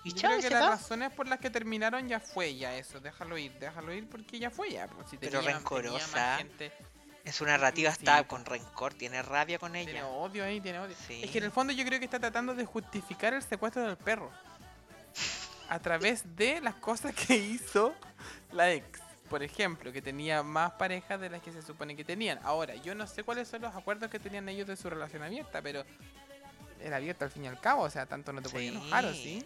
Y 0.03 0.09
Yo 0.11 0.17
chao, 0.17 0.29
creo 0.31 0.39
y 0.39 0.43
que 0.43 0.49
las 0.49 0.63
va. 0.63 0.69
razones 0.71 1.13
por 1.13 1.27
las 1.27 1.39
que 1.39 1.49
terminaron 1.49 2.07
ya 2.09 2.19
fue 2.19 2.55
ya 2.55 2.75
eso, 2.75 2.99
déjalo 2.99 3.37
ir, 3.37 3.53
déjalo 3.59 3.93
ir 3.93 4.09
porque 4.09 4.37
ya 4.39 4.49
fue 4.49 4.71
ya. 4.71 4.87
pues, 4.87 5.09
si 5.09 5.17
Pero 5.17 5.41
rencorosa. 5.41 6.39
En 7.25 7.31
su 7.31 7.45
narrativa 7.45 7.89
Sí, 7.91 7.99
está 7.99 8.27
con 8.27 8.43
rencor, 8.43 8.93
tiene 8.95 9.21
rabia 9.21 9.57
con 9.59 9.71
tiene 9.71 9.91
ella. 9.91 10.07
odio 10.07 10.43
ahí, 10.43 10.59
tiene 10.59 10.79
odio. 10.79 10.95
Sí. 11.07 11.21
Es 11.23 11.31
que 11.31 11.37
en 11.37 11.45
el 11.45 11.51
fondo 11.51 11.71
yo 11.71 11.85
creo 11.85 11.99
que 11.99 12.05
está 12.05 12.19
tratando 12.19 12.53
de 12.53 12.65
justificar 12.65 13.33
el 13.33 13.41
secuestro 13.43 13.83
del 13.83 13.95
perro. 13.95 14.29
A 15.69 15.79
través 15.79 16.35
de 16.35 16.59
las 16.59 16.75
cosas 16.75 17.15
que 17.15 17.35
hizo 17.37 17.93
la 18.51 18.71
ex. 18.73 18.99
Por 19.33 19.41
ejemplo, 19.41 19.91
que 19.91 19.99
tenía 19.99 20.43
más 20.43 20.73
parejas 20.73 21.19
de 21.19 21.27
las 21.27 21.41
que 21.41 21.51
se 21.51 21.63
supone 21.63 21.95
que 21.95 22.03
tenían. 22.03 22.39
Ahora, 22.43 22.75
yo 22.75 22.93
no 22.93 23.07
sé 23.07 23.23
cuáles 23.23 23.47
son 23.47 23.63
los 23.63 23.75
acuerdos 23.75 24.11
que 24.11 24.19
tenían 24.19 24.47
ellos 24.47 24.67
de 24.67 24.77
su 24.77 24.87
relación 24.91 25.23
abierta, 25.23 25.59
pero 25.59 25.83
era 26.79 26.97
abierta 26.97 27.25
al 27.25 27.31
fin 27.31 27.45
y 27.45 27.47
al 27.47 27.59
cabo, 27.59 27.81
o 27.81 27.89
sea, 27.89 28.05
tanto 28.05 28.31
no 28.31 28.43
te 28.43 28.49
podía 28.49 28.69
enojar, 28.69 29.05
¿o 29.05 29.11
Sí. 29.11 29.23
sí? 29.41 29.45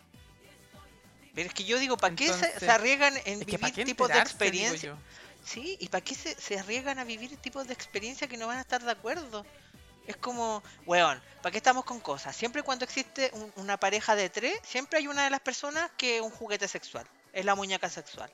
Pero 1.34 1.48
es 1.48 1.54
que 1.54 1.64
yo 1.64 1.80
digo, 1.80 1.96
¿para 1.96 2.14
qué 2.18 2.28
se, 2.34 2.60
se 2.60 2.70
arriesgan 2.70 3.14
en 3.24 3.40
vivir 3.40 3.86
tipos 3.86 4.10
de 4.10 4.20
experiencia? 4.20 4.98
Sí, 5.46 5.78
¿y 5.80 5.88
para 5.88 6.04
qué 6.04 6.16
se, 6.16 6.36
se 6.36 6.60
arriesgan 6.60 7.00
a 7.00 7.06
vivir 7.06 7.38
tipos 7.38 7.66
de 7.66 7.74
experiencia 7.74 8.28
que 8.28 8.36
no 8.36 8.48
van 8.48 8.58
a 8.58 8.62
estar 8.64 8.84
de 8.84 8.92
acuerdo? 8.92 9.46
Es 10.06 10.18
como, 10.18 10.62
weón, 10.86 11.22
¿para 11.42 11.52
qué 11.52 11.60
estamos 11.60 11.86
con 11.86 12.02
cosas? 12.02 12.36
Siempre 12.36 12.62
cuando 12.62 12.84
existe 12.84 13.32
un- 13.32 13.54
una 13.56 13.78
pareja 13.78 14.18
de 14.18 14.30
tres, 14.30 14.60
siempre 14.64 15.00
hay 15.00 15.08
una 15.08 15.24
de 15.24 15.30
las 15.30 15.40
personas 15.40 15.90
que 15.98 16.18
es 16.18 16.22
un 16.22 16.32
juguete 16.32 16.68
sexual. 16.68 17.08
Es 17.32 17.46
la 17.46 17.56
muñeca 17.56 17.90
sexual. 17.90 18.30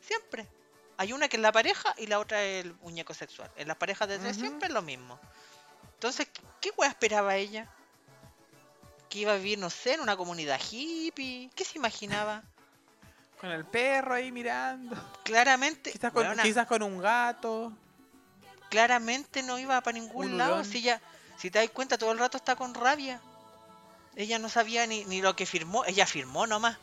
Siempre. 0.00 0.46
Hay 0.98 1.12
una 1.12 1.28
que 1.28 1.36
es 1.36 1.42
la 1.42 1.52
pareja 1.52 1.94
y 1.98 2.06
la 2.06 2.18
otra 2.18 2.42
es 2.42 2.64
el 2.64 2.74
muñeco 2.76 3.12
sexual. 3.14 3.50
En 3.56 3.68
las 3.68 3.76
parejas 3.76 4.08
de 4.08 4.18
tres 4.18 4.36
siempre 4.36 4.68
es 4.68 4.74
lo 4.74 4.82
mismo. 4.82 5.18
Entonces, 5.94 6.28
¿qué- 6.32 6.42
¿qué 6.60 6.70
weá 6.76 6.88
esperaba 6.88 7.36
ella? 7.36 7.68
Que 9.10 9.20
iba 9.20 9.32
a 9.32 9.36
vivir, 9.36 9.58
no 9.58 9.70
sé, 9.70 9.94
en 9.94 10.00
una 10.00 10.16
comunidad 10.16 10.60
hippie. 10.70 11.50
¿Qué 11.54 11.64
se 11.64 11.78
imaginaba? 11.78 12.42
Con 13.40 13.50
el 13.50 13.64
perro 13.66 14.14
ahí 14.14 14.32
mirando. 14.32 14.96
Claramente, 15.22 15.92
Quizás 15.92 16.12
con, 16.12 16.24
weona, 16.26 16.42
quizás 16.42 16.66
con 16.66 16.82
un 16.82 16.98
gato. 16.98 17.72
claramente 18.70 19.42
no 19.42 19.58
iba 19.58 19.80
para 19.80 19.98
ningún 19.98 20.32
Un 20.32 20.38
lado. 20.38 20.64
Si 20.64 20.78
ella, 20.78 21.00
si 21.38 21.50
te 21.50 21.58
das 21.60 21.70
cuenta, 21.70 21.98
todo 21.98 22.12
el 22.12 22.18
rato 22.18 22.36
está 22.38 22.56
con 22.56 22.74
rabia. 22.74 23.20
Ella 24.16 24.38
no 24.38 24.48
sabía 24.48 24.86
ni, 24.86 25.04
ni 25.04 25.20
lo 25.20 25.36
que 25.36 25.44
firmó, 25.46 25.84
ella 25.84 26.06
firmó 26.06 26.46
nomás. 26.46 26.78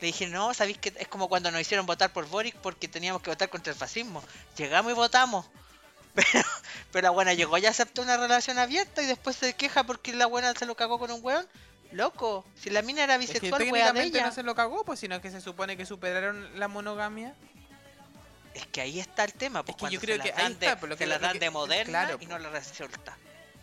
Le 0.00 0.06
dije, 0.06 0.26
no, 0.28 0.54
sabéis 0.54 0.78
que 0.78 0.92
es 0.96 1.08
como 1.08 1.28
cuando 1.28 1.50
nos 1.50 1.60
hicieron 1.60 1.84
votar 1.86 2.12
por 2.12 2.26
Boric 2.28 2.54
porque 2.56 2.86
teníamos 2.88 3.20
que 3.22 3.30
votar 3.30 3.48
contra 3.48 3.72
el 3.72 3.78
fascismo. 3.78 4.22
Llegamos 4.56 4.92
y 4.92 4.94
votamos. 4.94 5.46
Pero, 6.14 6.44
pero 6.90 7.04
la 7.04 7.10
buena 7.10 7.32
llegó 7.34 7.58
y 7.58 7.66
aceptó 7.66 8.02
una 8.02 8.16
relación 8.16 8.58
abierta 8.58 9.02
y 9.02 9.06
después 9.06 9.36
se 9.36 9.54
queja 9.54 9.84
porque 9.84 10.12
la 10.12 10.26
buena 10.26 10.52
se 10.54 10.66
lo 10.66 10.74
cagó 10.74 10.98
con 10.98 11.12
un 11.12 11.20
weón. 11.22 11.46
Loco, 11.92 12.44
si 12.60 12.70
la 12.70 12.82
mina 12.82 13.04
era 13.04 13.14
Es 13.14 13.26
que 13.30 13.34
bisexual, 13.40 13.70
wea 13.70 13.92
de 13.92 14.02
ella. 14.02 14.26
no 14.26 14.32
se 14.32 14.42
lo 14.42 14.54
cagó, 14.56 14.84
pues 14.84 14.98
sino 14.98 15.20
que 15.20 15.30
se 15.30 15.40
supone 15.40 15.76
que 15.76 15.86
superaron 15.86 16.58
la 16.58 16.66
monogamia. 16.66 17.34
Es 18.54 18.66
que 18.66 18.80
ahí 18.80 18.98
está 18.98 19.24
el 19.24 19.32
tema, 19.32 19.62
pues 19.64 19.76
que 19.76 19.90
yo 19.90 20.00
creo 20.00 20.16
se 20.16 20.22
que 20.24 20.28
ahí 20.32 20.42
dan 20.42 20.58
de, 20.58 20.66
está, 20.66 20.80
pues, 20.80 20.92
se 20.92 20.98
que- 20.98 21.06
lo 21.06 21.18
dan 21.20 21.32
que- 21.34 21.38
de 21.38 21.50
moderna 21.50 21.84
claro, 22.00 22.14
y 22.14 22.16
pues. 22.18 22.28
no 22.28 22.38
la 22.38 22.50
resulta. 22.50 23.16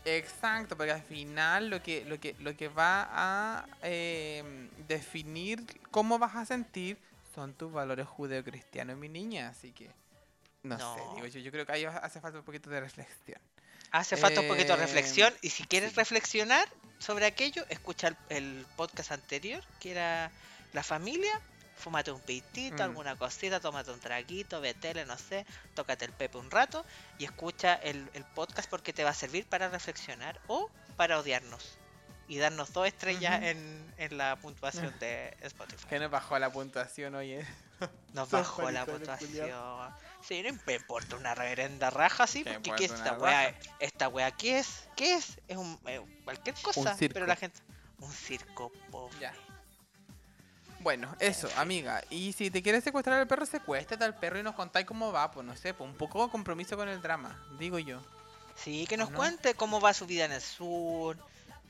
Exacto, 0.06 0.78
porque 0.78 0.92
al 0.92 1.02
final 1.02 1.70
lo 1.70 1.82
que, 1.82 2.06
lo 2.06 2.20
que, 2.20 2.36
lo 2.40 2.56
que 2.56 2.68
va 2.68 3.10
a 3.12 3.66
eh, 3.82 4.70
definir 4.88 5.64
cómo 5.92 6.20
vas 6.20 6.36
a 6.36 6.46
sentir 6.46 6.98
son 7.34 7.54
tus 7.54 7.72
valores 7.74 8.08
judeocristianos, 8.08 8.98
mi 8.98 9.10
niña. 9.10 9.50
Así 9.50 9.72
que, 9.72 9.90
no, 10.64 10.78
No. 10.78 10.96
sé, 10.96 11.02
digo 11.16 11.28
yo, 11.28 11.40
yo 11.40 11.52
creo 11.52 11.66
que 11.66 11.72
ahí 11.74 11.86
hace 11.86 12.22
falta 12.22 12.38
un 12.40 12.46
poquito 12.46 12.70
de 12.70 12.80
reflexión. 12.80 13.40
Hace 13.92 14.16
falta 14.18 14.42
un 14.42 14.48
poquito 14.48 14.74
de 14.76 14.84
Eh, 14.84 14.86
reflexión 14.86 15.34
y 15.42 15.50
si 15.50 15.64
quieres 15.66 15.92
sí. 15.92 15.96
reflexionar 15.98 16.68
sobre 17.00 17.26
aquello, 17.26 17.66
escucha 17.70 18.10
el, 18.10 18.18
el 18.30 18.66
podcast 18.76 19.12
anterior, 19.12 19.64
que 19.80 19.92
era 19.92 20.32
La 20.74 20.84
familia, 20.84 21.40
fúmate 21.76 22.12
un 22.12 22.22
pitito, 22.22 22.78
Mm. 22.78 22.82
alguna 22.82 23.16
cosita, 23.16 23.60
tómate 23.60 23.92
un 23.92 24.00
traguito, 24.00 24.62
ve 24.62 24.74
tele, 24.74 25.06
no 25.06 25.18
sé, 25.18 25.46
tócate 25.74 26.06
el 26.06 26.12
pepe 26.14 26.38
un 26.38 26.50
rato 26.50 26.86
y 27.20 27.26
escucha 27.26 27.76
el, 27.76 28.10
el 28.14 28.24
podcast 28.24 28.70
porque 28.70 28.94
te 28.94 29.04
va 29.04 29.12
a 29.12 29.14
servir 29.14 29.46
para 29.46 29.70
reflexionar 29.70 30.40
o 30.48 30.70
para 30.96 31.20
odiarnos 31.20 31.78
y 32.28 32.38
darnos 32.40 32.74
dos 32.74 32.88
estrellas 32.88 33.44
en, 33.44 33.94
en 33.98 34.18
la 34.18 34.36
puntuación 34.38 34.98
de 35.00 35.38
Spotify. 35.42 35.86
Que 35.88 36.00
nos 36.00 36.10
bajó 36.10 36.40
la 36.40 36.52
puntuación, 36.52 37.14
oye. 37.14 37.46
Nos 38.14 38.30
bajó 38.32 38.72
la 38.72 38.84
puntuación. 38.86 39.52
Sí, 40.22 40.42
no 40.42 40.58
me 40.66 40.74
importa 40.74 41.18
una 41.18 41.36
reverenda 41.36 41.92
raja, 41.92 42.26
sí, 42.26 42.44
¿Qué 42.44 42.54
porque 42.54 42.72
¿qué 42.72 42.86
es 42.86 42.92
esta 42.94 43.14
weá? 43.14 43.48
raja? 43.52 43.60
Esta 43.80 44.08
weá, 44.08 44.32
¿qué 44.32 44.58
es? 44.58 44.88
¿Qué 44.96 45.14
es? 45.14 45.40
Es 45.48 45.58
un, 45.58 45.80
eh, 45.86 46.02
cualquier 46.24 46.56
cosa, 46.56 46.96
pero 47.14 47.28
la 47.28 47.36
gente... 47.36 47.60
Un 48.00 48.12
circo 48.12 48.72
pobre. 48.90 49.20
Ya. 49.20 49.34
Bueno, 50.86 51.16
eso, 51.20 51.50
amiga. 51.58 52.04
Y 52.12 52.34
si 52.34 52.52
te 52.52 52.62
quieres 52.62 52.84
secuestrar 52.84 53.20
al 53.20 53.26
perro, 53.26 53.48
secuéstrate 53.48 54.04
al 54.04 54.14
perro 54.14 54.38
y 54.38 54.44
nos 54.44 54.54
contáis 54.54 54.86
cómo 54.86 55.12
va, 55.12 55.32
pues 55.32 55.44
no 55.44 55.56
sé, 55.56 55.74
pues 55.74 55.90
un 55.90 55.98
poco 55.98 56.24
de 56.24 56.32
compromiso 56.32 56.78
con 56.78 56.88
el 56.88 57.02
drama, 57.02 57.44
digo 57.58 57.80
yo. 57.80 58.00
Sí, 58.56 58.86
que 58.86 58.96
nos 58.96 59.10
¿no? 59.10 59.18
cuente 59.18 59.56
cómo 59.56 59.82
va 59.82 59.96
su 59.96 60.06
vida 60.06 60.26
en 60.26 60.32
el 60.32 60.42
sur, 60.42 61.18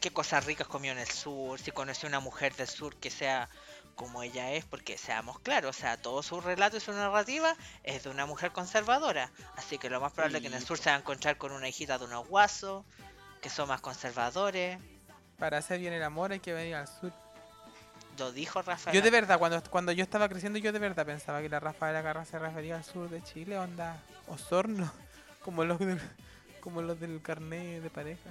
qué 0.01 0.11
cosas 0.11 0.45
ricas 0.45 0.67
comió 0.67 0.91
en 0.91 0.97
el 0.97 1.07
sur, 1.07 1.57
si 1.57 1.71
conoció 1.71 2.09
una 2.09 2.19
mujer 2.19 2.53
del 2.55 2.67
sur 2.67 2.93
que 2.97 3.09
sea 3.09 3.47
como 3.95 4.21
ella 4.21 4.51
es, 4.51 4.65
porque 4.65 4.97
seamos 4.97 5.39
claros, 5.39 5.77
o 5.77 5.79
sea, 5.79 5.95
todo 5.95 6.21
su 6.21 6.41
relato 6.41 6.75
y 6.75 6.81
su 6.81 6.91
narrativa 6.91 7.55
es 7.83 8.03
de 8.03 8.09
una 8.09 8.25
mujer 8.25 8.51
conservadora, 8.51 9.31
así 9.55 9.77
que 9.77 9.89
lo 9.89 10.01
más 10.01 10.11
probable 10.11 10.39
es 10.39 10.41
que 10.41 10.47
en 10.49 10.55
el 10.55 10.65
sur 10.65 10.77
se 10.77 10.89
va 10.89 10.97
a 10.97 10.99
encontrar 10.99 11.37
con 11.37 11.53
una 11.53 11.69
hijita 11.69 11.97
de 11.97 12.03
unos 12.03 12.27
guasos, 12.27 12.83
que 13.41 13.49
son 13.49 13.69
más 13.69 13.79
conservadores, 13.79 14.77
Para 15.39 15.59
hacer 15.59 15.79
bien 15.79 15.93
el 15.93 16.03
amor 16.03 16.33
hay 16.33 16.41
que 16.41 16.51
venir 16.51 16.75
al 16.75 16.89
sur. 16.89 17.13
Lo 18.17 18.31
dijo 18.31 18.61
Rafael. 18.61 18.95
Yo 18.95 19.01
de 19.01 19.09
verdad, 19.11 19.39
cuando, 19.39 19.61
cuando 19.69 19.91
yo 19.91 20.03
estaba 20.03 20.27
creciendo, 20.29 20.59
yo 20.59 20.71
de 20.71 20.79
verdad 20.79 21.05
pensaba 21.05 21.41
que 21.41 21.49
la 21.49 21.59
Rafaela 21.59 22.01
Garra 22.01 22.25
se 22.25 22.39
refería 22.39 22.77
al 22.77 22.83
sur 22.83 23.09
de 23.09 23.21
Chile, 23.23 23.57
onda 23.57 24.01
Osorno, 24.27 24.91
como 25.43 25.63
los 25.63 25.79
del, 25.79 25.99
como 26.61 26.81
los 26.81 26.99
del 26.99 27.21
carnet 27.21 27.81
de 27.81 27.89
pareja. 27.89 28.29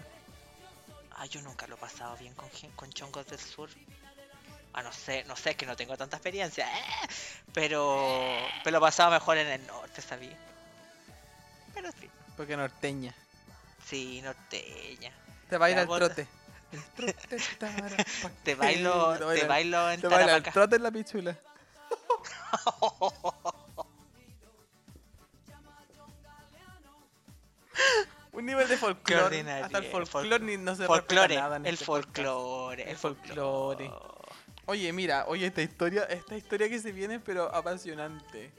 Ah, 1.16 1.27
yo 1.27 1.40
nunca 1.43 1.66
lo 1.66 1.77
he 1.77 1.78
pasado 1.78 2.16
bien 2.16 2.35
con, 2.35 2.48
con 2.74 2.90
chongos 2.93 3.27
del 3.27 3.39
sur. 3.39 3.69
Ah, 4.73 4.82
no 4.82 4.93
sé, 4.93 5.23
no 5.24 5.36
sé, 5.36 5.51
es 5.51 5.56
que 5.56 5.66
no 5.66 5.77
tengo 5.77 5.97
tanta 5.97 6.16
experiencia. 6.16 6.66
¡eh! 6.66 7.09
Pero, 7.52 8.36
pero 8.65 8.73
lo 8.73 8.78
he 8.78 8.89
pasado 8.89 9.12
mejor 9.12 9.36
en 9.39 9.47
el 9.47 9.65
norte, 9.69 10.02
¿sabí? 10.02 10.31
Pero 11.73 11.93
sí, 11.93 12.11
Porque 12.36 12.56
norteña. 12.56 13.15
sí, 13.86 14.20
norteña. 14.23 15.12
Te 15.48 15.59
va 15.59 15.66
a 15.66 15.70
ir 15.70 15.78
al 15.78 15.86
bota. 15.86 16.06
trote. 16.06 16.27
El 16.98 17.14
Te 18.42 18.55
bailo, 18.55 19.16
te 19.34 19.46
bailo 19.46 19.90
en 19.90 20.01
Te 20.01 20.09
baila 20.09 20.36
el 20.36 20.42
trote 20.42 20.76
en 20.76 20.82
la 20.82 20.90
pichula. 20.90 21.36
Un 28.32 28.46
nivel 28.46 28.68
de 28.68 28.76
folclore. 28.76 29.40
Hasta 29.51 29.78
el 29.78 29.90
Fol- 29.92 30.06
folclore 30.06 30.44
ni- 30.44 30.56
no 30.56 30.74
se 30.74 30.86
folclore, 30.86 31.36
nada 31.36 31.56
en 31.56 31.66
el 31.66 31.74
este 31.74 31.84
folclore, 31.84 32.82
El 32.82 32.88
el 32.90 32.96
folclore. 32.96 33.86
folclore. 33.88 34.14
Oye, 34.66 34.92
mira, 34.92 35.26
oye, 35.28 35.46
esta 35.46 35.62
historia, 35.62 36.05
esta 36.05 36.36
historia 36.36 36.68
que 36.68 36.80
se 36.80 36.90
viene, 36.90 37.20
pero 37.20 37.55
apasionante. 37.55 38.51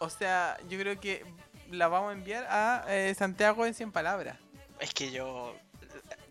O 0.00 0.10
sea, 0.10 0.58
yo 0.68 0.78
creo 0.78 0.98
que 1.00 1.24
la 1.70 1.88
vamos 1.88 2.10
a 2.10 2.12
enviar 2.14 2.44
a 2.48 2.84
eh, 2.88 3.14
Santiago 3.14 3.64
en 3.64 3.74
100 3.74 3.92
palabras. 3.92 4.36
Es 4.80 4.92
que 4.92 5.10
yo. 5.10 5.54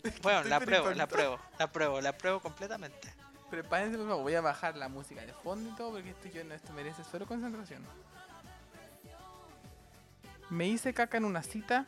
Bueno, 0.22 0.42
la 0.44 0.60
pruebo, 0.60 0.90
la 0.92 1.06
pruebo, 1.06 1.38
la 1.58 1.66
pruebo, 1.70 2.00
la 2.00 2.12
pruebo 2.16 2.40
completamente. 2.40 3.12
Prepárense, 3.50 3.98
por 3.98 4.08
favor, 4.08 4.22
voy 4.22 4.34
a 4.34 4.40
bajar 4.40 4.76
la 4.76 4.88
música 4.88 5.20
de 5.22 5.32
fondo 5.32 5.70
y 5.70 5.76
todo 5.76 5.92
porque 5.92 6.10
esto, 6.10 6.28
yo, 6.28 6.44
no- 6.44 6.54
esto 6.54 6.72
merece 6.72 7.02
solo 7.04 7.26
concentración. 7.26 7.84
Me 10.50 10.66
hice 10.68 10.94
caca 10.94 11.16
en 11.16 11.24
una 11.24 11.42
cita 11.42 11.86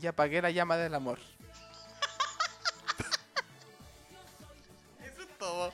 y 0.00 0.06
apagué 0.06 0.42
la 0.42 0.50
llama 0.50 0.76
del 0.76 0.94
amor. 0.94 1.18
Eso 5.04 5.22
es 5.22 5.38
todo. 5.38 5.72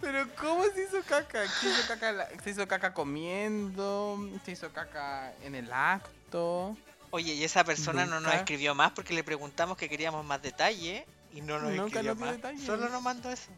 Pero 0.00 0.26
¿cómo 0.40 0.64
se 0.74 0.84
hizo 0.84 1.00
caca? 1.08 1.46
¿Se 1.46 1.68
hizo 1.68 1.88
caca, 1.88 2.12
la- 2.12 2.28
se 2.42 2.50
hizo 2.50 2.66
caca 2.68 2.92
comiendo? 2.92 4.18
¿Se 4.44 4.52
hizo 4.52 4.70
caca 4.72 5.32
en 5.42 5.54
el 5.54 5.72
acto? 5.72 6.76
Oye, 7.14 7.32
y 7.34 7.44
esa 7.44 7.62
persona 7.62 8.06
no 8.06 8.18
nos 8.18 8.34
escribió 8.34 8.74
más 8.74 8.90
porque 8.90 9.14
le 9.14 9.22
preguntamos 9.22 9.76
que 9.76 9.88
queríamos 9.88 10.24
más 10.24 10.42
detalle 10.42 11.06
y 11.32 11.42
no 11.42 11.60
nos 11.60 11.70
Nunca 11.70 12.00
escribió 12.00 12.10
nos 12.10 12.18
más. 12.18 12.32
detalles. 12.32 12.64
Solo 12.66 12.88
nos 12.88 13.00
mandó 13.02 13.30
eso. 13.30 13.52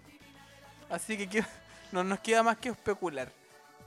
Así 0.90 1.16
que 1.26 1.42
no 1.92 2.04
nos 2.04 2.20
queda 2.20 2.42
más 2.42 2.58
que 2.58 2.68
especular. 2.68 3.32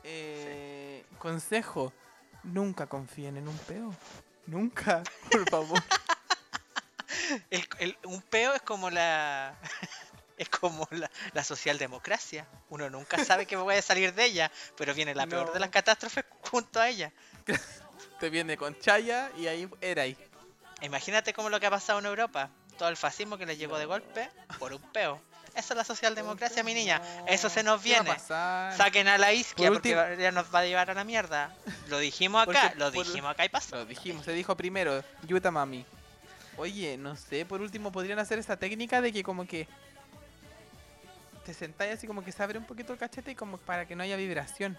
Eh, 0.04 1.06
Consejo, 1.20 1.94
nunca 2.41 2.88
confíen 2.88 3.38
en 3.38 3.48
un 3.48 3.58
peo. 3.60 3.94
Nunca, 4.48 5.04
por 5.32 5.48
favor. 5.48 5.80
El- 7.52 7.68
el- 7.78 7.98
un 8.06 8.24
peo 8.24 8.56
es 8.56 8.62
como 8.64 8.90
la. 8.90 9.56
Es 10.36 10.50
como 10.50 10.88
la, 10.90 11.12
la 11.34 11.44
socialdemocracia. 11.44 12.48
Uno 12.70 12.90
nunca 12.90 13.24
sabe 13.24 13.46
que 13.46 13.56
vaya 13.56 13.80
a 13.80 13.84
salir 13.84 14.16
de 14.16 14.26
ella, 14.26 14.52
pero 14.78 14.96
viene 14.96 15.14
la 15.14 15.28
peor 15.28 15.54
de 15.54 15.60
las 15.60 15.70
catástrofes 15.70 16.26
junto 16.41 16.80
a 16.80 16.88
ella. 16.90 17.12
Te 18.20 18.30
viene 18.30 18.58
con 18.58 18.78
chaya 18.80 19.32
y 19.38 19.48
ahí 19.48 19.70
era 19.82 20.04
ahí. 20.04 20.18
Imagínate 20.82 21.34
como 21.34 21.50
lo 21.50 21.60
que 21.60 21.66
ha 21.68 21.70
pasado 21.72 22.00
en 22.00 22.06
Europa. 22.06 22.50
Todo 22.78 22.90
el 22.90 22.98
fascismo 22.98 23.38
que 23.38 23.46
le 23.46 23.58
llegó 23.58 23.78
de 23.78 23.86
golpe 23.86 24.30
por 24.58 24.74
un 24.74 24.82
peo. 24.91 25.22
Eso 25.56 25.74
es 25.74 25.78
la 25.78 25.84
socialdemocracia, 25.84 26.64
mi 26.64 26.74
niña. 26.74 27.02
Eso 27.28 27.50
se 27.50 27.64
nos 27.64 27.82
¿Qué 27.82 27.91
va 27.91 27.98
a 28.00 28.02
viene. 28.04 28.16
pasar? 28.16 28.78
Saquen 28.78 29.08
a 29.08 29.18
la 29.18 29.34
isquia 29.34 29.68
Por 29.68 29.78
porque 29.78 29.96
último- 29.98 30.22
ya 30.22 30.32
nos 30.32 30.54
va 30.54 30.60
a 30.60 30.66
llevar 30.66 30.90
a 30.91 30.94
la 30.94 31.04
mierda. 31.04 31.54
Lo 31.88 31.98
dijimos 32.00 32.44
acá, 32.48 32.62
Porque 32.62 32.78
lo 32.80 32.91
por- 32.91 33.06
dijimos 33.06 33.32
acá 33.32 33.46
y 33.46 33.50
pasó. 33.50 33.76
Lo 33.76 33.86
dijimos, 33.86 34.24
se 34.24 34.32
dijo 34.34 34.56
primero, 34.56 35.04
Yuta 35.24 35.50
Mami. 35.52 35.86
Oye, 36.58 36.98
no 36.98 37.16
sé, 37.16 37.46
por 37.46 37.62
último 37.62 37.91
podrían 37.91 38.20
hacer 38.20 38.38
esta 38.38 38.58
técnica 38.58 39.02
de 39.02 39.12
que 39.12 39.24
como 39.24 39.46
que 39.48 39.68
te 41.46 41.54
sentáis 41.54 41.94
así 41.96 42.06
como 42.08 42.24
que 42.24 42.32
se 42.32 42.44
abre 42.44 42.58
un 42.58 42.66
poquito 42.66 42.94
el 42.94 43.00
cachete 43.00 43.32
y 43.32 43.36
como 43.36 43.58
para 43.58 43.86
que 43.88 43.96
no 43.96 44.04
haya 44.04 44.16
vibración. 44.18 44.78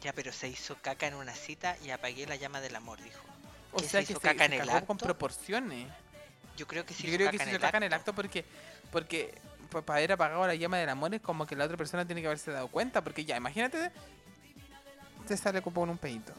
Ya, 0.00 0.12
pero 0.14 0.32
se 0.32 0.48
hizo 0.48 0.76
caca 0.80 1.06
en 1.06 1.14
una 1.14 1.34
cita 1.34 1.76
y 1.84 1.90
apagué 1.90 2.26
la 2.26 2.36
llama 2.36 2.60
del 2.60 2.74
amor, 2.76 3.00
dijo. 3.02 3.20
O 3.72 3.78
¿Que 3.78 3.88
sea 3.88 4.00
se 4.00 4.06
que 4.06 4.12
hizo 4.12 4.20
se, 4.20 4.28
caca 4.28 4.44
en 4.46 4.50
se 4.52 4.56
el 4.58 4.66
cagó 4.66 4.86
con 4.86 4.96
acto? 4.96 5.04
proporciones. 5.06 5.88
Yo 6.56 6.66
creo 6.66 6.84
que 6.86 6.94
sí 6.94 7.02
Yo 7.04 7.08
hizo 7.10 7.16
creo 7.18 7.30
que 7.30 7.36
caca 7.38 7.44
se 7.44 7.50
en 7.50 7.56
hizo 7.56 7.60
caca 7.62 7.76
en 7.76 7.82
el 7.84 7.92
acto. 7.92 8.10
acto 8.10 8.14
porque, 8.14 8.44
porque 8.90 9.34
para 9.70 9.98
haber 9.98 10.12
apagado 10.12 10.46
la 10.46 10.54
llama 10.54 10.78
del 10.78 10.88
amor 10.88 11.14
es 11.14 11.20
como 11.20 11.46
que 11.46 11.54
la 11.54 11.64
otra 11.66 11.76
persona 11.76 12.04
tiene 12.06 12.20
que 12.22 12.26
haberse 12.28 12.50
dado 12.50 12.68
cuenta. 12.68 13.02
Porque 13.04 13.24
ya, 13.24 13.36
imagínate, 13.36 13.90
te 15.28 15.36
sale 15.36 15.60
como 15.62 15.84
en 15.84 15.90
un 15.90 15.98
pedito. 15.98 16.32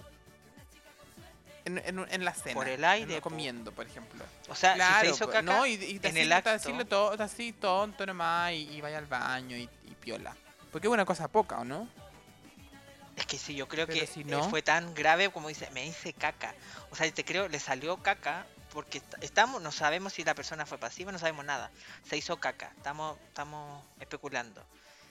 En, 1.63 1.77
en, 1.77 1.99
en 2.09 2.25
la 2.25 2.33
cena. 2.33 2.55
Por 2.55 2.67
el 2.67 2.83
aire, 2.83 3.21
comiendo, 3.21 3.71
por 3.71 3.85
ejemplo. 3.85 4.25
O 4.49 4.55
sea, 4.55 4.73
claro, 4.73 5.01
si 5.01 5.07
se 5.09 5.13
hizo 5.15 5.27
caca 5.27 5.43
no, 5.43 5.67
y, 5.67 5.73
y 5.73 5.99
te 5.99 6.07
en 6.09 6.15
así, 6.15 6.21
el 6.25 6.31
acto. 6.33 6.49
así, 6.49 6.73
lo 6.73 6.85
to- 6.85 7.15
te 7.15 7.21
así 7.23 7.53
tonto 7.53 8.03
nomás 8.07 8.53
y, 8.53 8.67
y 8.73 8.81
vaya 8.81 8.97
al 8.97 9.05
baño 9.05 9.55
y, 9.55 9.69
y 9.85 9.95
piola. 9.99 10.35
Porque 10.71 10.87
es 10.87 10.93
una 10.93 11.05
cosa 11.05 11.27
poca, 11.27 11.59
¿o 11.59 11.63
no? 11.63 11.87
Es 13.15 13.25
que 13.25 13.37
sí, 13.37 13.55
yo 13.55 13.67
creo 13.67 13.85
Pero 13.87 13.99
que 13.99 14.07
si 14.07 14.21
eh, 14.21 14.25
no- 14.25 14.49
fue 14.49 14.61
tan 14.61 14.93
grave 14.93 15.29
como 15.31 15.49
dice, 15.49 15.69
me 15.71 15.85
hice 15.85 16.13
caca. 16.13 16.55
O 16.91 16.95
sea, 16.95 17.11
te 17.11 17.25
creo, 17.25 17.47
le 17.49 17.59
salió 17.59 17.97
caca 17.97 18.45
porque 18.71 18.99
est- 18.99 19.15
estamos, 19.21 19.61
no 19.61 19.71
sabemos 19.71 20.13
si 20.13 20.23
la 20.23 20.33
persona 20.33 20.65
fue 20.65 20.77
pasiva, 20.77 21.11
no 21.11 21.19
sabemos 21.19 21.43
nada. 21.45 21.71
Se 22.07 22.15
hizo 22.17 22.37
caca, 22.39 22.71
estamos, 22.77 23.17
estamos 23.27 23.83
especulando. 23.99 24.65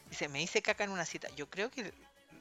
Dice, 0.08 0.28
me 0.28 0.42
hice 0.42 0.62
caca 0.62 0.84
en 0.84 0.90
una 0.90 1.04
cita. 1.04 1.28
Yo 1.36 1.48
creo 1.48 1.70
que 1.70 1.92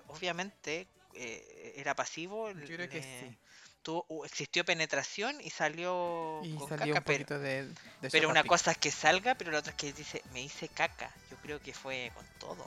obviamente 0.07 0.87
eh, 1.13 1.73
era 1.75 1.93
pasivo. 1.95 2.49
Yo 2.51 2.65
creo 2.65 2.89
que 2.89 3.01
sí. 3.01 3.37
tuvo- 3.83 4.25
existió 4.25 4.63
penetración 4.63 5.39
y 5.41 5.49
salió 5.49 6.41
Y 6.43 6.55
con 6.55 6.69
salió 6.69 6.95
caca, 6.95 6.99
un 6.99 7.03
pero, 7.25 7.39
de, 7.39 7.63
de 7.65 8.09
pero 8.09 8.29
una 8.29 8.43
cosa 8.43 8.71
es 8.71 8.77
que 8.77 8.91
salga, 8.91 9.35
pero 9.35 9.51
la 9.51 9.59
otra 9.59 9.71
es 9.71 9.77
que 9.77 9.91
dice, 9.91 10.23
me 10.31 10.41
hice 10.41 10.69
caca. 10.69 11.11
Yo 11.29 11.37
creo 11.37 11.61
que 11.61 11.73
fue 11.73 12.11
con 12.15 12.25
todo. 12.39 12.65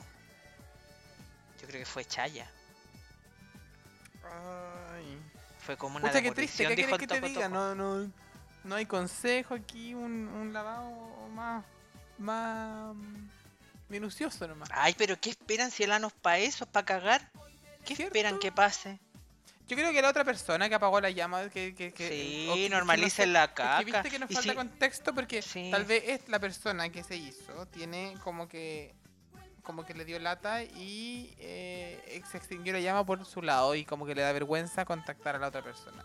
Yo 1.59 1.67
creo 1.67 1.79
que 1.79 1.85
fue 1.85 2.05
chaya. 2.05 2.49
Ay. 4.23 5.19
Fue 5.59 5.77
como 5.77 5.97
una 5.97 6.07
Pucha, 6.07 6.21
qué 6.21 6.31
triste, 6.31 6.63
demolición, 6.63 6.69
¿qué 6.69 6.75
dijo 6.75 6.97
quieres 6.97 7.17
el 7.17 7.21
que 7.21 7.21
te 7.21 7.33
diga? 7.33 7.49
No, 7.49 7.73
no, 7.75 8.11
no 8.63 8.75
hay 8.75 8.85
consejo 8.85 9.53
aquí, 9.55 9.93
un, 9.93 10.27
un 10.27 10.51
lavado 10.53 10.91
más, 11.33 11.63
más 12.17 12.95
minucioso 13.89 14.47
nomás. 14.47 14.69
Ay, 14.73 14.93
pero 14.97 15.19
¿qué 15.19 15.29
esperan 15.29 15.71
si 15.71 15.83
el 15.83 15.91
ano 15.91 16.07
es 16.07 16.13
para 16.13 16.39
eso, 16.39 16.65
para 16.65 16.85
cagar? 16.85 17.31
¿Qué 17.85 17.95
¿Cierto? 17.95 18.03
esperan 18.15 18.39
que 18.39 18.51
pase? 18.51 18.99
Yo 19.67 19.77
creo 19.77 19.93
que 19.93 20.01
la 20.01 20.09
otra 20.09 20.25
persona 20.25 20.67
que 20.67 20.75
apagó 20.75 20.99
la 20.99 21.09
llama, 21.09 21.47
que... 21.49 21.73
que, 21.73 21.93
que 21.93 22.09
Sí, 22.09 22.49
que- 22.53 22.69
no 22.69 22.75
la 22.83 22.93
es 23.05 23.13
caca. 23.53 23.79
que 23.79 23.85
viste 23.85 24.09
que 24.09 24.19
nos 24.19 24.29
falta 24.33 24.51
si- 24.51 24.55
contexto 24.57 25.15
porque 25.15 25.41
Sí. 25.41 25.69
tal 25.71 25.85
vez 25.85 26.03
es 26.05 26.27
la 26.27 26.39
persona 26.39 26.89
que 26.89 27.03
se 27.03 27.15
hizo, 27.15 27.65
tiene 27.67 28.15
como 28.23 28.49
que 28.49 28.93
como 29.63 29.85
que 29.85 29.93
le 29.93 30.05
dio 30.05 30.19
lata 30.19 30.63
y 30.63 31.33
eh, 31.39 32.21
se 32.29 32.37
extinguió 32.37 32.73
la 32.73 32.79
llama 32.79 33.05
por 33.05 33.25
su 33.25 33.41
lado 33.41 33.75
y 33.75 33.85
como 33.85 34.05
que 34.05 34.13
le 34.15 34.21
da 34.21 34.31
vergüenza 34.31 34.85
contactar 34.85 35.35
a 35.35 35.39
la 35.39 35.47
otra 35.47 35.61
persona. 35.61 36.03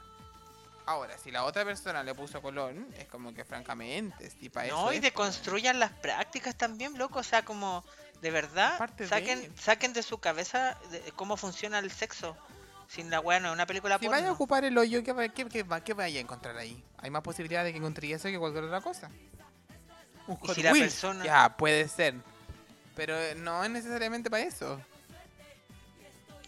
Ahora, 0.87 1.19
si 1.19 1.31
la 1.31 1.45
otra 1.45 1.65
persona 1.67 2.03
le 2.03 2.15
puso 2.15 2.41
colón, 2.41 2.87
es 2.97 3.07
como 3.09 3.35
que 3.35 3.45
francamente, 3.45 4.31
para 4.51 4.69
No, 4.69 4.85
eso 4.85 4.93
y 4.95 4.97
es, 4.97 5.03
deconstruyan 5.03 5.79
las 5.79 5.93
prácticas 5.93 6.55
también, 6.55 6.97
loco. 6.97 7.19
O 7.19 7.23
sea, 7.23 7.45
como, 7.45 7.85
de 8.23 8.31
verdad, 8.31 8.79
Parte 8.79 9.03
de- 9.05 9.09
saquen, 9.11 9.53
saquen 9.59 9.93
de 9.93 10.03
su 10.03 10.17
cabeza 10.19 10.79
de- 10.91 11.13
cómo 11.15 11.37
funciona 11.37 11.79
el 11.79 11.91
sexo. 11.91 12.37
Sin 12.89 13.11
la 13.11 13.21
weá, 13.21 13.39
no 13.39 13.49
es 13.49 13.53
una 13.55 13.67
película 13.67 13.99
Si 13.99 14.09
vaya 14.09 14.29
a 14.31 14.33
ocupar 14.33 14.65
el 14.65 14.79
hoyo, 14.79 15.05
¿qué, 15.05 15.31
qué, 15.35 15.45
qué 15.47 15.67
qué 15.85 15.93
vaya 15.93 16.19
a 16.19 16.23
encontrar 16.23 16.57
ahí? 16.57 16.83
Hay 16.97 17.11
más 17.11 17.21
posibilidad 17.23 17.63
de 17.65 17.73
que 17.73 17.79
encontré 17.79 18.11
eso 18.13 18.29
que 18.29 18.39
cualquier 18.39 18.65
otra 18.65 18.81
cosa. 18.81 19.11
Un 20.27 20.39
Y 20.43 20.55
si 20.55 20.63
la 20.63 20.73
Wheels, 20.73 20.95
persona- 20.95 21.23
Ya, 21.25 21.55
puede 21.55 21.87
ser. 21.87 22.15
Pero 22.99 23.15
no 23.37 23.63
es 23.63 23.71
necesariamente 23.71 24.29
para 24.29 24.43
eso. 24.43 24.81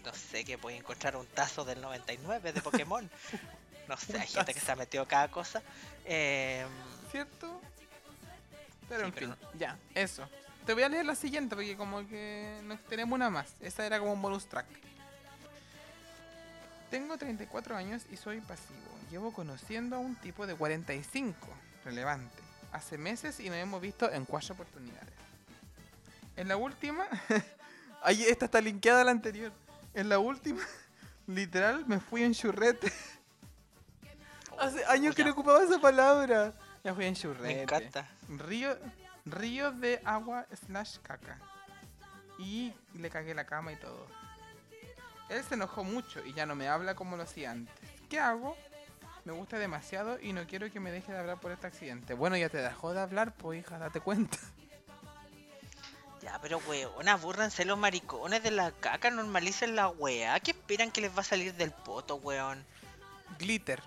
No 0.03 0.13
sé, 0.13 0.43
que 0.43 0.57
puede 0.57 0.75
encontrar 0.75 1.15
un 1.15 1.25
tazo 1.27 1.63
del 1.63 1.79
99 1.79 2.51
de 2.51 2.61
Pokémon. 2.61 3.09
No 3.87 3.95
sé, 3.95 4.19
hay 4.19 4.27
gente 4.27 4.53
que 4.53 4.59
se 4.59 4.71
ha 4.71 4.75
metido 4.75 5.07
cada 5.07 5.29
cosa. 5.29 5.61
Eh, 6.05 6.65
¿Cierto? 7.09 7.61
Pero 8.89 9.01
Sí, 9.01 9.05
en 9.07 9.11
pero 9.13 9.27
fin, 9.27 9.35
ya, 9.57 9.77
eso. 9.95 10.27
Te 10.65 10.73
voy 10.73 10.83
a 10.83 10.89
leer 10.89 11.05
la 11.05 11.15
siguiente 11.15 11.55
porque 11.55 11.77
como 11.77 12.05
que 12.07 12.59
nos 12.65 12.79
tenemos 12.81 13.15
una 13.15 13.29
más. 13.29 13.53
Esa 13.61 13.85
era 13.85 13.99
como 13.99 14.11
un 14.11 14.21
bonus 14.21 14.45
track. 14.47 14.67
Tengo 16.89 17.17
34 17.17 17.77
años 17.77 18.03
y 18.11 18.17
soy 18.17 18.41
pasivo. 18.41 18.79
Llevo 19.09 19.31
conociendo 19.31 19.95
a 19.95 19.99
un 19.99 20.15
tipo 20.17 20.45
de 20.45 20.55
45, 20.55 21.35
relevante. 21.85 22.41
Hace 22.73 22.97
meses 22.97 23.39
y 23.39 23.49
nos 23.49 23.57
hemos 23.57 23.81
visto 23.81 24.11
en 24.11 24.25
cuatro 24.25 24.53
oportunidades. 24.53 25.30
En 26.35 26.47
la 26.47 26.57
última, 26.57 27.05
ahí 28.03 28.23
esta 28.23 28.45
está 28.45 28.61
linkeada 28.61 29.01
a 29.01 29.03
la 29.03 29.11
anterior. 29.11 29.51
En 29.93 30.09
la 30.09 30.19
última, 30.19 30.61
literal, 31.27 31.85
me 31.87 31.99
fui 31.99 32.23
en 32.23 32.33
churrete. 32.33 32.91
Hace 34.59 34.85
años 34.85 35.15
que 35.15 35.23
no 35.23 35.31
ocupaba 35.31 35.63
esa 35.63 35.79
palabra. 35.79 36.53
Ya 36.83 36.93
fui 36.93 37.05
en 37.05 37.15
churrete. 37.15 37.55
me 37.55 37.61
encanta. 37.63 38.07
Río, 38.29 38.77
río 39.25 39.71
de 39.71 40.01
agua 40.05 40.45
slash 40.65 40.97
caca. 41.01 41.37
Y 42.37 42.73
le 42.95 43.09
cagué 43.09 43.35
la 43.35 43.45
cama 43.45 43.71
y 43.71 43.75
todo. 43.75 44.07
Él 45.29 45.43
se 45.43 45.55
enojó 45.55 45.83
mucho 45.83 46.25
y 46.25 46.33
ya 46.33 46.45
no 46.45 46.55
me 46.55 46.67
habla 46.67 46.95
como 46.95 47.15
lo 47.17 47.23
hacía 47.23 47.51
antes. 47.51 47.89
¿Qué 48.09 48.19
hago? 48.19 48.57
Me 49.23 49.31
gusta 49.31 49.59
demasiado 49.59 50.19
y 50.19 50.33
no 50.33 50.45
quiero 50.47 50.69
que 50.71 50.79
me 50.79 50.91
deje 50.91 51.11
de 51.11 51.19
hablar 51.19 51.39
por 51.39 51.51
este 51.51 51.67
accidente. 51.67 52.15
Bueno, 52.15 52.35
ya 52.35 52.49
te 52.49 52.57
dejó 52.57 52.93
de 52.93 53.01
hablar, 53.01 53.33
pues 53.35 53.59
hija, 53.59 53.77
date 53.77 54.01
cuenta. 54.01 54.37
Ya, 56.21 56.37
pero 56.39 56.61
weón, 56.67 57.09
abúrranse 57.09 57.65
los 57.65 57.77
maricones 57.77 58.43
de 58.43 58.51
la 58.51 58.71
caca, 58.71 59.09
normalicen 59.09 59.75
la 59.75 59.87
weá. 59.89 60.39
¿Qué 60.39 60.51
esperan 60.51 60.91
que 60.91 61.01
les 61.01 61.15
va 61.15 61.21
a 61.21 61.23
salir 61.23 61.55
del 61.55 61.71
poto, 61.71 62.15
weón? 62.15 62.63
Glitter. 63.39 63.81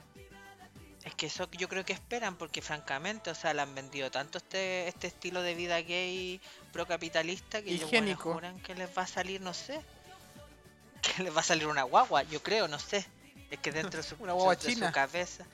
Es 1.05 1.15
que 1.15 1.27
eso 1.27 1.49
yo 1.53 1.69
creo 1.69 1.85
que 1.85 1.93
esperan, 1.93 2.37
porque 2.37 2.63
francamente, 2.63 3.31
o 3.31 3.35
sea, 3.35 3.55
le 3.55 3.63
han 3.63 3.75
vendido 3.75 4.11
tanto 4.11 4.39
este, 4.39 4.89
este 4.89 5.07
estilo 5.07 5.43
de 5.43 5.55
vida 5.55 5.81
gay 5.83 6.41
procapitalista 6.73 7.63
que 7.63 7.71
ellos 7.71 7.89
Higiénico. 7.89 8.33
juran 8.33 8.59
que 8.61 8.75
les 8.75 8.89
va 8.97 9.03
a 9.03 9.07
salir, 9.07 9.41
no 9.41 9.55
sé. 9.55 9.81
Que 11.03 11.23
les 11.23 11.37
va 11.37 11.41
a 11.41 11.45
salir 11.45 11.69
una 11.69 11.83
guagua, 11.85 12.23
yo 12.25 12.43
creo, 12.43 12.67
no 12.67 12.79
sé. 12.79 13.07
Es 13.51 13.59
que 13.61 13.71
dentro 13.71 13.99
de 13.99 14.03
su, 14.03 14.17
Una 14.19 14.33
guagua 14.33 14.57
de 14.57 14.75
su 14.75 14.93
cabeza. 14.93 15.45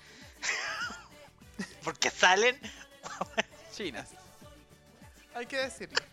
Porque 1.85 2.11
salen. 2.11 2.59
Chinas. 3.75 4.09
Hay 5.35 5.47
que 5.47 5.59
decirlo. 5.59 6.10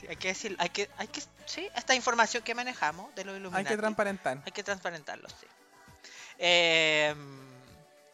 Sí, 0.00 0.06
hay 0.08 0.16
que 0.16 0.28
decir, 0.28 0.56
hay 0.58 0.68
que, 0.70 0.88
hay 0.98 1.08
que, 1.08 1.22
sí, 1.46 1.68
esta 1.74 1.94
información 1.94 2.42
que 2.42 2.54
manejamos 2.54 3.14
de 3.14 3.24
los 3.24 3.34
Hay 3.34 3.40
Illuminati. 3.40 3.68
que 3.68 3.76
transparentar. 3.76 4.42
hay 4.44 4.52
que 4.52 4.62
transparentarlo, 4.62 5.28
sí. 5.28 5.46
Eh, 6.38 7.14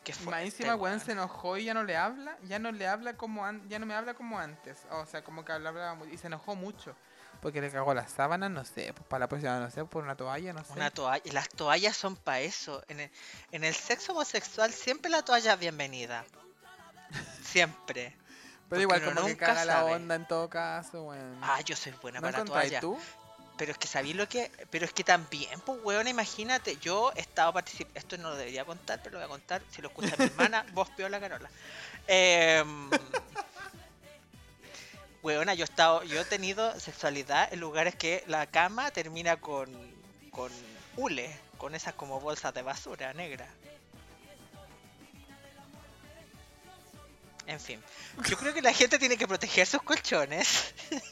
¿Qué 0.04 0.12
fue? 0.12 0.32
Más 0.32 0.42
encima, 0.42 0.74
weón, 0.74 0.98
se 1.00 1.12
enojó 1.12 1.56
y 1.58 1.64
ya 1.64 1.74
no 1.74 1.84
le 1.84 1.96
habla. 1.96 2.36
Ya 2.44 2.58
no 2.58 2.72
le 2.72 2.88
habla 2.88 3.14
como 3.14 3.44
an- 3.44 3.68
ya 3.68 3.78
no 3.78 3.86
me 3.86 3.94
habla 3.94 4.14
como 4.14 4.38
antes. 4.38 4.78
O 4.90 5.06
sea, 5.06 5.22
como 5.22 5.44
que 5.44 5.52
hablaba 5.52 5.96
y 6.10 6.18
se 6.18 6.26
enojó 6.26 6.56
mucho. 6.56 6.96
Porque 7.40 7.60
le 7.60 7.70
cagó 7.70 7.94
las 7.94 8.10
sábanas, 8.10 8.50
no 8.50 8.64
sé. 8.64 8.92
Pues 8.94 9.06
para 9.08 9.20
la 9.20 9.28
próxima, 9.28 9.58
no 9.60 9.70
sé, 9.70 9.84
por 9.84 10.02
una 10.02 10.16
toalla, 10.16 10.52
no 10.52 10.64
sé. 10.64 10.72
Una 10.72 10.90
toalla. 10.90 11.22
Las 11.32 11.48
toallas 11.48 11.96
son 11.96 12.16
para 12.16 12.40
eso. 12.40 12.82
En 12.88 12.98
el, 13.00 13.10
en 13.52 13.62
el 13.64 13.74
sexo 13.74 14.12
homosexual 14.12 14.72
siempre 14.72 15.08
la 15.10 15.22
toalla 15.22 15.52
es 15.54 15.58
bienvenida. 15.60 16.24
Siempre. 17.44 18.16
Pero 18.72 18.82
igual, 18.84 19.04
como 19.04 19.16
que 19.16 19.28
nunca 19.28 19.46
caga 19.46 19.64
la 19.66 19.84
onda 19.84 20.14
en 20.14 20.26
todo 20.26 20.48
caso, 20.48 21.02
weón. 21.04 21.38
Ah, 21.42 21.60
yo 21.60 21.76
soy 21.76 21.92
buena 22.00 22.20
¿No 22.20 22.28
para 22.28 22.38
la 22.38 22.44
toalla. 22.46 22.80
tú? 22.80 22.98
Pero 23.58 23.72
es 23.72 23.76
que 23.76 23.86
sabí 23.86 24.14
lo 24.14 24.26
que. 24.26 24.50
Pero 24.70 24.86
es 24.86 24.94
que 24.94 25.04
también, 25.04 25.60
pues, 25.60 25.78
weón, 25.84 26.08
imagínate. 26.08 26.78
Yo 26.78 27.12
he 27.14 27.20
estado 27.20 27.52
participando. 27.52 28.00
Esto 28.00 28.16
no 28.16 28.30
lo 28.30 28.36
debería 28.36 28.64
contar, 28.64 29.00
pero 29.02 29.12
lo 29.12 29.18
voy 29.18 29.26
a 29.26 29.28
contar. 29.28 29.62
Si 29.70 29.82
lo 29.82 29.88
escucha 29.88 30.16
mi 30.18 30.24
hermana, 30.24 30.64
vos 30.72 30.88
la 30.96 31.20
Carola. 31.20 31.50
Eh, 32.08 32.64
weona, 35.22 35.52
yo 35.52 35.64
he 35.64 35.68
estado. 35.68 36.02
Yo 36.04 36.22
he 36.22 36.24
tenido 36.24 36.80
sexualidad 36.80 37.52
en 37.52 37.60
lugares 37.60 37.94
que 37.94 38.24
la 38.26 38.46
cama 38.46 38.90
termina 38.90 39.36
con. 39.36 39.70
con 40.30 40.50
hule. 40.96 41.30
Con 41.58 41.74
esas 41.74 41.92
como 41.92 42.20
bolsas 42.20 42.54
de 42.54 42.62
basura 42.62 43.12
negra. 43.12 43.46
En 47.46 47.58
fin. 47.60 47.82
Yo 48.28 48.36
creo 48.36 48.54
que 48.54 48.62
la 48.62 48.72
gente 48.72 48.98
tiene 48.98 49.16
que 49.16 49.26
proteger 49.26 49.66
sus 49.66 49.82
colchones. 49.82 50.74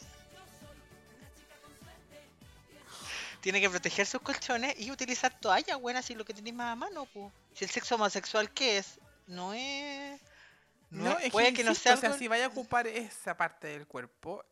tiene 3.40 3.60
que 3.60 3.70
proteger 3.70 4.06
sus 4.06 4.20
colchones 4.20 4.78
y 4.78 4.90
utilizar 4.90 5.32
toallas 5.40 5.80
buenas 5.80 6.04
si 6.04 6.14
lo 6.14 6.24
que 6.24 6.34
tenéis 6.34 6.54
más 6.54 6.72
a 6.72 6.76
mano, 6.76 7.06
po. 7.06 7.32
Si 7.54 7.64
el 7.64 7.70
sexo 7.70 7.94
homosexual, 7.94 8.50
¿qué 8.50 8.78
es? 8.78 8.98
No 9.26 9.54
es. 9.54 10.20
No, 10.90 11.04
No, 11.14 11.18
es- 11.18 11.30
puede 11.32 11.48
que, 11.50 11.54
que 11.58 11.64
no 11.64 11.74
sea 11.74 11.94
O 11.94 11.96
sea, 11.96 12.08
algo- 12.10 12.18
si 12.18 12.28
vaya 12.28 12.46
a 12.46 12.48
ocupar 12.48 12.86
esa 12.86 13.36
parte 13.36 13.68
del 13.68 13.86
cuerpo, 13.86 14.44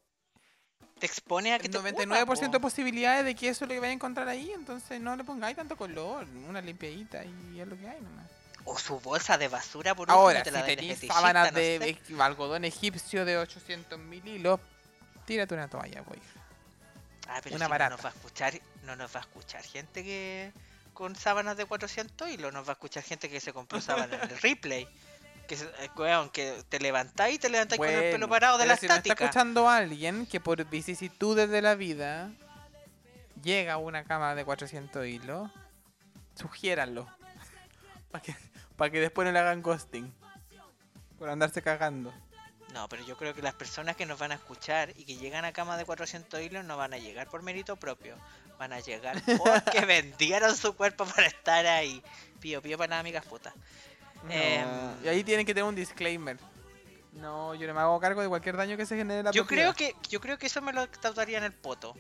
te 0.99 1.07
expone 1.07 1.53
a 1.53 1.59
que 1.59 1.67
el 1.67 1.73
te 1.73 1.79
99% 1.79 2.09
de 2.15 2.23
ocurra, 2.23 2.51
po. 2.53 2.61
posibilidades 2.61 3.25
de 3.25 3.35
que 3.35 3.49
eso 3.49 3.65
es 3.65 3.69
lo 3.69 3.75
que 3.75 3.81
vaya 3.81 3.91
a 3.91 3.95
encontrar 3.95 4.29
ahí. 4.29 4.51
Entonces 4.53 5.01
no 5.01 5.15
le 5.17 5.25
pongáis 5.25 5.57
tanto 5.57 5.77
color. 5.77 6.27
Una 6.49 6.61
limpiadita 6.61 7.25
y 7.25 7.61
es 7.61 7.67
lo 7.69 7.77
que 7.79 7.89
hay 7.89 8.01
nomás. 8.01 8.27
O 8.65 8.79
su 8.79 9.01
bolsa 9.01 9.39
de 9.39 9.49
basura 9.49 9.95
por 9.95 10.11
Ahora, 10.11 10.39
último, 10.41 10.55
te 10.57 10.61
si 10.63 10.67
de 10.67 10.77
tenéis 10.77 10.99
sábanas 11.07 11.53
no 11.53 11.59
de 11.59 11.79
sé. 12.07 12.13
e- 12.15 12.23
algodón 12.23 12.65
egipcio 12.65 13.25
de 13.25 13.39
800 13.39 13.99
mil 13.99 14.27
hilos, 14.27 14.61
tírate 15.25 15.55
una 15.55 15.69
toalla, 15.69 16.03
pues. 16.03 16.21
Ah, 17.29 17.41
pero 17.43 17.57
una 17.57 17.67
si 17.67 17.71
barata. 17.71 17.91
No 17.91 17.97
nos 17.97 18.05
va 18.05 18.11
a 18.11 18.13
escuchar, 18.13 18.61
no 18.85 18.97
nos 18.97 19.15
va 19.15 19.21
a 19.21 19.23
escuchar 19.23 19.63
gente 19.63 20.03
que 20.05 20.53
con 20.93 21.15
sábanas 21.17 21.57
de 21.57 21.65
400 21.65 22.29
hilos, 22.29 22.53
nos 22.53 22.67
va 22.67 22.71
a 22.71 22.73
escuchar 22.73 23.03
gente 23.05 23.31
que 23.31 23.41
se 23.41 23.53
compró 23.53 23.81
sábanas 23.81 24.23
en 24.23 24.31
el 24.31 24.39
replay. 24.43 24.89
Que, 25.47 25.55
eh, 25.55 25.91
weón, 25.97 26.29
que 26.29 26.63
te 26.69 26.79
levantáis 26.79 27.37
y 27.37 27.39
te 27.39 27.49
levantáis 27.49 27.79
con 27.79 27.89
el 27.89 27.95
pelo 27.95 28.11
Bueno, 28.11 28.29
parado 28.29 28.59
de 28.59 28.67
la 28.67 28.77
si 28.77 28.85
estática. 28.85 29.13
está 29.15 29.25
escuchando 29.25 29.69
alguien 29.69 30.27
que 30.27 30.41
por 30.41 30.63
vicisitudes 30.69 31.49
de 31.49 31.63
la 31.63 31.75
vida 31.75 32.31
llega 33.43 33.75
a 33.75 33.77
una 33.79 34.05
cama 34.05 34.35
de 34.35 34.45
400 34.45 35.07
hilos, 35.07 35.51
sugiéranlo. 36.35 37.09
Para 38.11 38.23
que, 38.23 38.35
pa' 38.79 38.89
que 38.89 39.01
después 39.01 39.27
no 39.27 39.33
le 39.33 39.39
hagan 39.39 39.61
ghosting. 39.61 40.15
Por 41.19 41.29
andarse 41.29 41.61
cagando. 41.61 42.15
No, 42.73 42.89
pero 42.89 43.05
yo 43.05 43.17
creo 43.17 43.35
que 43.35 43.43
las 43.43 43.55
personas 43.55 43.97
que 43.97 44.07
nos 44.07 44.19
van 44.19 44.31
a 44.31 44.37
escuchar 44.37 44.93
y 44.97 45.05
que 45.05 45.17
llegan 45.17 45.45
a 45.45 45.53
cama 45.53 45.77
de 45.77 45.85
400 45.85 46.41
hilos 46.41 46.65
no 46.65 46.77
van 46.77 46.95
a 46.95 46.99
llegar 46.99 47.29
por 47.29 47.43
mérito 47.43 47.77
propio. 47.77 48.15
Van 48.59 48.73
a 48.73 48.81
llegar 48.81 49.21
porque 49.39 49.85
vendieron 49.85 50.57
su 50.57 50.77
cuerpo 50.77 51.05
para 51.05 51.27
estar 51.27 51.67
ahí. 51.67 52.03
Pío, 52.41 52.63
pío 52.63 52.79
para 52.79 52.89
nada, 52.89 53.01
amigas 53.01 53.25
putas. 53.27 53.53
No, 54.23 54.33
Em. 54.33 55.05
Y 55.05 55.09
ahí 55.09 55.25
tienen 55.25 55.45
que 55.45 55.55
tener 55.55 55.69
un 55.69 55.75
disclaimer. 55.75 56.39
No, 57.13 57.55
yo 57.55 57.67
no 57.67 57.75
me 57.75 57.81
hago 57.81 57.99
cargo 57.99 58.23
de 58.23 58.29
cualquier 58.29 58.57
daño 58.57 58.77
que 58.77 58.87
se 58.87 58.97
genere 58.97 59.21
en 59.21 59.25
la 59.27 59.31
Yo 59.33 59.47
creo 59.47 59.75
que 59.75 59.97
yo 60.09 60.21
creo 60.21 60.39
que 60.39 60.47
eso 60.47 60.63
me 60.63 60.73
lo 60.73 60.89
tatuaría 60.89 61.39
en 61.39 61.45
el 61.45 61.53
poto. 61.53 61.97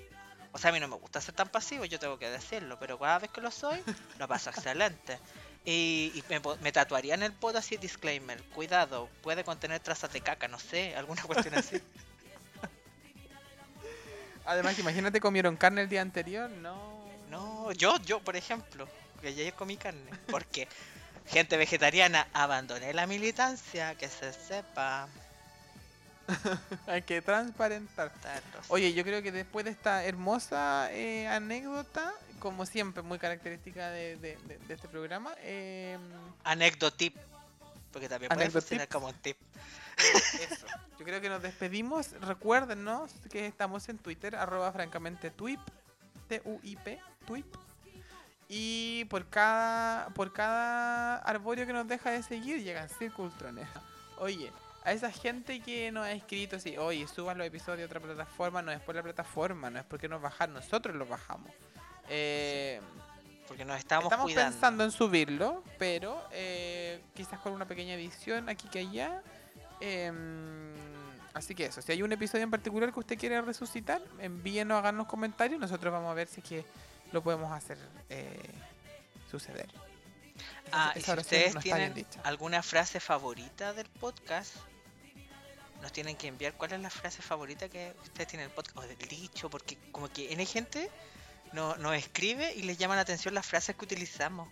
O 0.52 0.58
sea, 0.58 0.70
a 0.70 0.72
mí 0.72 0.80
no 0.80 0.88
me 0.88 0.96
gusta 0.96 1.20
ser 1.20 1.34
tan 1.34 1.48
pasivo, 1.48 1.84
yo 1.84 1.98
tengo 1.98 2.18
que 2.18 2.30
decirlo, 2.30 2.78
pero 2.78 2.98
cada 2.98 3.18
vez 3.18 3.30
que 3.30 3.40
lo 3.40 3.50
soy, 3.50 3.82
lo 4.18 4.28
paso 4.28 4.50
excelente. 4.54 5.18
Y, 5.70 6.12
y 6.14 6.24
me, 6.62 6.72
tatuaría 6.72 7.12
en 7.12 7.22
el 7.22 7.34
poto 7.34 7.58
así 7.58 7.76
disclaimer, 7.76 8.42
cuidado, 8.54 9.10
puede 9.20 9.44
contener 9.44 9.80
trazas 9.80 10.10
de 10.10 10.22
caca, 10.22 10.48
no 10.48 10.58
sé, 10.58 10.96
alguna 10.96 11.22
cuestión 11.24 11.54
así. 11.56 11.76
Además, 14.46 14.78
imagínate 14.78 15.20
comieron 15.20 15.56
carne 15.56 15.82
el 15.82 15.90
día 15.90 16.00
anterior, 16.00 16.48
no. 16.48 17.04
No, 17.28 17.70
yo, 17.72 17.98
yo, 18.06 18.18
por 18.20 18.34
ejemplo, 18.34 18.88
que 19.20 19.28
ayer 19.28 19.52
comí 19.52 19.76
carne, 19.76 20.10
porque 20.30 20.68
gente 21.26 21.58
vegetariana, 21.58 22.28
abandoné 22.32 22.94
la 22.94 23.06
militancia, 23.06 23.94
que 23.94 24.08
se 24.08 24.32
sepa. 24.32 25.06
Hay 26.86 27.02
que 27.02 27.20
transparentar. 27.20 28.10
Oye, 28.68 28.94
yo 28.94 29.04
creo 29.04 29.22
que 29.22 29.32
después 29.32 29.66
de 29.66 29.72
esta 29.72 30.02
hermosa 30.02 30.88
eh, 30.92 31.28
anécdota, 31.28 32.14
como 32.38 32.66
siempre, 32.66 33.02
muy 33.02 33.18
característica 33.18 33.90
de, 33.90 34.16
de- 34.16 34.36
de- 34.46 34.58
de 34.58 34.74
este 34.74 34.88
programa, 34.88 35.34
eh, 35.40 35.98
Anécdotip, 36.44 37.16
porque 37.92 38.08
también 38.08 38.28
puede 38.30 38.50
funcionar 38.50 38.88
como 38.88 39.08
un 39.08 39.14
tip. 39.14 39.36
eso. 40.40 40.66
Yo 40.98 41.04
creo 41.04 41.20
que 41.20 41.28
nos 41.28 41.42
despedimos. 41.42 42.12
Recuérdenos 42.20 43.10
que 43.30 43.46
estamos 43.46 43.88
en 43.88 43.98
Twitter, 43.98 44.36
arroba 44.36 44.70
francamente 44.72 45.30
twip, 45.30 45.60
T-U-I-P, 46.28 47.00
twip. 47.26 47.46
Y 48.48 49.04
por 49.06 49.28
cada, 49.28 50.08
por 50.10 50.32
cada 50.32 51.16
arbóreo 51.16 51.66
que 51.66 51.72
nos 51.72 51.86
deja 51.86 52.10
de 52.10 52.22
seguir, 52.22 52.62
llegan 52.62 52.88
circultrones. 52.88 53.68
Oye, 54.18 54.50
a 54.84 54.92
esa 54.92 55.10
gente 55.12 55.60
que 55.60 55.92
nos 55.92 56.06
ha 56.06 56.12
escrito 56.12 56.56
así, 56.56 56.78
oye, 56.78 57.06
suban 57.08 57.36
los 57.36 57.46
episodios 57.46 57.82
a 57.82 57.86
otra 57.86 58.00
plataforma, 58.00 58.62
no 58.62 58.72
es 58.72 58.80
por 58.80 58.94
la 58.94 59.02
plataforma, 59.02 59.68
no 59.68 59.78
es 59.78 59.84
porque 59.84 60.08
nos 60.08 60.22
bajan, 60.22 60.54
nosotros 60.54 60.96
los 60.96 61.08
bajamos. 61.08 61.52
Eh, 62.08 62.80
Porque 63.46 63.64
nos 63.64 63.78
estamos, 63.78 64.04
estamos 64.04 64.24
cuidando. 64.24 64.52
pensando 64.52 64.84
en 64.84 64.90
subirlo, 64.90 65.62
pero 65.78 66.22
eh, 66.32 67.02
quizás 67.14 67.38
con 67.40 67.52
una 67.52 67.66
pequeña 67.66 67.94
edición 67.94 68.48
aquí 68.48 68.68
que 68.68 68.80
allá. 68.80 69.22
Em, 69.80 70.74
así 71.34 71.54
que 71.54 71.66
eso, 71.66 71.80
si 71.82 71.92
hay 71.92 72.02
un 72.02 72.12
episodio 72.12 72.44
en 72.44 72.50
particular 72.50 72.92
que 72.92 73.00
usted 73.00 73.18
quiere 73.18 73.40
resucitar, 73.42 74.02
envíenos, 74.18 74.78
háganos 74.78 75.06
comentarios, 75.06 75.60
nosotros 75.60 75.92
vamos 75.92 76.10
a 76.10 76.14
ver 76.14 76.28
si 76.28 76.40
es 76.40 76.46
que 76.46 76.64
lo 77.12 77.22
podemos 77.22 77.50
hacer 77.52 77.78
eh, 78.10 78.38
suceder. 79.30 79.66
Esa- 79.66 80.90
Ah, 80.90 80.92
y 80.94 81.00
si 81.00 81.10
ustedes 81.10 81.54
no 81.54 81.60
tienen 81.60 82.06
alguna 82.24 82.62
frase 82.62 83.00
favorita 83.00 83.72
del 83.72 83.88
podcast, 83.88 84.54
nos 85.80 85.90
tienen 85.92 86.16
que 86.16 86.26
enviar 86.28 86.52
cuál 86.54 86.72
es 86.72 86.80
la 86.80 86.90
frase 86.90 87.22
favorita 87.22 87.68
que 87.68 87.94
ustedes 88.02 88.28
tienen 88.28 88.44
en 88.44 88.50
el 88.50 88.54
podcast, 88.54 88.76
o 88.76 88.82
del 88.82 88.98
dicho, 89.08 89.48
porque 89.48 89.78
como 89.90 90.08
que 90.10 90.32
N 90.32 90.44
gente 90.44 90.90
no- 91.52 91.76
nos 91.76 91.94
escribe 91.94 92.52
y 92.54 92.62
les 92.62 92.78
llama 92.78 92.94
la 92.96 93.02
atención 93.02 93.34
las 93.34 93.46
frases 93.46 93.76
que 93.76 93.84
utilizamos. 93.84 94.48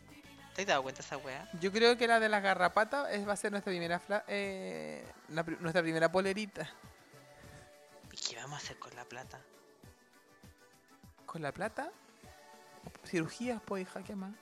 ¿Te 0.54 0.62
has 0.62 0.68
dado 0.68 0.82
cuenta 0.82 1.02
esa 1.02 1.18
weá? 1.18 1.46
Yo 1.60 1.70
creo 1.70 1.96
que 1.98 2.06
la 2.06 2.18
de 2.18 2.28
las 2.30 2.42
garrapatas 2.42 3.10
es- 3.12 3.28
va 3.28 3.34
a 3.34 3.36
ser 3.36 3.50
nuestra 3.52 3.70
primera 3.70 4.00
fla- 4.00 4.24
eh, 4.28 5.06
la 5.28 5.42
nuestra 5.42 5.82
primera 5.82 6.10
polerita. 6.10 6.68
¿Y 8.10 8.16
qué 8.16 8.36
vamos 8.36 8.54
a 8.54 8.64
hacer 8.64 8.78
con 8.78 8.94
la 8.96 9.04
plata? 9.04 9.38
¿Con 11.26 11.42
la 11.42 11.52
plata? 11.52 11.90
Cirugías, 13.04 13.60
pues, 13.64 13.82
hija, 13.82 14.02
¿qué 14.02 14.14
más? 14.16 14.32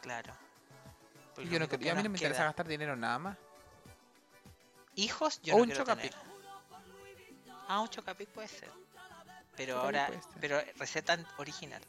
Claro. 0.00 0.34
Pues 1.34 1.48
yo 1.48 1.58
no 1.60 1.68
que 1.68 1.76
y 1.80 1.88
a 1.88 1.94
mí 1.94 2.02
no 2.02 2.10
me 2.10 2.16
interesa 2.18 2.42
gastar 2.44 2.66
dinero 2.66 2.96
nada 2.96 3.18
más. 3.20 3.36
Hijos, 4.96 5.40
yo 5.42 5.54
O 5.54 5.58
no 5.58 5.62
un 5.62 5.68
quiero 5.68 5.84
chocapic. 5.84 6.10
tener. 6.10 6.26
Ah, 7.68 7.80
un 7.80 7.88
chocapic 7.88 8.28
puede 8.30 8.48
ser. 8.48 8.70
Pero 9.58 9.78
ahora, 9.80 10.08
pero 10.40 10.62
receta 10.76 11.18
original. 11.36 11.82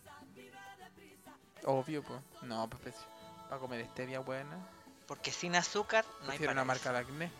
Obvio, 1.66 2.04
pues. 2.04 2.20
No, 2.41 2.68
pues, 2.68 2.96
para 3.48 3.62
comer 3.62 3.86
stevia 3.91 4.20
buena. 4.20 4.58
Porque 5.08 5.32
sin 5.32 5.56
azúcar 5.56 6.04
no 6.22 6.32
hay 6.32 6.40
Prefiero 6.40 6.54
una 6.54 6.66
paraíso. 6.66 6.90
marca 6.90 6.91
de 6.91 7.06
acné. 7.06 7.32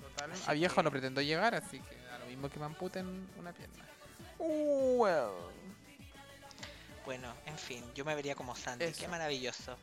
No. 0.00 0.08
Total. 0.08 0.30
A 0.46 0.52
viejo 0.52 0.82
no 0.82 0.90
pretendo 0.90 1.20
llegar, 1.22 1.54
así 1.54 1.80
que 1.80 1.96
a 2.14 2.18
lo 2.18 2.26
mismo 2.26 2.48
que 2.50 2.58
me 2.58 2.66
amputen 2.66 3.28
una 3.38 3.52
pierna. 3.52 3.84
Uh, 4.38 4.96
well. 5.02 5.30
Bueno, 7.06 7.32
en 7.46 7.58
fin, 7.58 7.84
yo 7.94 8.04
me 8.04 8.14
vería 8.14 8.34
como 8.34 8.54
Sandy. 8.54 8.92
Qué 8.92 9.08
maravilloso. 9.08 9.76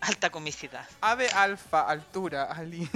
Alta 0.00 0.30
comicidad. 0.30 0.86
Ave 1.00 1.28
alfa, 1.30 1.82
altura, 1.88 2.44
alien. 2.52 2.90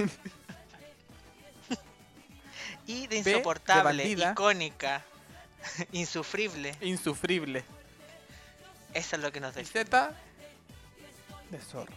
Y 2.86 3.06
de 3.06 3.18
insoportable, 3.18 4.08
icónica, 4.08 5.04
insufrible. 5.92 6.76
Insufrible. 6.80 7.64
Eso 8.94 9.16
es 9.16 9.22
lo 9.22 9.32
que 9.32 9.40
nos 9.40 9.54
dice. 9.54 9.84
Z 9.84 10.12
de 11.50 11.58
zorra. 11.60 11.94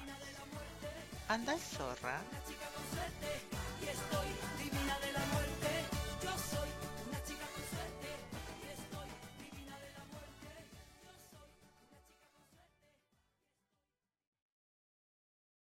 Anda 1.28 1.54
el 1.54 1.60
zorra. 1.60 2.20